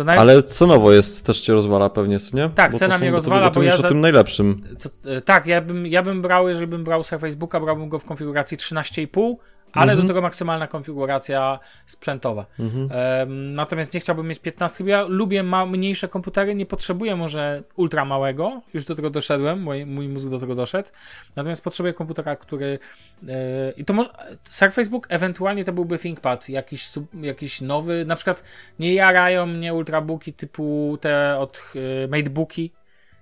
Naj... 0.05 0.19
Ale 0.19 0.43
cenowo 0.43 0.93
jest, 0.93 1.27
też 1.27 1.41
cię 1.41 1.53
rozwala 1.53 1.91
pewnie, 1.91 2.17
nie? 2.33 2.49
Tak, 2.49 2.73
Bo 2.73 2.79
cena 2.79 2.99
mnie 2.99 3.11
rozwala, 3.11 3.51
to 3.51 3.61
bo 3.61 3.63
ja 3.63 3.77
za- 3.77 3.87
o 3.87 3.89
tym 3.89 4.01
najlepszym. 4.01 4.63
Co, 4.79 5.11
e, 5.11 5.21
tak, 5.21 5.47
ja 5.47 5.61
bym, 5.61 5.87
ja 5.87 6.03
bym 6.03 6.23
brał, 6.23 6.49
jeżeli 6.49 6.67
bym 6.67 6.85
brał 6.85 7.05
Surface 7.05 7.37
Booka, 7.37 7.61
brałbym 7.61 7.89
go 7.89 7.99
w 7.99 8.05
konfiguracji 8.05 8.57
13,5, 8.57 9.37
ale 9.73 9.93
Mhm. 9.93 10.07
do 10.07 10.13
tego 10.13 10.23
maksymalna 10.23 10.67
konfiguracja 10.67 11.59
sprzętowa. 11.87 12.47
Em, 12.91 13.53
natomiast 13.53 13.95
nie 13.95 14.01
chciałbym 14.01 14.27
mieć 14.27 14.39
15, 14.39 14.85
bo 14.85 14.91
ja 14.91 15.03
lubię 15.03 15.43
ma, 15.43 15.67
mniejsze 15.67 16.09
komputery, 16.09 16.55
nie 16.55 16.67
potrzebuję 16.67 17.17
może 17.17 17.63
ultra 17.77 18.05
małego, 18.05 18.63
już 18.75 18.85
do 18.85 18.95
tego 18.95 19.11
doszedłem, 19.11 19.63
mój, 19.63 19.87
mój 19.87 20.09
mózg 20.09 20.29
do 20.29 20.39
tego 20.39 20.55
doszedł, 20.55 20.89
natomiast 21.37 21.65
potrzebuję 21.65 21.95
komputera, 21.95 22.37
który 22.37 22.79
e, 23.29 23.71
i 23.77 23.85
to 23.85 23.93
może, 23.93 24.11
Surface 24.51 24.91
Book 24.91 25.07
ewentualnie 25.09 25.65
to 25.65 25.73
byłby 25.73 25.99
ThinkPad, 25.99 26.49
jakiś, 26.49 26.87
sub, 26.87 27.25
jakiś 27.25 27.61
nowy, 27.61 28.05
na 28.05 28.17
przykład 28.17 28.45
nie 28.79 28.95
jarają 28.95 29.47
mnie 29.47 29.75
ultrabooki 29.75 30.33
typu 30.33 30.99
te 31.01 31.39
od 31.39 31.63
e, 32.05 32.09
Matebooki, 32.09 32.73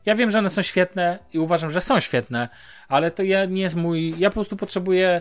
ja 0.06 0.14
wiem, 0.14 0.30
że 0.30 0.38
one 0.38 0.50
są 0.50 0.62
świetne 0.62 1.18
i 1.32 1.38
uważam, 1.38 1.70
że 1.70 1.80
są 1.80 2.00
świetne, 2.00 2.48
ale 2.88 3.10
to 3.10 3.22
ja 3.22 3.44
nie 3.44 3.62
jest 3.62 3.76
mój. 3.76 4.14
Ja 4.18 4.30
po 4.30 4.34
prostu 4.34 4.56
potrzebuję, 4.56 5.20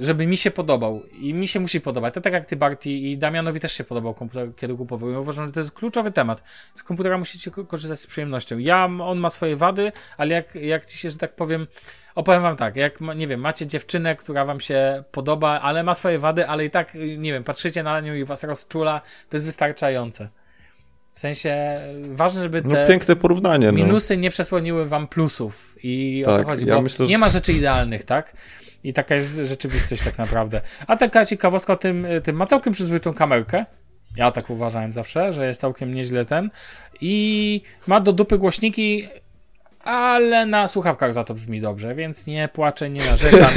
żeby 0.00 0.26
mi 0.26 0.36
się 0.36 0.50
podobał. 0.50 1.02
I 1.20 1.34
mi 1.34 1.48
się 1.48 1.60
musi 1.60 1.80
podobać. 1.80 2.14
To 2.14 2.20
tak 2.20 2.32
jak 2.32 2.46
ty, 2.46 2.56
Barty, 2.56 2.90
i 2.90 3.18
Damianowi 3.18 3.60
też 3.60 3.72
się 3.72 3.84
podobał 3.84 4.14
komputer, 4.14 4.54
kiedy 4.56 4.74
kupował. 4.74 5.10
Ja 5.10 5.18
uważam, 5.18 5.46
że 5.46 5.52
to 5.52 5.60
jest 5.60 5.72
kluczowy 5.72 6.12
temat. 6.12 6.42
Z 6.74 6.82
komputera 6.82 7.18
musicie 7.18 7.50
ko- 7.50 7.64
korzystać 7.64 8.00
z 8.00 8.06
przyjemnością. 8.06 8.58
Ja, 8.58 8.84
on 8.84 9.18
ma 9.18 9.30
swoje 9.30 9.56
wady, 9.56 9.92
ale 10.16 10.34
jak, 10.34 10.54
jak 10.54 10.86
ci 10.86 10.98
się, 10.98 11.10
że 11.10 11.16
tak 11.16 11.34
powiem. 11.34 11.66
Opowiem 12.14 12.42
wam 12.42 12.56
tak, 12.56 12.76
jak, 12.76 13.00
nie 13.16 13.26
wiem, 13.26 13.40
macie 13.40 13.66
dziewczynę, 13.66 14.16
która 14.16 14.44
wam 14.44 14.60
się 14.60 15.04
podoba, 15.12 15.60
ale 15.60 15.82
ma 15.82 15.94
swoje 15.94 16.18
wady, 16.18 16.46
ale 16.46 16.64
i 16.64 16.70
tak, 16.70 16.94
nie 17.18 17.32
wiem, 17.32 17.44
patrzycie 17.44 17.82
na 17.82 18.00
nią 18.00 18.14
i 18.14 18.24
was 18.24 18.44
rozczula, 18.44 19.00
to 19.30 19.36
jest 19.36 19.46
wystarczające. 19.46 20.28
W 21.18 21.20
sensie, 21.20 21.80
ważne, 22.02 22.42
żeby 22.42 22.62
No 22.64 22.70
te 22.70 22.86
piękne 22.86 23.16
porównanie, 23.16 23.66
no. 23.66 23.72
minusy 23.72 24.16
nie 24.16 24.30
przesłoniły 24.30 24.88
wam 24.88 25.08
plusów 25.08 25.76
i 25.82 26.24
o 26.26 26.30
Tak, 26.30 26.42
to 26.42 26.48
chodzi, 26.48 26.66
ja 26.66 26.74
bo 26.74 26.82
myślę, 26.82 27.06
że- 27.06 27.10
nie 27.10 27.18
ma 27.18 27.28
rzeczy 27.28 27.52
idealnych, 27.52 28.04
tak? 28.04 28.32
I 28.84 28.92
taka 28.92 29.14
jest 29.14 29.36
rzeczywistość 29.36 30.04
tak 30.04 30.18
naprawdę. 30.18 30.60
A 30.86 30.96
taka 30.96 31.26
ciekawostka 31.26 31.72
o 31.72 31.76
tym, 31.76 32.06
tym 32.22 32.36
ma 32.36 32.46
całkiem 32.46 32.72
przyzwoitą 32.72 33.14
kamerkę. 33.14 33.64
Ja 34.16 34.30
tak 34.30 34.50
uważałem 34.50 34.92
zawsze, 34.92 35.32
że 35.32 35.46
jest 35.46 35.60
całkiem 35.60 35.94
nieźle 35.94 36.24
ten. 36.24 36.50
I 37.00 37.62
ma 37.86 38.00
do 38.00 38.12
dupy 38.12 38.38
głośniki, 38.38 39.08
ale 39.88 40.46
na 40.46 40.68
słuchawkach 40.68 41.14
za 41.14 41.24
to 41.24 41.34
brzmi 41.34 41.60
dobrze, 41.60 41.94
więc 41.94 42.26
nie 42.26 42.48
płaczę, 42.48 42.90
nie 42.90 43.04
narzekam. 43.04 43.50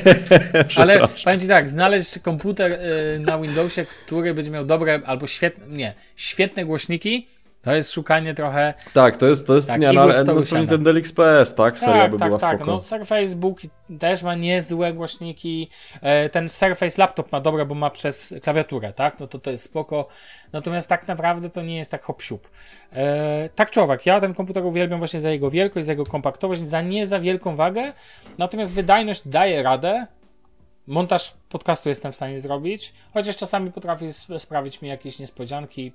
ale 0.76 1.00
powiem 1.24 1.40
ci 1.40 1.48
tak, 1.48 1.70
znaleźć 1.70 2.18
komputer 2.18 2.72
y, 2.72 3.18
na 3.18 3.38
Windowsie, 3.38 3.86
który 3.86 4.34
będzie 4.34 4.50
miał 4.50 4.64
dobre 4.64 5.00
albo 5.04 5.26
świetne, 5.26 5.66
nie, 5.68 5.94
świetne 6.16 6.64
głośniki, 6.64 7.28
to 7.62 7.74
jest 7.74 7.92
szukanie 7.92 8.34
trochę 8.34 8.74
Tak, 8.94 9.16
to 9.16 9.26
jest, 9.26 9.46
to 9.46 9.54
jest, 9.54 9.68
Tak, 9.68 9.80
nie, 9.80 9.92
no, 9.92 10.00
ale 10.00 10.24
no, 10.24 10.78
Dell 10.78 10.96
XPS, 10.96 11.54
tak? 11.54 11.78
Seria 11.78 12.08
by 12.08 12.18
tak, 12.18 12.28
była 12.28 12.40
tak, 12.40 12.56
spoko. 12.56 12.72
No, 12.72 12.82
Surface 12.82 13.36
Book 13.36 13.60
też 13.98 14.22
ma 14.22 14.34
niezłe 14.34 14.92
głośniki. 14.92 15.70
E, 16.00 16.28
Ten 16.28 16.48
Surface 16.48 17.02
Laptop 17.02 17.32
ma 17.32 17.40
dobre, 17.40 17.66
bo 17.66 17.74
ma 17.74 17.90
przez 17.90 18.34
klawiaturę, 18.42 18.92
tak? 18.92 19.20
No 19.20 19.26
to 19.26 19.38
to 19.38 19.50
jest 19.50 19.64
spoko. 19.64 20.08
Natomiast 20.52 20.88
tak 20.88 21.08
naprawdę 21.08 21.50
to 21.50 21.62
nie 21.62 21.76
jest 21.76 21.90
tak 21.90 22.02
hop 22.02 22.22
siup. 22.22 22.48
E, 22.92 23.48
tak 23.54 23.70
czy 23.70 23.80
owak, 23.80 24.06
ja 24.06 24.20
ten 24.20 24.34
komputer 24.34 24.64
uwielbiam 24.66 24.98
właśnie 24.98 25.20
za 25.20 25.30
jego 25.30 25.50
wielkość, 25.50 25.86
za 25.86 25.92
jego 25.92 26.06
kompaktowość, 26.06 26.60
za 26.60 26.80
nie 26.80 27.06
za 27.06 27.20
wielką 27.20 27.56
wagę. 27.56 27.92
Natomiast 28.38 28.74
wydajność 28.74 29.28
daje 29.28 29.62
radę. 29.62 30.06
Montaż 30.86 31.34
podcastu 31.48 31.88
jestem 31.88 32.12
w 32.12 32.16
stanie 32.16 32.40
zrobić, 32.40 32.92
chociaż 33.14 33.36
czasami 33.36 33.72
potrafi 33.72 34.06
sp- 34.18 34.38
sprawić 34.38 34.82
mi 34.82 34.88
jakieś 34.88 35.18
niespodzianki. 35.18 35.92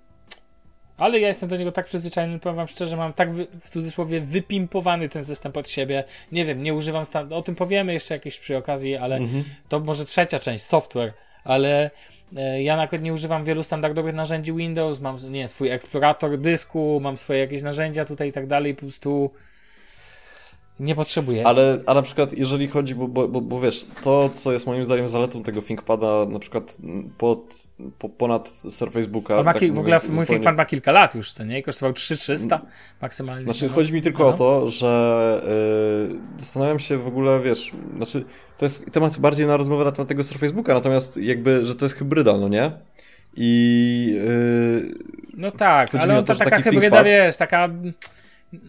Ale 0.97 1.19
ja 1.19 1.27
jestem 1.27 1.49
do 1.49 1.57
niego 1.57 1.71
tak 1.71 1.85
przyzwyczajony, 1.85 2.39
powiem 2.39 2.55
wam 2.55 2.67
szczerze, 2.67 2.97
mam 2.97 3.13
tak 3.13 3.31
wy, 3.31 3.47
w 3.61 3.69
cudzysłowie 3.69 4.21
wypimpowany 4.21 5.09
ten 5.09 5.23
system 5.23 5.51
pod 5.51 5.69
siebie. 5.69 6.03
Nie 6.31 6.45
wiem, 6.45 6.63
nie 6.63 6.73
używam 6.73 7.03
stan- 7.05 7.33
o 7.33 7.41
tym 7.41 7.55
powiemy 7.55 7.93
jeszcze 7.93 8.13
jakieś 8.13 8.39
przy 8.39 8.57
okazji, 8.57 8.95
ale 8.95 9.19
to 9.69 9.79
może 9.79 10.05
trzecia 10.05 10.39
część, 10.39 10.63
software, 10.65 11.13
ale 11.43 11.91
e, 12.37 12.63
ja 12.63 12.77
nawet 12.77 13.01
nie 13.01 13.13
używam 13.13 13.43
wielu 13.43 13.63
standardowych 13.63 14.15
narzędzi 14.15 14.53
Windows, 14.53 14.99
mam, 14.99 15.17
nie 15.31 15.47
swój 15.47 15.69
eksplorator 15.69 16.37
dysku, 16.37 16.99
mam 17.03 17.17
swoje 17.17 17.39
jakieś 17.39 17.61
narzędzia 17.61 18.05
tutaj 18.05 18.29
i 18.29 18.31
tak 18.31 18.47
dalej, 18.47 18.75
po 18.75 18.79
prostu 18.81 19.31
nie 20.79 20.95
potrzebuję. 20.95 21.47
Ale, 21.47 21.79
a 21.85 21.93
na 21.93 22.01
przykład 22.01 22.33
jeżeli 22.37 22.67
chodzi, 22.67 22.95
bo, 22.95 23.07
bo, 23.07 23.27
bo, 23.27 23.41
bo 23.41 23.61
wiesz, 23.61 23.85
to 24.03 24.29
co 24.33 24.51
jest 24.51 24.67
moim 24.67 24.85
zdaniem 24.85 25.07
zaletą 25.07 25.43
tego 25.43 25.61
ThinkPada 25.61 26.25
na 26.29 26.39
przykład 26.39 26.77
pod, 27.17 27.69
po, 27.99 28.09
ponad 28.09 28.49
Surface 28.49 29.07
Booka. 29.07 29.43
Tak 29.43 29.73
w 29.73 29.79
ogóle 29.79 29.99
mój 30.09 30.25
ThinkPad 30.25 30.57
ma 30.57 30.65
kilka 30.65 30.91
lat 30.91 31.15
już, 31.15 31.31
co 31.31 31.43
nie? 31.43 31.59
I 31.59 31.63
kosztował 31.63 31.93
3300 31.93 32.61
maksymalnie. 33.01 33.43
Znaczy 33.43 33.67
No. 33.67 33.73
chodzi 33.73 33.93
mi 33.93 34.01
tylko 34.01 34.23
No. 34.23 34.29
o 34.29 34.33
to, 34.33 34.69
że 34.69 35.41
yy, 36.11 36.19
zastanawiam 36.37 36.79
się 36.79 36.97
w 36.97 37.07
ogóle, 37.07 37.39
wiesz, 37.41 37.71
znaczy 37.97 38.25
to 38.57 38.65
jest 38.65 38.91
temat 38.91 39.17
bardziej 39.19 39.47
na 39.47 39.57
rozmowę 39.57 39.83
na 39.83 39.91
temat 39.91 40.07
tego 40.07 40.23
Surface 40.23 40.53
Booka, 40.53 40.73
natomiast 40.73 41.17
jakby, 41.17 41.65
że 41.65 41.75
to 41.75 41.85
jest 41.85 41.95
hybryda, 41.95 42.37
no 42.37 42.47
nie? 42.47 42.71
I 43.37 44.19
yy, 44.85 44.95
No 45.33 45.51
tak, 45.51 45.95
ale 45.95 46.23
to, 46.23 46.33
że 46.33 46.39
taka 46.39 46.61
hybryda, 46.61 46.97
ThinkPad- 47.01 47.05
wiesz, 47.05 47.37
taka... 47.37 47.67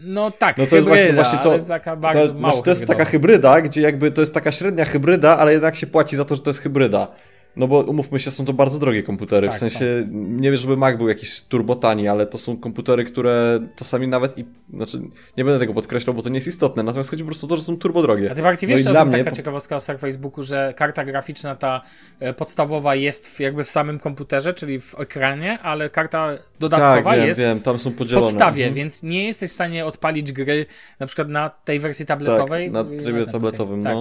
No 0.05 0.31
tak, 0.31 0.57
No 0.59 0.67
to 0.67 0.77
jest 0.77 0.89
hybryda, 0.89 1.15
właśnie- 1.15 1.39
właśnie 1.43 1.59
to- 1.59 1.69
taka 1.69 1.97
bardzo 1.97 2.29
to, 2.29 2.35
mało 2.35 2.53
znaczy, 2.55 2.65
to 2.65 2.71
jest 2.71 2.81
hybrydowa. 2.81 2.99
taka 3.05 3.11
hybryda, 3.11 3.61
gdzie 3.61 3.81
jakby 3.81 4.11
to 4.11 4.21
jest 4.21 4.35
taka 4.35 4.53
średnia 4.53 4.85
hybryda, 4.85 5.39
ale 5.39 5.53
jednak 5.53 5.77
się 5.77 5.87
płaci 5.87 6.17
za 6.17 6.25
to, 6.25 6.35
że 6.35 6.43
to 6.43 6.51
jest 6.51 6.61
hybryda. 6.61 7.09
No 7.57 7.69
bo 7.69 7.81
umówmy 7.81 8.21
się, 8.21 8.31
są 8.31 8.45
to 8.45 8.53
bardzo 8.53 8.79
drogie 8.79 9.03
komputery. 9.03 9.47
Tak, 9.49 9.57
w 9.57 9.61
sensie, 9.61 10.09
nie 10.13 10.51
wiem, 10.51 10.61
żeby 10.61 10.77
Mac 10.77 10.97
był 10.97 11.09
jakiś 11.09 11.41
turbo 11.41 11.77
tani, 11.77 12.09
ale 12.09 12.27
to 12.27 12.39
są 12.39 12.57
komputery, 12.57 13.05
które 13.05 13.61
czasami 13.77 14.09
nawet 14.09 14.39
i. 14.39 14.45
Znaczy, 14.75 15.01
nie 15.37 15.45
będę 15.45 15.59
tego 15.59 15.75
podkreślał, 15.75 16.15
bo 16.15 16.23
to 16.23 16.29
nie 16.29 16.35
jest 16.35 16.49
istotne. 16.49 16.83
Natomiast 16.83 17.11
chodzi 17.11 17.23
po 17.23 17.27
prostu 17.27 17.47
o 17.47 17.49
to, 17.49 17.57
że 17.57 17.63
są 17.63 17.77
turbo 17.77 18.03
drogie. 18.03 18.31
A 18.31 18.35
ty 18.35 18.43
bardziej 18.43 18.69
No 18.71 18.77
wiesz, 18.77 18.85
że 18.85 18.91
dla 18.91 19.05
mnie 19.05 19.19
taka 19.19 19.31
ciekawostka 19.31 19.77
o 19.77 19.81
Facebooku, 19.81 20.43
że 20.45 20.75
karta 20.77 21.05
graficzna 21.05 21.57
ta 21.57 21.81
e, 22.21 22.33
podstawowa 22.35 22.95
jest 22.95 23.29
w, 23.29 23.41
jakby 23.41 23.65
w 23.65 23.71
samym 23.71 23.99
komputerze, 23.99 24.55
czyli 24.55 24.81
w 24.81 25.01
ekranie, 25.01 25.59
ale 25.59 25.91
karta 25.91 26.29
dodatkowa 26.61 27.11
tak, 27.11 27.19
wiem, 27.19 27.27
jest 27.29 27.41
wiem, 27.41 27.61
tam 27.61 27.79
są 27.79 27.91
w 27.91 27.95
podzielone. 27.95 28.27
podstawie, 28.27 28.63
Mhm. 28.65 28.75
więc 28.75 29.03
nie 29.03 29.27
jesteś 29.27 29.51
w 29.51 29.55
stanie 29.55 29.87
odpalić 29.87 30.33
gry 30.33 30.67
na 31.01 31.07
przykład 31.07 31.29
na 31.29 31.49
tej 31.51 31.81
wersji 31.81 32.07
Tak, 32.07 32.19
tabletowej. 32.19 32.71
na 32.71 32.81
I- 32.81 32.97
trybie 32.99 33.25
tak, 33.25 33.33
tabletowym, 33.33 33.85
tak. 33.85 33.97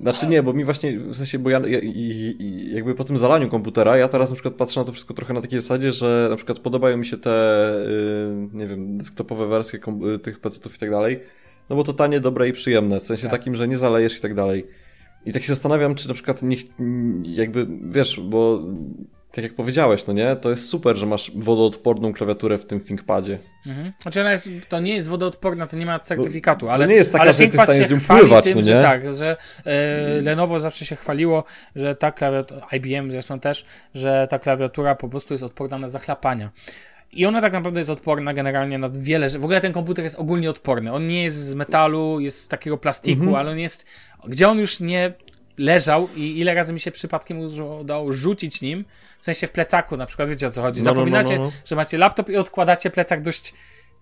Znaczy 0.00 0.26
nie, 0.26 0.42
bo 0.42 0.52
mi 0.52 0.64
właśnie, 0.64 0.98
w 0.98 1.16
sensie, 1.16 1.38
bo 1.38 1.50
ja, 1.50 1.60
ja 1.66 1.78
i, 1.78 2.36
i 2.38 2.74
jakby 2.74 2.94
po 2.94 3.04
tym 3.04 3.16
zalaniu 3.16 3.48
komputera, 3.48 3.96
ja 3.96 4.08
teraz 4.08 4.30
na 4.30 4.34
przykład 4.34 4.54
patrzę 4.54 4.80
na 4.80 4.86
to 4.86 4.92
wszystko 4.92 5.14
trochę 5.14 5.34
na 5.34 5.40
takiej 5.40 5.60
zasadzie, 5.60 5.92
że 5.92 6.26
na 6.30 6.36
przykład 6.36 6.58
podobają 6.58 6.96
mi 6.96 7.06
się 7.06 7.18
te, 7.18 7.74
y, 7.86 8.48
nie 8.52 8.66
wiem, 8.66 8.98
desktopowe 8.98 9.46
wersje 9.46 9.78
y, 10.14 10.18
tych 10.18 10.40
PC-ów 10.40 10.76
i 10.76 10.78
tak 10.78 10.90
dalej, 10.90 11.20
no 11.70 11.76
bo 11.76 11.84
to 11.84 11.92
tanie, 11.92 12.20
dobre 12.20 12.48
i 12.48 12.52
przyjemne, 12.52 13.00
w 13.00 13.02
sensie 13.02 13.22
Tak. 13.22 13.30
takim, 13.30 13.56
że 13.56 13.68
nie 13.68 13.76
zalejesz 13.76 14.18
i 14.18 14.20
tak 14.20 14.34
dalej. 14.34 14.66
I 15.26 15.32
tak 15.32 15.42
się 15.42 15.48
zastanawiam, 15.48 15.94
czy 15.94 16.08
na 16.08 16.14
przykład 16.14 16.42
nie, 16.42 16.56
ch- 16.56 16.64
jakby, 17.24 17.66
wiesz, 17.90 18.20
bo 18.20 18.60
tak 19.32 19.44
jak 19.44 19.54
powiedziałeś, 19.54 20.06
no 20.06 20.12
nie, 20.12 20.36
to 20.36 20.50
jest 20.50 20.68
super, 20.68 20.96
że 20.96 21.06
masz 21.06 21.32
wodoodporną 21.34 22.12
klawiaturę 22.12 22.58
w 22.58 22.64
tym 22.64 22.80
ThinkPadzie. 22.80 23.38
Mhm. 23.66 23.92
Znaczy 24.02 24.20
ona 24.20 24.32
jest, 24.32 24.48
to 24.68 24.80
nie 24.80 24.94
jest 24.94 25.08
wodoodporna, 25.08 25.66
to 25.66 25.76
nie 25.76 25.86
ma 25.86 26.00
certyfikatu, 26.00 26.70
ale 26.70 26.88
nie 26.88 26.94
jest 26.94 27.12
taka, 27.12 27.22
ale 27.24 27.32
że 27.32 27.42
jesteś 27.42 27.60
w 27.60 27.64
stanie 27.64 27.84
z 27.84 27.90
nią 27.90 28.00
pływać, 28.00 28.44
tym, 28.44 28.58
no 28.58 28.62
że 28.62 28.76
nie? 28.76 28.82
tak, 28.82 29.14
że 29.14 29.36
e, 29.64 30.20
Lenovo 30.22 30.60
zawsze 30.60 30.84
się 30.84 30.96
chwaliło, 30.96 31.44
że 31.76 31.96
ta 31.96 32.12
klawiatura, 32.12 32.66
IBM 32.72 33.10
zresztą 33.10 33.40
też, 33.40 33.64
że 33.94 34.26
ta 34.30 34.38
klawiatura 34.38 34.94
po 34.94 35.08
prostu 35.08 35.34
jest 35.34 35.44
odporna 35.44 35.78
na 35.78 35.88
zachlapania. 35.88 36.50
I 37.12 37.26
ona 37.26 37.40
tak 37.40 37.52
naprawdę 37.52 37.80
jest 37.80 37.90
odporna 37.90 38.34
generalnie 38.34 38.78
na 38.78 38.90
wiele 38.90 39.28
rzeczy. 39.28 39.38
W 39.38 39.44
ogóle 39.44 39.60
ten 39.60 39.72
komputer 39.72 40.04
jest 40.04 40.18
ogólnie 40.18 40.50
odporny. 40.50 40.92
On 40.92 41.06
nie 41.06 41.24
jest 41.24 41.36
z 41.36 41.54
metalu, 41.54 42.20
jest 42.20 42.40
z 42.40 42.48
takiego 42.48 42.78
plastiku, 42.78 43.22
Mhm. 43.22 43.36
ale 43.36 43.50
on 43.50 43.58
jest. 43.58 43.86
Gdzie 44.28 44.48
on 44.48 44.58
już 44.58 44.80
nie 44.80 45.12
leżał 45.58 46.08
i 46.16 46.38
ile 46.40 46.54
razy 46.54 46.72
mi 46.72 46.80
się 46.80 46.90
przypadkiem 46.90 47.38
udało 47.80 48.12
rzucić 48.12 48.60
nim, 48.62 48.84
w 49.20 49.24
sensie 49.24 49.46
w 49.46 49.50
plecaku 49.50 49.96
na 49.96 50.06
przykład, 50.06 50.28
wiecie 50.28 50.46
o 50.46 50.50
co 50.50 50.62
chodzi. 50.62 50.80
No, 50.80 50.84
no, 50.84 50.90
no, 50.90 50.94
Zapominacie, 50.94 51.38
no, 51.38 51.44
no. 51.44 51.52
że 51.64 51.76
macie 51.76 51.98
laptop 51.98 52.28
i 52.30 52.36
odkładacie 52.36 52.90
plecak 52.90 53.22
dość 53.22 53.54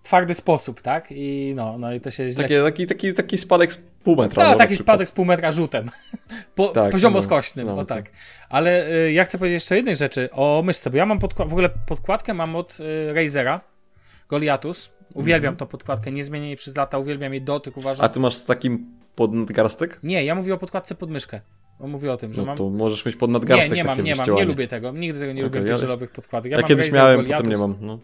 twardy 0.03 0.33
sposób, 0.33 0.81
tak? 0.81 1.07
I 1.11 1.53
no, 1.55 1.77
no 1.77 1.93
i 1.93 1.99
to 2.01 2.11
się 2.11 2.29
źle... 2.29 2.43
Takie, 2.43 2.63
taki, 2.63 2.87
taki, 2.87 3.13
taki 3.13 3.37
spadek 3.37 3.73
z 3.73 3.77
pół 3.77 4.15
metra. 4.15 4.43
No, 4.43 4.51
no, 4.51 4.57
taki 4.57 4.75
spadek 4.75 5.07
z 5.07 5.11
pół 5.11 5.25
metra 5.25 5.51
rzutem. 5.51 5.89
Po, 6.55 6.67
Tak, 6.67 6.91
poziomo 6.91 7.19
no, 7.55 7.63
no, 7.65 7.73
o 7.73 7.77
to- 7.77 7.85
tak. 7.85 8.05
Ale 8.49 8.91
y, 8.91 9.11
ja 9.11 9.25
chcę 9.25 9.37
powiedzieć 9.37 9.53
jeszcze 9.53 9.75
jednej 9.75 9.95
rzeczy, 9.95 10.29
o 10.31 10.61
myszce, 10.65 10.89
bo 10.89 10.97
ja 10.97 11.05
mam 11.05 11.19
podkład, 11.19 11.49
w 11.49 11.51
ogóle 11.53 11.69
podkładkę 11.87 12.33
mam 12.33 12.55
od 12.55 12.77
y, 12.79 13.13
Razera, 13.13 13.61
Goliathus. 14.29 14.89
Uwielbiam 15.13 15.55
tą 15.55 15.65
podkładkę, 15.65 16.11
nie 16.11 16.23
zmienię 16.23 16.47
jej 16.47 16.55
przez 16.55 16.75
lata, 16.77 16.97
uwielbiam 16.97 17.33
jej 17.33 17.41
dotyk, 17.41 17.77
uważam. 17.77 18.05
A 18.05 18.09
ty 18.09 18.19
masz 18.19 18.35
z 18.35 18.45
takim 18.45 18.85
pod 19.15 19.33
nadgarstek? 19.33 19.99
Nie, 20.03 20.23
ja 20.25 20.35
mówię 20.35 20.53
o 20.53 20.57
podkładce 20.57 20.95
pod 20.95 21.09
myszkę. 21.11 21.41
On 21.79 21.89
mówi 21.91 22.09
o 22.09 22.17
tym, 22.17 22.33
że 22.33 22.41
No 22.41 22.47
mam... 22.47 22.57
to 22.57 22.69
możesz 22.69 23.05
mieć 23.05 23.15
pod 23.15 23.29
Nie, 23.29 23.33
nadgarstek 23.33 23.71
nie 23.71 23.83
mam, 23.83 23.95
takie 23.97 24.03
nie 24.09 24.15
mam, 24.15 24.35
nie 24.35 24.45
lubię 24.45 24.67
tego. 24.67 24.91
Nigdy 24.91 25.19
tego 25.19 25.33
nie 25.33 25.45
Okej, 25.45 25.59
lubię 25.59 25.69
ja- 25.69 25.75
tych 25.75 25.81
żelowych 25.81 26.11
podkładek. 26.11 26.51
Ja, 26.51 26.57
Ja 26.57 26.61
mam 26.61 26.67
kiedyś 26.67 26.85
Razer 26.85 26.99
miałem, 26.99 27.15
Goliathus. 27.17 27.37
potem 27.37 27.51
nie 27.51 27.57
mam. 27.57 27.75
No. 27.81 27.99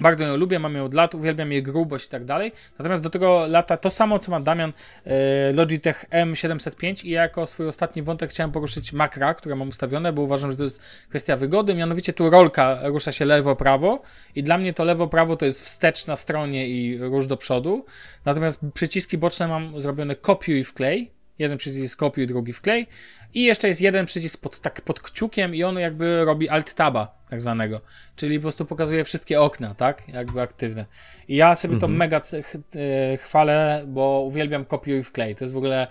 Bardzo 0.00 0.24
ją 0.24 0.36
lubię, 0.36 0.58
mam 0.58 0.74
ją 0.74 0.84
od 0.84 0.94
lat, 0.94 1.14
uwielbiam 1.14 1.52
jej 1.52 1.62
grubość 1.62 2.06
i 2.06 2.10
tak 2.10 2.24
dalej. 2.24 2.52
Natomiast 2.78 3.02
do 3.02 3.10
tego 3.10 3.46
lata 3.46 3.76
to 3.76 3.90
samo, 3.90 4.18
co 4.18 4.30
ma 4.30 4.40
Damian, 4.40 4.72
e, 5.06 5.52
Logitech 5.52 6.04
M705 6.10 7.06
i 7.06 7.10
ja 7.10 7.22
jako 7.22 7.46
swój 7.46 7.66
ostatni 7.66 8.02
wątek 8.02 8.30
chciałem 8.30 8.52
poruszyć 8.52 8.92
makra, 8.92 9.34
które 9.34 9.56
mam 9.56 9.68
ustawione, 9.68 10.12
bo 10.12 10.22
uważam, 10.22 10.50
że 10.50 10.56
to 10.56 10.62
jest 10.62 10.82
kwestia 11.08 11.36
wygody. 11.36 11.74
Mianowicie 11.74 12.12
tu 12.12 12.30
rolka 12.30 12.78
rusza 12.82 13.12
się 13.12 13.24
lewo-prawo 13.24 14.02
i 14.34 14.42
dla 14.42 14.58
mnie 14.58 14.72
to 14.74 14.84
lewo-prawo 14.84 15.36
to 15.36 15.46
jest 15.46 15.64
wstecz 15.64 16.06
na 16.06 16.16
stronie 16.16 16.68
i 16.68 16.98
rusz 16.98 17.26
do 17.26 17.36
przodu. 17.36 17.84
Natomiast 18.24 18.60
przyciski 18.74 19.18
boczne 19.18 19.48
mam 19.48 19.80
zrobione 19.80 20.16
kopiuj 20.16 20.64
w 20.64 20.74
klej. 20.74 21.15
Jeden 21.38 21.58
przycisk 21.58 21.98
kopiuj, 21.98 22.26
drugi 22.26 22.52
w 22.52 22.60
klej. 22.60 22.86
I 23.34 23.42
jeszcze 23.42 23.68
jest 23.68 23.80
jeden 23.80 24.06
przycisk 24.06 24.40
pod, 24.40 24.60
tak 24.60 24.80
pod 24.80 25.00
kciukiem 25.00 25.54
i 25.54 25.64
on 25.64 25.78
jakby 25.78 26.24
robi 26.24 26.48
alt-taba 26.50 27.06
tak 27.30 27.40
zwanego. 27.40 27.80
Czyli 28.16 28.38
po 28.38 28.42
prostu 28.42 28.64
pokazuje 28.64 29.04
wszystkie 29.04 29.40
okna, 29.40 29.74
tak? 29.74 30.08
Jakby 30.08 30.40
aktywne. 30.40 30.84
I 31.28 31.36
ja 31.36 31.54
sobie 31.54 31.78
to 31.78 31.88
mega 31.88 32.20
c- 32.20 32.42
ch- 32.42 32.56
e, 32.56 33.16
chwalę, 33.16 33.84
bo 33.86 34.20
uwielbiam 34.26 34.64
kopiuj 34.64 35.02
w 35.02 35.12
klej. 35.12 35.34
To 35.34 35.44
jest 35.44 35.54
w 35.54 35.56
ogóle 35.56 35.86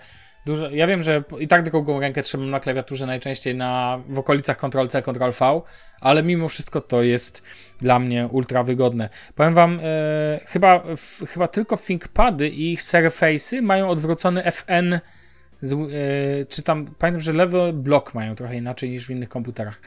dużo. 0.46 0.70
Ja 0.70 0.86
wiem, 0.86 1.02
że 1.02 1.22
i 1.38 1.48
tak 1.48 1.62
drugą 1.70 2.00
rękę 2.00 2.22
trzymam 2.22 2.50
na 2.50 2.60
klawiaturze 2.60 3.06
najczęściej 3.06 3.54
na, 3.54 4.00
w 4.08 4.18
okolicach 4.18 4.56
Ctrl-C, 4.60 5.02
Ctrl-V, 5.02 5.62
ale 6.00 6.22
mimo 6.22 6.48
wszystko 6.48 6.80
to 6.80 7.02
jest 7.02 7.42
dla 7.78 7.98
mnie 7.98 8.26
ultra 8.32 8.62
wygodne. 8.62 9.08
Powiem 9.34 9.54
wam, 9.54 9.80
e, 9.82 10.40
chyba, 10.46 10.82
w, 10.96 11.24
chyba 11.28 11.48
tylko 11.48 11.76
ThinkPady 11.76 12.48
i 12.48 12.72
ich 12.72 12.80
Surface'y 12.82 13.62
mają 13.62 13.88
odwrócony 13.88 14.42
FN 14.42 14.98
z, 15.62 15.72
e, 15.72 16.46
czy 16.48 16.62
tam, 16.62 16.86
pamiętam, 16.98 17.20
że 17.20 17.32
lewy 17.32 17.72
blok 17.72 18.14
mają 18.14 18.34
trochę 18.34 18.56
inaczej 18.56 18.90
niż 18.90 19.06
w 19.06 19.10
innych 19.10 19.28
komputerach. 19.28 19.80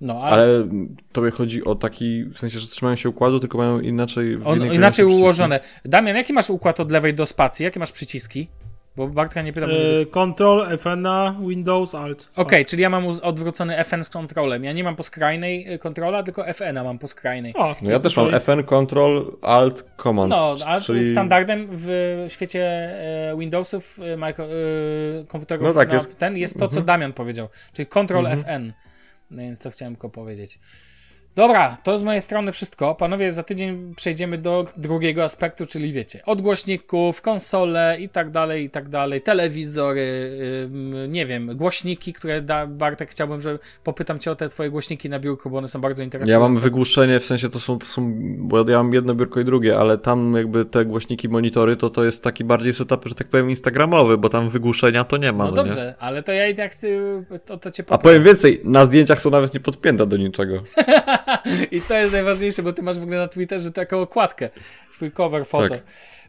No, 0.00 0.22
ale, 0.22 0.42
Ale 0.42 0.68
tobie 1.12 1.30
chodzi 1.30 1.64
o 1.64 1.74
taki, 1.74 2.24
w 2.24 2.38
sensie, 2.38 2.58
że 2.58 2.66
trzymają 2.66 2.96
się 2.96 3.08
układu, 3.08 3.40
tylko 3.40 3.58
mają 3.58 3.80
inaczej... 3.80 4.36
jednej 4.46 4.74
inaczej 4.74 5.04
ułożone. 5.04 5.60
Damian, 5.84 6.16
jaki 6.16 6.32
masz 6.32 6.50
układ 6.50 6.80
od 6.80 6.90
lewej 6.90 7.14
do 7.14 7.26
spacji? 7.26 7.64
Jakie 7.64 7.80
masz 7.80 7.92
przyciski? 7.92 8.48
Bo 8.98 9.08
Bartka 9.08 9.42
nie 9.42 9.52
pytam. 9.52 9.70
E, 9.70 10.06
Control, 10.06 10.66
FN, 10.78 11.06
Windows, 11.48 11.94
Alt. 11.94 12.28
Okej, 12.36 12.66
czyli 12.66 12.82
ja 12.82 12.90
mam 12.90 13.06
odwrócony 13.06 13.84
FN 13.84 14.04
z 14.04 14.10
kontrolem. 14.10 14.64
Ja 14.64 14.72
nie 14.72 14.84
mam 14.84 14.96
po 14.96 15.02
skrajnej 15.02 15.74
y, 15.74 15.78
kontrola, 15.78 16.22
tylko 16.22 16.44
FN 16.44 16.74
mam 16.84 16.98
po 16.98 17.08
skrajnej. 17.08 17.54
O, 17.56 17.76
No 17.82 17.90
ja 17.90 18.00
też 18.00 18.16
mam 18.16 18.40
FN, 18.40 18.62
Control, 18.62 19.36
Alt, 19.42 19.84
Command. 20.02 20.30
No, 20.30 20.56
a 20.66 20.80
czyli... 20.80 21.10
standardem 21.10 21.68
w 21.70 21.88
świecie 22.28 22.64
e, 22.64 23.36
Windowsów, 23.38 23.98
e, 24.00 24.16
micro, 24.16 24.44
e, 24.44 24.48
komputerów 25.28 25.66
No 25.66 25.74
tak, 25.74 25.88
na 25.88 25.94
jest- 25.94 26.18
ten 26.18 26.36
jest 26.36 26.58
to, 26.58 26.68
co 26.68 26.80
Damian 26.80 27.12
powiedział, 27.12 27.48
czyli 27.72 27.86
Control 27.86 28.26
FN. 28.26 28.72
No 29.30 29.42
więc 29.42 29.60
to 29.60 29.70
chciałem 29.70 29.94
tylko 29.94 30.08
powiedzieć. 30.08 30.58
Dobra, 31.38 31.76
to 31.82 31.98
z 31.98 32.02
mojej 32.02 32.22
strony 32.22 32.52
wszystko. 32.52 32.94
Panowie, 32.94 33.32
za 33.32 33.42
tydzień 33.42 33.94
przejdziemy 33.94 34.38
do 34.38 34.64
drugiego 34.76 35.24
aspektu, 35.24 35.66
czyli 35.66 35.92
wiecie, 35.92 36.20
od 36.26 36.40
głośników, 36.40 37.22
konsole 37.22 37.96
i 38.00 38.08
tak 38.08 38.30
dalej, 38.30 38.64
i 38.64 38.70
tak 38.70 38.88
dalej, 38.88 39.22
telewizory, 39.22 40.30
ym, 40.64 41.12
nie 41.12 41.26
wiem, 41.26 41.56
głośniki, 41.56 42.12
które 42.12 42.42
da, 42.42 42.66
Bartek 42.66 43.10
chciałbym, 43.10 43.42
że 43.42 43.58
popytam 43.84 44.18
cię 44.18 44.30
o 44.30 44.36
te 44.36 44.48
twoje 44.48 44.70
głośniki 44.70 45.08
na 45.08 45.18
biurku, 45.18 45.50
bo 45.50 45.58
one 45.58 45.68
są 45.68 45.80
bardzo 45.80 46.02
interesujące. 46.02 46.32
Ja 46.32 46.48
mam 46.48 46.56
wygłuszenie, 46.56 47.20
w 47.20 47.24
sensie 47.24 47.48
to 47.48 47.60
są, 47.60 47.78
to 47.78 47.86
są, 47.86 48.14
bo 48.38 48.70
ja 48.70 48.76
mam 48.76 48.92
jedno 48.94 49.14
biurko 49.14 49.40
i 49.40 49.44
drugie, 49.44 49.78
ale 49.78 49.98
tam 49.98 50.34
jakby 50.36 50.64
te 50.64 50.84
głośniki, 50.84 51.28
monitory, 51.28 51.76
to 51.76 51.90
to 51.90 52.04
jest 52.04 52.22
taki 52.22 52.44
bardziej 52.44 52.72
setup, 52.72 53.08
że 53.08 53.14
tak 53.14 53.28
powiem, 53.28 53.50
instagramowy, 53.50 54.18
bo 54.18 54.28
tam 54.28 54.50
wygłuszenia 54.50 55.04
to 55.04 55.16
nie 55.16 55.32
ma, 55.32 55.44
No 55.44 55.50
no, 55.50 55.56
dobrze, 55.56 55.86
nie? 55.86 56.02
ale 56.02 56.22
to 56.22 56.32
ja 56.32 56.48
i 56.48 56.54
tak 56.54 56.72
to, 57.46 57.58
to 57.58 57.70
cię 57.70 57.82
A 57.82 57.84
poprawię. 57.84 58.02
powiem 58.02 58.24
więcej, 58.24 58.60
na 58.64 58.84
zdjęciach 58.84 59.20
są 59.20 59.30
nawet 59.30 59.54
nie 59.54 59.60
podpięte 59.60 60.06
do 60.06 60.16
niczego. 60.16 60.62
I 61.70 61.80
to 61.80 61.94
jest 61.94 62.12
najważniejsze, 62.12 62.62
bo 62.62 62.72
ty 62.72 62.82
masz 62.82 62.98
w 62.98 63.02
ogóle 63.02 63.18
na 63.18 63.28
Twitterze 63.28 63.72
taką 63.72 64.00
okładkę, 64.00 64.50
swój 64.90 65.12
cover 65.12 65.46
foto. 65.46 65.68
Tak. 65.68 65.82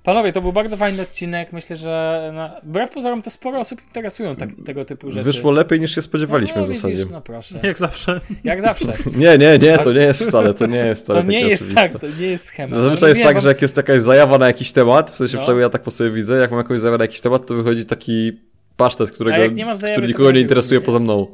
Panowie, 0.04 0.34
to 0.34 0.42
był 0.42 0.54
bardzo 0.54 0.78
fajny 0.78 1.02
odcinek. 1.02 1.54
Myślę, 1.54 1.76
że 1.78 2.32
na... 2.34 2.62
wbrew 2.64 2.90
pozorom 2.90 3.22
to 3.22 3.30
sporo 3.30 3.60
osób 3.60 3.82
interesują 3.88 4.36
tak, 4.36 4.50
tego 4.66 4.86
typu 4.86 5.12
rzeczy. 5.12 5.24
Wyszło 5.24 5.52
lepiej 5.52 5.80
niż 5.80 5.96
się 5.96 6.02
spodziewaliśmy 6.02 6.62
no, 6.62 6.68
w 6.68 6.70
zasadzie. 6.70 6.96
Widzisz, 6.96 7.12
no 7.12 7.22
proszę. 7.22 7.60
Jak 7.64 7.78
zawsze. 7.78 8.22
Jak 8.44 8.62
zawsze. 8.62 8.94
Nie, 9.16 9.38
nie, 9.38 9.58
nie, 9.58 9.78
to 9.78 9.94
nie 9.94 10.02
jest 10.02 10.24
wcale, 10.24 10.54
to 10.54 10.66
nie 10.66 10.78
jest 10.78 11.04
wcale 11.04 11.22
To 11.22 11.28
nie 11.28 11.40
jest 11.40 11.64
oczywiste. 11.64 11.90
tak, 11.90 12.02
to 12.02 12.08
nie 12.20 12.28
jest 12.28 12.46
schemat. 12.46 12.80
Zazwyczaj 12.80 13.10
jest 13.10 13.20
nie, 13.20 13.28
tak, 13.28 13.36
bo- 13.36 13.42
że 13.42 13.48
jak 13.48 13.62
jest 13.62 13.78
jakaś 13.78 14.02
zajawa 14.02 14.38
na 14.38 14.48
jakiś 14.48 14.72
temat, 14.72 15.12
w 15.12 15.18
sensie 15.18 15.36
No. 15.36 15.40
przynajmniej 15.40 15.64
ja 15.64 15.70
tak 15.70 15.84
po 15.84 15.92
sobie 15.92 16.12
widzę, 16.12 16.38
jak 16.38 16.52
mam 16.52 16.58
jakąś 16.58 16.80
zajawę 16.80 16.98
na 16.98 17.04
jakiś 17.04 17.22
temat, 17.22 17.46
to 17.46 17.56
wychodzi 17.56 17.86
taki 17.86 18.42
pasztet, 18.78 19.12
którego, 19.12 19.56
zajawy, 19.56 19.92
który 19.92 20.08
nikogo 20.08 20.32
nie 20.32 20.42
interesuje 20.42 20.82
poza 20.82 21.00
mną. 21.00 21.28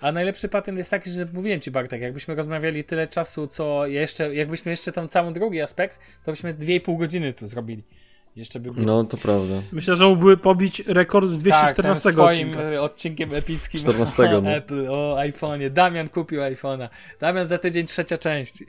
A 0.00 0.12
najlepszy 0.12 0.48
patent 0.48 0.78
jest 0.78 0.90
taki, 0.90 1.10
że 1.10 1.26
mówiłem 1.32 1.60
ci 1.60 1.70
Bartek, 1.70 2.00
jakbyśmy 2.00 2.34
rozmawiali 2.34 2.84
tyle 2.84 3.08
czasu, 3.08 3.46
co 3.46 3.86
jeszcze, 3.86 4.34
jakbyśmy 4.34 4.70
jeszcze 4.70 4.92
tam 4.92 5.08
cały 5.08 5.32
drugi 5.32 5.60
aspekt, 5.60 5.98
to 6.24 6.32
byśmy 6.32 6.54
dwie 6.54 6.74
i 6.74 6.80
pół 6.80 6.96
godziny 6.96 7.32
tu 7.32 7.46
zrobili. 7.46 7.82
Jeszcze 8.36 8.60
by 8.60 8.70
było. 8.72 8.86
No, 8.86 9.04
to 9.04 9.16
prawda. 9.16 9.54
Myślę, 9.72 9.96
że 9.96 10.04
mógłby 10.06 10.36
pobić 10.36 10.82
rekord 10.86 11.26
z 11.28 11.32
Tak, 11.32 11.40
214 11.42 12.02
ten 12.04 12.12
swoim 12.12 12.48
odcinka. 12.48 12.62
e, 12.62 12.80
odcinkiem 12.82 13.34
epickim 13.34 13.80
14, 13.80 14.22
o 14.36 14.40
no. 14.40 14.50
Apple, 14.50 14.86
o 14.90 15.16
iPhone'ie. 15.20 15.70
Damian 15.70 16.08
kupił 16.08 16.40
iPhone'a. 16.40 16.88
Damian 17.20 17.46
za 17.46 17.58
tydzień 17.58 17.86
trzecia 17.86 18.18
część. 18.18 18.54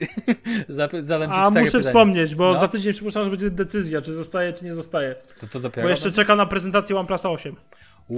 Zadam 1.02 1.30
ci 1.30 1.36
A 1.36 1.50
muszę 1.50 1.64
pytania. 1.64 1.82
wspomnieć, 1.84 2.34
bo 2.34 2.52
No. 2.52 2.60
za 2.60 2.68
tydzień 2.68 2.92
przypuszczam, 2.92 3.24
że 3.24 3.30
będzie 3.30 3.50
decyzja, 3.50 4.00
czy 4.00 4.12
zostaje, 4.12 4.52
czy 4.52 4.64
nie 4.64 4.74
zostaje. 4.74 5.14
To, 5.40 5.46
to 5.46 5.60
dopiero. 5.60 5.82
Bo 5.86 5.90
jeszcze 5.90 6.12
czekam 6.12 6.38
na 6.38 6.46
prezentację 6.46 6.96
OnePlus 6.96 7.26
8. 7.26 7.56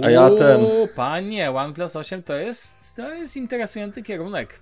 A 0.03 0.09
ja 0.09 0.29
ten- 0.29 0.61
Uuu, 0.61 0.87
panie, 0.95 1.51
OnePlus 1.51 1.95
8 1.95 2.23
to 2.23 2.33
jest, 2.35 2.95
to 2.95 3.13
jest 3.13 3.37
interesujący 3.37 4.03
kierunek. 4.03 4.59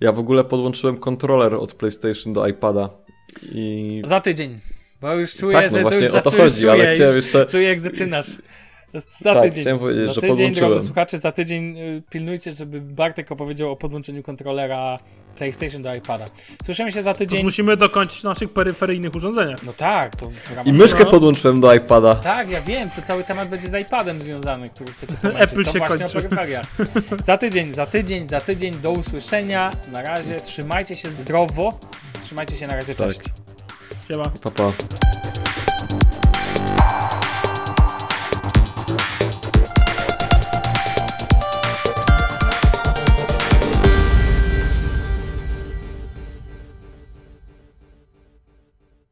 Ja 0.00 0.12
w 0.12 0.18
ogóle 0.18 0.44
podłączyłem 0.44 0.96
kontroler 0.96 1.54
od 1.54 1.74
PlayStation 1.74 2.32
do 2.32 2.46
iPada 2.46 2.88
i... 3.42 4.02
Za 4.06 4.20
tydzień. 4.20 4.60
Bo 5.00 5.14
już 5.14 5.36
czuję, 5.36 5.56
Tak, 5.56 5.64
no 5.64 5.68
że 5.70 5.76
to 5.76 5.82
właśnie 5.82 6.06
już 6.06 6.16
o 6.16 6.20
to 6.20 6.30
chodzi, 6.30 6.68
ale 6.68 6.84
czuję, 6.84 6.94
chciałem 6.94 7.16
już 7.16 7.24
jeszcze- 7.24 7.46
Czuję, 7.46 7.68
jak 7.68 7.80
zaczynasz. 7.80 8.26
Za 8.92 9.34
Tak, 9.34 9.42
tydzień. 9.42 9.78
powiedzieć, 9.78 10.06
za 10.06 10.12
że 10.12 10.20
tydzień, 10.20 10.54
drodzy 10.54 10.86
słuchacze, 10.86 11.18
za 11.18 11.32
tydzień 11.32 11.78
y, 11.78 12.02
pilnujcie, 12.10 12.52
żeby 12.52 12.80
Bartek 12.80 13.32
opowiedział 13.32 13.70
o 13.72 13.76
podłączeniu 13.76 14.22
kontrolera 14.22 14.98
PlayStation 15.36 15.82
do 15.82 15.94
iPada. 15.94 16.24
Słyszymy 16.64 16.92
się 16.92 17.02
za 17.02 17.12
To 17.12 17.18
tydzień. 17.18 17.42
musimy 17.44 17.76
dokończyć 17.76 18.22
naszych 18.22 18.52
peryferyjnych 18.52 19.14
urządzeniach. 19.14 19.62
No 19.62 19.72
tak, 19.72 20.16
to. 20.16 20.30
I 20.64 20.72
myszkę 20.72 21.04
No. 21.04 21.10
podłączyłem 21.10 21.60
do 21.60 21.74
iPada. 21.74 22.14
Tak, 22.14 22.50
ja 22.50 22.60
wiem, 22.60 22.90
to 22.90 23.02
cały 23.02 23.24
temat 23.24 23.48
będzie 23.48 23.68
z 23.68 23.74
iPadem 23.86 24.20
związany, 24.22 24.70
który 24.70 24.92
chcecie. 24.92 25.14
Apple 25.38 25.64
to 25.64 25.72
się 25.72 25.78
właśnie 25.78 26.06
kończy. 26.20 26.28
Za 27.24 27.38
tydzień, 27.38 27.72
za 27.72 27.86
tydzień, 27.86 28.28
za 28.28 28.40
tydzień, 28.40 28.74
do 28.74 28.90
usłyszenia. 28.92 29.72
Na 29.92 30.02
razie, 30.02 30.40
trzymajcie 30.40 30.96
się 30.96 31.10
zdrowo. 31.10 31.78
Trzymajcie 32.24 32.56
się 32.56 32.66
na 32.66 32.76
razie, 32.76 32.94
Tak. 32.94 33.08
cześć. 33.08 33.20
Siema. 34.08 34.30
Pa, 34.42 34.50
pa. 34.50 34.72